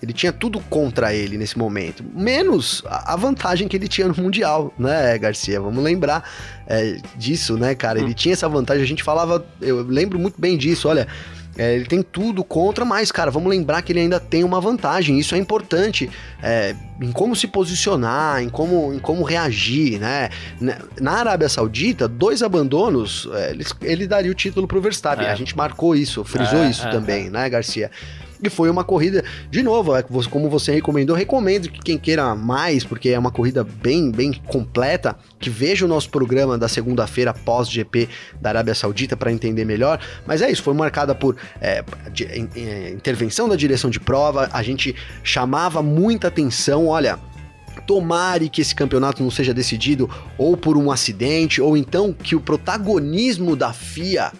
ele 0.03 0.11
tinha 0.11 0.33
tudo 0.33 0.59
contra 0.59 1.13
ele 1.13 1.37
nesse 1.37 1.57
momento, 1.57 2.03
menos 2.13 2.83
a 2.85 3.15
vantagem 3.15 3.69
que 3.69 3.77
ele 3.77 3.87
tinha 3.87 4.05
no 4.05 4.13
Mundial, 4.13 4.73
né, 4.77 5.17
Garcia? 5.17 5.61
Vamos 5.61 5.81
lembrar 5.81 6.29
é, 6.67 6.97
disso, 7.15 7.55
né, 7.55 7.73
cara? 7.73 7.99
Ele 7.99 8.11
hum. 8.11 8.13
tinha 8.13 8.33
essa 8.33 8.49
vantagem, 8.49 8.83
a 8.83 8.87
gente 8.87 9.01
falava, 9.01 9.45
eu 9.61 9.81
lembro 9.81 10.19
muito 10.19 10.39
bem 10.39 10.57
disso, 10.57 10.89
olha. 10.89 11.07
É, 11.55 11.75
ele 11.75 11.85
tem 11.85 12.01
tudo 12.01 12.43
contra, 12.43 12.83
mas, 12.83 13.11
cara, 13.11 13.29
vamos 13.29 13.47
lembrar 13.47 13.83
que 13.83 13.91
ele 13.91 13.99
ainda 13.99 14.19
tem 14.19 14.43
uma 14.43 14.59
vantagem. 14.59 15.19
Isso 15.19 15.35
é 15.35 15.37
importante 15.37 16.09
é, 16.41 16.75
em 16.99 17.11
como 17.11 17.35
se 17.35 17.45
posicionar, 17.45 18.41
em 18.41 18.49
como, 18.49 18.91
em 18.91 18.97
como 18.97 19.23
reagir, 19.23 19.99
né? 19.99 20.31
Na 20.99 21.11
Arábia 21.11 21.47
Saudita, 21.47 22.07
dois 22.07 22.41
abandonos, 22.41 23.29
é, 23.33 23.51
ele, 23.51 23.65
ele, 23.83 24.07
daria 24.07 24.31
o 24.31 24.33
título 24.33 24.67
pro 24.67 24.81
Verstappen. 24.81 25.27
É. 25.27 25.31
A 25.31 25.35
gente 25.35 25.55
marcou 25.55 25.95
isso, 25.95 26.23
frisou 26.23 26.63
é, 26.63 26.71
isso 26.71 26.87
é, 26.87 26.89
também, 26.89 27.29
né, 27.29 27.47
Garcia? 27.47 27.91
E 28.43 28.49
foi 28.49 28.69
uma 28.69 28.83
corrida, 28.83 29.23
de 29.49 29.63
novo, 29.63 29.95
é, 29.95 30.03
como 30.29 30.49
você 30.49 30.73
recomendou, 30.73 31.15
recomendo 31.15 31.69
que 31.69 31.79
quem 31.79 31.97
queira 31.97 32.35
mais, 32.35 32.83
porque 32.83 33.07
é 33.07 33.17
uma 33.17 33.31
corrida 33.31 33.63
bem, 33.63 34.11
bem 34.11 34.33
completa, 34.33 35.15
que 35.39 35.49
veja 35.49 35.85
o 35.85 35.87
nosso 35.87 36.09
programa 36.09 36.57
da 36.57 36.67
segunda-feira 36.67 37.33
pós-GP 37.33 38.09
da 38.41 38.49
Arábia 38.49 38.75
Saudita 38.75 39.15
para 39.15 39.31
entender 39.31 39.63
melhor. 39.63 39.97
Mas 40.27 40.41
é 40.41 40.51
isso, 40.51 40.61
foi 40.61 40.73
marcada 40.73 41.15
por 41.15 41.37
é, 41.61 41.85
de, 42.11 42.27
intervenção 42.93 43.47
da 43.47 43.55
direção 43.55 43.89
de 43.89 43.99
prova, 43.99 44.49
a 44.51 44.61
gente 44.61 44.93
chamava 45.23 45.81
muita 45.81 46.27
atenção, 46.27 46.87
olha, 46.87 47.17
tomare 47.87 48.49
que 48.49 48.61
esse 48.61 48.75
campeonato 48.75 49.23
não 49.23 49.31
seja 49.31 49.53
decidido 49.53 50.09
ou 50.37 50.57
por 50.57 50.75
um 50.75 50.91
acidente, 50.91 51.61
ou 51.61 51.77
então 51.77 52.11
que 52.11 52.35
o 52.35 52.41
protagonismo 52.41 53.55
da 53.55 53.71
FIA 53.71 54.33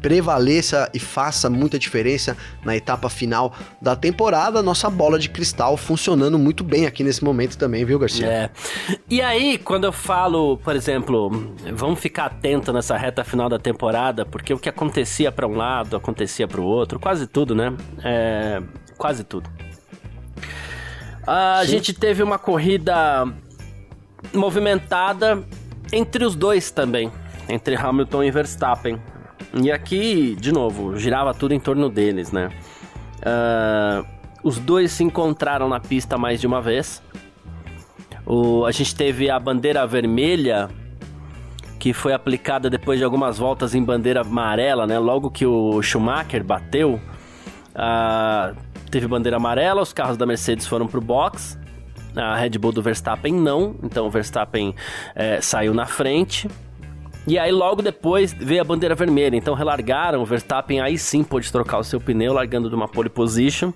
prevaleça 0.00 0.90
e 0.94 0.98
faça 0.98 1.50
muita 1.50 1.78
diferença 1.78 2.36
na 2.64 2.76
etapa 2.76 3.08
final 3.08 3.52
da 3.80 3.96
temporada. 3.96 4.62
Nossa 4.62 4.88
bola 4.90 5.18
de 5.18 5.28
cristal 5.28 5.76
funcionando 5.76 6.38
muito 6.38 6.62
bem 6.64 6.86
aqui 6.86 7.02
nesse 7.02 7.22
momento 7.24 7.56
também, 7.56 7.84
viu, 7.84 7.98
Garcia? 7.98 8.26
É. 8.26 8.50
E 9.08 9.20
aí, 9.20 9.58
quando 9.58 9.84
eu 9.84 9.92
falo, 9.92 10.56
por 10.58 10.74
exemplo, 10.76 11.30
vamos 11.72 12.00
ficar 12.00 12.26
atento 12.26 12.72
nessa 12.72 12.96
reta 12.96 13.24
final 13.24 13.48
da 13.48 13.58
temporada, 13.58 14.24
porque 14.24 14.52
o 14.52 14.58
que 14.58 14.68
acontecia 14.68 15.32
para 15.32 15.46
um 15.46 15.56
lado, 15.56 15.96
acontecia 15.96 16.46
para 16.46 16.60
o 16.60 16.64
outro, 16.64 16.98
quase 16.98 17.26
tudo, 17.26 17.54
né? 17.54 17.74
É, 18.04 18.62
quase 18.96 19.24
tudo. 19.24 19.50
A 21.26 21.60
Sim. 21.62 21.72
gente 21.72 21.92
teve 21.92 22.22
uma 22.22 22.38
corrida 22.38 23.26
movimentada 24.32 25.44
entre 25.92 26.24
os 26.24 26.34
dois 26.34 26.70
também, 26.70 27.10
entre 27.48 27.76
Hamilton 27.76 28.24
e 28.24 28.30
Verstappen. 28.30 29.00
E 29.54 29.72
aqui, 29.72 30.36
de 30.38 30.52
novo, 30.52 30.96
girava 30.96 31.32
tudo 31.32 31.54
em 31.54 31.60
torno 31.60 31.88
deles, 31.88 32.30
né? 32.30 32.50
Uh, 33.18 34.06
os 34.42 34.58
dois 34.58 34.92
se 34.92 35.02
encontraram 35.02 35.68
na 35.68 35.80
pista 35.80 36.18
mais 36.18 36.40
de 36.40 36.46
uma 36.46 36.60
vez. 36.60 37.02
O, 38.26 38.66
a 38.66 38.70
gente 38.70 38.94
teve 38.94 39.30
a 39.30 39.38
bandeira 39.38 39.86
vermelha 39.86 40.68
que 41.78 41.92
foi 41.92 42.12
aplicada 42.12 42.68
depois 42.68 42.98
de 42.98 43.04
algumas 43.04 43.38
voltas 43.38 43.74
em 43.74 43.82
bandeira 43.82 44.20
amarela, 44.20 44.86
né? 44.86 44.98
Logo 44.98 45.30
que 45.30 45.46
o 45.46 45.80
Schumacher 45.80 46.44
bateu, 46.44 47.00
uh, 47.74 48.56
teve 48.90 49.06
bandeira 49.06 49.36
amarela, 49.36 49.80
os 49.80 49.92
carros 49.92 50.16
da 50.16 50.26
Mercedes 50.26 50.66
foram 50.66 50.86
pro 50.86 51.00
box. 51.00 51.58
A 52.16 52.36
Red 52.36 52.50
Bull 52.50 52.72
do 52.72 52.82
Verstappen 52.82 53.32
não, 53.32 53.76
então 53.82 54.06
o 54.06 54.10
Verstappen 54.10 54.74
é, 55.14 55.40
saiu 55.40 55.72
na 55.72 55.86
frente. 55.86 56.48
E 57.26 57.38
aí 57.38 57.52
logo 57.52 57.82
depois 57.82 58.32
veio 58.32 58.60
a 58.60 58.64
bandeira 58.64 58.94
vermelha, 58.94 59.36
então 59.36 59.54
relargaram, 59.54 60.22
o 60.22 60.24
Verstappen 60.24 60.80
aí 60.80 60.96
sim 60.96 61.22
pôde 61.22 61.52
trocar 61.52 61.78
o 61.78 61.84
seu 61.84 62.00
pneu, 62.00 62.32
largando 62.32 62.68
de 62.68 62.74
uma 62.74 62.88
pole 62.88 63.08
position. 63.08 63.72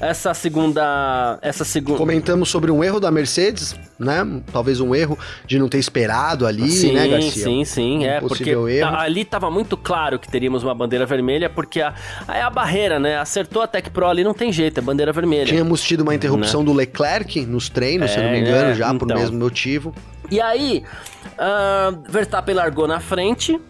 Essa 0.00 0.34
segunda. 0.34 1.38
Essa 1.40 1.64
segunda. 1.64 1.96
Comentamos 1.96 2.48
sobre 2.50 2.70
um 2.70 2.84
erro 2.84 3.00
da 3.00 3.10
Mercedes, 3.10 3.74
né? 3.98 4.42
Talvez 4.52 4.80
um 4.80 4.94
erro 4.94 5.18
de 5.46 5.58
não 5.58 5.68
ter 5.68 5.78
esperado 5.78 6.46
ali, 6.46 6.70
sim, 6.70 6.92
né, 6.92 7.08
Garcia? 7.08 7.44
Sim, 7.44 7.64
sim, 7.64 7.98
um 7.98 8.04
é. 8.04 8.20
Porque 8.20 8.50
erro. 8.50 8.94
ali 8.96 9.22
estava 9.22 9.50
muito 9.50 9.76
claro 9.76 10.18
que 10.18 10.28
teríamos 10.28 10.62
uma 10.62 10.74
bandeira 10.74 11.06
vermelha, 11.06 11.48
porque 11.48 11.80
a, 11.80 11.94
é 12.28 12.42
a 12.42 12.50
barreira, 12.50 12.98
né? 12.98 13.18
Acertou 13.18 13.62
a 13.62 13.66
Tech 13.66 13.88
Pro 13.90 14.06
ali, 14.06 14.22
não 14.22 14.34
tem 14.34 14.52
jeito, 14.52 14.78
é 14.78 14.82
bandeira 14.82 15.12
vermelha. 15.12 15.46
Tínhamos 15.46 15.82
tido 15.82 16.02
uma 16.02 16.14
interrupção 16.14 16.60
né? 16.60 16.66
do 16.66 16.72
Leclerc 16.72 17.46
nos 17.46 17.68
treinos, 17.68 18.10
é, 18.10 18.14
se 18.14 18.18
eu 18.18 18.24
não 18.24 18.30
me 18.30 18.40
engano, 18.40 18.70
é, 18.70 18.74
já 18.74 18.86
então. 18.92 18.98
por 18.98 19.08
mesmo 19.08 19.38
motivo. 19.38 19.94
E 20.30 20.40
aí, 20.40 20.84
uh, 21.24 22.02
Verstappen 22.10 22.54
largou 22.54 22.86
na 22.86 23.00
frente, 23.00 23.60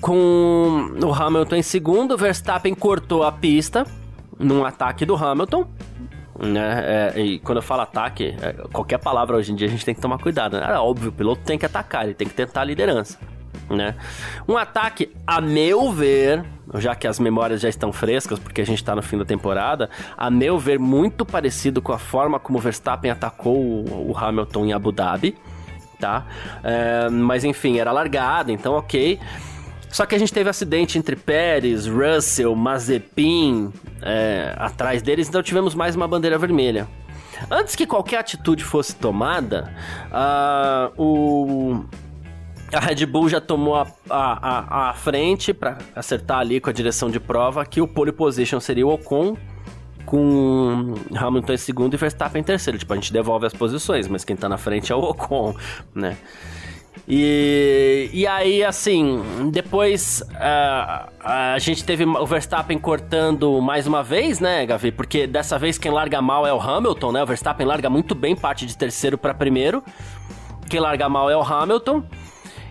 com 0.00 0.94
o 1.02 1.12
Hamilton 1.12 1.56
em 1.56 1.62
segundo, 1.62 2.16
Verstappen 2.16 2.74
cortou 2.74 3.22
a 3.24 3.32
pista 3.32 3.86
num 4.38 4.64
ataque 4.64 5.04
do 5.04 5.16
Hamilton. 5.16 5.66
Né? 6.38 7.12
É, 7.16 7.20
e 7.20 7.38
quando 7.40 7.58
eu 7.58 7.62
falo 7.62 7.82
ataque, 7.82 8.36
é, 8.40 8.52
qualquer 8.72 8.98
palavra 8.98 9.36
hoje 9.36 9.50
em 9.50 9.56
dia 9.56 9.66
a 9.66 9.70
gente 9.70 9.84
tem 9.84 9.94
que 9.94 10.00
tomar 10.00 10.18
cuidado. 10.18 10.58
Né? 10.58 10.66
É 10.68 10.78
óbvio, 10.78 11.08
o 11.08 11.12
piloto 11.12 11.42
tem 11.42 11.58
que 11.58 11.66
atacar, 11.66 12.04
ele 12.04 12.14
tem 12.14 12.28
que 12.28 12.34
tentar 12.34 12.60
a 12.60 12.64
liderança. 12.64 13.18
Né? 13.68 13.96
Um 14.46 14.56
ataque, 14.56 15.12
a 15.26 15.40
meu 15.40 15.90
ver, 15.90 16.44
já 16.74 16.94
que 16.94 17.08
as 17.08 17.18
memórias 17.18 17.60
já 17.60 17.68
estão 17.68 17.92
frescas, 17.92 18.38
porque 18.38 18.60
a 18.60 18.66
gente 18.66 18.78
está 18.78 18.94
no 18.94 19.02
fim 19.02 19.18
da 19.18 19.24
temporada, 19.24 19.90
a 20.16 20.30
meu 20.30 20.58
ver, 20.58 20.78
muito 20.78 21.26
parecido 21.26 21.82
com 21.82 21.92
a 21.92 21.98
forma 21.98 22.38
como 22.38 22.58
Verstappen 22.58 23.10
atacou 23.10 23.56
o, 23.56 24.10
o 24.12 24.16
Hamilton 24.16 24.66
em 24.66 24.72
Abu 24.72 24.92
Dhabi, 24.92 25.36
tá? 25.98 26.26
É, 26.62 27.08
mas 27.08 27.44
enfim, 27.44 27.78
era 27.78 27.92
largada, 27.92 28.52
então 28.52 28.74
ok. 28.74 29.18
Só 29.90 30.04
que 30.04 30.14
a 30.14 30.18
gente 30.18 30.32
teve 30.32 30.50
acidente 30.50 30.98
entre 30.98 31.16
Pérez, 31.16 31.86
Russell, 31.86 32.54
Mazepin 32.54 33.72
é, 34.02 34.54
atrás 34.58 35.00
deles, 35.02 35.28
então 35.28 35.42
tivemos 35.42 35.74
mais 35.74 35.96
uma 35.96 36.06
bandeira 36.06 36.36
vermelha. 36.36 36.86
Antes 37.50 37.74
que 37.76 37.86
qualquer 37.86 38.18
atitude 38.18 38.64
fosse 38.64 38.94
tomada, 38.96 39.72
uh, 40.10 41.02
o, 41.02 41.84
a 42.72 42.80
Red 42.80 43.06
Bull 43.06 43.28
já 43.28 43.40
tomou 43.40 43.76
a, 43.76 43.86
a, 44.10 44.88
a, 44.88 44.90
a 44.90 44.94
frente 44.94 45.54
para 45.54 45.78
acertar 45.94 46.40
ali 46.40 46.60
com 46.60 46.68
a 46.68 46.72
direção 46.72 47.08
de 47.10 47.20
prova 47.20 47.64
que 47.64 47.80
o 47.80 47.86
pole 47.86 48.12
position 48.12 48.60
seria 48.60 48.86
o 48.86 48.92
Ocon 48.92 49.36
com 50.08 50.94
Hamilton 51.14 51.52
em 51.52 51.56
segundo 51.58 51.92
e 51.92 51.96
Verstappen 51.98 52.40
em 52.40 52.44
terceiro. 52.44 52.78
Tipo, 52.78 52.94
a 52.94 52.96
gente 52.96 53.12
devolve 53.12 53.44
as 53.44 53.52
posições, 53.52 54.08
mas 54.08 54.24
quem 54.24 54.34
tá 54.34 54.48
na 54.48 54.56
frente 54.56 54.90
é 54.90 54.94
o 54.94 55.00
Ocon, 55.04 55.54
né? 55.94 56.16
E, 57.06 58.08
e 58.12 58.26
aí, 58.26 58.64
assim, 58.64 59.50
depois 59.52 60.22
uh, 60.32 61.10
a 61.20 61.58
gente 61.58 61.84
teve 61.84 62.04
o 62.04 62.26
Verstappen 62.26 62.78
cortando 62.78 63.60
mais 63.60 63.86
uma 63.86 64.02
vez, 64.02 64.40
né, 64.40 64.64
Gavi? 64.64 64.90
Porque 64.90 65.26
dessa 65.26 65.58
vez 65.58 65.76
quem 65.76 65.92
larga 65.92 66.22
mal 66.22 66.46
é 66.46 66.54
o 66.54 66.60
Hamilton, 66.60 67.12
né? 67.12 67.22
O 67.22 67.26
Verstappen 67.26 67.66
larga 67.66 67.90
muito 67.90 68.14
bem, 68.14 68.34
parte 68.34 68.64
de 68.64 68.76
terceiro 68.76 69.18
para 69.18 69.34
primeiro. 69.34 69.82
Quem 70.70 70.80
larga 70.80 71.06
mal 71.08 71.28
é 71.28 71.36
o 71.36 71.42
Hamilton. 71.42 72.02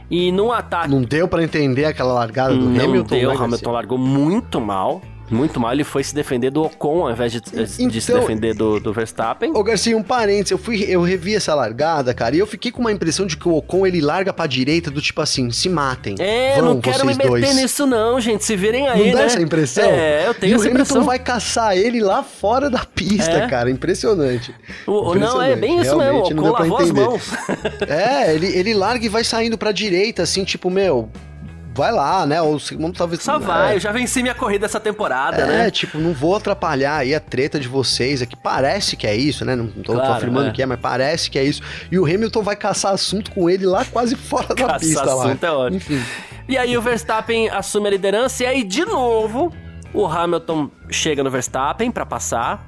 E 0.09 0.31
num 0.31 0.51
ataque. 0.51 0.89
Não 0.89 1.01
deu 1.03 1.27
para 1.27 1.43
entender 1.43 1.85
aquela 1.85 2.13
largada 2.13 2.55
do 2.55 2.65
Não 2.65 2.83
Hamilton. 2.83 3.15
Não 3.15 3.21
deu, 3.21 3.29
né, 3.29 3.35
o 3.35 3.43
Hamilton 3.43 3.71
largou 3.71 3.97
muito 3.97 4.59
mal. 4.59 5.01
Muito 5.29 5.59
mal, 5.59 5.73
ele 5.73 5.83
foi 5.83 6.03
se 6.03 6.15
defender 6.15 6.49
do 6.49 6.63
Ocon 6.63 7.05
ao 7.05 7.11
invés 7.11 7.31
de, 7.31 7.39
então, 7.39 7.63
de 7.63 7.69
se 7.69 8.11
então, 8.11 8.19
defender 8.21 8.53
do, 8.53 8.79
do 8.79 8.93
Verstappen. 8.93 9.51
Ô 9.53 9.63
Garcia, 9.63 9.95
um 9.97 10.03
parênteses, 10.03 10.51
eu, 10.51 10.57
fui, 10.57 10.85
eu 10.87 11.01
revi 11.01 11.35
essa 11.35 11.53
largada, 11.53 12.13
cara, 12.13 12.35
e 12.35 12.39
eu 12.39 12.47
fiquei 12.47 12.71
com 12.71 12.79
uma 12.79 12.91
impressão 12.91 13.25
de 13.25 13.35
que 13.35 13.47
o 13.47 13.55
Ocon 13.55 13.85
ele 13.85 13.99
larga 14.01 14.31
pra 14.31 14.47
direita 14.47 14.89
do 14.89 15.01
tipo 15.01 15.21
assim, 15.21 15.51
se 15.51 15.67
matem. 15.69 16.15
É, 16.19 16.55
Vão, 16.55 16.75
não 16.75 16.81
quero 16.81 17.05
me 17.05 17.13
meter 17.13 17.27
dois. 17.27 17.55
nisso 17.55 17.85
não, 17.85 18.19
gente, 18.19 18.45
se 18.45 18.55
virem 18.55 18.87
aí, 18.87 18.99
não 18.99 19.05
né? 19.07 19.13
dá 19.13 19.21
essa 19.23 19.41
impressão? 19.41 19.83
É, 19.83 20.27
eu 20.27 20.33
tenho 20.33 20.51
e 20.51 20.55
essa 20.55 20.63
o 20.63 20.69
Hamilton 20.69 20.81
impressão. 20.83 21.03
vai 21.03 21.19
caçar 21.19 21.77
ele 21.77 21.99
lá 22.01 22.23
fora 22.23 22.69
da 22.69 22.85
pista, 22.85 23.31
é. 23.31 23.47
cara, 23.47 23.69
impressionante. 23.69 24.53
O, 24.85 25.13
impressionante. 25.13 25.19
Não, 25.19 25.41
é 25.41 25.55
bem 25.55 25.81
isso 25.81 25.97
Realmente, 25.97 26.33
mesmo, 26.33 26.47
o 26.47 26.51
Ocon 26.51 26.63
lavou 26.63 26.77
as 26.77 26.91
mãos. 26.91 27.29
é, 27.87 28.33
ele, 28.33 28.47
ele 28.47 28.73
larga 28.73 29.05
e 29.05 29.09
vai 29.09 29.23
saindo 29.23 29.57
pra 29.57 29.71
direita, 29.71 30.23
assim, 30.23 30.43
tipo, 30.43 30.69
meu, 30.69 31.09
vai 31.77 31.91
lá, 31.91 32.25
né? 32.25 32.41
Ou 32.41 32.59
segundo 32.59 32.97
talvez. 32.97 33.21
Só 33.21 33.37
vai, 33.37 33.73
é, 33.73 33.75
eu 33.75 33.79
já 33.79 33.91
venci 33.91 34.21
minha 34.21 34.33
corrida 34.33 34.65
essa 34.65 34.79
temporada, 34.79 35.37
é, 35.37 35.45
né? 35.45 35.67
É, 35.67 35.71
tipo, 35.71 35.99
não 35.99 36.11
vou 36.13 36.35
atrapalhar 36.35 36.97
aí 36.97 37.13
a 37.13 37.19
treta 37.19 37.59
de 37.59 37.67
vocês 37.67 38.21
aqui. 38.21 38.35
Parece 38.35 38.97
que 38.97 39.05
é 39.05 39.15
isso, 39.15 39.45
né? 39.45 39.55
Não 39.55 39.67
tô, 39.67 39.93
claro, 39.93 40.07
tô 40.07 40.13
afirmando 40.13 40.49
é. 40.49 40.51
que 40.51 40.61
é, 40.61 40.65
mas 40.65 40.79
parece 40.79 41.29
que 41.29 41.37
é 41.37 41.43
isso. 41.43 41.61
E 41.91 41.99
o 41.99 42.05
Hamilton 42.05 42.41
vai 42.41 42.55
caçar 42.55 42.91
assunto 42.91 43.31
com 43.31 43.49
ele 43.49 43.65
lá 43.65 43.85
quase 43.85 44.15
fora 44.15 44.55
da 44.55 44.79
pista 44.79 45.03
assunto 45.03 45.43
lá. 45.43 45.49
É 45.49 45.51
ótimo. 45.51 45.77
Enfim. 45.77 46.03
E 46.47 46.57
aí 46.57 46.77
o 46.77 46.81
Verstappen 46.81 47.49
assume 47.49 47.87
a 47.87 47.91
liderança 47.91 48.43
e 48.43 48.45
aí 48.47 48.63
de 48.63 48.85
novo 48.85 49.53
o 49.93 50.05
Hamilton 50.05 50.69
chega 50.89 51.23
no 51.23 51.29
Verstappen 51.29 51.91
para 51.91 52.05
passar. 52.05 52.65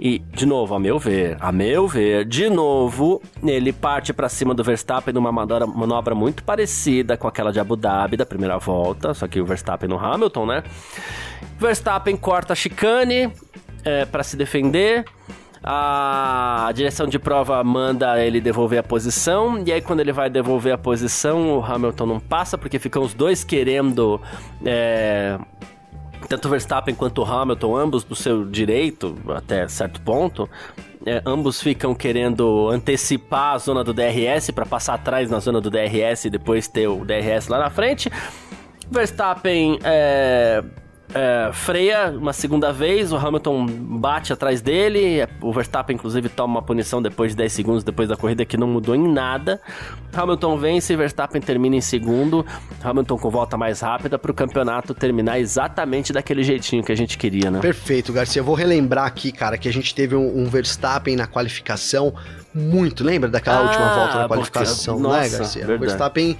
E, 0.00 0.18
de 0.18 0.46
novo, 0.46 0.74
a 0.74 0.80
meu 0.80 0.98
ver, 0.98 1.36
a 1.40 1.52
meu 1.52 1.86
ver, 1.86 2.24
de 2.24 2.48
novo, 2.48 3.20
ele 3.42 3.70
parte 3.72 4.14
para 4.14 4.30
cima 4.30 4.54
do 4.54 4.64
Verstappen 4.64 5.12
numa 5.12 5.30
manobra, 5.30 6.14
muito 6.14 6.42
parecida 6.42 7.18
com 7.18 7.28
aquela 7.28 7.52
de 7.52 7.60
Abu 7.60 7.76
Dhabi 7.76 8.16
da 8.16 8.24
primeira 8.24 8.56
volta, 8.56 9.12
só 9.12 9.28
que 9.28 9.40
o 9.40 9.44
Verstappen 9.44 9.88
no 9.88 9.98
Hamilton, 9.98 10.46
né? 10.46 10.62
Verstappen 11.58 12.16
corta 12.16 12.54
a 12.54 12.56
chicane 12.56 13.30
é, 13.84 14.06
para 14.06 14.22
se 14.22 14.36
defender. 14.36 15.04
A 15.62 16.70
direção 16.74 17.06
de 17.06 17.18
prova 17.18 17.62
manda 17.62 18.18
ele 18.18 18.40
devolver 18.40 18.78
a 18.78 18.82
posição, 18.82 19.62
e 19.66 19.70
aí 19.70 19.82
quando 19.82 20.00
ele 20.00 20.12
vai 20.12 20.30
devolver 20.30 20.72
a 20.72 20.78
posição, 20.78 21.58
o 21.58 21.62
Hamilton 21.62 22.06
não 22.06 22.18
passa, 22.18 22.56
porque 22.56 22.78
ficam 22.78 23.02
os 23.02 23.12
dois 23.12 23.44
querendo 23.44 24.18
é, 24.64 25.38
tanto 26.28 26.48
Verstappen 26.48 26.94
quanto 26.94 27.24
Hamilton, 27.24 27.76
ambos 27.76 28.04
do 28.04 28.14
seu 28.14 28.44
direito, 28.44 29.16
até 29.28 29.66
certo 29.68 30.00
ponto, 30.00 30.48
é, 31.06 31.22
ambos 31.24 31.62
ficam 31.62 31.94
querendo 31.94 32.68
antecipar 32.68 33.54
a 33.54 33.58
zona 33.58 33.82
do 33.82 33.92
DRS 33.92 34.50
para 34.50 34.66
passar 34.66 34.94
atrás 34.94 35.30
na 35.30 35.40
zona 35.40 35.60
do 35.60 35.70
DRS 35.70 36.26
e 36.26 36.30
depois 36.30 36.68
ter 36.68 36.88
o 36.88 37.04
DRS 37.04 37.48
lá 37.48 37.58
na 37.58 37.70
frente. 37.70 38.10
Verstappen 38.90 39.78
é, 39.82 40.62
é, 41.14 41.50
freia 41.52 42.10
uma 42.10 42.32
segunda 42.32 42.72
vez, 42.72 43.12
o 43.12 43.16
Hamilton 43.16 43.66
bate 43.66 44.32
atrás 44.32 44.60
dele, 44.60 45.26
o 45.40 45.52
Verstappen 45.52 45.96
inclusive 45.96 46.28
toma 46.28 46.54
uma 46.54 46.62
punição 46.62 47.02
depois 47.02 47.32
de 47.32 47.36
10 47.36 47.52
segundos 47.52 47.84
depois 47.84 48.08
da 48.08 48.16
corrida 48.16 48.44
que 48.44 48.56
não 48.56 48.68
mudou 48.68 48.94
em 48.94 49.12
nada. 49.12 49.60
Hamilton 50.12 50.56
vence, 50.58 50.94
Verstappen 50.94 51.40
termina 51.40 51.76
em 51.76 51.80
segundo, 51.80 52.46
Hamilton 52.82 53.18
com 53.18 53.30
volta 53.30 53.56
mais 53.56 53.80
rápida 53.80 54.18
para 54.18 54.30
o 54.30 54.34
campeonato 54.34 54.94
terminar 54.94 55.40
exatamente 55.40 56.12
daquele 56.12 56.42
jeitinho 56.42 56.82
que 56.82 56.92
a 56.92 56.96
gente 56.96 57.18
queria, 57.18 57.50
né? 57.50 57.60
Perfeito, 57.60 58.12
Garcia. 58.12 58.40
Eu 58.40 58.44
vou 58.44 58.54
relembrar 58.54 59.06
aqui, 59.06 59.32
cara, 59.32 59.58
que 59.58 59.68
a 59.68 59.72
gente 59.72 59.94
teve 59.94 60.14
um, 60.14 60.38
um 60.38 60.44
Verstappen 60.46 61.16
na 61.16 61.26
qualificação 61.26 62.14
muito, 62.54 63.04
lembra 63.04 63.28
daquela 63.28 63.58
ah, 63.58 63.62
última 63.62 63.94
volta 63.94 64.18
na 64.18 64.28
qualificação, 64.28 65.00
porque... 65.00 65.12
né, 65.12 65.28
Garcia? 65.28 65.66
Verdade. 65.66 65.72
O 65.72 65.78
Verstappen 65.80 66.38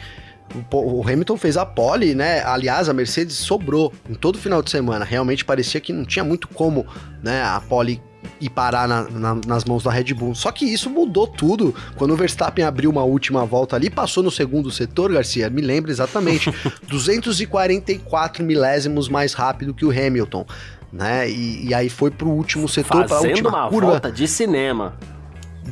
o 0.73 1.03
Hamilton 1.03 1.37
fez 1.37 1.57
a 1.57 1.65
pole, 1.65 2.15
né? 2.15 2.43
Aliás, 2.45 2.89
a 2.89 2.93
Mercedes 2.93 3.37
sobrou 3.37 3.93
em 4.09 4.15
todo 4.15 4.39
final 4.39 4.63
de 4.63 4.71
semana. 4.71 5.05
Realmente 5.05 5.45
parecia 5.45 5.81
que 5.81 5.93
não 5.93 6.05
tinha 6.05 6.25
muito 6.25 6.49
como, 6.49 6.87
né? 7.23 7.43
A 7.43 7.61
pole 7.61 8.03
e 8.41 8.49
parar 8.49 8.89
na, 8.89 9.03
na, 9.05 9.35
nas 9.47 9.65
mãos 9.65 9.83
da 9.83 9.91
Red 9.91 10.15
Bull. 10.15 10.35
Só 10.35 10.51
que 10.51 10.65
isso 10.65 10.89
mudou 10.91 11.27
tudo 11.27 11.75
quando 11.97 12.13
o 12.13 12.17
Verstappen 12.17 12.65
abriu 12.65 12.91
uma 12.91 13.03
última 13.03 13.45
volta 13.45 13.77
ali, 13.77 13.91
passou 13.91 14.23
no 14.23 14.31
segundo 14.31 14.71
setor, 14.71 15.13
Garcia, 15.13 15.49
me 15.51 15.61
lembra 15.61 15.91
exatamente, 15.91 16.53
244 16.89 18.45
milésimos 18.45 19.09
mais 19.09 19.35
rápido 19.35 19.75
que 19.75 19.85
o 19.85 19.91
Hamilton. 19.91 20.47
Né? 20.93 21.31
E, 21.31 21.69
e 21.69 21.75
aí 21.75 21.89
foi 21.89 22.11
pro 22.11 22.29
último 22.29 22.69
setor, 22.69 23.07
para 23.07 23.17
a 23.17 23.21
última 23.21 23.49
uma 23.49 23.69
curva. 23.69 23.91
volta 23.93 24.11
de 24.11 24.27
cinema 24.27 24.95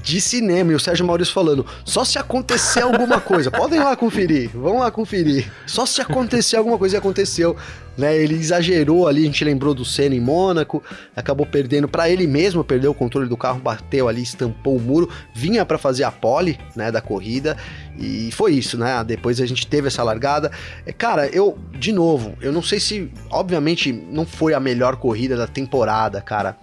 de 0.08 0.20
cinema. 0.20 0.72
E 0.72 0.74
o 0.74 0.80
Sérgio 0.80 1.06
Maurício 1.06 1.34
falando: 1.34 1.64
só 1.84 2.04
se 2.04 2.18
acontecer 2.18 2.80
alguma 2.80 3.20
coisa. 3.20 3.50
Podem 3.50 3.78
lá 3.78 3.94
conferir, 3.94 4.50
vão 4.54 4.78
lá 4.78 4.90
conferir. 4.90 5.50
Só 5.66 5.84
se 5.84 6.00
acontecer 6.00 6.56
alguma 6.56 6.78
coisa 6.78 6.96
e 6.96 6.98
aconteceu. 6.98 7.56
Né, 7.96 8.16
ele 8.16 8.36
exagerou 8.36 9.08
ali, 9.08 9.22
a 9.22 9.24
gente 9.24 9.44
lembrou 9.44 9.74
do 9.74 9.84
Senna 9.84 10.14
em 10.14 10.20
Mônaco, 10.20 10.80
acabou 11.16 11.44
perdendo 11.44 11.88
para 11.88 12.08
ele 12.08 12.28
mesmo, 12.28 12.62
perdeu 12.62 12.92
o 12.92 12.94
controle 12.94 13.28
do 13.28 13.36
carro, 13.36 13.58
bateu 13.58 14.06
ali, 14.06 14.22
estampou 14.22 14.76
o 14.76 14.80
muro, 14.80 15.10
vinha 15.34 15.66
para 15.66 15.76
fazer 15.78 16.04
a 16.04 16.12
pole, 16.12 16.56
né, 16.76 16.92
da 16.92 17.00
corrida, 17.00 17.56
e 17.98 18.30
foi 18.30 18.52
isso, 18.52 18.78
né? 18.78 19.02
Depois 19.02 19.40
a 19.40 19.46
gente 19.46 19.66
teve 19.66 19.88
essa 19.88 20.04
largada. 20.04 20.52
É, 20.86 20.92
cara, 20.92 21.26
eu, 21.26 21.58
de 21.76 21.90
novo, 21.90 22.36
eu 22.40 22.52
não 22.52 22.62
sei 22.62 22.78
se, 22.78 23.10
obviamente, 23.30 23.92
não 23.92 24.24
foi 24.24 24.54
a 24.54 24.60
melhor 24.60 24.94
corrida 24.94 25.36
da 25.36 25.48
temporada, 25.48 26.20
cara 26.20 26.56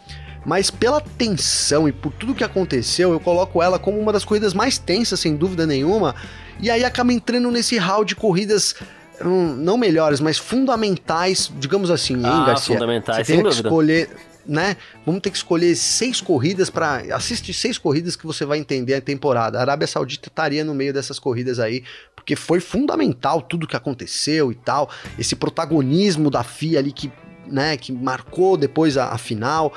mas 0.46 0.70
pela 0.70 1.02
tensão 1.02 1.88
e 1.88 1.92
por 1.92 2.14
tudo 2.14 2.36
que 2.36 2.44
aconteceu, 2.44 3.12
eu 3.12 3.20
coloco 3.20 3.64
ela 3.64 3.80
como 3.80 4.00
uma 4.00 4.14
das 4.14 4.24
corridas 4.24 4.54
mais 4.54 4.78
tensas, 4.78 5.20
sem 5.20 5.36
dúvida 5.36 5.66
nenhuma. 5.66 6.14
E 6.62 6.70
aí 6.70 6.84
acaba 6.84 7.12
entrando 7.12 7.50
nesse 7.50 7.78
hall 7.78 8.06
de 8.06 8.16
corridas 8.16 8.76
hum, 9.24 9.56
não 9.56 9.78
melhores, 9.78 10.20
mas 10.20 10.38
fundamentais, 10.38 11.52
digamos 11.58 11.90
assim, 11.90 12.16
hein, 12.18 12.24
ah, 12.26 12.46
Garcia? 12.46 12.76
Fundamentais, 12.76 13.26
Você 13.26 13.34
tem 13.34 13.44
que 13.44 13.50
escolher, 13.50 14.10
né? 14.46 14.78
Vamos 15.04 15.22
ter 15.22 15.32
que 15.32 15.38
escolher 15.38 15.76
seis 15.76 16.22
corridas 16.22 16.70
para 16.70 16.98
assistir 17.16 17.54
seis 17.54 17.80
corridas 17.80 18.16
que 18.16 18.26
você 18.26 18.46
vai 18.46 18.60
entender 18.60 18.94
a 18.94 19.02
temporada. 19.02 19.58
A 19.58 19.62
Arábia 19.62 19.88
Saudita 19.88 20.30
estaria 20.30 20.64
no 20.64 20.76
meio 20.76 20.94
dessas 20.94 21.18
corridas 21.18 21.60
aí, 21.60 21.84
porque 22.16 22.36
foi 22.36 22.60
fundamental 22.60 23.42
tudo 23.42 23.68
que 23.68 23.76
aconteceu 23.76 24.52
e 24.52 24.56
tal. 24.56 24.92
Esse 25.18 25.36
protagonismo 25.36 26.30
da 26.30 26.44
FIA 26.44 26.80
ali 26.80 26.92
que, 26.92 27.12
né, 27.48 27.76
que 27.78 27.92
marcou 27.92 28.56
depois 28.56 28.96
a, 28.96 29.10
a 29.10 29.18
final 29.18 29.74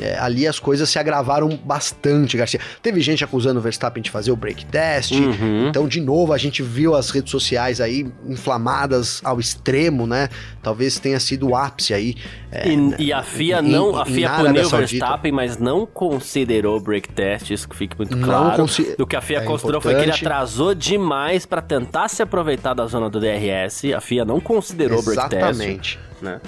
é, 0.00 0.18
ali 0.18 0.46
as 0.46 0.58
coisas 0.58 0.88
se 0.88 0.98
agravaram 0.98 1.48
bastante, 1.64 2.36
Garcia. 2.36 2.60
Teve 2.82 3.00
gente 3.00 3.22
acusando 3.22 3.58
o 3.58 3.62
Verstappen 3.62 4.02
de 4.02 4.10
fazer 4.10 4.32
o 4.32 4.36
break 4.36 4.64
test. 4.66 5.12
Uhum. 5.12 5.68
Então, 5.68 5.86
de 5.86 6.00
novo, 6.00 6.32
a 6.32 6.38
gente 6.38 6.62
viu 6.62 6.94
as 6.94 7.10
redes 7.10 7.30
sociais 7.30 7.80
aí 7.80 8.06
inflamadas 8.26 9.20
ao 9.22 9.38
extremo, 9.38 10.06
né? 10.06 10.28
Talvez 10.62 10.98
tenha 10.98 11.20
sido 11.20 11.48
o 11.48 11.56
ápice 11.56 11.92
aí. 11.92 12.16
É, 12.50 12.68
e, 12.68 13.06
e, 13.06 13.12
a 13.12 13.22
FIA 13.22 13.60
em, 13.60 13.70
não, 13.70 13.96
a 13.96 14.04
FIA 14.04 14.30
puniu 14.30 14.66
o 14.66 14.68
Verstappen, 14.68 15.32
mas 15.32 15.58
não 15.58 15.86
considerou 15.86 16.78
o 16.78 16.80
break 16.80 17.10
test, 17.10 17.50
isso 17.50 17.68
que 17.68 17.76
fique 17.76 17.96
muito 17.96 18.16
claro. 18.18 18.64
O 18.98 19.06
que 19.06 19.16
a 19.16 19.20
FIA 19.20 19.38
é 19.38 19.44
considerou 19.44 19.78
importante. 19.78 19.82
foi 19.82 19.94
que 19.94 20.02
ele 20.02 20.12
atrasou 20.12 20.74
demais 20.74 21.44
para 21.44 21.60
tentar 21.60 22.08
se 22.08 22.22
aproveitar 22.22 22.74
da 22.74 22.86
zona 22.86 23.10
do 23.10 23.20
DRS. 23.20 23.92
A 23.96 24.00
FIA 24.00 24.24
não 24.24 24.40
considerou 24.40 25.00
o 25.00 25.02
break 25.02 25.28
test. 25.28 25.42
Exatamente. 25.42 25.98
Né? 26.20 26.40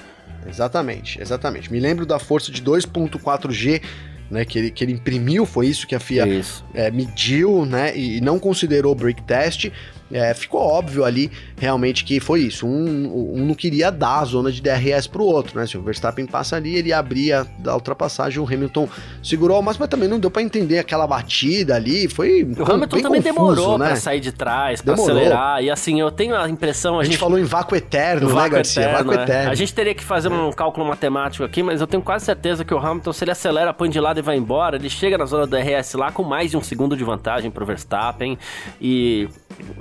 Exatamente, 0.49 1.21
exatamente. 1.21 1.73
Me 1.73 1.81
lembro 1.81 2.05
da 2.05 2.19
força 2.19 2.53
de 2.53 2.63
2.4G 2.63 3.83
né, 4.31 4.45
que, 4.45 4.59
ele, 4.59 4.71
que 4.71 4.85
ele 4.85 4.93
imprimiu, 4.93 5.45
foi 5.47 5.67
isso 5.67 5.87
que 5.87 5.95
a 5.95 6.01
FIA 6.01 6.27
é, 6.73 6.91
mediu, 6.91 7.65
né, 7.65 7.97
e 7.97 8.21
não 8.21 8.39
considerou 8.39 8.95
break 8.95 9.23
test, 9.23 9.71
é, 10.15 10.33
ficou 10.33 10.61
óbvio 10.61 11.05
ali 11.05 11.29
realmente 11.59 12.05
que 12.05 12.21
foi 12.21 12.43
isso. 12.43 12.65
Um, 12.67 13.35
um 13.35 13.45
não 13.45 13.55
queria 13.55 13.91
dar 13.91 14.21
a 14.21 14.25
zona 14.25 14.53
de 14.53 14.62
DRS 14.62 15.09
para 15.09 15.21
o 15.21 15.27
outro, 15.27 15.59
né? 15.59 15.67
Se 15.67 15.77
o 15.77 15.83
Verstappen 15.83 16.25
passa 16.25 16.55
ali, 16.55 16.77
ele 16.77 16.93
abria 16.93 17.45
da 17.59 17.75
ultrapassagem, 17.75 18.39
o 18.39 18.47
Hamilton 18.47 18.89
segurou, 19.23 19.61
mas, 19.61 19.77
mas 19.77 19.89
também 19.89 20.09
não 20.09 20.21
deu 20.21 20.31
para 20.31 20.41
entender 20.43 20.79
aquela 20.79 21.05
batida 21.05 21.75
ali. 21.75 22.07
Foi. 22.09 22.45
O 22.45 22.73
Hamilton 22.73 23.01
também 23.01 23.21
confuso, 23.21 23.35
demorou 23.35 23.77
né? 23.77 23.87
para 23.87 23.97
sair 23.97 24.21
de 24.21 24.31
trás, 24.31 24.81
para 24.81 24.95
acelerar. 24.95 25.62
E 25.65 25.69
assim, 25.69 26.01
eu 26.01 26.12
tenho 26.12 26.37
a 26.37 26.49
impressão. 26.49 26.99
A, 26.99 27.01
a 27.01 27.03
gente, 27.03 27.15
gente, 27.15 27.21
falou 27.21 27.39
em 27.39 27.45
vácuo 27.45 27.75
eterno, 27.75 28.29
vácuo 28.29 28.43
né, 28.43 28.49
Garcia? 28.51 28.83
Eterno, 28.83 28.99
vácuo 28.99 29.21
é. 29.21 29.25
eterno. 29.25 29.51
A 29.51 29.55
gente 29.57 29.75
teria 29.75 29.95
que 29.97 30.05
fazer 30.05 30.29
um 30.29 30.53
cálculo 30.53 30.87
matemático 30.87 31.43
aqui, 31.43 31.61
mas 31.61 31.81
eu 31.81 31.89
tenho 31.89 32.03
quase 32.03 32.25
certeza 32.25 32.65
que 32.65 32.73
o 32.73 32.79
Hamilton, 32.79 33.12
se 33.12 33.25
ele 33.25 33.33
acelera, 33.33 33.75
põe 33.75 33.91
de 33.91 33.99
lado 33.99 34.21
e 34.21 34.23
vai 34.23 34.37
embora, 34.37 34.77
ele 34.77 34.89
chega 34.89 35.19
na 35.19 35.25
zona 35.25 35.45
do 35.45 35.57
DRS 35.57 35.95
lá 35.95 36.12
com 36.12 36.23
mais 36.23 36.53
de 36.53 36.57
um 36.57 36.62
segundo 36.62 36.97
de 36.97 37.03
vantagem 37.03 37.51
pro 37.51 37.67
Verstappen. 37.67 38.39
E 38.81 39.29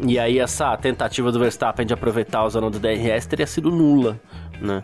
e 0.06 0.20
aí 0.24 0.40
essa 0.40 0.76
tentativa 0.78 1.32
do 1.32 1.40
Verstappen 1.40 1.86
de 1.86 1.94
aproveitar 1.94 2.42
a 2.42 2.50
zona 2.50 2.70
do 2.70 2.80
DRS 2.80 3.26
teria 3.26 3.48
sido 3.48 3.70
nula, 3.70 4.20
né? 4.60 4.84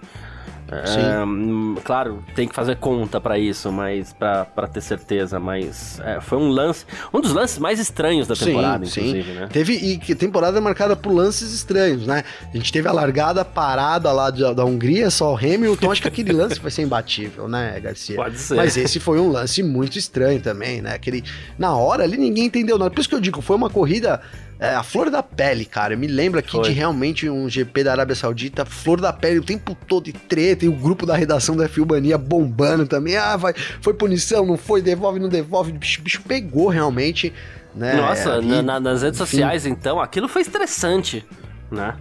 É, 0.72 1.82
claro, 1.84 2.24
tem 2.36 2.48
que 2.48 2.54
fazer 2.54 2.76
conta 2.76 3.20
para 3.20 3.40
isso, 3.40 3.72
mas 3.72 4.14
para 4.14 4.68
ter 4.68 4.82
certeza, 4.82 5.40
mas 5.40 6.00
é, 6.02 6.22
foi 6.22 6.38
um 6.38 6.50
lance, 6.50 6.86
um 7.12 7.20
dos 7.20 7.34
lances 7.34 7.58
mais 7.58 7.80
estranhos 7.80 8.28
da 8.28 8.36
temporada, 8.36 8.86
sim, 8.86 9.00
inclusive, 9.00 9.34
sim. 9.34 9.40
né? 9.40 9.50
Teve 9.52 9.74
e 9.74 9.98
que 9.98 10.14
temporada 10.14 10.62
marcada 10.62 10.96
por 10.96 11.12
lances 11.12 11.52
estranhos, 11.54 12.06
né? 12.06 12.24
A 12.54 12.56
gente 12.56 12.72
teve 12.72 12.88
a 12.88 12.92
largada 12.92 13.44
parada 13.44 14.12
lá 14.12 14.30
de, 14.30 14.42
da 14.54 14.64
Hungria, 14.64 15.10
só 15.10 15.34
o 15.34 15.38
Hamilton, 15.38 15.92
acho 15.92 16.02
que 16.04 16.08
aquele 16.08 16.34
lance 16.34 16.60
vai 16.60 16.70
ser 16.70 16.84
imbatível, 16.84 17.48
né, 17.48 17.80
Garcia? 17.80 18.16
Pode 18.16 18.38
ser. 18.38 18.56
Mas 18.56 18.78
esse 18.78 19.00
foi 19.00 19.20
um 19.20 19.32
lance 19.32 19.64
muito 19.64 19.98
estranho 19.98 20.40
também, 20.40 20.82
né? 20.84 20.94
Aquele 20.94 21.24
na 21.58 21.76
hora 21.76 22.04
ali 22.04 22.16
ninguém 22.16 22.46
entendeu 22.46 22.78
nada. 22.78 22.92
Por 22.92 23.00
isso 23.00 23.10
que 23.10 23.16
eu 23.16 23.22
digo, 23.22 23.42
foi 23.42 23.56
uma 23.56 23.72
corrida 23.72 24.22
é, 24.60 24.76
a 24.76 24.84
flor 24.84 25.10
da 25.10 25.24
pele, 25.24 25.64
cara. 25.64 25.96
Me 25.96 26.06
lembra 26.06 26.42
aqui 26.42 26.52
Foi. 26.52 26.64
de 26.64 26.72
realmente 26.72 27.30
um 27.30 27.50
GP 27.50 27.86
da 27.86 27.92
Arábia 27.92 28.14
Saudita, 28.14 28.66
flor 28.66 29.00
da 29.00 29.14
pele 29.14 29.40
o 29.40 29.44
tempo 29.44 29.74
todo 29.88 30.04
de 30.04 30.14
treta, 30.14 30.66
e 30.66 30.68
o 30.68 30.74
grupo 30.74 31.06
da 31.06 31.16
redação 31.16 31.56
da 31.56 31.70
Filmania 31.70 32.18
bombando 32.18 32.86
também. 32.86 33.16
Ah, 33.16 33.38
vai, 33.38 33.54
foi 33.82 33.94
punição, 33.94 34.46
não 34.46 34.58
foi, 34.58 34.82
devolve, 34.82 35.18
não 35.18 35.30
devolve. 35.30 35.72
O 35.72 35.76
bicho, 35.76 36.02
bicho 36.02 36.22
pegou 36.28 36.68
realmente, 36.68 37.34
né? 37.74 37.94
Nossa, 37.94 38.42
na, 38.42 38.80
nas 38.82 39.02
redes 39.02 39.20
enfim. 39.22 39.30
sociais, 39.32 39.66
então, 39.66 40.00
aquilo 40.00 40.28
foi 40.28 40.42
estressante, 40.42 41.26
né? 41.72 41.96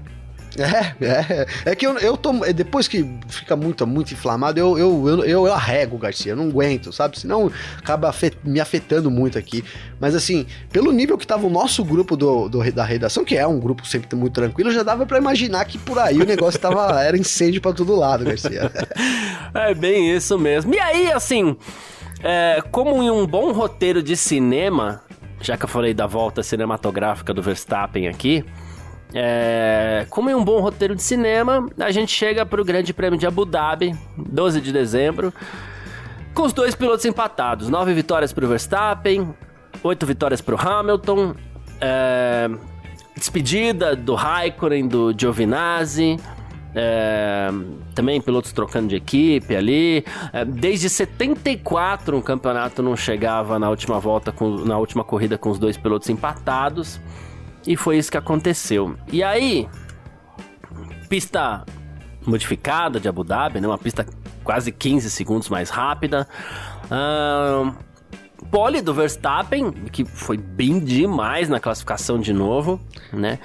É, 0.58 1.04
é. 1.04 1.46
É 1.64 1.74
que 1.74 1.86
eu, 1.86 1.98
eu 1.98 2.16
tô. 2.16 2.32
Depois 2.52 2.88
que 2.88 3.04
fica 3.28 3.56
muito, 3.56 3.86
muito 3.86 4.12
inflamado, 4.12 4.58
eu, 4.58 4.78
eu, 4.78 5.08
eu, 5.08 5.24
eu 5.24 5.52
arrego, 5.52 5.98
Garcia. 5.98 6.32
Eu 6.32 6.36
não 6.36 6.48
aguento, 6.48 6.92
sabe? 6.92 7.18
Senão 7.18 7.50
acaba 7.76 8.08
afet, 8.08 8.36
me 8.44 8.60
afetando 8.60 9.10
muito 9.10 9.38
aqui. 9.38 9.64
Mas 10.00 10.14
assim, 10.14 10.46
pelo 10.70 10.92
nível 10.92 11.16
que 11.16 11.26
tava 11.26 11.46
o 11.46 11.50
nosso 11.50 11.84
grupo 11.84 12.16
do, 12.16 12.48
do 12.48 12.72
da 12.72 12.84
redação, 12.84 13.24
que 13.24 13.36
é 13.36 13.46
um 13.46 13.58
grupo 13.58 13.86
sempre 13.86 14.14
muito 14.16 14.34
tranquilo, 14.34 14.70
já 14.70 14.82
dava 14.82 15.06
para 15.06 15.18
imaginar 15.18 15.64
que 15.64 15.78
por 15.78 15.98
aí 15.98 16.20
o 16.20 16.26
negócio 16.26 16.58
tava. 16.60 16.88
era 17.02 17.16
incêndio 17.16 17.60
para 17.60 17.72
todo 17.72 17.94
lado, 17.94 18.24
Garcia. 18.24 18.70
é 19.54 19.74
bem 19.74 20.14
isso 20.14 20.38
mesmo. 20.38 20.74
E 20.74 20.78
aí, 20.78 21.12
assim. 21.12 21.56
É, 22.20 22.60
como 22.72 23.00
em 23.00 23.10
um 23.10 23.24
bom 23.24 23.52
roteiro 23.52 24.02
de 24.02 24.16
cinema, 24.16 25.02
já 25.40 25.56
que 25.56 25.64
eu 25.64 25.68
falei 25.68 25.94
da 25.94 26.04
volta 26.04 26.42
cinematográfica 26.42 27.32
do 27.32 27.40
Verstappen 27.40 28.08
aqui, 28.08 28.44
é, 29.14 30.06
como 30.10 30.28
em 30.28 30.34
um 30.34 30.44
bom 30.44 30.60
roteiro 30.60 30.94
de 30.94 31.02
cinema, 31.02 31.66
a 31.78 31.90
gente 31.90 32.12
chega 32.12 32.44
para 32.44 32.60
o 32.60 32.64
Grande 32.64 32.92
Prêmio 32.92 33.18
de 33.18 33.26
Abu 33.26 33.44
Dhabi, 33.44 33.96
12 34.16 34.60
de 34.60 34.72
dezembro, 34.72 35.32
com 36.34 36.42
os 36.42 36.52
dois 36.52 36.74
pilotos 36.74 37.04
empatados. 37.04 37.68
Nove 37.68 37.94
vitórias 37.94 38.32
para 38.32 38.44
o 38.44 38.48
Verstappen, 38.48 39.34
oito 39.82 40.06
vitórias 40.06 40.40
para 40.40 40.54
o 40.54 40.58
Hamilton, 40.60 41.34
é, 41.80 42.50
despedida 43.16 43.96
do 43.96 44.14
Raikkonen, 44.14 44.86
do 44.86 45.14
Giovinazzi, 45.18 46.18
é, 46.74 47.48
também 47.94 48.20
pilotos 48.20 48.52
trocando 48.52 48.88
de 48.88 48.96
equipe 48.96 49.56
ali. 49.56 50.04
É, 50.34 50.44
desde 50.44 50.90
74 50.90 52.16
um 52.16 52.20
campeonato 52.20 52.82
não 52.82 52.94
chegava 52.94 53.58
na 53.58 53.70
última 53.70 53.98
volta, 53.98 54.30
com, 54.30 54.64
na 54.64 54.76
última 54.76 55.02
corrida 55.02 55.38
com 55.38 55.50
os 55.50 55.58
dois 55.58 55.78
pilotos 55.78 56.08
empatados. 56.10 57.00
E 57.68 57.76
foi 57.76 57.98
isso 57.98 58.10
que 58.10 58.16
aconteceu. 58.16 58.96
E 59.12 59.22
aí, 59.22 59.68
pista 61.10 61.66
modificada 62.26 62.98
de 62.98 63.06
Abu 63.06 63.22
Dhabi, 63.22 63.60
né? 63.60 63.68
Uma 63.68 63.76
pista 63.76 64.06
quase 64.42 64.72
15 64.72 65.10
segundos 65.10 65.50
mais 65.50 65.68
rápida. 65.68 66.26
Uh, 66.84 67.70
pole 68.50 68.80
do 68.80 68.94
Verstappen, 68.94 69.70
que 69.92 70.06
foi 70.06 70.38
bem 70.38 70.80
demais 70.80 71.50
na 71.50 71.60
classificação 71.60 72.18
de 72.18 72.32
novo, 72.32 72.80
né? 73.12 73.38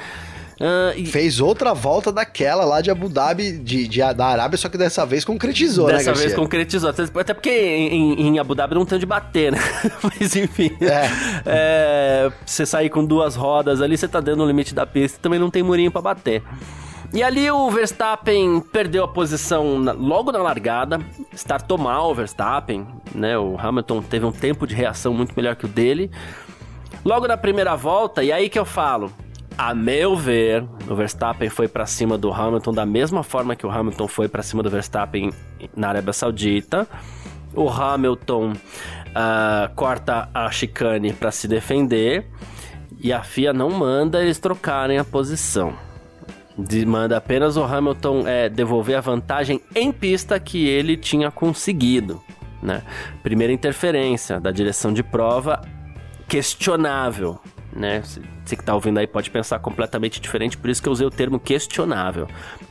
Uh, 0.63 0.97
e... 0.97 1.05
Fez 1.05 1.41
outra 1.41 1.73
volta 1.73 2.09
daquela 2.09 2.63
lá 2.63 2.79
de 2.79 2.89
Abu 2.89 3.09
Dhabi, 3.09 3.51
de, 3.51 3.85
de, 3.85 3.99
da 4.13 4.27
Arábia, 4.27 4.57
só 4.57 4.69
que 4.69 4.77
dessa 4.77 5.05
vez 5.05 5.25
concretizou, 5.25 5.87
dessa 5.87 5.97
né, 5.97 6.11
Dessa 6.11 6.21
vez 6.21 6.33
concretizou. 6.33 6.89
Até 6.89 7.33
porque 7.33 7.49
em, 7.49 8.27
em, 8.27 8.39
Abu 8.39 8.55
Dhabi 8.55 8.73
não 8.73 8.85
tem 8.85 8.95
onde 8.95 9.05
bater, 9.05 9.51
né? 9.51 9.59
Mas 10.01 10.33
enfim. 10.37 10.71
É. 10.79 11.09
É, 11.45 12.31
você 12.45 12.65
sair 12.65 12.89
com 12.89 13.03
duas 13.03 13.35
rodas 13.35 13.81
ali, 13.81 13.97
você 13.97 14.07
tá 14.07 14.21
dentro 14.21 14.39
do 14.39 14.47
limite 14.47 14.73
da 14.73 14.85
pista 14.85 15.19
também 15.21 15.37
não 15.37 15.49
tem 15.49 15.61
murinho 15.61 15.91
para 15.91 16.01
bater. 16.01 16.41
E 17.13 17.21
ali 17.21 17.51
o 17.51 17.69
Verstappen 17.69 18.61
perdeu 18.61 19.03
a 19.03 19.07
posição 19.07 19.77
na, 19.79 19.91
logo 19.91 20.31
na 20.31 20.39
largada, 20.39 20.99
startou 21.33 21.77
mal 21.77 22.09
o 22.09 22.15
Verstappen, 22.15 22.87
né? 23.13 23.37
O 23.37 23.57
Hamilton 23.59 24.01
teve 24.01 24.25
um 24.25 24.31
tempo 24.31 24.65
de 24.65 24.73
reação 24.73 25.13
muito 25.13 25.33
melhor 25.35 25.57
que 25.57 25.65
o 25.65 25.67
dele. 25.67 26.09
Logo 27.03 27.27
na 27.27 27.35
primeira 27.35 27.75
volta, 27.75 28.23
e 28.23 28.31
aí 28.31 28.49
que 28.49 28.57
eu 28.57 28.65
falo, 28.65 29.11
a 29.57 29.73
meu 29.73 30.15
ver, 30.15 30.63
o 30.89 30.95
Verstappen 30.95 31.49
foi 31.49 31.67
para 31.67 31.85
cima 31.85 32.17
do 32.17 32.31
Hamilton 32.31 32.73
da 32.73 32.85
mesma 32.85 33.23
forma 33.23 33.55
que 33.55 33.65
o 33.65 33.71
Hamilton 33.71 34.07
foi 34.07 34.27
para 34.27 34.41
cima 34.41 34.63
do 34.63 34.69
Verstappen 34.69 35.31
na 35.75 35.89
Arábia 35.89 36.13
Saudita. 36.13 36.87
o 37.55 37.69
Hamilton 37.69 38.53
uh, 38.53 39.73
corta 39.75 40.29
a 40.33 40.49
chicane 40.49 41.13
para 41.13 41.31
se 41.31 41.47
defender 41.47 42.27
e 42.99 43.13
a 43.13 43.21
FIA 43.21 43.53
não 43.53 43.69
manda 43.69 44.21
eles 44.21 44.39
trocarem 44.39 44.97
a 44.97 45.03
posição. 45.03 45.73
De, 46.57 46.85
manda 46.85 47.17
apenas 47.17 47.57
o 47.57 47.63
Hamilton 47.63 48.27
é, 48.27 48.47
devolver 48.47 48.95
a 48.95 49.01
vantagem 49.01 49.59
em 49.75 49.91
pista 49.91 50.39
que 50.39 50.67
ele 50.67 50.95
tinha 50.95 51.29
conseguido. 51.29 52.21
Né? 52.61 52.81
Primeira 53.21 53.51
interferência 53.51 54.39
da 54.39 54.51
direção 54.51 54.93
de 54.93 55.03
prova, 55.03 55.61
questionável. 56.27 57.39
Né? 57.75 58.01
Você 58.45 58.55
que 58.55 58.61
está 58.61 58.73
ouvindo 58.75 58.99
aí 58.99 59.07
pode 59.07 59.29
pensar 59.29 59.59
completamente 59.59 60.19
diferente, 60.19 60.57
por 60.57 60.69
isso 60.69 60.81
que 60.81 60.89
eu 60.89 60.91
usei 60.91 61.07
o 61.07 61.11
termo 61.11 61.39
questionável. 61.39 62.27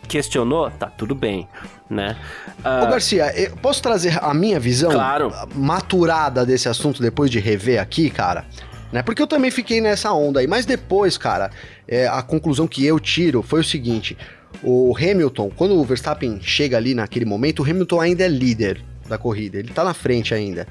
Questionou? 0.06 0.70
Tá 0.70 0.86
tudo 0.86 1.14
bem, 1.14 1.48
né? 1.88 2.16
Uh... 2.58 2.84
Ô 2.84 2.90
Garcia, 2.90 3.32
posso 3.62 3.82
trazer 3.82 4.18
a 4.22 4.34
minha 4.34 4.60
visão 4.60 4.90
claro. 4.90 5.32
maturada 5.54 6.44
desse 6.44 6.68
assunto 6.68 7.00
depois 7.00 7.30
de 7.30 7.40
rever 7.40 7.80
aqui, 7.80 8.10
cara? 8.10 8.44
Né? 8.92 9.02
Porque 9.02 9.22
eu 9.22 9.26
também 9.26 9.50
fiquei 9.50 9.80
nessa 9.80 10.12
onda 10.12 10.40
aí. 10.40 10.46
Mas 10.46 10.66
depois, 10.66 11.16
cara, 11.16 11.50
é, 11.88 12.06
a 12.06 12.22
conclusão 12.22 12.68
que 12.68 12.84
eu 12.84 13.00
tiro 13.00 13.42
foi 13.42 13.60
o 13.60 13.64
seguinte: 13.64 14.16
o 14.62 14.94
Hamilton, 14.96 15.50
quando 15.56 15.74
o 15.74 15.84
Verstappen 15.84 16.38
chega 16.42 16.76
ali 16.76 16.94
naquele 16.94 17.24
momento, 17.24 17.62
o 17.62 17.62
Hamilton 17.68 18.00
ainda 18.00 18.24
é 18.24 18.28
líder 18.28 18.84
da 19.08 19.16
corrida, 19.16 19.58
ele 19.58 19.72
tá 19.72 19.82
na 19.82 19.94
frente 19.94 20.34
ainda. 20.34 20.66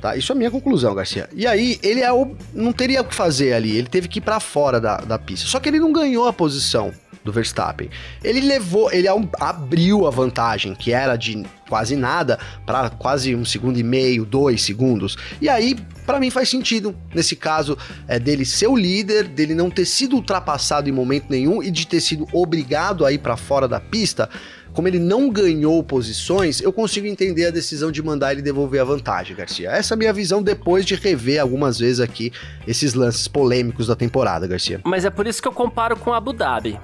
Tá? 0.00 0.16
Isso 0.16 0.32
é 0.32 0.34
a 0.34 0.36
minha 0.36 0.50
conclusão, 0.50 0.94
Garcia. 0.94 1.28
E 1.34 1.46
aí, 1.46 1.78
ele 1.82 2.00
é 2.00 2.12
o, 2.12 2.36
não 2.52 2.72
teria 2.72 3.00
o 3.00 3.04
que 3.04 3.14
fazer 3.14 3.54
ali, 3.54 3.76
ele 3.76 3.88
teve 3.88 4.08
que 4.08 4.18
ir 4.18 4.22
para 4.22 4.38
fora 4.40 4.80
da, 4.80 4.98
da 4.98 5.18
pista. 5.18 5.46
Só 5.46 5.58
que 5.58 5.68
ele 5.68 5.80
não 5.80 5.92
ganhou 5.92 6.28
a 6.28 6.32
posição 6.32 6.92
do 7.26 7.32
Verstappen. 7.32 7.90
Ele 8.22 8.40
levou, 8.40 8.90
ele 8.92 9.08
abriu 9.40 10.06
a 10.06 10.10
vantagem, 10.10 10.74
que 10.74 10.92
era 10.92 11.16
de 11.16 11.44
quase 11.68 11.96
nada, 11.96 12.38
para 12.64 12.88
quase 12.88 13.34
um 13.34 13.44
segundo 13.44 13.78
e 13.78 13.82
meio, 13.82 14.24
dois 14.24 14.62
segundos. 14.62 15.18
E 15.40 15.48
aí, 15.48 15.76
para 16.06 16.20
mim, 16.20 16.30
faz 16.30 16.48
sentido, 16.48 16.96
nesse 17.12 17.34
caso, 17.34 17.76
é, 18.06 18.18
dele 18.18 18.44
ser 18.44 18.68
o 18.68 18.76
líder, 18.76 19.24
dele 19.24 19.54
não 19.54 19.68
ter 19.68 19.84
sido 19.84 20.14
ultrapassado 20.14 20.88
em 20.88 20.92
momento 20.92 21.26
nenhum 21.28 21.62
e 21.62 21.70
de 21.70 21.86
ter 21.86 22.00
sido 22.00 22.26
obrigado 22.32 23.04
a 23.04 23.12
ir 23.12 23.18
para 23.18 23.36
fora 23.36 23.66
da 23.66 23.80
pista 23.80 24.30
como 24.76 24.88
ele 24.88 24.98
não 24.98 25.30
ganhou 25.30 25.82
posições, 25.82 26.60
eu 26.60 26.70
consigo 26.70 27.06
entender 27.06 27.46
a 27.46 27.50
decisão 27.50 27.90
de 27.90 28.02
mandar 28.02 28.32
ele 28.32 28.42
devolver 28.42 28.78
a 28.82 28.84
vantagem, 28.84 29.34
Garcia. 29.34 29.70
Essa 29.70 29.94
é 29.94 29.96
a 29.96 29.98
minha 29.98 30.12
visão 30.12 30.42
depois 30.42 30.84
de 30.84 30.94
rever 30.94 31.40
algumas 31.40 31.78
vezes 31.78 31.98
aqui 31.98 32.30
esses 32.68 32.92
lances 32.92 33.26
polêmicos 33.26 33.86
da 33.86 33.96
temporada, 33.96 34.46
Garcia. 34.46 34.82
Mas 34.84 35.06
é 35.06 35.10
por 35.10 35.26
isso 35.26 35.40
que 35.40 35.48
eu 35.48 35.52
comparo 35.52 35.96
com 35.96 36.12
Abu 36.12 36.34
Dhabi. 36.34 36.78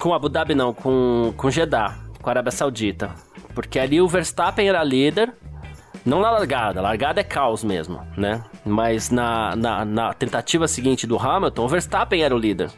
Com 0.00 0.12
Abu 0.12 0.28
Dhabi 0.28 0.56
não, 0.56 0.74
com, 0.74 1.32
com 1.36 1.48
Jeddah, 1.48 1.96
com 2.20 2.28
a 2.28 2.32
Arábia 2.32 2.50
Saudita. 2.50 3.14
Porque 3.54 3.78
ali 3.78 4.00
o 4.00 4.08
Verstappen 4.08 4.68
era 4.68 4.82
líder, 4.82 5.32
não 6.04 6.20
na 6.20 6.32
largada, 6.32 6.80
a 6.80 6.82
largada 6.82 7.20
é 7.20 7.24
caos 7.24 7.62
mesmo, 7.62 8.00
né? 8.16 8.42
Mas 8.64 9.10
na, 9.10 9.54
na, 9.54 9.84
na 9.84 10.12
tentativa 10.14 10.66
seguinte 10.66 11.06
do 11.06 11.16
Hamilton, 11.16 11.64
o 11.64 11.68
Verstappen 11.68 12.24
era 12.24 12.34
o 12.34 12.38
líder. 12.38 12.70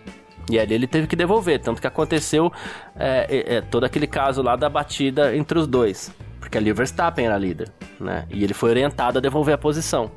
E 0.50 0.58
ali 0.58 0.74
ele 0.74 0.86
teve 0.86 1.06
que 1.06 1.16
devolver, 1.16 1.60
tanto 1.60 1.80
que 1.80 1.86
aconteceu 1.86 2.52
é, 2.96 3.26
é, 3.28 3.56
é, 3.56 3.60
todo 3.60 3.84
aquele 3.84 4.06
caso 4.06 4.42
lá 4.42 4.56
da 4.56 4.68
batida 4.68 5.36
entre 5.36 5.58
os 5.58 5.66
dois. 5.66 6.12
Porque 6.40 6.56
ali 6.56 6.70
o 6.70 6.74
Verstappen 6.74 7.26
era 7.26 7.36
líder, 7.36 7.70
né? 8.00 8.26
E 8.30 8.42
ele 8.42 8.54
foi 8.54 8.70
orientado 8.70 9.18
a 9.18 9.20
devolver 9.20 9.54
a 9.54 9.58
posição, 9.58 10.10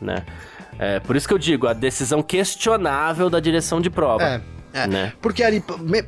né? 0.00 0.24
É, 0.78 0.98
por 1.00 1.14
isso 1.14 1.28
que 1.28 1.34
eu 1.34 1.38
digo, 1.38 1.66
a 1.66 1.72
decisão 1.72 2.22
questionável 2.22 3.28
da 3.28 3.38
direção 3.38 3.80
de 3.80 3.90
prova. 3.90 4.24
É. 4.24 4.40
É, 4.74 4.88
né? 4.88 5.12
Porque 5.22 5.44
ali, 5.44 5.62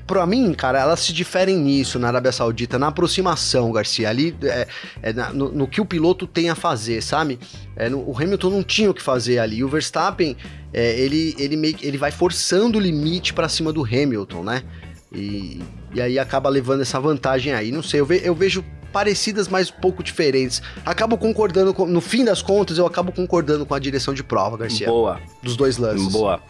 pra 0.09 0.27
mim, 0.27 0.53
cara, 0.53 0.81
elas 0.81 0.99
se 0.99 1.13
diferem 1.13 1.57
nisso 1.57 2.01
na 2.01 2.09
Arábia 2.09 2.33
Saudita, 2.33 2.77
na 2.81 2.89
aproximação, 2.89 3.71
Garcia. 3.71 4.09
Ali, 4.09 4.37
é, 4.43 4.67
é 5.01 5.13
no, 5.13 5.53
no, 5.53 5.69
que 5.69 5.81
o 5.81 5.85
piloto 5.85 6.27
tem 6.27 6.51
a 6.51 6.57
fazer, 6.57 7.01
sabe? 7.01 7.39
É, 7.77 7.89
no, 7.89 7.99
o 7.99 8.13
Hamilton 8.17 8.51
não 8.51 8.65
tinha 8.65 8.91
o 8.91 8.95
que 8.95 9.01
fazer 9.01 9.39
ali. 9.39 9.63
O 9.63 9.69
Verstappen, 9.69 10.37
é, 10.75 10.99
ele, 10.99 11.37
ele, 11.39 11.57
meio, 11.57 11.77
ele 11.81 11.97
vai 11.97 12.11
forçando 12.11 12.77
o 12.77 12.81
limite 12.81 13.33
para 13.33 13.49
cima 13.49 13.73
do 13.73 13.85
Hamilton, 13.85 14.43
né? 14.43 14.65
E, 15.13 15.63
e 15.95 16.01
aí 16.01 16.19
acaba 16.19 16.49
levando 16.49 16.81
essa 16.81 16.99
vantagem 16.99 17.53
aí. 17.53 17.71
Não 17.71 17.85
sei, 17.85 18.01
eu, 18.01 18.07
ve, 18.07 18.21
eu 18.25 18.35
vejo 18.35 18.65
parecidas, 18.93 19.47
mas 19.47 19.71
um 19.71 19.81
pouco 19.81 20.03
diferentes. 20.03 20.61
Acabo 20.85 21.17
concordando 21.17 21.73
com, 21.73 21.87
no 21.87 22.01
fim 22.01 22.25
das 22.25 22.43
contas, 22.43 22.79
eu 22.79 22.87
acabo 22.87 23.13
concordando 23.13 23.65
com 23.65 23.75
a 23.75 23.79
direção 23.79 24.13
de 24.13 24.25
prova, 24.25 24.57
Garcia. 24.57 24.89
Boa. 24.89 25.21
Dos 25.41 25.57
dois 25.57 25.77
lances. 25.77 26.13
Boa. 26.13 26.43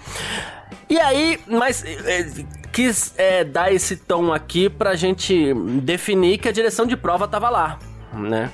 E 0.89 0.99
aí, 0.99 1.39
mas 1.47 1.85
é, 1.85 2.27
quis 2.73 3.15
é, 3.17 3.45
dar 3.45 3.73
esse 3.73 3.97
tom 3.97 4.33
aqui 4.33 4.69
pra 4.69 4.95
gente 4.95 5.53
definir 5.83 6.39
que 6.39 6.49
a 6.49 6.53
direção 6.53 6.87
de 6.87 6.97
prova 6.97 7.27
tava 7.27 7.49
lá, 7.49 7.79
né? 8.13 8.51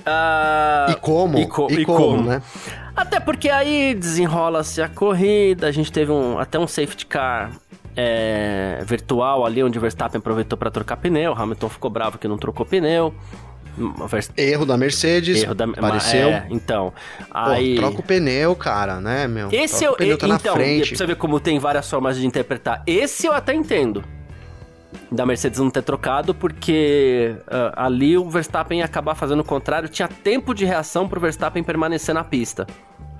Uh, 0.00 0.90
e 0.90 0.94
como? 0.96 1.38
E, 1.38 1.46
co 1.46 1.70
e, 1.70 1.84
como, 1.84 1.98
como, 1.98 2.22
né? 2.22 2.42
Até 2.94 3.18
porque 3.18 3.48
aí 3.48 3.94
desenrola-se 3.94 4.82
a 4.82 4.88
corrida, 4.88 5.66
a 5.66 5.72
gente 5.72 5.90
teve 5.90 6.12
um, 6.12 6.38
até 6.38 6.58
um 6.58 6.66
safety 6.66 7.06
car 7.06 7.52
é, 7.96 8.82
virtual 8.84 9.46
ali, 9.46 9.62
onde 9.62 9.78
o 9.78 9.80
Verstappen 9.80 10.18
aproveitou 10.18 10.58
para 10.58 10.70
trocar 10.70 10.96
pneu, 10.96 11.32
o 11.32 11.34
Hamilton 11.40 11.68
ficou 11.68 11.90
bravo 11.90 12.18
que 12.18 12.28
não 12.28 12.36
trocou 12.36 12.66
pneu. 12.66 13.14
Erro 14.36 14.64
da 14.64 14.76
Mercedes. 14.76 15.42
Erro 15.42 15.54
da 15.54 15.64
apareceu. 15.64 16.28
É, 16.28 16.46
então. 16.50 16.92
Aí... 17.30 17.74
Pô, 17.74 17.82
troca 17.82 18.00
o 18.00 18.02
pneu, 18.02 18.54
cara, 18.54 19.00
né, 19.00 19.26
meu? 19.26 19.48
Esse 19.52 19.84
eu, 19.84 19.92
o 19.92 19.96
pneu 19.96 20.16
tá 20.16 20.26
então, 20.26 20.52
na 20.52 20.60
frente. 20.60 20.88
Pra 20.88 20.98
você 20.98 21.06
ver 21.06 21.16
como 21.16 21.40
tem 21.40 21.58
várias 21.58 21.88
formas 21.88 22.16
de 22.16 22.26
interpretar. 22.26 22.82
Esse 22.86 23.26
eu 23.26 23.32
até 23.32 23.54
entendo. 23.54 24.04
Da 25.10 25.26
Mercedes 25.26 25.58
não 25.58 25.70
ter 25.70 25.82
trocado, 25.82 26.34
porque 26.34 27.36
uh, 27.46 27.72
ali 27.76 28.16
o 28.16 28.28
Verstappen 28.28 28.78
ia 28.78 28.84
acabar 28.84 29.14
fazendo 29.14 29.40
o 29.40 29.44
contrário. 29.44 29.88
Tinha 29.88 30.08
tempo 30.08 30.54
de 30.54 30.64
reação 30.64 31.08
pro 31.08 31.20
Verstappen 31.20 31.62
permanecer 31.62 32.14
na 32.14 32.24
pista, 32.24 32.66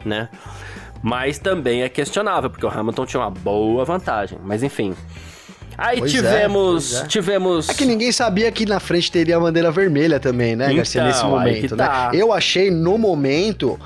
né? 0.05 0.29
Mas 1.03 1.39
também 1.39 1.83
é 1.83 1.89
questionável, 1.89 2.49
porque 2.49 2.65
o 2.65 2.69
Hamilton 2.69 3.07
tinha 3.07 3.21
uma 3.21 3.31
boa 3.31 3.85
vantagem. 3.85 4.39
Mas 4.43 4.63
enfim. 4.63 4.95
Aí 5.77 5.99
pois 5.99 6.13
tivemos, 6.13 6.95
é, 6.95 7.01
é. 7.01 7.07
tivemos. 7.07 7.69
É 7.69 7.75
que 7.75 7.85
ninguém 7.85 8.13
sabia 8.13 8.51
que 8.51 8.67
na 8.67 8.81
frente 8.81 9.11
teria 9.11 9.37
a 9.37 9.41
bandeira 9.41 9.71
vermelha 9.71 10.21
também, 10.21 10.55
né, 10.57 10.67
então, 10.67 10.77
Garcia, 10.77 11.05
nesse 11.05 11.25
momento, 11.25 11.77
né? 11.77 11.85
Tá. 11.85 12.11
Eu 12.13 12.33
achei 12.33 12.71
no 12.71 12.97
momento 12.97 13.79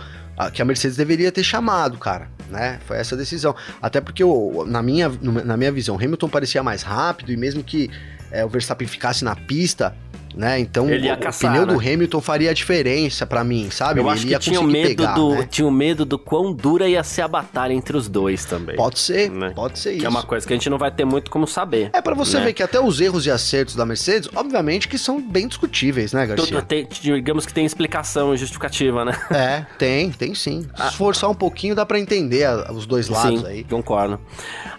que 0.53 0.62
a 0.62 0.64
Mercedes 0.64 0.97
deveria 0.97 1.32
ter 1.32 1.43
chamado, 1.43 1.99
cara. 1.99 2.28
Né? 2.49 2.78
Foi 2.86 2.97
essa 2.97 3.14
a 3.14 3.18
decisão. 3.18 3.55
Até 3.82 4.01
porque, 4.01 4.22
eu, 4.22 4.64
na, 4.66 4.82
minha, 4.82 5.11
na 5.20 5.57
minha 5.57 5.72
visão, 5.72 5.97
Hamilton 5.97 6.28
parecia 6.28 6.62
mais 6.62 6.82
rápido 6.82 7.32
e 7.32 7.36
mesmo 7.36 7.62
que 7.62 7.91
é, 8.30 8.45
o 8.45 8.49
Verstappen 8.49 8.86
ficasse 8.86 9.24
na 9.24 9.34
pista, 9.34 9.95
né? 10.35 10.59
Então 10.59 10.89
ele 10.89 11.11
o, 11.11 11.16
caçar, 11.18 11.51
o 11.51 11.55
pneu 11.55 11.66
né? 11.66 11.72
do 11.72 11.81
Hamilton 11.81 12.20
faria 12.20 12.51
a 12.51 12.55
diferença 12.55 13.26
para 13.26 13.43
mim, 13.45 13.70
sabe? 13.70 14.01
Eu 14.01 14.05
ele 14.05 14.12
acho 14.12 14.26
que 14.26 14.39
tinha 14.39 14.62
medo 14.62 14.89
pegar, 14.89 15.14
do 15.14 15.35
né? 15.35 15.49
tinha 15.51 15.70
medo 15.70 16.05
do 16.05 16.18
quão 16.18 16.53
dura 16.53 16.89
ia 16.89 17.03
ser 17.03 17.22
a 17.22 17.29
batalha 17.29 17.72
entre 17.72 17.97
os 17.97 18.09
dois 18.09 18.45
também. 18.45 18.76
Pode 18.76 18.99
ser, 18.99 19.31
né? 19.31 19.53
pode 19.55 19.79
ser 19.79 19.91
que 19.91 19.97
isso. 19.99 20.07
é 20.07 20.09
uma 20.09 20.22
coisa 20.22 20.47
que 20.47 20.53
a 20.53 20.57
gente 20.57 20.70
não 20.70 20.79
vai 20.79 20.91
ter 20.91 21.05
muito 21.05 21.31
como 21.31 21.47
saber. 21.47 21.91
É 21.93 22.01
para 22.01 22.14
você 22.14 22.39
né? 22.39 22.47
ver 22.47 22.53
que 22.53 22.62
até 22.62 22.81
os 22.81 23.01
erros 23.01 23.26
e 23.26 23.31
acertos 23.31 23.74
da 23.74 23.85
Mercedes, 23.85 24.29
obviamente 24.35 24.89
que 24.89 24.99
são 24.99 25.20
bem 25.20 25.49
discutíveis, 25.49 26.12
né, 26.12 26.26
Garcia? 26.26 26.47
Tudo 26.47 26.62
tem, 26.62 26.87
digamos 27.01 27.47
que 27.47 27.53
tem 27.53 27.64
explicação 27.64 28.37
justificativa, 28.37 29.05
né? 29.05 29.12
É, 29.31 29.66
tem, 29.79 30.11
tem 30.11 30.35
sim. 30.35 30.62
Se 30.62 30.68
ah. 30.83 30.89
esforçar 30.89 31.31
um 31.31 31.35
pouquinho 31.35 31.74
dá 31.74 31.85
para 31.85 31.99
entender 31.99 32.49
os 32.72 32.87
dois 32.87 33.09
lados 33.09 33.41
sim, 33.41 33.47
aí. 33.47 33.64
Concordo. 33.64 34.20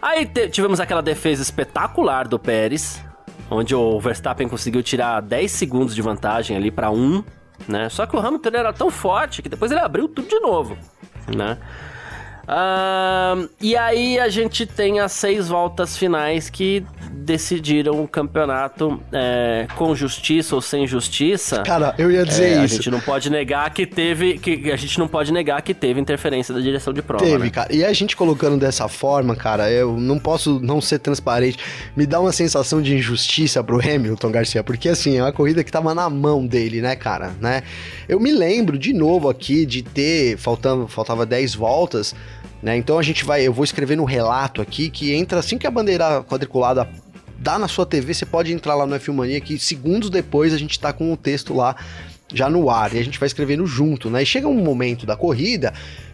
Aí 0.02 0.26
tivemos 0.50 0.80
aquela 0.80 1.02
defesa 1.02 1.41
espetacular 1.41 2.28
do 2.28 2.39
Pérez, 2.39 3.02
onde 3.50 3.76
o 3.76 4.00
Verstappen 4.00 4.47
conseguiu 4.47 4.84
tirar 4.84 5.22
10 5.22 5.52
segundos 5.52 5.95
de 5.95 6.02
vantagem 6.02 6.56
ali 6.56 6.72
para 6.72 6.91
1, 6.91 7.24
né? 7.68 7.89
Só 7.89 8.06
que 8.06 8.16
o 8.16 8.20
Hamilton 8.20 8.50
era 8.54 8.74
tão 8.74 8.89
forte 8.89 9.41
que 9.41 9.50
depois 9.50 9.72
ele 9.72 9.82
abriu 9.82 10.08
tudo 10.08 10.28
de 10.28 10.39
novo, 10.39 10.78
né? 11.36 11.58
Uh, 12.50 13.47
e 13.62 13.78
aí 13.78 14.18
a 14.18 14.28
gente 14.28 14.66
tem 14.66 15.00
as 15.00 15.12
seis 15.12 15.47
voltas 15.47 15.95
finais 15.95 16.50
que 16.50 16.84
decidiram 17.12 18.04
o 18.04 18.08
campeonato 18.08 19.00
é, 19.12 19.68
com 19.76 19.93
justiça 19.93 20.56
ou 20.56 20.62
sem 20.62 20.88
justiça. 20.88 21.62
Cara, 21.62 21.93
eu 22.00 22.12
ia 22.12 22.26
dizer 22.26 22.45
é, 22.45 22.66
isso. 22.66 22.74
A 22.74 22.78
gente 22.78 22.89
não 22.89 23.00
pode 23.00 23.30
negar 23.30 23.72
que 23.72 23.86
teve. 23.86 24.39
Que, 24.39 24.72
a 24.72 24.76
gente 24.76 24.97
não 24.97 25.08
pode 25.08 25.32
negar 25.32 25.62
que 25.62 25.76
teve 25.76 26.00
interferência 26.00 26.52
da 26.52 26.60
direção 26.60 26.91
de 26.91 27.04
prova. 27.04 27.24
Teve, 27.24 27.43
né? 27.43 27.50
cara. 27.52 27.74
E 27.74 27.86
a 27.86 27.93
gente 27.93 28.18
colocando 28.18 28.58
dessa 28.58 28.88
forma, 28.88 29.36
cara, 29.36 29.70
eu 29.70 29.97
não 29.97 30.18
posso 30.18 30.60
não 30.60 30.82
ser 30.82 30.97
transparente. 30.97 31.60
Me 31.95 32.08
dá 32.08 32.20
uma 32.20 32.32
sensação 32.32 32.82
de 32.82 32.95
injustiça 32.95 33.64
pro 33.64 33.80
Hamilton 33.80 34.32
Garcia, 34.32 34.64
porque 34.64 34.89
assim, 34.89 35.18
é 35.18 35.22
uma 35.22 35.32
corrida 35.32 35.64
que 35.64 35.72
tava 35.72 35.93
na 35.93 36.10
mão 36.10 36.47
dele, 36.47 36.82
né, 36.82 36.95
cara? 36.95 37.32
Né? 37.39 37.62
Eu 38.08 38.20
me 38.20 38.32
lembro 38.32 38.76
de 38.80 38.91
novo 38.91 39.30
aqui 39.30 39.68
de 39.68 39.84
ter. 39.84 40.36
Faltando, 40.38 40.88
faltava 40.88 41.28
10 41.28 41.54
voltas. 41.54 42.16
Né? 42.62 42.78
Então 42.78 42.99
a 42.99 43.03
gente 43.03 43.24
vai, 43.24 43.41
eu 43.47 43.53
vou 43.53 43.64
escrever 43.64 43.95
no 43.95 44.03
relato 44.03 44.62
aqui 44.62 44.89
que 44.89 45.14
entra 45.14 45.39
assim 45.39 45.57
que 45.57 45.66
a 45.66 45.72
bandeira 45.72 46.24
quadriculada 46.24 46.89
dá 47.38 47.57
na 47.57 47.68
sua 47.68 47.86
TV, 47.86 48.14
você 48.14 48.26
pode 48.26 48.51
entrar 48.51 48.76
lá 48.76 48.86
no 48.86 48.95
F1 48.95 49.14
Mania 49.14 49.39
que 49.39 49.57
segundos 49.57 50.10
depois 50.10 50.53
a 50.53 50.57
gente 50.57 50.78
tá 50.78 50.91
com 50.91 51.14
o 51.14 51.18
texto 51.18 51.53
lá 51.53 51.76
já 52.34 52.49
no 52.49 52.70
ar 52.70 52.93
e 52.93 52.99
a 52.99 53.03
gente 53.03 53.20
vai 53.20 53.28
escrevendo 53.28 53.66
junto, 53.66 54.10
né? 54.10 54.22
E 54.22 54.26
chega 54.26 54.47
um 54.47 54.62
momento 54.62 55.05
da 55.05 55.16
corrida 55.16 55.74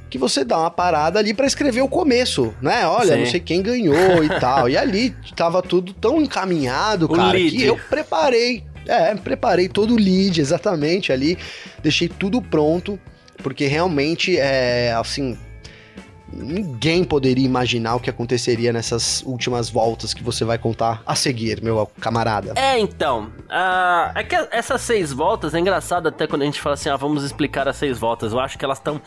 que 0.10 0.18
você 0.18 0.46
dá 0.46 0.60
uma 0.60 0.72
parada 0.72 1.20
ali 1.20 1.34
para 1.34 1.48
escrever 1.48 1.82
o 1.82 1.88
começo, 1.88 2.54
né? 2.62 2.88
Olha, 2.88 3.16
Sim. 3.16 3.20
não 3.20 3.26
sei 3.26 3.40
quem 3.40 3.62
ganhou 3.62 4.24
e 4.24 4.30
tal. 4.40 4.70
E 4.70 4.78
ali 4.78 5.16
tava 5.36 5.62
tudo 5.62 5.94
tão 5.94 6.22
encaminhado, 6.22 7.08
o 7.08 7.10
cara, 7.10 7.34
lead. 7.34 7.56
que 7.56 7.64
eu 7.64 7.78
preparei 7.90 8.64
É, 8.88 9.14
preparei 9.16 9.68
todo 9.68 9.96
o 9.96 9.98
lead 9.98 10.40
exatamente 10.40 11.12
ali, 11.12 11.38
deixei 11.82 12.08
tudo 12.08 12.40
pronto, 12.40 13.00
porque 13.42 13.66
realmente 13.66 14.38
é 14.38 14.94
assim, 14.94 15.36
ninguém 16.32 17.04
poderia 17.04 17.46
imaginar 17.46 17.96
o 17.96 18.00
que 18.00 18.10
aconteceria 18.10 18.74
nessas 18.74 19.22
últimas 19.26 19.70
voltas 19.70 20.14
que 20.14 20.24
você 20.24 20.44
vai 20.44 20.58
contar 20.58 21.02
a 21.06 21.16
seguir, 21.16 21.62
meu 21.62 21.90
camarada. 22.00 22.54
É, 22.56 22.80
então. 22.80 23.32
Uh, 23.46 24.12
é 24.16 24.24
que 24.24 24.36
essas 24.52 24.82
seis 24.82 25.14
voltas 25.14 25.54
é 25.54 25.60
engraçado 25.60 26.08
até 26.08 26.28
quando 26.28 26.42
a 26.42 26.46
gente 26.46 26.62
fala 26.62 26.74
assim, 26.74 26.90
ah, 26.90 26.98
vamos 26.98 27.24
explicar 27.24 27.68
as 27.68 27.78
seis 27.78 27.98
voltas. 27.98 28.34
Eu 28.34 28.40
acho 28.40 28.58
que 28.58 28.66
elas 28.66 28.78
estão 28.78 29.02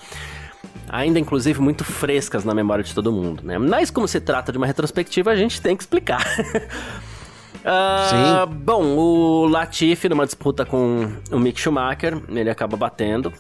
ainda 0.89 1.19
inclusive 1.19 1.61
muito 1.61 1.85
frescas 1.85 2.45
na 2.45 2.55
memória 2.55 2.83
de 2.83 2.95
todo 2.95 3.13
mundo, 3.13 3.43
né? 3.45 3.59
Mas 3.59 3.91
como 3.91 4.09
se 4.09 4.21
trata 4.21 4.51
de 4.51 4.59
uma 4.59 4.67
retrospectiva, 4.67 5.31
a 5.31 5.37
gente 5.37 5.61
tem 5.61 5.77
que 5.77 5.83
explicar. 5.83 6.25
uh, 7.65 8.47
bom, 8.47 8.97
o 8.97 9.47
Latifi 9.47 10.09
numa 10.09 10.25
disputa 10.25 10.65
com 10.65 11.13
o 11.31 11.39
Mick 11.39 11.61
Schumacher, 11.61 12.21
ele 12.29 12.51
acaba 12.51 12.77
batendo. 12.77 13.33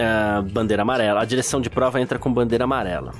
Uh, 0.00 0.42
bandeira 0.42 0.82
amarela. 0.82 1.20
A 1.20 1.24
direção 1.24 1.60
de 1.60 1.68
prova 1.68 2.00
entra 2.00 2.18
com 2.18 2.32
bandeira 2.32 2.64
amarela. 2.64 3.12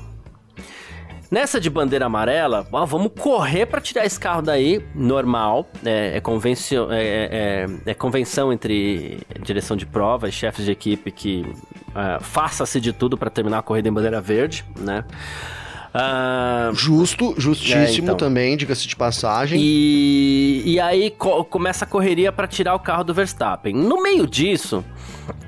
Nessa 1.31 1.61
de 1.61 1.71
bandeira 1.71 2.07
amarela, 2.07 2.67
ó, 2.73 2.85
vamos 2.85 3.13
correr 3.17 3.65
para 3.65 3.81
tirar 3.81 4.05
esse 4.05 4.19
carro 4.19 4.43
daí, 4.43 4.85
normal. 4.97 5.65
É, 5.85 6.17
é, 6.17 6.21
convencio, 6.21 6.91
é, 6.91 7.05
é, 7.05 7.67
é, 7.87 7.91
é 7.91 7.95
convenção 7.95 8.53
entre 8.53 9.21
direção 9.41 9.77
de 9.77 9.87
prova 9.87 10.29
e 10.29 10.33
chefes 10.33 10.65
de 10.65 10.73
equipe 10.73 11.13
que 11.13 11.47
faça-se 12.21 12.81
de 12.81 12.93
tudo 12.93 13.17
para 13.17 13.31
terminar 13.31 13.59
a 13.59 13.63
corrida 13.63 13.89
em 13.89 13.93
bandeira 13.93 14.21
verde, 14.21 14.65
né? 14.77 15.05
Uh, 15.93 16.73
Justo, 16.73 17.35
justíssimo 17.37 17.83
é, 17.83 18.13
então. 18.13 18.17
também, 18.17 18.57
diga-se 18.57 18.87
de 18.87 18.95
passagem. 18.95 19.61
E, 19.61 20.63
e 20.65 20.81
aí 20.81 21.11
co 21.11 21.45
começa 21.45 21.85
a 21.85 21.89
correria 21.89 22.31
para 22.31 22.47
tirar 22.47 22.75
o 22.75 22.79
carro 22.79 23.03
do 23.03 23.13
Verstappen. 23.13 23.75
No 23.75 24.03
meio 24.03 24.27
disso, 24.27 24.85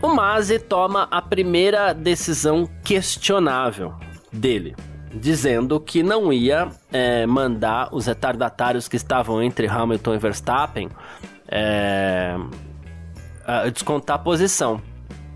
o 0.01 0.09
Masi 0.09 0.59
toma 0.59 1.07
a 1.11 1.23
primeira 1.23 1.93
decisão 1.93 2.69
questionável 2.83 3.95
dele 4.33 4.75
dizendo 5.15 5.79
que 5.79 6.03
não 6.03 6.33
ia 6.33 6.71
é, 6.91 7.27
mandar 7.27 7.95
os 7.95 8.07
retardatários 8.07 8.89
que 8.89 8.97
estavam 8.97 9.43
entre 9.43 9.67
Hamilton 9.67 10.15
e 10.15 10.19
Verstappen 10.19 10.89
é, 11.47 12.35
descontar 13.73 14.17
a 14.17 14.19
posição. 14.19 14.81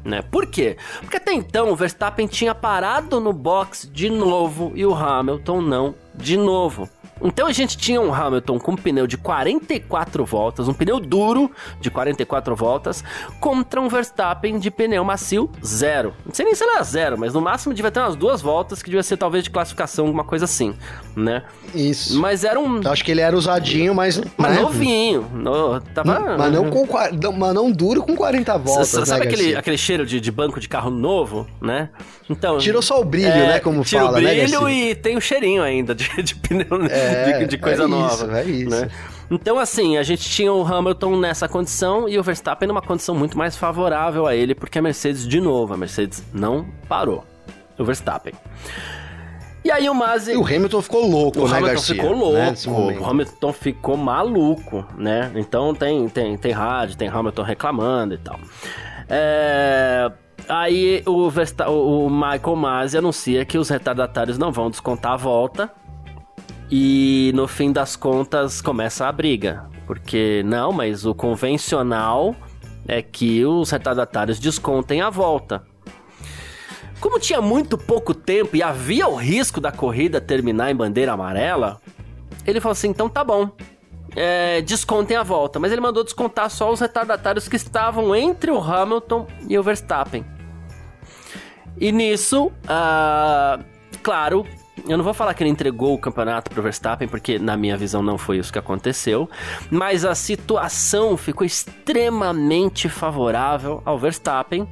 Né? 0.07 0.23
Por 0.23 0.47
quê? 0.47 0.77
Porque 1.01 1.17
até 1.17 1.33
então 1.33 1.73
o 1.73 1.77
Verstappen 1.77 2.29
tinha 2.29 2.55
parado 2.55 3.19
no 3.19 3.33
box 3.33 3.91
de 3.93 4.09
novo 4.09 4.71
e 4.77 4.87
o 4.87 4.95
Hamilton 4.95 5.61
não 5.61 5.95
de 6.15 6.37
novo. 6.37 6.89
Então 7.21 7.47
a 7.47 7.53
gente 7.53 7.77
tinha 7.77 8.01
um 8.01 8.13
Hamilton 8.13 8.59
com 8.59 8.73
um 8.73 8.77
pneu 8.77 9.07
de 9.07 9.17
44 9.17 10.25
voltas, 10.25 10.69
um 10.69 10.75
pneu 10.75 11.01
duro 11.01 11.51
de 11.81 11.91
44 11.91 12.55
voltas, 12.55 13.03
contra 13.41 13.81
um 13.81 13.89
Verstappen 13.89 14.59
de 14.59 14.71
pneu 14.71 15.05
macio 15.05 15.51
zero. 15.65 16.15
Não 16.25 16.35
sei 16.35 16.45
nem 16.45 16.55
se 16.55 16.63
era 16.63 16.83
zero, 16.83 17.19
mas 17.19 17.33
no 17.33 17.41
máximo 17.41 17.73
devia 17.73 17.91
ter 17.91 18.01
umas 18.01 18.17
duas 18.17 18.43
voltas 18.43 18.83
que 18.83 18.91
devia 18.91 19.03
ser 19.03 19.17
talvez 19.17 19.45
de 19.45 19.51
classificação, 19.51 20.07
alguma 20.07 20.25
coisa 20.25 20.45
assim, 20.45 20.75
né? 21.15 21.43
Isso. 21.75 22.19
Mas 22.21 22.45
era 22.45 22.61
um. 22.61 22.81
Acho 22.87 23.05
que 23.05 23.11
ele 23.11 23.21
era 23.21 23.37
usadinho, 23.37 23.95
mas. 23.95 24.21
Mas 24.37 24.57
né? 24.57 24.63
novinho. 24.63 25.23
No, 25.33 25.81
tava... 25.81 26.37
Mas 26.39 26.53
não, 26.53 26.71
com, 26.71 26.87
mas 27.37 27.55
não 27.55 27.71
duro 27.71 28.03
com 28.03 28.15
40 28.15 28.59
voltas. 28.59 28.95
S 28.95 29.07
sabe 29.07 29.27
né, 29.27 29.33
aquele, 29.33 29.57
aquele 29.57 29.79
cheiro 29.79 30.07
de, 30.07 30.21
de 30.21 30.31
banco 30.31 30.61
de 30.61 30.69
carro 30.69 30.91
novo, 30.91 31.47
né? 31.61 31.91
Então. 32.29 32.59
Tirou 32.59 32.83
só 32.83 33.01
o 33.01 33.05
brilho, 33.05 33.29
é, 33.29 33.47
né? 33.47 33.61
Como 33.61 33.85
fala, 33.85 34.21
né? 34.21 34.35
Tira 34.35 34.59
o 34.59 34.63
brilho 34.63 34.65
né, 34.65 34.73
e 34.73 34.95
tem 34.95 35.17
o 35.17 35.21
cheirinho 35.21 35.63
ainda 35.63 35.95
de, 35.95 36.11
de 36.23 36.35
pneu. 36.35 36.79
Né? 36.79 36.89
É 36.91 37.06
é, 37.07 37.39
de, 37.39 37.47
de, 37.47 37.59
coisa 37.59 37.85
é 37.85 37.87
nova. 37.87 38.15
Isso, 38.15 38.31
é 38.31 38.45
isso. 38.45 38.71
Né? 38.71 38.91
Então, 39.31 39.59
assim, 39.59 39.97
a 39.97 40.03
gente 40.03 40.29
tinha 40.29 40.53
o 40.53 40.65
Hamilton 40.65 41.19
nessa 41.19 41.49
condição 41.49 42.09
e 42.09 42.19
o 42.19 42.23
Verstappen 42.23 42.69
numa 42.69 42.83
condição 42.83 43.15
muito 43.15 43.37
mais 43.37 43.57
favorável 43.57 44.27
a 44.27 44.35
ele, 44.35 44.55
porque 44.55 44.79
a 44.79 44.83
Mercedes, 44.83 45.27
de 45.27 45.41
novo, 45.41 45.75
a 45.75 45.77
Mercedes 45.77 46.23
não 46.33 46.67
parou. 46.89 47.25
O 47.79 47.85
Verstappen. 47.85 48.33
E 49.65 49.71
aí 49.71 49.91
o 49.91 49.95
Masi... 49.95 50.33
E 50.33 50.37
o 50.37 50.47
Hamilton 50.47 50.81
ficou 50.81 51.11
louco, 51.11 51.41
o 51.41 51.49
né, 51.49 51.57
Hamilton 51.57 51.75
Garcia? 51.75 51.95
ficou 51.97 52.13
louco. 52.13 52.39
Né, 52.39 52.99
o 53.01 53.05
Hamilton 53.05 53.53
ficou 53.53 53.97
maluco, 53.97 54.87
né? 54.97 55.33
Então 55.35 55.75
tem, 55.75 56.09
tem, 56.09 56.37
tem 56.37 56.53
rádio, 56.53 56.97
tem 56.97 57.09
Hamilton 57.09 57.43
reclamando 57.43 58.15
e 58.15 58.19
tal. 58.19 58.39
É... 59.09 60.09
Aí 60.49 61.03
o, 61.05 61.29
Versta... 61.29 61.69
o 61.69 62.09
Michael 62.09 62.55
Masi 62.55 62.97
anuncia 62.97 63.45
que 63.45 63.59
os 63.59 63.69
retardatários 63.69 64.39
não 64.39 64.53
vão 64.53 64.71
descontar 64.71 65.15
a 65.15 65.17
volta, 65.17 65.69
e 66.71 67.33
no 67.35 67.47
fim 67.47 67.73
das 67.73 67.97
contas 67.97 68.61
começa 68.61 69.07
a 69.07 69.13
briga. 69.13 69.65
Porque 69.87 70.43
não, 70.45 70.73
mas 70.73 71.07
o 71.07 71.15
convencional 71.15 72.35
é 72.89 73.01
que 73.03 73.45
os 73.45 73.71
retardatários 73.71 74.39
descontem 74.39 75.01
a 75.01 75.11
volta. 75.11 75.63
Como 77.01 77.21
tinha 77.21 77.41
muito 77.41 77.77
pouco 77.77 78.15
tempo 78.15 78.57
e 78.57 78.63
havia 78.63 79.07
o 79.07 79.15
risco 79.15 79.61
da 79.61 79.71
corrida 79.71 80.21
terminar 80.21 80.71
em 80.71 80.75
bandeira 80.75 81.13
amarela, 81.13 81.81
ele 82.47 82.61
falou 82.61 82.73
assim: 82.73 82.89
então 82.89 83.09
tá 83.09 83.23
bom, 83.23 83.51
é, 84.17 84.63
descontem 84.63 85.17
a 85.17 85.23
volta. 85.23 85.61
Mas 85.61 85.71
ele 85.71 85.81
mandou 85.81 86.03
descontar 86.03 86.51
só 86.51 86.73
os 86.73 86.81
retardatários 86.81 87.47
que 87.47 87.57
estavam 87.57 88.15
entre 88.17 88.51
o 88.51 88.59
Hamilton 88.59 89.27
e 89.49 89.59
o 89.59 89.63
Verstappen. 89.63 90.25
E 91.79 91.93
nisso, 91.93 92.47
uh, 92.47 93.63
claro, 94.03 94.47
eu 94.89 94.97
não 94.97 95.05
vou 95.05 95.13
falar 95.13 95.35
que 95.35 95.43
ele 95.43 95.51
entregou 95.51 95.95
o 95.95 95.99
campeonato 95.99 96.51
pro 96.51 96.63
Verstappen, 96.63 97.09
porque 97.09 97.39
na 97.39 97.57
minha 97.57 97.77
visão 97.77 98.03
não 98.03 98.17
foi 98.17 98.39
isso 98.39 98.53
que 98.53 98.59
aconteceu, 98.59 99.29
mas 99.71 100.05
a 100.05 100.15
situação 100.15 101.17
ficou 101.17 101.47
extremamente 101.47 102.89
favorável 102.89 103.83
ao 103.85 103.99
Verstappen 103.99 104.69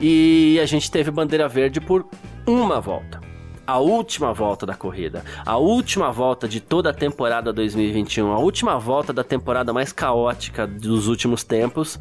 e 0.00 0.58
a 0.60 0.66
gente 0.66 0.90
teve 0.90 1.10
bandeira 1.10 1.48
verde 1.48 1.80
por 1.80 2.06
uma 2.46 2.80
volta. 2.80 3.20
A 3.64 3.78
última 3.78 4.34
volta 4.34 4.66
da 4.66 4.74
corrida, 4.74 5.24
a 5.46 5.56
última 5.56 6.10
volta 6.10 6.48
de 6.48 6.60
toda 6.60 6.90
a 6.90 6.92
temporada 6.92 7.52
2021, 7.52 8.32
a 8.32 8.38
última 8.38 8.78
volta 8.78 9.12
da 9.12 9.22
temporada 9.22 9.72
mais 9.72 9.92
caótica 9.92 10.66
dos 10.66 11.06
últimos 11.06 11.44
tempos, 11.44 11.98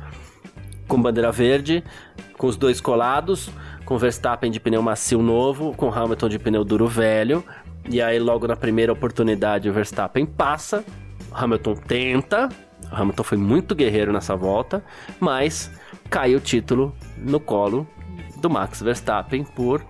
com 0.88 1.02
bandeira 1.02 1.32
verde, 1.32 1.84
com 2.38 2.48
os 2.48 2.58
dois 2.58 2.82
colados, 2.82 3.50
com 3.92 3.98
Verstappen 3.98 4.50
de 4.50 4.58
pneu 4.58 4.82
macio 4.82 5.22
novo, 5.22 5.74
com 5.76 5.94
Hamilton 5.94 6.30
de 6.30 6.40
pneu 6.40 6.64
duro 6.64 6.88
velho. 6.88 7.44
E 7.90 8.02
aí, 8.02 8.18
logo 8.20 8.48
na 8.48 8.56
primeira 8.56 8.94
oportunidade, 8.94 9.70
o 9.70 9.74
Verstappen 9.74 10.26
passa, 10.26 10.86
Hamilton 11.30 11.76
tenta. 11.76 12.48
Hamilton 12.90 13.24
foi 13.24 13.38
muito 13.38 13.76
guerreiro 13.76 14.14
nessa 14.14 14.34
volta, 14.34 14.82
mas 15.20 15.70
cai 16.10 16.34
o 16.36 16.40
título 16.40 16.96
no 17.18 17.38
colo 17.38 17.86
do 18.38 18.50
Max 18.50 18.82
Verstappen 18.82 19.44
por 19.44 19.86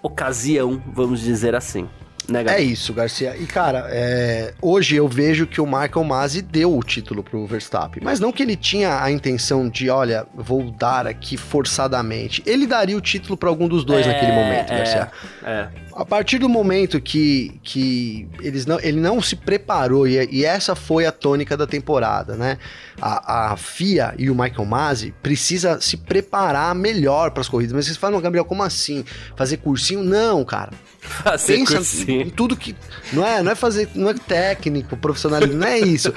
ocasião, 0.00 0.80
vamos 0.86 1.18
dizer 1.18 1.56
assim. 1.56 1.88
Né, 2.28 2.44
é 2.46 2.60
isso, 2.60 2.92
Garcia. 2.92 3.36
E, 3.36 3.46
cara, 3.46 3.88
é... 3.90 4.54
hoje 4.60 4.96
eu 4.96 5.08
vejo 5.08 5.46
que 5.46 5.60
o 5.60 5.66
Michael 5.66 6.04
Masi 6.04 6.40
deu 6.40 6.76
o 6.76 6.82
título 6.82 7.22
pro 7.22 7.46
Verstappen. 7.46 8.02
Mas 8.02 8.20
não 8.20 8.32
que 8.32 8.42
ele 8.42 8.56
tinha 8.56 9.02
a 9.02 9.10
intenção 9.10 9.68
de, 9.68 9.90
olha, 9.90 10.26
vou 10.34 10.70
dar 10.70 11.06
aqui 11.06 11.36
forçadamente. 11.36 12.42
Ele 12.46 12.66
daria 12.66 12.96
o 12.96 13.00
título 13.00 13.36
para 13.36 13.48
algum 13.48 13.68
dos 13.68 13.84
dois 13.84 14.06
é, 14.06 14.12
naquele 14.12 14.32
momento, 14.32 14.72
é, 14.72 14.76
Garcia. 14.76 15.10
É. 15.44 15.68
A 15.94 16.04
partir 16.04 16.38
do 16.38 16.48
momento 16.48 17.00
que, 17.00 17.60
que 17.62 18.28
eles 18.40 18.66
não, 18.66 18.80
ele 18.80 19.00
não 19.00 19.20
se 19.20 19.36
preparou, 19.36 20.06
e, 20.06 20.28
e 20.30 20.44
essa 20.44 20.74
foi 20.74 21.06
a 21.06 21.12
tônica 21.12 21.56
da 21.56 21.66
temporada, 21.66 22.36
né? 22.36 22.58
A, 23.00 23.52
a 23.52 23.56
FIA 23.56 24.14
e 24.18 24.30
o 24.30 24.34
Michael 24.34 24.64
Masi 24.64 25.14
precisa 25.22 25.80
se 25.80 25.96
preparar 25.96 26.74
melhor 26.74 27.30
para 27.30 27.40
as 27.40 27.48
corridas. 27.48 27.72
Mas 27.74 27.86
vocês 27.86 27.96
falam, 27.96 28.20
Gabriel, 28.20 28.44
como 28.44 28.62
assim? 28.62 29.04
Fazer 29.36 29.58
cursinho? 29.58 30.02
Não, 30.02 30.44
cara. 30.44 30.72
Fazer 31.00 31.56
Pensa 31.56 31.76
cursinho. 31.76 32.22
em 32.22 32.30
tudo 32.30 32.56
que. 32.56 32.74
Não 33.12 33.26
é, 33.26 33.42
não 33.42 33.52
é 33.52 33.54
fazer. 33.54 33.88
Não 33.94 34.10
é 34.10 34.14
técnico, 34.14 34.96
profissionalismo, 34.96 35.56
não 35.56 35.66
é 35.66 35.78
isso. 35.78 36.12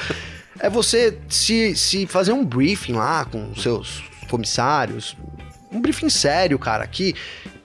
É 0.59 0.69
você 0.69 1.17
se, 1.27 1.75
se 1.75 2.07
fazer 2.07 2.31
um 2.31 2.45
briefing 2.45 2.93
lá 2.93 3.25
com 3.25 3.53
seus 3.55 4.03
comissários, 4.29 5.17
um 5.71 5.81
briefing 5.81 6.09
sério, 6.09 6.57
cara, 6.57 6.87
que 6.87 7.13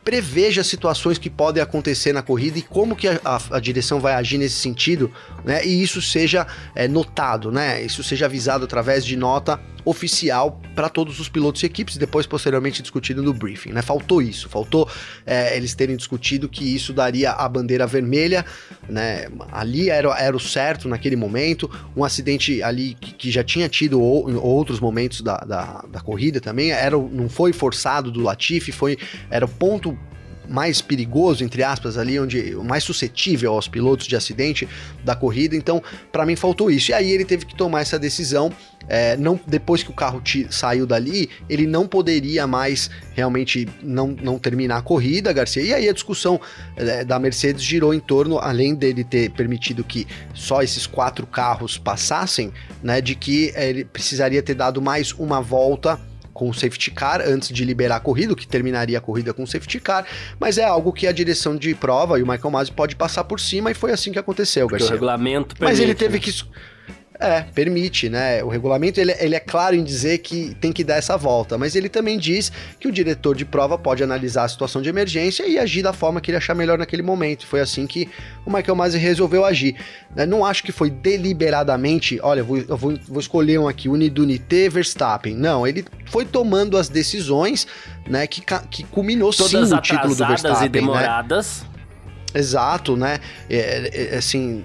preveja 0.04 0.64
situações 0.64 1.18
que 1.18 1.28
podem 1.28 1.62
acontecer 1.62 2.12
na 2.12 2.22
corrida 2.22 2.58
e 2.58 2.62
como 2.62 2.96
que 2.96 3.06
a, 3.06 3.20
a, 3.24 3.56
a 3.56 3.60
direção 3.60 4.00
vai 4.00 4.14
agir 4.14 4.38
nesse 4.38 4.56
sentido, 4.56 5.12
né? 5.44 5.64
E 5.64 5.82
isso 5.82 6.00
seja 6.00 6.46
é, 6.74 6.88
notado, 6.88 7.52
né? 7.52 7.82
Isso 7.82 8.02
seja 8.02 8.26
avisado 8.26 8.64
através 8.64 9.04
de 9.04 9.16
nota 9.16 9.60
oficial 9.84 10.60
para 10.74 10.88
todos 10.88 11.20
os 11.20 11.28
pilotos 11.28 11.62
e 11.62 11.66
equipes, 11.66 11.96
depois 11.96 12.26
posteriormente 12.26 12.82
discutido 12.82 13.22
no 13.22 13.32
briefing, 13.32 13.72
né? 13.72 13.82
Faltou 13.82 14.22
isso, 14.22 14.48
faltou 14.48 14.88
é, 15.26 15.56
eles 15.56 15.74
terem 15.74 15.96
discutido 15.96 16.48
que 16.48 16.64
isso 16.64 16.92
daria 16.92 17.32
a 17.32 17.48
bandeira 17.48 17.86
vermelha, 17.86 18.44
né? 18.88 19.26
Ali 19.50 19.90
era, 19.90 20.08
era 20.18 20.36
o 20.36 20.40
certo 20.40 20.88
naquele 20.88 21.16
momento, 21.16 21.70
um 21.96 22.04
acidente 22.04 22.62
ali 22.62 22.94
que, 23.00 23.12
que 23.12 23.30
já 23.30 23.44
tinha 23.44 23.68
tido 23.68 24.00
ou, 24.00 24.30
em 24.30 24.34
outros 24.34 24.80
momentos 24.80 25.20
da, 25.20 25.38
da, 25.38 25.84
da 25.90 26.00
corrida 26.00 26.40
também, 26.40 26.72
era, 26.72 26.96
não 26.96 27.28
foi 27.28 27.52
forçado 27.52 28.10
do 28.10 28.20
Latifi, 28.20 28.72
foi, 28.72 28.96
era 29.30 29.44
o 29.44 29.48
ponto 29.48 29.98
mais 30.50 30.80
perigoso, 30.80 31.44
entre 31.44 31.62
aspas, 31.62 31.96
ali, 31.96 32.18
onde 32.18 32.56
o 32.56 32.64
mais 32.64 32.82
suscetível 32.82 33.52
aos 33.52 33.68
pilotos 33.68 34.06
de 34.06 34.16
acidente 34.16 34.68
da 35.04 35.14
corrida. 35.14 35.54
Então, 35.54 35.80
para 36.10 36.26
mim 36.26 36.34
faltou 36.34 36.70
isso. 36.70 36.90
E 36.90 36.94
aí 36.94 37.10
ele 37.10 37.24
teve 37.24 37.46
que 37.46 37.54
tomar 37.54 37.82
essa 37.82 37.98
decisão. 37.98 38.52
É, 38.88 39.16
não 39.16 39.38
depois 39.46 39.84
que 39.84 39.90
o 39.90 39.94
carro 39.94 40.20
saiu 40.50 40.86
dali, 40.86 41.30
ele 41.48 41.66
não 41.66 41.86
poderia 41.86 42.46
mais 42.46 42.90
realmente 43.14 43.68
não, 43.80 44.08
não 44.08 44.38
terminar 44.38 44.78
a 44.78 44.82
corrida, 44.82 45.32
Garcia. 45.32 45.62
E 45.62 45.72
aí 45.72 45.88
a 45.88 45.92
discussão 45.92 46.40
é, 46.76 47.04
da 47.04 47.18
Mercedes 47.18 47.62
girou 47.62 47.94
em 47.94 48.00
torno, 48.00 48.38
além 48.38 48.74
dele 48.74 49.04
ter 49.04 49.30
permitido 49.30 49.84
que 49.84 50.08
só 50.34 50.62
esses 50.62 50.86
quatro 50.86 51.26
carros 51.26 51.78
passassem, 51.78 52.52
né, 52.82 53.00
de 53.00 53.14
que 53.14 53.52
é, 53.54 53.68
ele 53.68 53.84
precisaria 53.84 54.42
ter 54.42 54.54
dado 54.54 54.82
mais 54.82 55.12
uma 55.12 55.40
volta 55.40 56.00
com 56.40 56.48
o 56.48 56.54
safety 56.54 56.90
car 56.90 57.20
antes 57.20 57.50
de 57.50 57.66
liberar 57.66 57.96
a 57.96 58.00
corrida, 58.00 58.34
que 58.34 58.46
terminaria 58.46 58.96
a 58.96 59.00
corrida 59.00 59.34
com 59.34 59.42
o 59.42 59.46
safety 59.46 59.78
car, 59.78 60.06
mas 60.38 60.56
é 60.56 60.64
algo 60.64 60.90
que 60.90 61.06
a 61.06 61.12
direção 61.12 61.54
de 61.54 61.74
prova 61.74 62.18
e 62.18 62.22
o 62.22 62.26
Michael 62.26 62.50
Masi 62.50 62.72
pode 62.72 62.96
passar 62.96 63.24
por 63.24 63.38
cima 63.38 63.70
e 63.70 63.74
foi 63.74 63.92
assim 63.92 64.10
que 64.10 64.18
aconteceu, 64.18 64.66
Garcia. 64.66 64.88
O 64.88 64.92
regulamento 64.92 65.54
permite. 65.54 65.70
Mas 65.70 65.78
ele 65.78 65.94
teve 65.94 66.18
que 66.18 66.32
é, 67.20 67.42
permite, 67.42 68.08
né? 68.08 68.42
O 68.42 68.48
regulamento 68.48 68.98
ele, 68.98 69.14
ele, 69.18 69.34
é 69.34 69.40
claro 69.40 69.76
em 69.76 69.84
dizer 69.84 70.18
que 70.18 70.56
tem 70.58 70.72
que 70.72 70.82
dar 70.82 70.96
essa 70.96 71.18
volta, 71.18 71.58
mas 71.58 71.76
ele 71.76 71.90
também 71.90 72.18
diz 72.18 72.50
que 72.80 72.88
o 72.88 72.92
diretor 72.92 73.36
de 73.36 73.44
prova 73.44 73.76
pode 73.76 74.02
analisar 74.02 74.44
a 74.44 74.48
situação 74.48 74.80
de 74.80 74.88
emergência 74.88 75.46
e 75.46 75.58
agir 75.58 75.82
da 75.82 75.92
forma 75.92 76.20
que 76.20 76.30
ele 76.30 76.38
achar 76.38 76.54
melhor 76.54 76.78
naquele 76.78 77.02
momento. 77.02 77.46
Foi 77.46 77.60
assim 77.60 77.86
que 77.86 78.08
o 78.46 78.50
Michael 78.50 78.74
Masi 78.74 78.96
resolveu 78.96 79.44
agir. 79.44 79.76
Eu 80.16 80.26
não 80.26 80.44
acho 80.44 80.62
que 80.62 80.72
foi 80.72 80.88
deliberadamente, 80.88 82.18
olha, 82.22 82.42
vou, 82.42 82.56
eu 82.56 82.76
vou, 82.76 82.98
vou 83.06 83.20
escolher 83.20 83.58
um 83.58 83.68
aqui, 83.68 83.88
Unidunité 83.88 84.70
Verstappen. 84.70 85.36
Não, 85.36 85.66
ele 85.66 85.84
foi 86.06 86.24
tomando 86.24 86.78
as 86.78 86.88
decisões, 86.88 87.66
né, 88.08 88.26
que, 88.26 88.42
que 88.70 88.82
culminou 88.84 89.30
Todas 89.30 89.68
sim 89.68 89.74
o 89.74 89.80
título 89.82 90.14
do 90.14 90.26
Verstappen. 90.26 90.66
e 90.66 90.68
demoradas. 90.70 91.64
Né? 91.74 91.79
Exato, 92.34 92.96
né? 92.96 93.18
É, 93.48 93.56
é, 93.56 94.14
é 94.14 94.16
assim, 94.16 94.62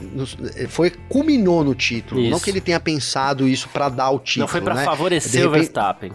foi 0.70 0.91
culminou 1.09 1.63
no 1.63 1.74
título. 1.74 2.22
Isso. 2.22 2.32
Não 2.32 2.39
que 2.39 2.49
ele 2.49 2.61
tenha 2.61 2.80
pensado 2.80 3.47
isso 3.47 3.70
para 3.70 3.89
dar 3.89 4.09
o 4.11 4.20
título. 4.20 4.43
Não 4.43 4.47
foi 4.47 4.61
para 4.61 4.76
né? 4.76 4.86
favorecer 4.86 5.32
repente, 5.32 5.47
o 5.47 5.51
Verstappen. 5.51 6.11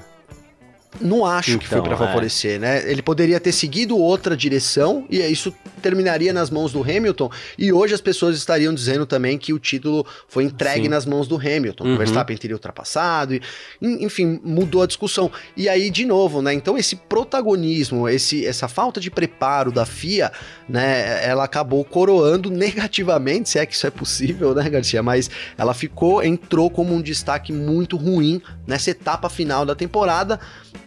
Não 0.98 1.24
acho 1.24 1.50
então, 1.50 1.60
que 1.60 1.68
foi 1.68 1.80
para 1.80 1.94
então, 1.94 2.04
é. 2.04 2.08
favorecer, 2.08 2.56
é. 2.56 2.58
né? 2.58 2.90
Ele 2.90 3.00
poderia 3.00 3.38
ter 3.38 3.52
seguido 3.52 3.96
outra 3.96 4.36
direção 4.36 5.04
e 5.08 5.20
isso 5.20 5.54
terminaria 5.80 6.32
nas 6.32 6.50
mãos 6.50 6.72
do 6.72 6.82
Hamilton. 6.82 7.30
E 7.56 7.72
hoje 7.72 7.94
as 7.94 8.00
pessoas 8.00 8.36
estariam 8.36 8.74
dizendo 8.74 9.06
também 9.06 9.38
que 9.38 9.52
o 9.52 9.58
título 9.58 10.04
foi 10.28 10.44
entregue 10.44 10.84
Sim. 10.84 10.88
nas 10.88 11.06
mãos 11.06 11.28
do 11.28 11.36
Hamilton. 11.36 11.84
Uhum. 11.84 11.94
O 11.94 11.98
Verstappen 11.98 12.36
teria 12.36 12.56
ultrapassado, 12.56 13.34
e, 13.34 13.40
enfim, 13.80 14.40
mudou 14.42 14.82
a 14.82 14.86
discussão. 14.86 15.30
E 15.56 15.68
aí, 15.68 15.90
de 15.90 16.04
novo, 16.04 16.42
né? 16.42 16.52
Então, 16.52 16.76
esse 16.76 16.96
protagonismo, 16.96 18.08
esse, 18.08 18.44
essa 18.44 18.66
falta 18.66 19.00
de 19.00 19.10
preparo 19.10 19.70
da 19.70 19.86
FIA, 19.86 20.32
né? 20.68 21.24
Ela 21.24 21.44
acabou 21.44 21.84
coroando 21.84 22.50
negativamente, 22.50 23.48
se 23.48 23.58
é 23.58 23.64
que 23.64 23.74
isso 23.74 23.86
é 23.86 23.90
possível, 23.90 24.54
né, 24.54 24.68
Garcia? 24.68 25.02
Mas 25.02 25.30
ela 25.56 25.72
ficou, 25.72 26.22
entrou 26.22 26.68
como 26.68 26.94
um 26.94 27.00
destaque 27.00 27.52
muito 27.52 27.96
ruim 27.96 28.42
nessa 28.66 28.90
etapa 28.90 29.28
final 29.28 29.64
da 29.64 29.74
temporada 29.74 30.40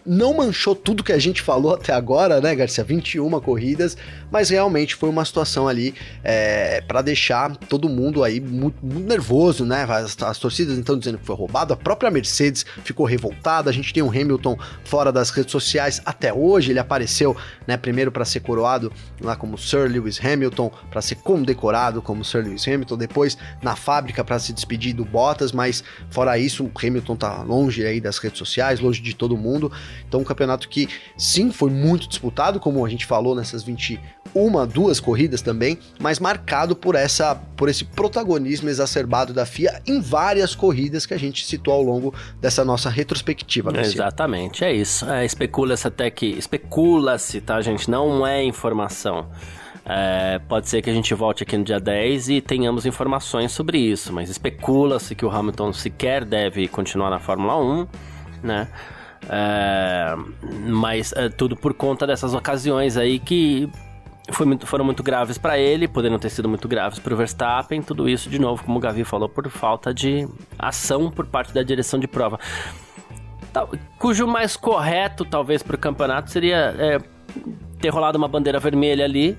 não 0.05 0.33
manchou 0.33 0.75
tudo 0.75 1.03
que 1.03 1.13
a 1.13 1.17
gente 1.17 1.41
falou 1.41 1.73
até 1.73 1.93
agora, 1.93 2.41
né, 2.41 2.55
Garcia? 2.55 2.83
21 2.83 3.39
corridas, 3.39 3.97
mas 4.31 4.49
realmente 4.49 4.95
foi 4.95 5.09
uma 5.09 5.23
situação 5.23 5.67
ali 5.67 5.93
é, 6.23 6.81
para 6.81 7.01
deixar 7.01 7.55
todo 7.55 7.87
mundo 7.87 8.23
aí 8.23 8.39
muito, 8.39 8.85
muito 8.85 9.07
nervoso, 9.07 9.65
né? 9.65 9.85
As, 9.87 10.21
as, 10.21 10.37
torcidas 10.37 10.77
então 10.77 10.97
dizendo 10.97 11.17
que 11.17 11.25
foi 11.25 11.35
roubado, 11.35 11.73
a 11.73 11.77
própria 11.77 12.11
Mercedes 12.11 12.65
ficou 12.83 13.05
revoltada. 13.05 13.69
A 13.69 13.73
gente 13.73 13.93
tem 13.93 14.03
o 14.03 14.09
Hamilton 14.09 14.57
fora 14.83 15.11
das 15.11 15.29
redes 15.29 15.51
sociais 15.51 16.01
até 16.05 16.33
hoje. 16.33 16.71
Ele 16.71 16.79
apareceu, 16.79 17.35
né, 17.65 17.77
primeiro 17.77 18.11
para 18.11 18.25
ser 18.25 18.41
coroado 18.41 18.91
lá 19.21 19.35
como 19.35 19.57
Sir 19.57 19.89
Lewis 19.89 20.19
Hamilton, 20.23 20.71
para 20.89 21.01
ser 21.01 21.15
condecorado 21.15 22.01
como 22.01 22.25
Sir 22.25 22.43
Lewis 22.43 22.67
Hamilton, 22.67 22.97
depois 22.97 23.37
na 23.61 23.75
fábrica 23.75 24.23
para 24.23 24.39
se 24.39 24.51
despedir 24.53 24.93
do 24.93 25.05
Bottas, 25.05 25.51
mas 25.51 25.83
fora 26.09 26.37
isso, 26.37 26.65
o 26.65 26.71
Hamilton 26.75 27.15
tá 27.15 27.43
longe 27.43 27.85
aí 27.85 28.01
das 28.01 28.17
redes 28.17 28.37
sociais, 28.37 28.79
longe 28.79 29.01
de 29.01 29.15
todo 29.15 29.37
mundo. 29.37 29.71
Então, 30.07 30.21
um 30.21 30.23
campeonato 30.23 30.67
que 30.69 30.87
sim 31.17 31.51
foi 31.51 31.69
muito 31.69 32.07
disputado, 32.07 32.59
como 32.59 32.85
a 32.85 32.89
gente 32.89 33.05
falou 33.05 33.35
nessas 33.35 33.63
21, 33.63 34.67
duas 34.67 34.99
corridas 34.99 35.41
também, 35.41 35.77
mas 35.99 36.19
marcado 36.19 36.75
por 36.75 36.95
essa 36.95 37.35
por 37.55 37.69
esse 37.69 37.85
protagonismo 37.85 38.69
exacerbado 38.69 39.33
da 39.33 39.45
FIA 39.45 39.81
em 39.85 40.01
várias 40.01 40.55
corridas 40.55 41.05
que 41.05 41.13
a 41.13 41.19
gente 41.19 41.45
citou 41.45 41.73
ao 41.73 41.81
longo 41.81 42.13
dessa 42.41 42.65
nossa 42.65 42.89
retrospectiva. 42.89 43.71
Exatamente, 43.79 44.63
é 44.63 44.73
isso. 44.73 45.09
É, 45.09 45.25
especula-se 45.25 45.87
até 45.87 46.09
que 46.09 46.25
especula-se, 46.25 47.41
tá, 47.41 47.61
gente? 47.61 47.89
Não 47.89 48.25
é 48.25 48.43
informação. 48.43 49.29
É, 49.85 50.39
pode 50.47 50.69
ser 50.69 50.81
que 50.81 50.89
a 50.89 50.93
gente 50.93 51.13
volte 51.13 51.43
aqui 51.43 51.57
no 51.57 51.63
dia 51.63 51.79
10 51.79 52.29
e 52.29 52.41
tenhamos 52.41 52.85
informações 52.85 53.51
sobre 53.51 53.77
isso, 53.77 54.13
mas 54.13 54.29
especula-se 54.29 55.13
que 55.13 55.25
o 55.25 55.29
Hamilton 55.29 55.73
sequer 55.73 56.23
deve 56.23 56.67
continuar 56.69 57.09
na 57.09 57.19
Fórmula 57.19 57.57
1, 57.57 57.87
né? 58.41 58.67
É, 59.29 60.15
mas 60.65 61.13
é, 61.13 61.29
tudo 61.29 61.55
por 61.55 61.73
conta 61.73 62.05
dessas 62.05 62.33
ocasiões 62.33 62.97
aí 62.97 63.19
que 63.19 63.69
muito, 64.45 64.65
foram 64.65 64.85
muito 64.85 65.03
graves 65.03 65.37
para 65.37 65.57
ele, 65.57 65.87
poderiam 65.87 66.19
ter 66.19 66.29
sido 66.29 66.47
muito 66.47 66.67
graves 66.67 66.99
para 66.99 67.13
o 67.13 67.17
Verstappen. 67.17 67.81
Tudo 67.81 68.07
isso, 68.07 68.29
de 68.29 68.39
novo, 68.39 68.63
como 68.63 68.77
o 68.77 68.81
Gavi 68.81 69.03
falou, 69.03 69.27
por 69.27 69.49
falta 69.49 69.93
de 69.93 70.27
ação 70.57 71.11
por 71.11 71.25
parte 71.25 71.53
da 71.53 71.63
direção 71.63 71.99
de 71.99 72.07
prova. 72.07 72.39
Tal, 73.51 73.69
cujo 73.99 74.25
mais 74.25 74.55
correto, 74.55 75.25
talvez, 75.25 75.61
para 75.61 75.75
o 75.75 75.79
campeonato 75.79 76.31
seria 76.31 76.73
é, 76.77 76.97
ter 77.79 77.89
rolado 77.89 78.17
uma 78.17 78.27
bandeira 78.27 78.59
vermelha 78.59 79.05
ali 79.05 79.37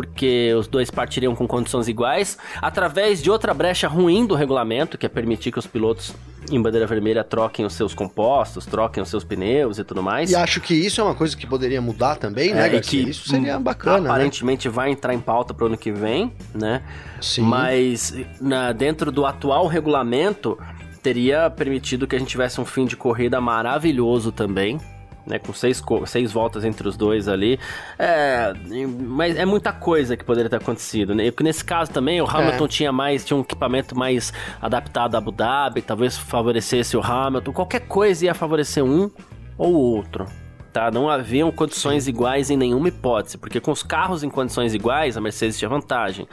porque 0.00 0.54
os 0.54 0.66
dois 0.66 0.90
partiriam 0.90 1.36
com 1.36 1.46
condições 1.46 1.86
iguais, 1.86 2.38
através 2.62 3.22
de 3.22 3.30
outra 3.30 3.52
brecha 3.52 3.86
ruim 3.86 4.24
do 4.24 4.34
regulamento, 4.34 4.96
que 4.96 5.04
é 5.04 5.10
permitir 5.10 5.52
que 5.52 5.58
os 5.58 5.66
pilotos 5.66 6.14
em 6.50 6.60
bandeira 6.60 6.86
vermelha 6.86 7.22
troquem 7.22 7.66
os 7.66 7.74
seus 7.74 7.92
compostos, 7.92 8.64
troquem 8.64 9.02
os 9.02 9.10
seus 9.10 9.24
pneus 9.24 9.78
e 9.78 9.84
tudo 9.84 10.02
mais. 10.02 10.30
E 10.30 10.34
acho 10.34 10.58
que 10.58 10.72
isso 10.72 11.02
é 11.02 11.04
uma 11.04 11.14
coisa 11.14 11.36
que 11.36 11.46
poderia 11.46 11.82
mudar 11.82 12.16
também, 12.16 12.54
né, 12.54 12.74
é, 12.74 12.80
Que 12.80 13.10
isso 13.10 13.28
seria 13.28 13.58
bacana. 13.58 14.00
Né? 14.00 14.08
Aparentemente 14.08 14.68
né? 14.68 14.74
vai 14.74 14.90
entrar 14.90 15.12
em 15.12 15.20
pauta 15.20 15.52
para 15.52 15.64
o 15.64 15.66
ano 15.66 15.76
que 15.76 15.92
vem, 15.92 16.32
né? 16.54 16.82
Sim. 17.20 17.42
Mas 17.42 18.14
na, 18.40 18.72
dentro 18.72 19.12
do 19.12 19.26
atual 19.26 19.66
regulamento 19.66 20.58
teria 21.02 21.50
permitido 21.50 22.06
que 22.06 22.16
a 22.16 22.18
gente 22.18 22.28
tivesse 22.28 22.58
um 22.58 22.64
fim 22.64 22.86
de 22.86 22.96
corrida 22.96 23.38
maravilhoso 23.38 24.32
também, 24.32 24.80
né, 25.26 25.38
com 25.38 25.52
seis, 25.52 25.82
seis 26.06 26.32
voltas 26.32 26.64
entre 26.64 26.88
os 26.88 26.96
dois 26.96 27.28
ali. 27.28 27.58
É, 27.98 28.52
mas 29.00 29.36
é 29.36 29.44
muita 29.44 29.72
coisa 29.72 30.16
que 30.16 30.24
poderia 30.24 30.50
ter 30.50 30.56
acontecido, 30.56 31.14
né? 31.14 31.30
Porque 31.30 31.44
nesse 31.44 31.64
caso 31.64 31.90
também 31.90 32.20
o 32.20 32.26
Hamilton 32.28 32.64
é. 32.64 32.68
tinha 32.68 32.92
mais, 32.92 33.24
tinha 33.24 33.36
um 33.36 33.40
equipamento 33.40 33.96
mais 33.96 34.32
adaptado 34.60 35.14
a 35.14 35.18
Abu 35.18 35.32
Dhabi, 35.32 35.82
talvez 35.82 36.16
favorecesse 36.16 36.96
o 36.96 37.02
Hamilton. 37.02 37.52
Qualquer 37.52 37.80
coisa 37.80 38.26
ia 38.26 38.34
favorecer 38.34 38.84
um 38.84 39.10
ou 39.56 39.74
outro. 39.74 40.26
Tá, 40.72 40.88
não 40.88 41.08
haviam 41.08 41.50
condições 41.50 42.06
iguais 42.06 42.48
em 42.48 42.56
nenhuma 42.56 42.86
hipótese, 42.86 43.36
porque 43.36 43.58
com 43.58 43.72
os 43.72 43.82
carros 43.82 44.22
em 44.22 44.30
condições 44.30 44.72
iguais, 44.72 45.16
a 45.16 45.20
Mercedes 45.20 45.58
tinha 45.58 45.68
vantagem 45.68 46.28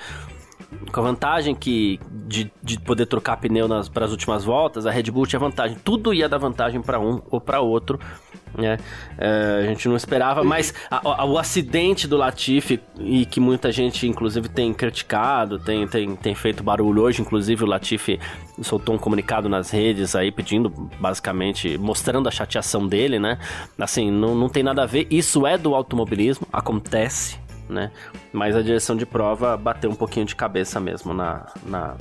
com 0.91 0.99
a 0.99 1.03
vantagem 1.03 1.55
que 1.55 1.99
de, 2.28 2.51
de 2.61 2.80
poder 2.80 3.05
trocar 3.05 3.38
pneu 3.38 3.68
para 3.93 4.05
as 4.05 4.11
últimas 4.11 4.43
voltas, 4.43 4.86
a 4.86 4.91
Red 4.91 5.03
Bull 5.03 5.26
tinha 5.26 5.39
vantagem. 5.39 5.78
Tudo 5.84 6.13
ia 6.13 6.28
dar 6.28 6.38
vantagem 6.38 6.82
para 6.82 6.99
um 6.99 7.22
ou 7.30 7.39
para 7.39 7.61
outro. 7.61 7.99
Né? 8.57 8.78
É, 9.18 9.61
a 9.63 9.65
gente 9.68 9.88
não 9.88 9.95
esperava, 9.95 10.43
mas 10.43 10.74
a, 10.89 11.22
a, 11.22 11.26
o 11.26 11.38
acidente 11.38 12.07
do 12.07 12.18
Latifi, 12.18 12.80
e 12.99 13.26
que 13.26 13.39
muita 13.39 13.72
gente, 13.72 14.07
inclusive, 14.07 14.49
tem 14.49 14.74
criticado, 14.74 15.59
tem, 15.59 15.88
tem, 15.88 16.15
tem 16.15 16.34
feito 16.34 16.63
barulho 16.63 17.03
hoje, 17.03 17.22
inclusive 17.22 17.63
o 17.63 17.68
Latifi 17.68 18.20
soltou 18.61 18.95
um 18.95 18.97
comunicado 18.97 19.47
nas 19.47 19.70
redes 19.70 20.15
aí 20.15 20.32
pedindo, 20.32 20.70
basicamente, 20.99 21.78
mostrando 21.78 22.28
a 22.28 22.32
chateação 22.32 22.88
dele, 22.88 23.20
né? 23.20 23.38
Assim, 23.78 24.09
não, 24.09 24.34
não 24.34 24.49
tem 24.49 24.63
nada 24.63 24.84
a 24.84 24.86
ver, 24.86 25.07
isso 25.11 25.45
é 25.45 25.57
do 25.57 25.76
automobilismo, 25.76 26.47
acontece, 26.51 27.38
né? 27.70 27.91
Mas 28.32 28.55
a 28.55 28.61
direção 28.61 28.95
de 28.95 29.05
prova 29.05 29.55
bateu 29.57 29.89
um 29.89 29.95
pouquinho 29.95 30.26
de 30.26 30.36
cabeça 30.36 30.80
mesmo 30.80 31.13
na, 31.13 31.47
na, 31.65 31.95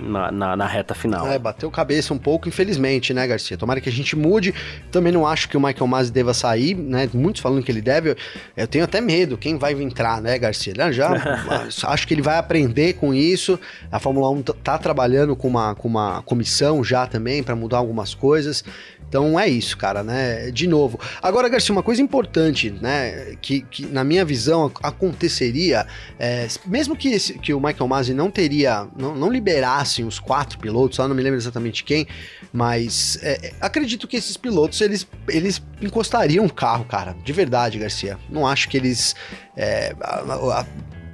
na, 0.00 0.30
na, 0.30 0.56
na, 0.56 0.66
reta 0.66 0.94
final. 0.94 1.26
É, 1.30 1.38
bateu 1.38 1.70
cabeça 1.70 2.14
um 2.14 2.18
pouco, 2.18 2.48
infelizmente, 2.48 3.12
né, 3.12 3.26
Garcia? 3.26 3.56
Tomara 3.56 3.80
que 3.80 3.88
a 3.88 3.92
gente 3.92 4.16
mude. 4.16 4.54
Também 4.90 5.12
não 5.12 5.26
acho 5.26 5.48
que 5.48 5.56
o 5.56 5.60
Michael 5.60 5.86
Masi 5.86 6.12
deva 6.12 6.32
sair, 6.32 6.74
né? 6.74 7.08
Muitos 7.12 7.42
falando 7.42 7.62
que 7.62 7.70
ele 7.70 7.82
deve. 7.82 8.16
Eu 8.56 8.66
tenho 8.66 8.84
até 8.84 9.00
medo. 9.00 9.36
Quem 9.36 9.56
vai 9.56 9.72
entrar, 9.72 10.20
né, 10.20 10.38
Garcia? 10.38 10.74
Já 10.92 11.10
acho 11.84 12.06
que 12.06 12.14
ele 12.14 12.22
vai 12.22 12.38
aprender 12.38 12.94
com 12.94 13.12
isso. 13.14 13.58
A 13.90 13.98
Fórmula 13.98 14.30
1 14.30 14.42
tá 14.42 14.78
trabalhando 14.78 15.34
com 15.34 15.48
uma, 15.48 15.74
com 15.74 15.88
uma 15.88 16.22
comissão 16.22 16.84
já 16.84 17.06
também 17.06 17.42
para 17.42 17.56
mudar 17.56 17.78
algumas 17.78 18.14
coisas. 18.14 18.64
Então 19.08 19.40
é 19.40 19.48
isso, 19.48 19.76
cara, 19.76 20.02
né? 20.02 20.50
De 20.50 20.66
novo. 20.66 21.00
Agora, 21.22 21.48
Garcia, 21.48 21.72
uma 21.72 21.82
coisa 21.82 22.02
importante, 22.02 22.70
né? 22.70 23.36
Que, 23.40 23.62
que 23.62 23.86
na 23.86 24.04
minha 24.04 24.24
visão 24.24 24.70
aconteceria, 24.82 25.86
é, 26.18 26.46
mesmo 26.66 26.94
que, 26.94 27.08
esse, 27.08 27.38
que 27.38 27.54
o 27.54 27.60
Michael 27.60 27.88
Masi 27.88 28.12
não 28.12 28.30
teria, 28.30 28.86
não, 28.96 29.16
não 29.16 29.30
liberasse 29.30 29.87
entrassem 29.88 30.04
os 30.04 30.18
quatro 30.18 30.58
pilotos, 30.58 30.96
só 30.96 31.08
não 31.08 31.14
me 31.14 31.22
lembro 31.22 31.38
exatamente 31.38 31.82
quem, 31.82 32.06
mas 32.52 33.18
é, 33.22 33.48
é, 33.48 33.54
acredito 33.60 34.06
que 34.06 34.16
esses 34.16 34.36
pilotos 34.36 34.80
eles, 34.80 35.06
eles 35.28 35.62
encostariam 35.80 36.44
o 36.44 36.52
carro, 36.52 36.84
cara, 36.84 37.16
de 37.24 37.32
verdade, 37.32 37.78
Garcia. 37.78 38.18
Não 38.28 38.46
acho 38.46 38.68
que 38.68 38.76
eles. 38.76 39.16
É, 39.56 39.94
a, 40.00 40.60
a, 40.60 40.66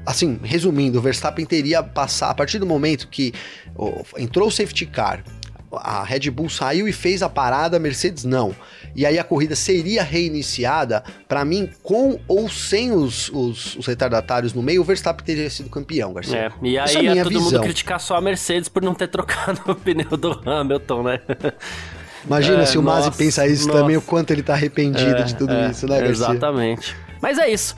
assim, 0.04 0.38
resumindo, 0.42 0.98
o 0.98 1.02
Verstappen 1.02 1.46
teria 1.46 1.82
passar 1.82 2.30
a 2.30 2.34
partir 2.34 2.58
do 2.58 2.66
momento 2.66 3.08
que 3.08 3.32
oh, 3.76 4.02
entrou 4.18 4.48
o 4.48 4.50
safety 4.50 4.86
car, 4.86 5.22
a 5.80 6.04
Red 6.04 6.30
Bull 6.30 6.48
saiu 6.48 6.88
e 6.88 6.92
fez 6.92 7.22
a 7.22 7.28
parada, 7.28 7.76
a 7.76 7.80
Mercedes 7.80 8.24
não. 8.24 8.54
E 8.94 9.04
aí 9.04 9.18
a 9.18 9.24
corrida 9.24 9.56
seria 9.56 10.02
reiniciada, 10.02 11.02
para 11.28 11.44
mim, 11.44 11.68
com 11.82 12.18
ou 12.28 12.48
sem 12.48 12.92
os, 12.92 13.28
os, 13.30 13.76
os, 13.76 13.86
retardatários 13.86 14.52
no 14.52 14.62
meio, 14.62 14.80
o 14.80 14.84
Verstappen 14.84 15.24
teria 15.24 15.50
sido 15.50 15.68
campeão, 15.68 16.12
Garcia. 16.12 16.38
É, 16.38 16.52
e 16.62 16.78
aí 16.78 16.96
é 16.96 17.14
ia 17.14 17.22
todo 17.24 17.32
visão. 17.32 17.44
mundo 17.44 17.60
criticar 17.60 17.98
só 17.98 18.16
a 18.16 18.20
Mercedes 18.20 18.68
por 18.68 18.82
não 18.82 18.94
ter 18.94 19.08
trocado 19.08 19.60
o 19.66 19.74
pneu 19.74 20.16
do 20.16 20.40
Hamilton, 20.48 21.02
né? 21.02 21.20
Imagina 22.24 22.62
é, 22.62 22.66
se 22.66 22.78
o 22.78 22.82
Masi 22.82 23.10
pensa 23.10 23.46
isso 23.46 23.66
nossa. 23.66 23.80
também, 23.80 23.96
o 23.96 24.02
quanto 24.02 24.30
ele 24.30 24.42
tá 24.42 24.54
arrependido 24.54 25.16
é, 25.16 25.22
de 25.22 25.34
tudo 25.34 25.52
é, 25.52 25.70
isso, 25.70 25.86
né, 25.86 26.00
Garcia? 26.00 26.26
Exatamente. 26.26 26.96
Mas 27.20 27.38
é 27.38 27.50
isso. 27.50 27.74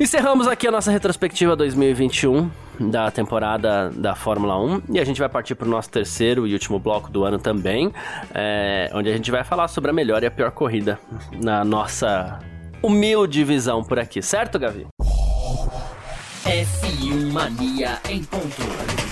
Encerramos 0.00 0.46
aqui 0.46 0.68
a 0.68 0.70
nossa 0.70 0.92
retrospectiva 0.92 1.56
2021 1.56 2.48
da 2.78 3.10
temporada 3.10 3.90
da 3.90 4.14
Fórmula 4.14 4.56
1 4.56 4.82
e 4.90 5.00
a 5.00 5.04
gente 5.04 5.18
vai 5.18 5.28
partir 5.28 5.56
para 5.56 5.66
o 5.66 5.70
nosso 5.70 5.90
terceiro 5.90 6.46
e 6.46 6.52
último 6.52 6.78
bloco 6.78 7.10
do 7.10 7.24
ano 7.24 7.36
também, 7.36 7.92
é, 8.32 8.88
onde 8.94 9.10
a 9.10 9.12
gente 9.12 9.28
vai 9.32 9.42
falar 9.42 9.66
sobre 9.66 9.90
a 9.90 9.92
melhor 9.92 10.22
e 10.22 10.26
a 10.26 10.30
pior 10.30 10.52
corrida 10.52 11.00
na 11.42 11.64
nossa 11.64 12.38
humilde 12.80 13.42
visão 13.42 13.82
por 13.82 13.98
aqui, 13.98 14.22
certo, 14.22 14.56
Gavi? 14.56 14.86
F1 16.44 17.32
Mania 17.32 17.98
em 18.08 18.22
ponto. 18.22 19.07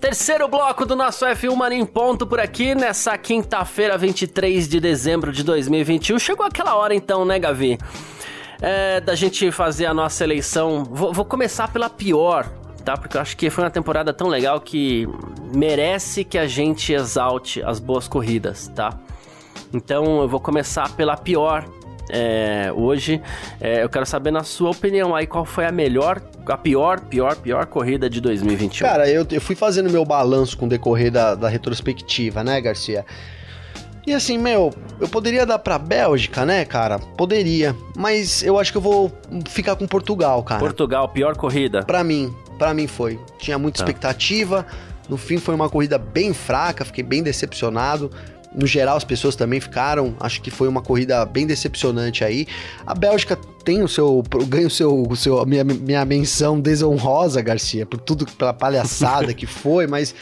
Terceiro 0.00 0.46
bloco 0.46 0.86
do 0.86 0.94
nosso 0.94 1.26
F1 1.26 1.56
Mania 1.56 1.76
em 1.76 1.84
ponto 1.84 2.24
por 2.24 2.38
aqui, 2.38 2.72
nessa 2.72 3.18
quinta-feira, 3.18 3.98
23 3.98 4.68
de 4.68 4.78
dezembro 4.78 5.32
de 5.32 5.42
2021. 5.42 6.20
Chegou 6.20 6.46
aquela 6.46 6.76
hora 6.76 6.94
então, 6.94 7.24
né, 7.24 7.36
Gavi? 7.36 7.76
É, 8.62 9.00
da 9.00 9.16
gente 9.16 9.50
fazer 9.50 9.86
a 9.86 9.94
nossa 9.94 10.22
eleição. 10.22 10.84
Vou, 10.84 11.12
vou 11.12 11.24
começar 11.24 11.72
pela 11.72 11.90
pior, 11.90 12.46
tá? 12.84 12.96
Porque 12.96 13.16
eu 13.16 13.20
acho 13.20 13.36
que 13.36 13.50
foi 13.50 13.64
uma 13.64 13.70
temporada 13.70 14.12
tão 14.12 14.28
legal 14.28 14.60
que 14.60 15.08
merece 15.52 16.22
que 16.22 16.38
a 16.38 16.46
gente 16.46 16.92
exalte 16.92 17.60
as 17.64 17.80
boas 17.80 18.06
corridas, 18.06 18.68
tá? 18.68 18.96
Então 19.74 20.22
eu 20.22 20.28
vou 20.28 20.38
começar 20.38 20.94
pela 20.94 21.16
pior 21.16 21.64
é, 22.10 22.72
hoje. 22.74 23.20
É, 23.60 23.82
eu 23.82 23.88
quero 23.88 24.06
saber, 24.06 24.30
na 24.30 24.42
sua 24.42 24.70
opinião, 24.70 25.14
aí 25.14 25.26
qual 25.26 25.44
foi 25.44 25.66
a 25.66 25.72
melhor, 25.72 26.20
a 26.46 26.56
pior, 26.56 27.00
pior, 27.00 27.36
pior 27.36 27.66
corrida 27.66 28.08
de 28.08 28.20
2021? 28.20 28.86
Cara, 28.86 29.08
eu, 29.08 29.26
eu 29.30 29.40
fui 29.40 29.54
fazendo 29.54 29.90
meu 29.90 30.04
balanço 30.04 30.56
com 30.56 30.66
o 30.66 30.68
decorrer 30.68 31.10
da, 31.10 31.34
da 31.34 31.48
retrospectiva, 31.48 32.42
né, 32.42 32.60
Garcia? 32.60 33.04
E 34.06 34.14
assim, 34.14 34.38
meu, 34.38 34.72
eu 34.98 35.06
poderia 35.06 35.44
dar 35.44 35.58
pra 35.58 35.78
Bélgica, 35.78 36.46
né, 36.46 36.64
cara? 36.64 36.98
Poderia. 36.98 37.76
Mas 37.94 38.42
eu 38.42 38.58
acho 38.58 38.72
que 38.72 38.78
eu 38.78 38.82
vou 38.82 39.12
ficar 39.46 39.76
com 39.76 39.86
Portugal, 39.86 40.42
cara. 40.42 40.60
Portugal, 40.60 41.08
pior 41.10 41.36
corrida? 41.36 41.82
Pra 41.82 42.02
mim, 42.02 42.34
pra 42.58 42.72
mim 42.72 42.86
foi. 42.86 43.20
Tinha 43.38 43.58
muita 43.58 43.78
tá. 43.78 43.84
expectativa. 43.84 44.66
No 45.10 45.18
fim 45.18 45.36
foi 45.36 45.54
uma 45.54 45.68
corrida 45.68 45.98
bem 45.98 46.32
fraca, 46.32 46.86
fiquei 46.86 47.04
bem 47.04 47.22
decepcionado 47.22 48.10
no 48.54 48.66
geral 48.66 48.96
as 48.96 49.04
pessoas 49.04 49.36
também 49.36 49.60
ficaram. 49.60 50.14
Acho 50.20 50.40
que 50.40 50.50
foi 50.50 50.68
uma 50.68 50.82
corrida 50.82 51.24
bem 51.24 51.46
decepcionante 51.46 52.24
aí. 52.24 52.46
A 52.86 52.94
Bélgica 52.94 53.36
tem 53.64 53.82
o 53.82 53.88
seu 53.88 54.22
ganha 54.46 54.66
o 54.66 54.70
seu, 54.70 55.02
o 55.02 55.16
seu 55.16 55.44
minha, 55.44 55.64
minha 55.64 56.04
menção 56.04 56.60
desonrosa, 56.60 57.42
Garcia, 57.42 57.84
por 57.84 58.00
tudo 58.00 58.26
pela 58.26 58.52
palhaçada 58.52 59.34
que 59.34 59.44
foi, 59.46 59.86
mas 59.86 60.14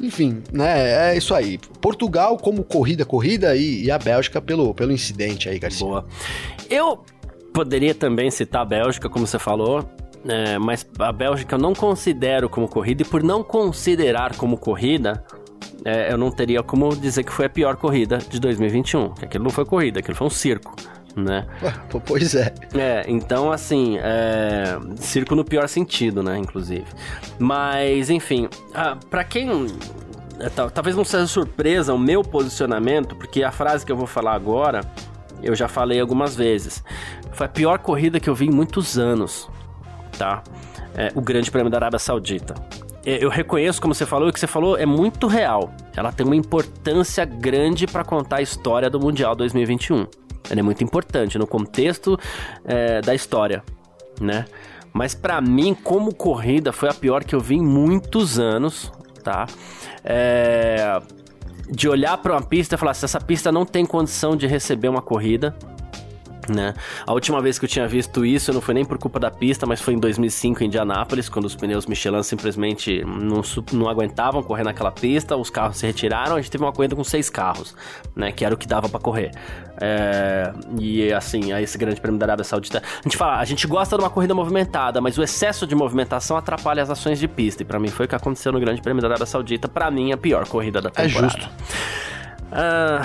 enfim, 0.00 0.42
né? 0.52 1.12
É 1.12 1.16
isso 1.16 1.34
aí. 1.34 1.58
Portugal 1.80 2.36
como 2.36 2.62
corrida, 2.62 3.04
corrida 3.04 3.56
e, 3.56 3.84
e 3.84 3.90
a 3.90 3.98
Bélgica 3.98 4.40
pelo, 4.40 4.74
pelo 4.74 4.92
incidente 4.92 5.48
aí, 5.48 5.58
Garcia. 5.58 5.86
Boa. 5.86 6.06
Eu 6.68 7.02
poderia 7.52 7.94
também 7.94 8.30
citar 8.30 8.62
a 8.62 8.64
Bélgica, 8.64 9.08
como 9.08 9.26
você 9.26 9.38
falou, 9.38 9.88
é, 10.28 10.58
mas 10.58 10.86
a 10.98 11.12
Bélgica 11.12 11.54
eu 11.54 11.58
não 11.58 11.72
considero 11.72 12.48
como 12.48 12.68
corrida, 12.68 13.02
e 13.02 13.04
por 13.04 13.22
não 13.22 13.42
considerar 13.42 14.36
como 14.36 14.58
corrida, 14.58 15.24
é, 15.86 16.12
eu 16.12 16.18
não 16.18 16.32
teria 16.32 16.64
como 16.64 16.96
dizer 16.96 17.22
que 17.22 17.32
foi 17.32 17.46
a 17.46 17.48
pior 17.48 17.76
corrida 17.76 18.18
de 18.18 18.40
2021. 18.40 19.14
Que 19.14 19.24
aquilo 19.24 19.44
não 19.44 19.52
foi 19.52 19.64
corrida, 19.64 20.00
aquilo 20.00 20.16
foi 20.16 20.26
um 20.26 20.30
circo. 20.30 20.74
Né? 21.14 21.46
Pois 22.04 22.34
é. 22.34 22.52
É, 22.74 23.04
então 23.06 23.52
assim, 23.52 23.96
é... 23.98 24.76
circo 24.96 25.36
no 25.36 25.44
pior 25.44 25.68
sentido, 25.68 26.24
né, 26.24 26.36
inclusive. 26.36 26.84
Mas, 27.38 28.10
enfim, 28.10 28.48
ah, 28.74 28.98
para 29.08 29.22
quem 29.22 29.48
é, 30.40 30.48
talvez 30.48 30.96
não 30.96 31.04
seja 31.04 31.26
surpresa 31.28 31.94
o 31.94 31.98
meu 31.98 32.22
posicionamento, 32.22 33.14
porque 33.14 33.44
a 33.44 33.52
frase 33.52 33.86
que 33.86 33.92
eu 33.92 33.96
vou 33.96 34.08
falar 34.08 34.34
agora, 34.34 34.80
eu 35.40 35.54
já 35.54 35.68
falei 35.68 36.00
algumas 36.00 36.34
vezes. 36.34 36.82
Foi 37.32 37.46
a 37.46 37.48
pior 37.48 37.78
corrida 37.78 38.18
que 38.18 38.28
eu 38.28 38.34
vi 38.34 38.46
em 38.46 38.50
muitos 38.50 38.98
anos, 38.98 39.48
tá? 40.18 40.42
É, 40.96 41.12
o 41.14 41.20
Grande 41.20 41.48
Prêmio 41.48 41.70
da 41.70 41.78
Arábia 41.78 41.98
Saudita. 42.00 42.54
É, 43.06 43.24
eu 43.24 43.30
reconheço, 43.30 43.80
como 43.80 43.94
você 43.94 44.04
falou, 44.04 44.28
o 44.28 44.32
que 44.32 44.40
você 44.40 44.48
falou 44.48 44.76
é 44.76 44.84
muito 44.84 45.28
real. 45.28 45.72
Ela 45.96 46.10
tem 46.10 46.26
uma 46.26 46.34
importância 46.34 47.24
grande 47.24 47.86
para 47.86 48.02
contar 48.02 48.38
a 48.38 48.42
história 48.42 48.90
do 48.90 48.98
Mundial 48.98 49.36
2021. 49.36 50.06
Ela 50.50 50.60
é 50.60 50.62
muito 50.62 50.82
importante 50.82 51.38
no 51.38 51.46
contexto 51.46 52.18
é, 52.64 53.00
da 53.00 53.14
história, 53.14 53.62
né? 54.20 54.44
Mas 54.92 55.14
para 55.14 55.40
mim, 55.40 55.72
como 55.72 56.12
corrida, 56.12 56.72
foi 56.72 56.88
a 56.88 56.94
pior 56.94 57.22
que 57.22 57.34
eu 57.34 57.40
vi 57.40 57.54
em 57.54 57.62
muitos 57.62 58.40
anos, 58.40 58.90
tá? 59.22 59.46
É, 60.02 61.00
de 61.70 61.88
olhar 61.88 62.16
para 62.18 62.32
uma 62.32 62.42
pista 62.42 62.74
e 62.74 62.78
falar: 62.78 62.94
se 62.94 63.04
essa 63.04 63.20
pista 63.20 63.52
não 63.52 63.64
tem 63.64 63.86
condição 63.86 64.36
de 64.36 64.46
receber 64.46 64.88
uma 64.88 65.02
corrida, 65.02 65.54
né? 66.48 66.74
A 67.06 67.12
última 67.12 67.40
vez 67.40 67.58
que 67.58 67.64
eu 67.64 67.68
tinha 67.68 67.86
visto 67.86 68.24
isso 68.24 68.52
não 68.52 68.60
foi 68.60 68.74
nem 68.74 68.84
por 68.84 68.98
culpa 68.98 69.18
da 69.18 69.30
pista, 69.30 69.66
mas 69.66 69.80
foi 69.80 69.94
em 69.94 69.98
2005 69.98 70.62
em 70.62 70.66
Indianápolis, 70.66 71.28
quando 71.28 71.44
os 71.44 71.54
pneus 71.54 71.86
Michelin 71.86 72.22
simplesmente 72.22 73.04
não, 73.04 73.42
não 73.72 73.88
aguentavam 73.88 74.42
correr 74.42 74.64
naquela 74.64 74.90
pista, 74.90 75.36
os 75.36 75.50
carros 75.50 75.78
se 75.78 75.86
retiraram, 75.86 76.36
a 76.36 76.40
gente 76.40 76.50
teve 76.50 76.64
uma 76.64 76.72
corrida 76.72 76.94
com 76.94 77.04
seis 77.04 77.28
carros, 77.28 77.74
né? 78.14 78.32
Que 78.32 78.44
era 78.44 78.54
o 78.54 78.58
que 78.58 78.66
dava 78.66 78.88
para 78.88 79.00
correr. 79.00 79.32
É, 79.80 80.52
e 80.78 81.12
assim, 81.12 81.52
aí 81.52 81.64
esse 81.64 81.76
grande 81.76 82.00
prêmio 82.00 82.18
da 82.18 82.26
Arábia 82.26 82.44
Saudita. 82.44 82.82
A 83.00 83.02
gente 83.02 83.16
fala, 83.16 83.38
a 83.38 83.44
gente 83.44 83.66
gosta 83.66 83.96
de 83.96 84.02
uma 84.02 84.10
corrida 84.10 84.34
movimentada, 84.34 85.00
mas 85.00 85.18
o 85.18 85.22
excesso 85.22 85.66
de 85.66 85.74
movimentação 85.74 86.36
atrapalha 86.36 86.82
as 86.82 86.90
ações 86.90 87.18
de 87.18 87.28
pista. 87.28 87.62
E 87.62 87.66
para 87.66 87.78
mim 87.78 87.88
foi 87.88 88.06
o 88.06 88.08
que 88.08 88.14
aconteceu 88.14 88.52
no 88.52 88.60
Grande 88.60 88.80
Prêmio 88.80 89.02
da 89.02 89.08
Arábia 89.08 89.26
Saudita. 89.26 89.68
para 89.68 89.90
mim, 89.90 90.12
a 90.12 90.16
pior 90.16 90.46
corrida 90.48 90.80
da 90.80 90.88
é 90.88 90.92
temporada. 90.92 91.26
É 91.26 91.40
justo. 91.40 91.50
Ah, 92.52 93.02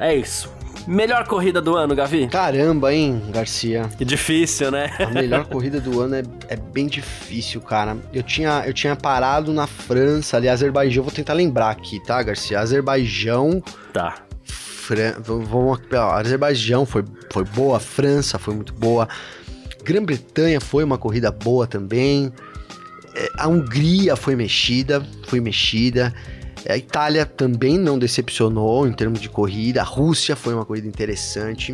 é 0.00 0.14
isso. 0.14 0.59
Melhor 0.86 1.26
corrida 1.26 1.60
do 1.60 1.76
ano, 1.76 1.94
Gavi? 1.94 2.28
Caramba, 2.28 2.92
hein, 2.92 3.22
Garcia? 3.30 3.88
Que 3.96 4.04
difícil, 4.04 4.70
né? 4.70 4.90
A 4.98 5.06
melhor 5.08 5.44
corrida 5.50 5.80
do 5.80 6.00
ano 6.00 6.16
é, 6.16 6.22
é 6.48 6.56
bem 6.56 6.86
difícil, 6.86 7.60
cara. 7.60 7.96
Eu 8.12 8.22
tinha, 8.22 8.64
eu 8.66 8.72
tinha 8.72 8.96
parado 8.96 9.52
na 9.52 9.66
França, 9.66 10.36
ali, 10.36 10.48
Azerbaijão. 10.48 11.04
Vou 11.04 11.12
tentar 11.12 11.34
lembrar 11.34 11.70
aqui, 11.70 12.00
tá, 12.04 12.22
Garcia? 12.22 12.60
Azerbaijão. 12.60 13.62
Tá. 13.92 14.16
Fran... 14.44 15.14
Vamos 15.20 15.78
aqui, 15.78 15.94
ó. 15.94 16.12
Azerbaijão 16.12 16.84
foi, 16.84 17.04
foi 17.30 17.44
boa, 17.44 17.78
França 17.78 18.38
foi 18.38 18.54
muito 18.54 18.72
boa. 18.72 19.08
Grã-Bretanha 19.84 20.60
foi 20.60 20.84
uma 20.84 20.98
corrida 20.98 21.30
boa 21.30 21.66
também. 21.66 22.32
É, 23.14 23.28
a 23.38 23.48
Hungria 23.48 24.16
foi 24.16 24.34
mexida, 24.34 25.04
foi 25.26 25.40
mexida. 25.40 26.14
A 26.68 26.76
Itália 26.76 27.24
também 27.24 27.78
não 27.78 27.98
decepcionou 27.98 28.86
em 28.86 28.92
termos 28.92 29.20
de 29.20 29.28
corrida. 29.28 29.80
A 29.80 29.84
Rússia 29.84 30.36
foi 30.36 30.54
uma 30.54 30.64
corrida 30.64 30.86
interessante. 30.86 31.72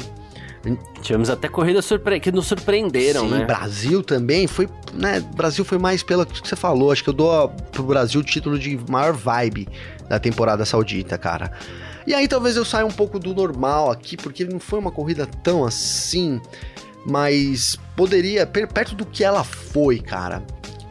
Tivemos 1.01 1.31
até 1.31 1.49
corridas 1.49 1.85
surpre... 1.85 2.19
que 2.19 2.33
nos 2.33 2.47
surpreenderam, 2.47 3.23
Sim, 3.23 3.31
né? 3.31 3.45
Brasil 3.45 4.03
também 4.03 4.47
foi, 4.47 4.69
né? 4.93 5.21
Brasil 5.35 5.65
foi 5.65 5.79
mais 5.79 6.03
pelo 6.03 6.27
que 6.27 6.47
você 6.47 6.57
falou. 6.57 6.91
Acho 6.91 7.05
que 7.05 7.11
eu 7.11 7.15
dou 7.15 7.49
pro 7.71 7.85
Brasil 7.85 8.21
o 8.21 8.25
título 8.25 8.59
de 8.59 8.79
maior 8.89 9.13
vibe 9.13 9.69
da 10.09 10.19
temporada 10.19 10.65
saudita, 10.65 11.17
cara. 11.17 11.53
E 12.07 12.15
aí 12.15 12.27
talvez 12.27 12.57
eu 12.57 12.65
saia 12.65 12.87
um 12.87 12.91
pouco 12.91 13.19
do 13.19 13.35
normal 13.35 13.91
aqui, 13.91 14.17
porque 14.17 14.45
não 14.45 14.59
foi 14.59 14.79
uma 14.79 14.91
corrida 14.91 15.27
tão 15.43 15.65
assim, 15.65 16.41
mas 17.05 17.79
poderia 17.97 18.47
perto 18.47 18.95
do 18.95 19.05
que 19.05 19.23
ela 19.23 19.45
foi, 19.45 19.99
cara, 19.99 20.43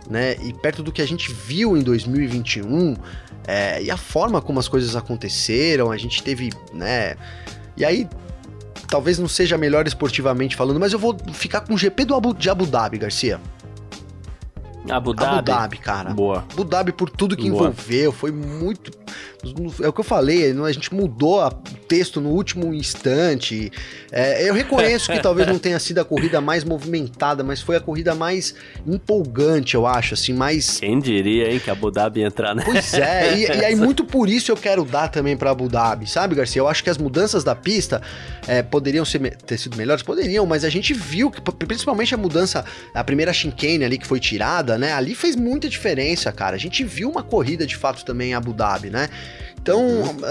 né? 0.10 0.36
E 0.44 0.54
perto 0.54 0.84
do 0.84 0.92
que 0.92 1.02
a 1.02 1.08
gente 1.08 1.34
viu 1.34 1.76
em 1.76 1.82
2021, 1.82 2.96
é, 3.48 3.82
e 3.82 3.92
a 3.92 3.98
forma 3.98 4.42
como 4.42 4.60
as 4.60 4.68
coisas 4.68 4.96
aconteceram, 4.96 5.92
a 5.92 5.98
gente 5.98 6.24
teve, 6.24 6.52
né? 6.74 7.16
E 7.78 7.86
aí, 7.86 8.08
talvez 8.88 9.20
não 9.20 9.28
seja 9.28 9.58
melhor 9.58 9.86
esportivamente 9.88 10.56
falando, 10.56 10.80
mas 10.80 10.94
eu 10.94 11.00
vou 11.00 11.16
ficar 11.34 11.62
com 11.62 11.74
o 11.74 11.78
GP 11.78 12.06
do 12.06 12.16
Abu, 12.16 12.34
de 12.34 12.50
Abu 12.50 12.66
Dhabi, 12.66 12.98
Garcia. 12.98 13.40
Abu 14.90 15.14
Dhabi? 15.14 15.38
Abu 15.38 15.42
Dhabi, 15.42 15.78
cara. 15.78 16.14
Boa. 16.14 16.46
Abu 16.52 16.64
Dhabi 16.64 16.92
por 16.92 17.10
tudo 17.10 17.36
que 17.36 17.50
Boa. 17.50 17.70
envolveu, 17.70 18.12
foi 18.12 18.32
muito... 18.32 18.92
É 19.82 19.88
o 19.88 19.94
que 19.94 20.00
eu 20.00 20.04
falei, 20.04 20.52
a 20.52 20.72
gente 20.72 20.94
mudou 20.94 21.42
o 21.42 21.52
texto 21.88 22.20
no 22.20 22.30
último 22.30 22.74
instante. 22.74 23.72
É, 24.12 24.48
eu 24.48 24.54
reconheço 24.54 25.12
que 25.12 25.20
talvez 25.20 25.48
não 25.48 25.60
tenha 25.60 25.80
sido 25.80 26.00
a 26.00 26.06
corrida 26.06 26.40
mais 26.42 26.64
movimentada, 26.64 27.44
mas 27.44 27.62
foi 27.62 27.76
a 27.76 27.80
corrida 27.80 28.16
mais 28.16 28.56
empolgante, 28.86 29.76
eu 29.76 29.86
acho, 29.86 30.14
assim, 30.14 30.34
mais... 30.34 30.80
Quem 30.80 31.00
diria, 31.00 31.52
hein, 31.52 31.60
que 31.60 31.70
a 31.70 31.74
Abu 31.74 31.92
Dhabi 31.92 32.22
ia 32.22 32.28
entrar, 32.28 32.56
né? 32.56 32.64
Pois 32.66 32.94
é, 32.94 33.38
e, 33.38 33.42
e 33.44 33.66
aí 33.66 33.76
muito 33.76 34.04
por 34.04 34.30
isso 34.30 34.52
eu 34.52 34.58
quero 34.58 34.84
dar 34.86 35.10
também 35.10 35.36
pra 35.36 35.52
Abu 35.52 35.68
Dhabi, 35.68 36.10
sabe, 36.10 36.36
Garcia? 36.36 36.62
Eu 36.62 36.68
acho 36.68 36.84
que 36.84 36.90
as 36.90 36.98
mudanças 36.98 37.44
da 37.44 37.56
pista 37.56 38.02
é, 38.48 38.64
poderiam 38.64 39.06
ser, 39.06 39.36
ter 39.38 39.58
sido 39.58 39.78
melhores, 39.78 40.04
poderiam, 40.04 40.46
mas 40.46 40.64
a 40.64 40.70
gente 40.70 40.94
viu 40.94 41.30
que, 41.30 41.42
principalmente 41.42 42.14
a 42.14 42.18
mudança, 42.18 42.66
a 42.94 43.04
primeira 43.04 43.34
chicane 43.34 43.84
ali 43.84 43.98
que 43.98 44.08
foi 44.08 44.20
tirada, 44.20 44.78
né, 44.78 44.94
ali 44.94 45.14
fez 45.14 45.36
muita 45.36 45.68
diferença, 45.68 46.32
cara. 46.32 46.56
A 46.56 46.60
gente 46.60 46.84
viu 46.84 47.10
uma 47.10 47.24
corrida 47.24 47.66
de 47.66 47.76
fato 47.76 48.04
também 48.06 48.32
em 48.32 48.34
Abu 48.34 48.54
Dhabi, 48.54 48.90
né? 48.90 49.10
Então, 49.66 49.84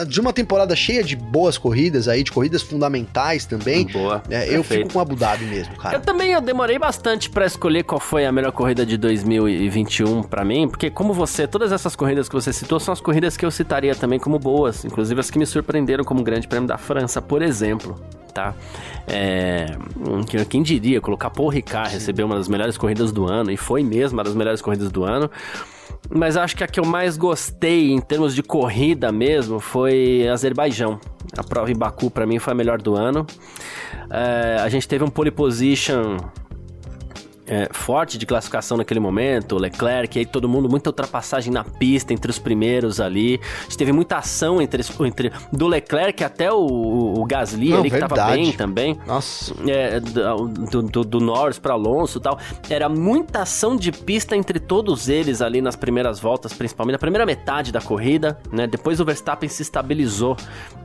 de 0.06 0.20
uma 0.20 0.32
temporada 0.32 0.76
cheia 0.76 1.02
de 1.02 1.16
boas 1.16 1.58
corridas 1.58 2.06
aí, 2.06 2.22
de 2.22 2.30
corridas 2.30 2.62
fundamentais 2.62 3.44
também, 3.44 3.84
Boa, 3.88 4.22
é, 4.30 4.56
eu 4.56 4.62
fico 4.62 4.92
com 4.92 5.00
Abu 5.00 5.16
Dhabi 5.16 5.44
mesmo, 5.46 5.74
cara. 5.76 5.96
Eu 5.96 6.00
também 6.00 6.30
eu 6.30 6.40
demorei 6.40 6.78
bastante 6.78 7.28
para 7.28 7.44
escolher 7.44 7.82
qual 7.82 8.00
foi 8.00 8.24
a 8.24 8.30
melhor 8.30 8.52
corrida 8.52 8.86
de 8.86 8.96
2021 8.96 10.22
para 10.22 10.44
mim, 10.44 10.68
porque 10.68 10.88
como 10.88 11.12
você, 11.12 11.48
todas 11.48 11.72
essas 11.72 11.96
corridas 11.96 12.28
que 12.28 12.34
você 12.34 12.52
citou 12.52 12.78
são 12.78 12.92
as 12.92 13.00
corridas 13.00 13.36
que 13.36 13.44
eu 13.44 13.50
citaria 13.50 13.92
também 13.96 14.20
como 14.20 14.38
boas, 14.38 14.84
inclusive 14.84 15.18
as 15.18 15.30
que 15.30 15.38
me 15.38 15.46
surpreenderam 15.46 16.04
como 16.04 16.22
Grande 16.22 16.46
Prêmio 16.46 16.68
da 16.68 16.78
França, 16.78 17.20
por 17.20 17.42
exemplo. 17.42 18.00
Tá? 18.32 18.52
É, 19.06 19.66
quem 20.48 20.62
diria 20.62 21.00
colocar 21.00 21.30
Paul 21.30 21.48
Ricard 21.48 21.92
receber 21.92 22.24
uma 22.24 22.36
das 22.36 22.48
melhores 22.48 22.76
corridas 22.76 23.12
do 23.12 23.26
ano 23.26 23.50
e 23.50 23.56
foi 23.56 23.84
mesmo 23.84 24.18
uma 24.18 24.24
das 24.24 24.34
melhores 24.34 24.60
corridas 24.60 24.90
do 24.90 25.04
ano 25.04 25.30
mas 26.10 26.36
acho 26.36 26.56
que 26.56 26.64
a 26.64 26.66
que 26.66 26.78
eu 26.78 26.84
mais 26.84 27.16
gostei 27.16 27.92
em 27.92 28.00
termos 28.00 28.34
de 28.34 28.42
corrida 28.42 29.10
mesmo 29.10 29.58
foi 29.60 30.28
Azerbaijão. 30.28 31.00
A 31.36 31.42
prova 31.42 31.70
em 31.70 31.76
Baku 31.76 32.10
para 32.10 32.26
mim 32.26 32.38
foi 32.38 32.52
a 32.52 32.56
melhor 32.56 32.80
do 32.80 32.94
ano. 32.94 33.26
É, 34.10 34.58
a 34.60 34.68
gente 34.68 34.86
teve 34.86 35.02
um 35.04 35.08
pole 35.08 35.30
position 35.30 36.18
é, 37.46 37.68
forte 37.72 38.16
de 38.16 38.26
classificação 38.26 38.76
naquele 38.76 39.00
momento, 39.00 39.56
Leclerc, 39.56 40.18
aí 40.18 40.26
todo 40.26 40.48
mundo, 40.48 40.68
muita 40.68 40.90
ultrapassagem 40.90 41.52
na 41.52 41.64
pista 41.64 42.12
entre 42.12 42.30
os 42.30 42.38
primeiros 42.38 43.00
ali. 43.00 43.40
A 43.60 43.62
gente 43.64 43.78
teve 43.78 43.92
muita 43.92 44.18
ação 44.18 44.60
entre, 44.60 44.82
entre 45.00 45.32
do 45.52 45.66
Leclerc 45.66 46.24
até 46.24 46.52
o, 46.52 47.14
o 47.18 47.24
Gasly 47.24 47.70
Não, 47.70 47.80
ali, 47.80 47.90
verdade. 47.90 48.12
que 48.12 48.18
tava 48.18 48.32
bem 48.32 48.52
também. 48.52 48.98
Nossa. 49.06 49.54
É, 49.68 50.00
do, 50.00 50.82
do, 50.82 51.04
do 51.04 51.20
Norris 51.20 51.58
para 51.58 51.74
Alonso 51.74 52.18
e 52.18 52.20
tal. 52.20 52.38
Era 52.68 52.88
muita 52.88 53.42
ação 53.42 53.76
de 53.76 53.92
pista 53.92 54.36
entre 54.36 54.58
todos 54.58 55.08
eles 55.08 55.42
ali 55.42 55.60
nas 55.60 55.76
primeiras 55.76 56.18
voltas, 56.18 56.52
principalmente 56.52 56.94
na 56.94 56.98
primeira 56.98 57.26
metade 57.26 57.72
da 57.72 57.80
corrida, 57.80 58.38
né? 58.50 58.66
Depois 58.66 59.00
o 59.00 59.04
Verstappen 59.04 59.48
se 59.48 59.62
estabilizou, 59.62 60.36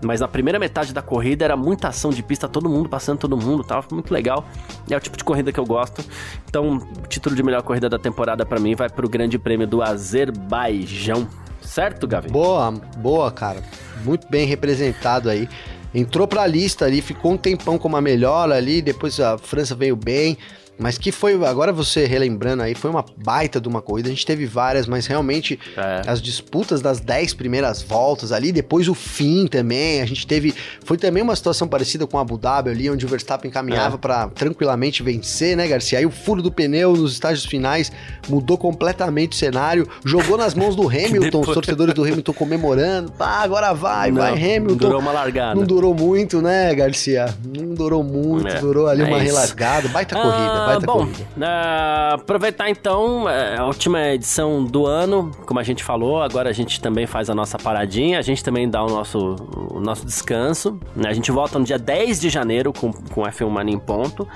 mas 0.02 0.20
na 0.20 0.28
primeira 0.28 0.60
metade 0.60 0.94
da 0.94 1.02
corrida 1.02 1.46
era 1.46 1.56
muita 1.56 1.88
ação 1.88 2.12
de 2.12 2.22
pista, 2.22 2.48
todo 2.48 2.70
mundo 2.70 2.90
passando 2.90 3.20
todo 3.20 3.38
mundo, 3.38 3.64
tava 3.64 3.88
muito 3.92 4.14
legal. 4.14 4.46
É 4.90 4.98
o 4.98 5.00
tipo 5.00 5.18
de 5.18 5.24
corrida 5.24 5.52
que 5.52 5.60
eu 5.60 5.66
gosto. 5.66 6.04
Então, 6.50 6.78
o 6.78 7.08
título 7.08 7.36
de 7.36 7.44
melhor 7.44 7.62
corrida 7.62 7.88
da 7.88 8.00
temporada 8.00 8.44
para 8.44 8.60
mim 8.60 8.74
vai 8.74 8.90
pro 8.90 9.08
Grande 9.08 9.38
Prêmio 9.38 9.68
do 9.68 9.84
Azerbaijão. 9.84 11.28
Certo, 11.62 12.08
Gavi? 12.08 12.28
Boa, 12.30 12.72
boa, 12.98 13.32
cara. 13.32 13.62
Muito 14.04 14.28
bem 14.28 14.48
representado 14.48 15.30
aí. 15.30 15.48
Entrou 15.94 16.28
pra 16.28 16.48
lista 16.48 16.86
ali, 16.86 17.04
ficou 17.04 17.34
um 17.34 17.38
tempão 17.38 17.78
como 17.78 17.96
a 17.96 18.02
melhor 18.02 18.52
ali, 18.52 18.82
depois 18.82 19.20
a 19.20 19.38
França 19.38 19.76
veio 19.76 19.96
bem. 19.96 20.40
Mas 20.80 20.98
que 20.98 21.12
foi, 21.12 21.34
agora 21.46 21.74
você 21.74 22.06
relembrando 22.06 22.64
aí, 22.64 22.74
foi 22.74 22.90
uma 22.90 23.04
baita 23.18 23.60
de 23.60 23.68
uma 23.68 23.82
corrida. 23.82 24.08
A 24.08 24.12
gente 24.12 24.26
teve 24.26 24.46
várias, 24.46 24.88
mas 24.88 25.06
realmente 25.06 25.60
é. 25.76 26.02
as 26.10 26.22
disputas 26.22 26.82
das 26.82 27.02
10 27.02 27.34
primeiras 27.34 27.82
voltas 27.82 28.32
ali, 28.32 28.54
depois 28.54 28.88
o 28.88 28.94
fim 28.94 29.46
também. 29.46 30.02
A 30.02 30.06
gente 30.06 30.26
teve. 30.26 30.56
Foi 30.86 30.98
também 30.98 31.22
uma 31.22 31.36
situação 31.36 31.68
parecida 31.68 32.08
com 32.08 32.18
a 32.18 32.22
Abu 32.22 32.38
Dhabi 32.38 32.70
ali, 32.70 32.90
onde 32.90 33.06
o 33.06 33.10
Verstappen 33.10 33.52
caminhava 33.52 33.96
é. 33.96 33.98
para 33.98 34.30
tranquilamente 34.30 35.04
vencer, 35.04 35.58
né, 35.58 35.68
Garcia? 35.68 36.00
Aí 36.00 36.06
o 36.06 36.12
furo 36.12 36.42
do 36.42 36.52
pneu 36.52 36.94
nos 36.96 37.12
estágios 37.12 37.46
finais 37.46 37.92
mudou 38.30 38.58
completamente 38.58 39.34
o 39.34 39.36
cenário, 39.36 39.88
jogou 40.06 40.38
nas 40.38 40.54
mãos 40.54 40.78
do 40.78 40.88
Hamilton, 40.88 41.20
depois... 41.20 41.48
os 41.50 41.54
torcedores 41.54 41.94
do 41.94 42.04
Hamilton 42.04 42.34
comemorando. 42.34 43.12
Pá, 43.12 43.42
agora 43.44 43.74
vai, 43.74 44.12
Não, 44.12 44.22
vai, 44.22 44.32
Hamilton. 44.32 44.70
Não 44.70 44.78
durou 44.78 45.00
uma 45.02 45.12
largada. 45.12 45.56
Não 45.56 45.66
durou 45.66 45.94
muito, 45.94 46.42
né, 46.42 46.74
Garcia? 46.74 47.26
Não 47.44 47.74
durou 47.74 48.02
muito, 48.02 48.48
é. 48.48 48.60
durou 48.60 48.88
ali 48.88 49.02
é 49.02 49.06
uma 49.06 49.20
relargada. 49.20 49.90
Baita 49.90 50.18
ah, 50.18 50.22
corrida, 50.22 50.69
baita 50.70 50.86
bom, 50.86 51.00
corrida. 51.00 51.28
Uh, 51.38 52.14
aproveitar 52.16 52.70
então 52.70 53.30
é, 53.30 53.58
a 53.58 53.66
última 53.66 54.10
edição 54.10 54.64
do 54.64 54.86
ano, 54.86 55.32
como 55.46 55.60
a 55.60 55.64
gente 55.64 55.84
falou, 55.84 56.22
agora 56.22 56.50
a 56.50 56.54
gente 56.54 56.80
também 56.82 57.06
faz 57.06 57.30
a 57.30 57.36
nossa 57.36 57.58
paradinha, 57.58 58.20
a 58.20 58.22
gente 58.22 58.44
também 58.44 58.70
dá 58.70 58.84
o 58.84 58.90
nosso, 58.90 59.36
o 59.72 59.80
nosso 59.80 60.06
descanso. 60.06 60.80
Né? 60.96 61.10
A 61.10 61.14
gente 61.14 61.32
volta 61.32 61.60
no 61.60 61.66
dia 61.66 61.78
10 61.78 62.20
de 62.20 62.30
janeiro 62.30 62.72
com, 62.74 62.92
com 62.92 63.22
F1 63.22 63.50
Mania 63.50 63.76
em 63.76 63.80
ponto. 63.80 64.28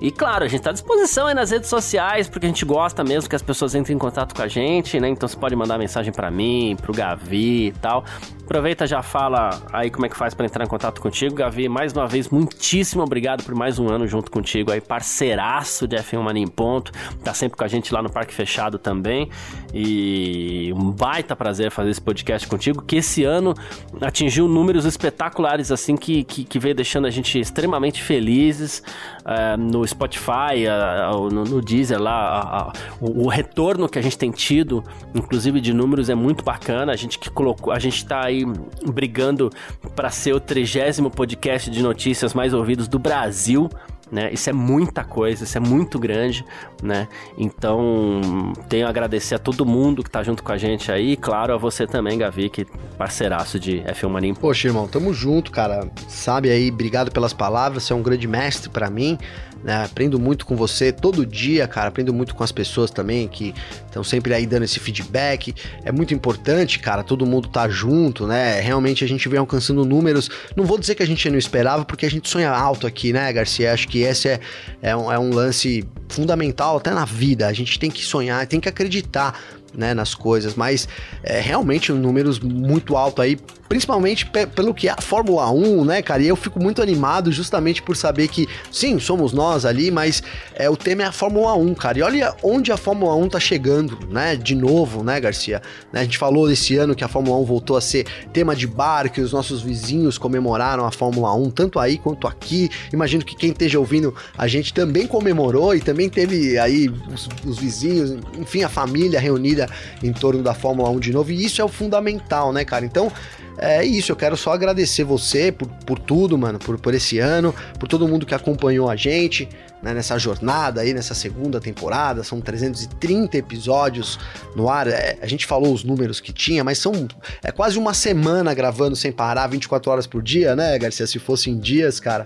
E 0.00 0.10
claro, 0.10 0.44
a 0.44 0.48
gente 0.48 0.60
está 0.60 0.70
à 0.70 0.72
disposição 0.72 1.26
aí 1.26 1.34
nas 1.34 1.50
redes 1.50 1.68
sociais, 1.68 2.28
porque 2.28 2.46
a 2.46 2.48
gente 2.48 2.64
gosta 2.64 3.02
mesmo 3.04 3.28
que 3.28 3.36
as 3.36 3.42
pessoas 3.42 3.74
entrem 3.74 3.96
em 3.96 3.98
contato 3.98 4.34
com 4.34 4.42
a 4.42 4.48
gente, 4.48 4.98
né? 5.00 5.08
Então 5.08 5.28
você 5.28 5.36
pode 5.36 5.54
mandar 5.56 5.78
mensagem 5.78 6.12
para 6.12 6.30
mim, 6.30 6.76
pro 6.80 6.92
Gavi 6.92 7.68
e 7.68 7.72
tal. 7.72 8.04
Aproveita 8.44 8.86
já 8.86 9.02
fala 9.02 9.62
aí 9.72 9.90
como 9.90 10.04
é 10.04 10.08
que 10.08 10.16
faz 10.16 10.34
para 10.34 10.44
entrar 10.44 10.64
em 10.64 10.68
contato 10.68 11.00
contigo, 11.00 11.34
Gavi. 11.34 11.66
Mais 11.66 11.94
uma 11.94 12.06
vez, 12.06 12.28
muitíssimo 12.28 13.02
obrigado 13.02 13.42
por 13.42 13.54
mais 13.54 13.78
um 13.78 13.88
ano 13.88 14.06
junto 14.06 14.30
contigo 14.30 14.70
aí, 14.70 14.82
parceiraço 14.82 15.88
de 15.88 15.96
F1 15.96 16.20
Mania 16.20 16.42
em 16.42 16.46
Ponto. 16.46 16.92
Tá 17.24 17.32
sempre 17.32 17.56
com 17.56 17.64
a 17.64 17.68
gente 17.68 17.92
lá 17.94 18.02
no 18.02 18.10
Parque 18.10 18.34
Fechado 18.34 18.78
também. 18.78 19.30
E 19.72 20.72
um 20.76 20.90
baita 20.90 21.34
prazer 21.34 21.70
fazer 21.70 21.90
esse 21.90 22.00
podcast 22.02 22.46
contigo, 22.46 22.82
que 22.82 22.96
esse 22.96 23.24
ano 23.24 23.54
atingiu 24.00 24.46
números 24.46 24.84
espetaculares, 24.84 25.72
assim, 25.72 25.96
que, 25.96 26.22
que, 26.22 26.44
que 26.44 26.58
veio 26.58 26.74
deixando 26.74 27.06
a 27.06 27.10
gente 27.10 27.38
extremamente 27.38 28.02
felizes. 28.02 28.82
Uh, 29.24 29.56
no 29.56 29.86
Spotify, 29.86 30.66
uh, 30.68 31.30
no, 31.30 31.44
no, 31.44 31.62
Deezer 31.62 31.98
lá, 31.98 32.70
o, 33.00 33.24
o, 33.24 33.28
retorno 33.28 33.88
que 33.88 33.98
a 33.98 34.02
gente 34.02 34.18
tem 34.18 34.30
tido, 34.30 34.84
inclusive 35.14 35.62
de 35.62 35.72
números, 35.72 36.10
é 36.10 36.14
muito 36.14 36.44
bacana. 36.44 36.92
A 36.92 36.96
gente 36.96 37.18
que 37.18 37.30
colocou, 37.30 37.72
a 37.72 37.78
gente 37.78 38.04
tá 38.04 38.22
aí 38.22 38.44
brigando 38.86 39.48
para 39.96 40.10
ser 40.10 40.34
o 40.34 40.40
trigésimo 40.40 41.10
podcast 41.10 41.70
de 41.70 41.82
notícias 41.82 42.34
mais 42.34 42.52
ouvidos 42.52 42.86
do 42.86 42.98
Brasil 42.98 43.70
né? 44.14 44.32
Isso 44.32 44.48
é 44.48 44.52
muita 44.52 45.02
coisa, 45.02 45.42
isso 45.42 45.58
é 45.58 45.60
muito 45.60 45.98
grande, 45.98 46.44
né? 46.80 47.08
Então, 47.36 48.52
tenho 48.68 48.86
a 48.86 48.88
agradecer 48.88 49.34
a 49.34 49.38
todo 49.40 49.66
mundo 49.66 50.04
que 50.04 50.10
tá 50.10 50.22
junto 50.22 50.40
com 50.40 50.52
a 50.52 50.56
gente 50.56 50.92
aí, 50.92 51.12
e 51.12 51.16
claro, 51.16 51.52
a 51.52 51.56
você 51.56 51.84
também, 51.84 52.16
Gavi, 52.16 52.48
que 52.48 52.64
parceiraço 52.96 53.58
de 53.58 53.80
F1 53.80 54.08
Mania. 54.08 54.34
Poxa, 54.34 54.68
irmão, 54.68 54.86
tamo 54.86 55.12
junto, 55.12 55.50
cara. 55.50 55.90
Sabe 56.06 56.48
aí, 56.48 56.70
obrigado 56.70 57.10
pelas 57.10 57.32
palavras, 57.32 57.82
você 57.82 57.92
é 57.92 57.96
um 57.96 58.02
grande 58.02 58.28
mestre 58.28 58.70
para 58.70 58.88
mim. 58.88 59.18
Né? 59.64 59.82
Aprendo 59.82 60.20
muito 60.20 60.44
com 60.44 60.54
você 60.54 60.92
todo 60.92 61.24
dia, 61.24 61.66
cara. 61.66 61.88
Aprendo 61.88 62.12
muito 62.12 62.34
com 62.34 62.44
as 62.44 62.52
pessoas 62.52 62.90
também 62.90 63.26
que 63.26 63.54
estão 63.86 64.04
sempre 64.04 64.34
aí 64.34 64.46
dando 64.46 64.64
esse 64.64 64.78
feedback. 64.78 65.54
É 65.82 65.90
muito 65.90 66.12
importante, 66.12 66.78
cara, 66.78 67.02
todo 67.02 67.24
mundo 67.24 67.48
tá 67.48 67.66
junto, 67.66 68.26
né? 68.26 68.60
Realmente 68.60 69.02
a 69.02 69.08
gente 69.08 69.26
vem 69.26 69.38
alcançando 69.38 69.82
números. 69.82 70.30
Não 70.54 70.66
vou 70.66 70.78
dizer 70.78 70.94
que 70.94 71.02
a 71.02 71.06
gente 71.06 71.28
não 71.30 71.38
esperava, 71.38 71.82
porque 71.84 72.04
a 72.04 72.10
gente 72.10 72.28
sonha 72.28 72.50
alto 72.50 72.86
aqui, 72.86 73.10
né, 73.10 73.32
Garcia? 73.32 73.72
Acho 73.72 73.88
que 73.88 74.00
esse 74.00 74.28
é, 74.28 74.40
é, 74.82 74.94
um, 74.94 75.10
é 75.10 75.18
um 75.18 75.30
lance 75.30 75.82
fundamental 76.10 76.76
até 76.76 76.90
na 76.90 77.06
vida. 77.06 77.46
A 77.46 77.52
gente 77.54 77.78
tem 77.78 77.90
que 77.90 78.04
sonhar, 78.04 78.46
tem 78.46 78.60
que 78.60 78.68
acreditar 78.68 79.40
né, 79.76 79.94
nas 79.94 80.14
coisas, 80.14 80.54
mas 80.54 80.86
é 81.22 81.40
realmente 81.40 81.90
números 81.90 82.38
muito 82.38 82.96
alto 82.96 83.20
aí, 83.22 83.38
principalmente 83.74 84.24
pelo 84.54 84.72
que 84.72 84.86
é 84.86 84.92
a 84.92 85.02
Fórmula 85.02 85.50
1, 85.50 85.84
né, 85.84 86.00
cara? 86.00 86.22
E 86.22 86.28
eu 86.28 86.36
fico 86.36 86.62
muito 86.62 86.80
animado 86.80 87.32
justamente 87.32 87.82
por 87.82 87.96
saber 87.96 88.28
que, 88.28 88.48
sim, 88.70 89.00
somos 89.00 89.32
nós 89.32 89.64
ali, 89.64 89.90
mas 89.90 90.22
é, 90.54 90.70
o 90.70 90.76
tema 90.76 91.02
é 91.02 91.06
a 91.06 91.10
Fórmula 91.10 91.56
1, 91.56 91.74
cara. 91.74 91.98
E 91.98 92.02
olha 92.02 92.36
onde 92.40 92.70
a 92.70 92.76
Fórmula 92.76 93.16
1 93.16 93.30
tá 93.30 93.40
chegando, 93.40 93.98
né, 94.08 94.36
de 94.36 94.54
novo, 94.54 95.02
né, 95.02 95.18
Garcia? 95.18 95.60
Né, 95.92 96.02
a 96.02 96.04
gente 96.04 96.18
falou 96.18 96.48
esse 96.48 96.76
ano 96.76 96.94
que 96.94 97.02
a 97.02 97.08
Fórmula 97.08 97.36
1 97.38 97.44
voltou 97.44 97.76
a 97.76 97.80
ser 97.80 98.06
tema 98.32 98.54
de 98.54 98.64
bar, 98.68 99.10
que 99.10 99.20
os 99.20 99.32
nossos 99.32 99.60
vizinhos 99.60 100.18
comemoraram 100.18 100.86
a 100.86 100.92
Fórmula 100.92 101.34
1, 101.34 101.50
tanto 101.50 101.80
aí 101.80 101.98
quanto 101.98 102.28
aqui. 102.28 102.70
Imagino 102.92 103.24
que 103.24 103.34
quem 103.34 103.50
esteja 103.50 103.80
ouvindo 103.80 104.14
a 104.38 104.46
gente 104.46 104.72
também 104.72 105.08
comemorou 105.08 105.74
e 105.74 105.80
também 105.80 106.08
teve 106.08 106.56
aí 106.60 106.88
os, 107.12 107.28
os 107.44 107.58
vizinhos, 107.58 108.16
enfim, 108.38 108.62
a 108.62 108.68
família 108.68 109.18
reunida 109.18 109.68
em 110.00 110.12
torno 110.12 110.44
da 110.44 110.54
Fórmula 110.54 110.90
1 110.90 111.00
de 111.00 111.12
novo, 111.12 111.32
e 111.32 111.44
isso 111.44 111.60
é 111.60 111.64
o 111.64 111.68
fundamental, 111.68 112.52
né, 112.52 112.64
cara? 112.64 112.84
Então, 112.84 113.10
é 113.58 113.84
isso, 113.84 114.10
eu 114.10 114.16
quero 114.16 114.36
só 114.36 114.52
agradecer 114.52 115.04
você 115.04 115.52
por, 115.52 115.68
por 115.86 115.98
tudo, 115.98 116.36
mano, 116.36 116.58
por, 116.58 116.78
por 116.78 116.94
esse 116.94 117.18
ano, 117.18 117.54
por 117.78 117.88
todo 117.88 118.08
mundo 118.08 118.26
que 118.26 118.34
acompanhou 118.34 118.90
a 118.90 118.96
gente 118.96 119.48
né, 119.84 119.92
nessa 119.92 120.18
jornada 120.18 120.80
aí, 120.80 120.94
nessa 120.94 121.14
segunda 121.14 121.60
temporada. 121.60 122.24
São 122.24 122.40
330 122.40 123.36
episódios 123.36 124.18
no 124.56 124.68
ar. 124.68 124.88
É, 124.88 125.18
a 125.20 125.26
gente 125.26 125.44
falou 125.44 125.72
os 125.72 125.84
números 125.84 126.20
que 126.20 126.32
tinha, 126.32 126.64
mas 126.64 126.78
são 126.78 127.06
é 127.42 127.52
quase 127.52 127.78
uma 127.78 127.92
semana 127.92 128.54
gravando 128.54 128.96
sem 128.96 129.12
parar, 129.12 129.46
24 129.46 129.90
horas 129.90 130.06
por 130.06 130.22
dia, 130.22 130.56
né, 130.56 130.78
Garcia? 130.78 131.06
Se 131.06 131.18
fosse 131.18 131.50
em 131.50 131.58
dias, 131.58 132.00
cara. 132.00 132.24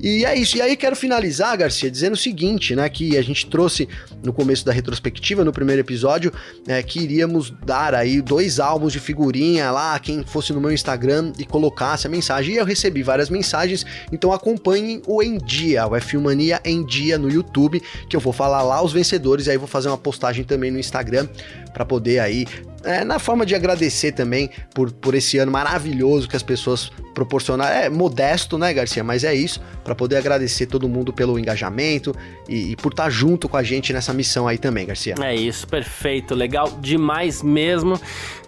E 0.00 0.24
é 0.24 0.36
isso. 0.36 0.56
E 0.56 0.62
aí 0.62 0.76
quero 0.76 0.94
finalizar, 0.94 1.56
Garcia, 1.56 1.90
dizendo 1.90 2.14
o 2.14 2.16
seguinte, 2.16 2.74
né? 2.74 2.88
Que 2.88 3.16
a 3.16 3.22
gente 3.22 3.46
trouxe 3.46 3.88
no 4.22 4.32
começo 4.32 4.64
da 4.64 4.72
retrospectiva, 4.72 5.44
no 5.44 5.52
primeiro 5.52 5.80
episódio, 5.80 6.32
é, 6.66 6.82
que 6.82 7.00
iríamos 7.00 7.50
dar 7.64 7.94
aí 7.94 8.22
dois 8.22 8.60
álbuns 8.60 8.92
de 8.92 9.00
figurinha 9.00 9.70
lá, 9.70 9.98
quem 9.98 10.24
fosse 10.24 10.52
no 10.52 10.60
meu 10.60 10.72
Instagram 10.72 11.32
e 11.38 11.44
colocasse 11.44 12.06
a 12.06 12.10
mensagem. 12.10 12.54
E 12.54 12.58
eu 12.58 12.64
recebi 12.64 13.02
várias 13.02 13.28
mensagens, 13.28 13.84
então 14.12 14.32
acompanhem 14.32 15.02
o 15.06 15.22
Em 15.22 15.36
Dia, 15.38 15.86
o 15.86 15.96
F 15.96 16.16
Mania 16.16 16.60
Em 16.64 16.84
Dia 16.84 17.18
no 17.18 17.30
YouTube, 17.30 17.82
que 18.08 18.14
eu 18.14 18.20
vou 18.20 18.32
falar 18.32 18.62
lá 18.62 18.82
os 18.82 18.92
vencedores, 18.92 19.46
e 19.46 19.50
aí 19.50 19.56
vou 19.56 19.68
fazer 19.68 19.88
uma 19.88 19.98
postagem 19.98 20.44
também 20.44 20.70
no 20.70 20.78
Instagram 20.78 21.28
para 21.72 21.84
poder 21.84 22.20
aí 22.20 22.46
é, 22.88 23.04
na 23.04 23.18
forma 23.18 23.44
de 23.44 23.54
agradecer 23.54 24.12
também 24.12 24.48
por, 24.74 24.90
por 24.90 25.14
esse 25.14 25.36
ano 25.36 25.52
maravilhoso 25.52 26.26
que 26.26 26.34
as 26.34 26.42
pessoas 26.42 26.90
proporcionaram. 27.14 27.74
É 27.74 27.90
modesto, 27.90 28.56
né, 28.56 28.72
Garcia? 28.72 29.04
Mas 29.04 29.24
é 29.24 29.34
isso, 29.34 29.60
para 29.84 29.94
poder 29.94 30.16
agradecer 30.16 30.64
todo 30.66 30.88
mundo 30.88 31.12
pelo 31.12 31.38
engajamento 31.38 32.14
e, 32.48 32.72
e, 32.72 32.76
por 32.76 32.92
estar 32.92 33.04
tá 33.04 33.10
junto 33.10 33.46
com 33.46 33.58
a 33.58 33.62
gente 33.62 33.92
nessa 33.92 34.14
missão 34.14 34.48
aí 34.48 34.56
também, 34.56 34.86
Garcia. 34.86 35.14
É 35.20 35.34
isso, 35.34 35.68
perfeito, 35.68 36.34
legal 36.34 36.78
demais 36.80 37.42
mesmo. 37.42 38.00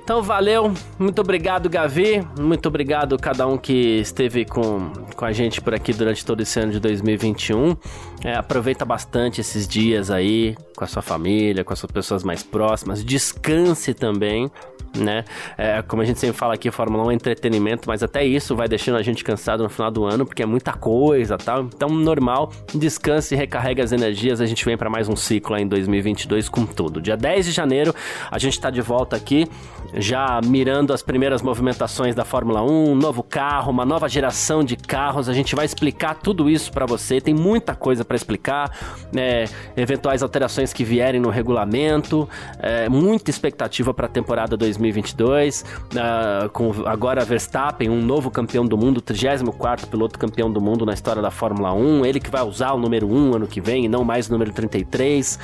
Então 0.02 0.22
valeu, 0.22 0.72
muito 0.98 1.20
obrigado 1.20 1.68
Gavi, 1.68 2.26
muito 2.36 2.66
obrigado 2.66 3.16
cada 3.16 3.46
um 3.46 3.56
que 3.56 4.00
esteve 4.00 4.44
com, 4.44 4.90
com 5.14 5.24
a 5.24 5.30
gente 5.30 5.60
por 5.60 5.72
aqui 5.72 5.92
durante 5.92 6.24
todo 6.24 6.40
esse 6.40 6.58
ano 6.58 6.72
de 6.72 6.80
2021. 6.80 7.76
É, 8.22 8.34
aproveita 8.34 8.84
bastante 8.84 9.40
esses 9.40 9.66
dias 9.66 10.10
aí 10.10 10.54
com 10.76 10.84
a 10.84 10.86
sua 10.86 11.00
família, 11.00 11.64
com 11.64 11.72
as 11.72 11.78
suas 11.78 11.90
pessoas 11.90 12.22
mais 12.22 12.42
próximas. 12.42 13.02
Descanse 13.02 13.94
também 13.94 14.50
né? 14.96 15.24
É, 15.56 15.82
como 15.82 16.02
a 16.02 16.04
gente 16.04 16.18
sempre 16.18 16.36
fala 16.36 16.54
aqui, 16.54 16.68
a 16.68 16.72
Fórmula 16.72 17.04
1 17.04 17.10
é 17.10 17.14
entretenimento, 17.14 17.88
mas 17.88 18.02
até 18.02 18.24
isso 18.24 18.56
vai 18.56 18.68
deixando 18.68 18.96
a 18.96 19.02
gente 19.02 19.22
cansado 19.22 19.62
no 19.62 19.68
final 19.68 19.90
do 19.90 20.04
ano, 20.04 20.26
porque 20.26 20.42
é 20.42 20.46
muita 20.46 20.72
coisa 20.72 21.38
tal. 21.38 21.62
Então, 21.64 21.88
normal, 21.88 22.50
descanse, 22.74 23.36
recarrega 23.36 23.82
as 23.82 23.92
energias. 23.92 24.40
A 24.40 24.46
gente 24.46 24.64
vem 24.64 24.76
para 24.76 24.90
mais 24.90 25.08
um 25.08 25.16
ciclo 25.16 25.56
em 25.56 25.66
2022 25.66 26.48
com 26.48 26.66
tudo. 26.66 27.00
Dia 27.00 27.16
10 27.16 27.46
de 27.46 27.52
janeiro, 27.52 27.94
a 28.30 28.38
gente 28.38 28.54
está 28.54 28.70
de 28.70 28.80
volta 28.80 29.16
aqui, 29.16 29.46
já 29.94 30.40
mirando 30.44 30.92
as 30.92 31.02
primeiras 31.02 31.42
movimentações 31.42 32.14
da 32.14 32.24
Fórmula 32.24 32.62
1, 32.62 32.90
um 32.90 32.94
novo 32.94 33.22
carro, 33.22 33.70
uma 33.70 33.84
nova 33.84 34.08
geração 34.08 34.64
de 34.64 34.76
carros. 34.76 35.28
A 35.28 35.32
gente 35.32 35.54
vai 35.54 35.64
explicar 35.64 36.14
tudo 36.14 36.50
isso 36.50 36.72
para 36.72 36.86
você. 36.86 37.20
Tem 37.20 37.34
muita 37.34 37.74
coisa 37.74 38.04
para 38.10 38.16
explicar, 38.16 38.76
né? 39.12 39.44
eventuais 39.76 40.20
alterações 40.20 40.72
que 40.72 40.82
vierem 40.82 41.20
no 41.20 41.30
regulamento, 41.30 42.28
é, 42.58 42.88
muita 42.88 43.30
expectativa 43.30 43.94
para 43.94 44.06
a 44.06 44.08
temporada 44.08 44.56
2022. 44.56 45.20
2022, 45.20 45.64
uh, 45.94 46.48
com 46.50 46.72
agora 46.86 47.24
Verstappen, 47.24 47.88
um 47.88 48.00
novo 48.00 48.30
campeão 48.30 48.66
do 48.66 48.76
mundo, 48.76 49.00
34 49.00 49.86
piloto 49.86 50.18
campeão 50.18 50.50
do 50.50 50.60
mundo 50.60 50.84
na 50.84 50.92
história 50.92 51.22
da 51.22 51.30
Fórmula 51.30 51.72
1, 51.72 52.04
ele 52.04 52.20
que 52.20 52.30
vai 52.30 52.42
usar 52.42 52.72
o 52.72 52.78
número 52.78 53.06
1 53.06 53.36
ano 53.36 53.46
que 53.46 53.60
vem 53.60 53.84
e 53.84 53.88
não 53.88 54.04
mais 54.04 54.28
o 54.28 54.32
número 54.32 54.52
33. 54.52 55.38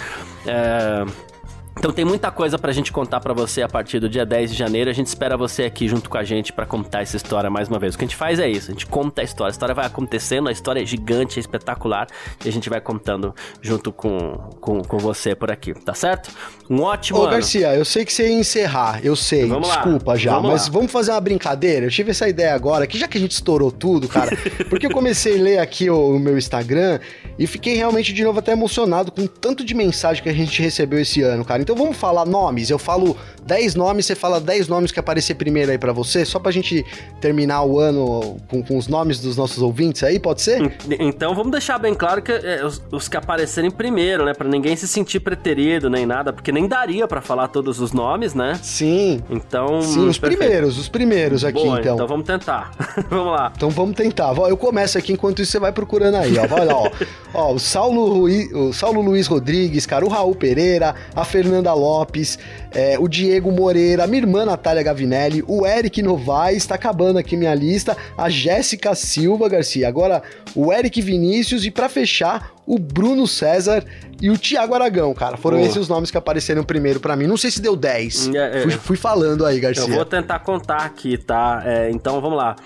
Uh, 0.45 1.36
então 1.79 1.93
tem 1.93 2.05
muita 2.05 2.31
coisa 2.31 2.59
pra 2.59 2.73
gente 2.73 2.91
contar 2.91 3.21
para 3.21 3.35
você 3.35 3.61
a 3.61 3.69
partir 3.69 4.01
do 4.01 4.09
dia 4.09 4.25
10 4.25 4.53
de 4.53 4.57
janeiro. 4.57 4.89
A 4.89 4.93
gente 4.95 5.09
espera 5.09 5.37
você 5.37 5.65
aqui 5.65 5.87
junto 5.87 6.09
com 6.09 6.17
a 6.17 6.25
gente 6.25 6.53
para 6.53 6.65
contar 6.65 7.03
essa 7.03 7.17
história 7.17 7.51
mais 7.51 7.69
uma 7.69 7.79
vez. 7.79 7.95
O 7.95 7.99
que 7.99 8.05
a 8.05 8.09
gente 8.09 8.17
faz 8.17 8.39
é 8.39 8.49
isso, 8.49 8.71
a 8.71 8.73
gente 8.73 8.87
conta 8.87 9.21
a 9.21 9.25
história. 9.25 9.51
A 9.51 9.53
história 9.53 9.75
vai 9.75 9.85
acontecendo, 9.85 10.49
a 10.49 10.53
história 10.53 10.83
é 10.83 10.87
gigante, 10.87 11.39
é 11.39 11.41
espetacular 11.41 12.07
e 12.45 12.49
a 12.49 12.53
gente 12.53 12.71
vai 12.71 12.81
contando 12.81 13.35
junto 13.61 13.93
com, 13.93 14.33
com, 14.59 14.83
com 14.83 14.99
você 14.99 15.35
por 15.35 15.51
aqui, 15.51 15.75
tá 15.75 15.93
certo? 15.93 16.31
Um 16.69 16.81
ótimo 16.81 17.19
Ô, 17.19 17.23
ano. 17.25 17.33
Garcia, 17.33 17.75
eu 17.75 17.85
sei 17.85 18.05
que 18.07 18.13
você 18.13 18.29
ia 18.29 18.39
encerrar, 18.39 19.01
eu 19.05 19.15
sei, 19.15 19.47
vamos 19.47 19.69
desculpa 19.69 20.13
lá. 20.13 20.17
já, 20.17 20.33
vamos 20.33 20.51
mas 20.51 20.67
lá. 20.67 20.73
vamos 20.73 20.91
fazer 20.91 21.11
uma 21.11 21.21
brincadeira? 21.21 21.87
Eu 21.87 21.91
tive 21.91 22.11
essa 22.11 22.27
ideia 22.27 22.55
agora, 22.55 22.87
que 22.87 22.99
já 22.99 23.07
que 23.07 23.19
a 23.19 23.21
gente 23.21 23.33
estourou 23.33 23.71
tudo, 23.71 24.09
cara, 24.09 24.31
porque 24.71 24.87
eu 24.87 24.91
comecei 24.91 25.39
a 25.39 25.43
ler 25.43 25.59
aqui 25.59 25.91
o, 25.91 26.17
o 26.17 26.19
meu 26.19 26.39
Instagram 26.39 26.99
e 27.39 27.47
fiquei 27.47 27.75
realmente 27.75 28.13
de 28.15 28.25
novo 28.25 28.39
até 28.39 28.53
emocionado 28.53 29.13
com 29.13 29.23
o 29.23 29.29
tanto 29.29 29.63
de 29.63 29.75
mensagem 29.75 30.23
que 30.23 30.29
a 30.29 30.33
gente 30.33 30.61
recebeu 30.63 30.99
esse 30.99 31.21
ano, 31.21 31.45
cara. 31.45 31.66
Então 31.67 31.75
vamos 31.75 31.97
falar 31.97 32.25
nomes. 32.25 32.71
Eu 32.71 32.79
falo 32.79 33.17
10 33.45 33.75
nomes, 33.75 34.07
você 34.07 34.15
fala 34.15 34.41
10 34.41 34.69
nomes 34.69 34.93
que 34.93 35.01
aparecer 35.01 35.35
primeiro 35.35 35.73
aí 35.73 35.77
para 35.77 35.93
você, 35.93 36.25
só 36.25 36.39
pra 36.39 36.53
gente 36.53 36.87
terminar 37.21 37.65
o 37.65 37.81
ano 37.81 38.37
com, 38.49 38.63
com, 38.63 38.79
os 38.79 38.87
nomes 38.87 39.19
dos 39.19 39.37
nossos 39.37 39.61
ouvintes 39.61 40.05
aí, 40.05 40.21
pode 40.21 40.43
ser? 40.43 40.73
Então 41.01 41.35
vamos 41.35 41.51
deixar 41.51 41.77
bem 41.79 41.93
claro 41.93 42.23
que 42.23 42.31
é, 42.31 42.65
os, 42.65 42.81
os, 42.93 43.09
que 43.09 43.17
aparecerem 43.17 43.69
primeiro, 43.69 44.25
né? 44.25 44.33
Pra 44.33 44.49
ninguém 44.49 44.77
se 44.77 44.87
sentir 44.87 45.19
preterido 45.19 45.91
nem 45.91 46.07
nada, 46.07 46.33
porque 46.33 46.53
nem 46.53 46.69
daria 46.69 47.09
para 47.09 47.21
falar 47.21 47.49
todos 47.49 47.81
os 47.81 47.91
nomes, 47.91 48.33
né? 48.33 48.61
Sim. 48.63 49.21
Então. 49.29 49.83
Sim, 49.83 50.07
os 50.07 50.19
perfeito. 50.19 50.39
primeiros, 50.39 50.79
os 50.79 50.89
primeiros 50.89 51.45
aqui, 51.45 51.65
Boa, 51.65 51.81
então. 51.81 51.95
Então 51.95 52.07
vamos 52.07 52.27
tentar. 52.27 52.71
vamos 53.11 53.33
lá. 53.33 53.53
Então 53.57 53.71
vamos 53.71 53.97
tentar. 53.97 54.33
Eu 54.49 54.57
começo 54.57 54.97
aqui 54.99 55.13
enquanto 55.13 55.43
isso 55.43 55.51
você 55.51 55.59
vai 55.59 55.73
procurando 55.73 56.15
aí, 56.15 56.39
ó. 56.39 56.47
Vai 56.47 56.65
lá, 56.65 56.77
ó. 56.77 56.91
ó 57.35 57.55
o 57.55 57.59
Saulo, 57.59 58.21
Rui, 58.21 58.49
o 58.55 58.73
Saulo 58.73 59.01
Luiz 59.01 59.27
Rodrigues, 59.27 59.85
cara, 59.85 60.05
o 60.05 60.09
Raul 60.09 60.37
Pereira, 60.37 60.95
a 61.15 61.25
Fernanda 61.25 61.56
Lopes, 61.61 62.39
é, 62.75 62.99
o 62.99 63.09
Diego 63.09 63.51
Moreira, 63.51 64.05
a 64.05 64.07
minha 64.07 64.23
irmã 64.23 64.45
Natália 64.45 64.83
Gavinelli, 64.83 65.43
o 65.47 65.67
Eric 65.67 66.03
Novaes, 66.03 66.59
está 66.59 66.75
acabando 66.75 67.19
aqui 67.19 67.37
minha 67.37 67.55
lista, 67.55 67.97
a 68.17 68.29
Jéssica 68.29 68.95
Silva 68.95 69.49
Garcia, 69.49 69.89
agora 69.89 70.23
o 70.55 70.73
Eric 70.73 71.01
Vinícius 71.01 71.65
e 71.65 71.71
para 71.71 71.89
fechar, 71.89 72.53
o 72.67 72.79
Bruno 72.79 73.27
César 73.27 73.85
e 74.21 74.29
o 74.29 74.37
Thiago 74.37 74.75
Aragão, 74.75 75.15
cara. 75.15 75.37
Foram 75.37 75.59
oh. 75.59 75.61
esses 75.61 75.77
os 75.77 75.89
nomes 75.89 76.11
que 76.11 76.19
apareceram 76.19 76.65
primeiro 76.65 77.01
para 77.01 77.15
mim. 77.17 77.27
Não 77.27 77.37
sei 77.37 77.51
se 77.51 77.61
deu 77.61 77.77
10. 77.77 78.35
É, 78.35 78.59
é, 78.59 78.63
fui, 78.63 78.73
fui, 78.73 78.97
falando 78.97 79.45
aí, 79.45 79.61
Garcia. 79.61 79.85
Eu 79.85 79.95
vou 79.95 80.05
tentar 80.05 80.41
contar 80.41 80.79
aqui, 80.79 81.17
tá? 81.17 81.63
É, 81.65 81.91
então 81.91 82.21
vamos 82.21 82.37
lá. 82.37 82.57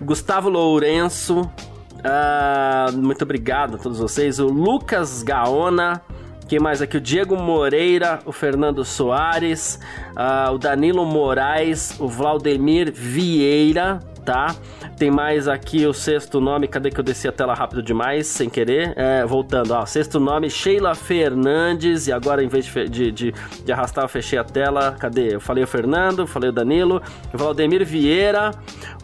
Gustavo 0.00 0.48
Lourenço, 0.48 1.40
uh, 1.40 2.96
muito 2.96 3.22
obrigado 3.22 3.74
a 3.74 3.78
todos 3.78 3.98
vocês. 3.98 4.38
O 4.38 4.46
Lucas 4.46 5.22
Gaona, 5.24 6.00
quem 6.48 6.58
mais 6.58 6.80
aqui? 6.80 6.96
O 6.96 7.00
Diego 7.00 7.36
Moreira, 7.36 8.20
o 8.24 8.32
Fernando 8.32 8.82
Soares, 8.82 9.78
uh, 10.16 10.50
o 10.50 10.58
Danilo 10.58 11.04
Moraes, 11.04 11.94
o 12.00 12.08
Vladimir 12.08 12.90
Vieira, 12.90 14.00
tá? 14.24 14.56
Tem 14.96 15.10
mais 15.10 15.46
aqui 15.46 15.86
o 15.86 15.92
sexto 15.92 16.40
nome, 16.40 16.66
cadê 16.66 16.90
que 16.90 16.98
eu 16.98 17.04
desci 17.04 17.28
a 17.28 17.32
tela 17.32 17.52
rápido 17.54 17.82
demais, 17.82 18.26
sem 18.26 18.48
querer? 18.48 18.94
É, 18.96 19.26
voltando, 19.26 19.72
ó, 19.72 19.84
sexto 19.84 20.18
nome, 20.18 20.48
Sheila 20.48 20.94
Fernandes, 20.94 22.08
e 22.08 22.12
agora 22.12 22.42
em 22.42 22.48
vez 22.48 22.64
de, 22.64 22.88
de, 22.88 23.12
de, 23.12 23.34
de, 23.64 23.72
arrastar 23.72 24.04
eu 24.04 24.08
fechei 24.08 24.38
a 24.38 24.44
tela, 24.44 24.96
cadê? 24.98 25.34
Eu 25.34 25.40
falei 25.40 25.64
o 25.64 25.66
Fernando, 25.66 26.26
falei 26.26 26.48
o 26.48 26.52
Danilo, 26.52 27.02
o 27.32 27.36
Valdemir 27.36 27.84
Vieira, 27.84 28.52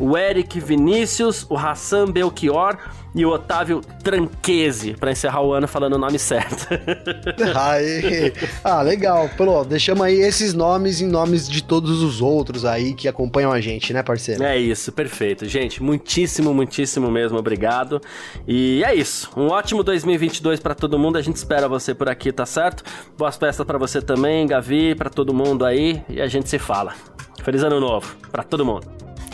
o 0.00 0.16
Eric 0.16 0.58
Vinícius, 0.60 1.46
o 1.50 1.56
Hassan 1.56 2.06
Belchior, 2.06 2.78
e 3.14 3.24
o 3.24 3.30
Otávio 3.30 3.80
Tranquese, 4.02 4.94
para 4.94 5.12
encerrar 5.12 5.42
o 5.42 5.52
ano 5.52 5.68
falando 5.68 5.94
o 5.94 5.98
nome 5.98 6.18
certo. 6.18 6.66
aí, 7.54 8.32
ah, 8.62 8.82
legal. 8.82 9.30
Pô, 9.36 9.64
deixamos 9.64 10.02
aí 10.02 10.20
esses 10.20 10.52
nomes 10.52 11.00
em 11.00 11.06
nomes 11.06 11.48
de 11.48 11.62
todos 11.62 12.02
os 12.02 12.20
outros 12.20 12.64
aí 12.64 12.92
que 12.94 13.06
acompanham 13.06 13.52
a 13.52 13.60
gente, 13.60 13.92
né, 13.92 14.02
parceiro? 14.02 14.42
É 14.42 14.58
isso, 14.58 14.90
perfeito. 14.90 15.46
Gente, 15.46 15.82
muitíssimo, 15.82 16.52
muitíssimo 16.52 17.10
mesmo 17.10 17.38
obrigado. 17.38 18.00
E 18.46 18.82
é 18.84 18.94
isso. 18.94 19.30
Um 19.36 19.48
ótimo 19.48 19.82
2022 19.82 20.58
para 20.60 20.74
todo 20.74 20.98
mundo. 20.98 21.16
A 21.16 21.22
gente 21.22 21.36
espera 21.36 21.68
você 21.68 21.94
por 21.94 22.08
aqui, 22.08 22.32
tá 22.32 22.44
certo? 22.44 22.82
Boas 23.16 23.36
festas 23.36 23.64
para 23.64 23.78
você 23.78 24.02
também, 24.02 24.46
Gavi, 24.46 24.94
para 24.94 25.08
todo 25.08 25.32
mundo 25.32 25.64
aí 25.64 26.02
e 26.08 26.20
a 26.20 26.26
gente 26.26 26.48
se 26.48 26.58
fala. 26.58 26.94
Feliz 27.42 27.62
ano 27.62 27.78
novo 27.78 28.16
para 28.32 28.42
todo 28.42 28.64
mundo. 28.64 28.86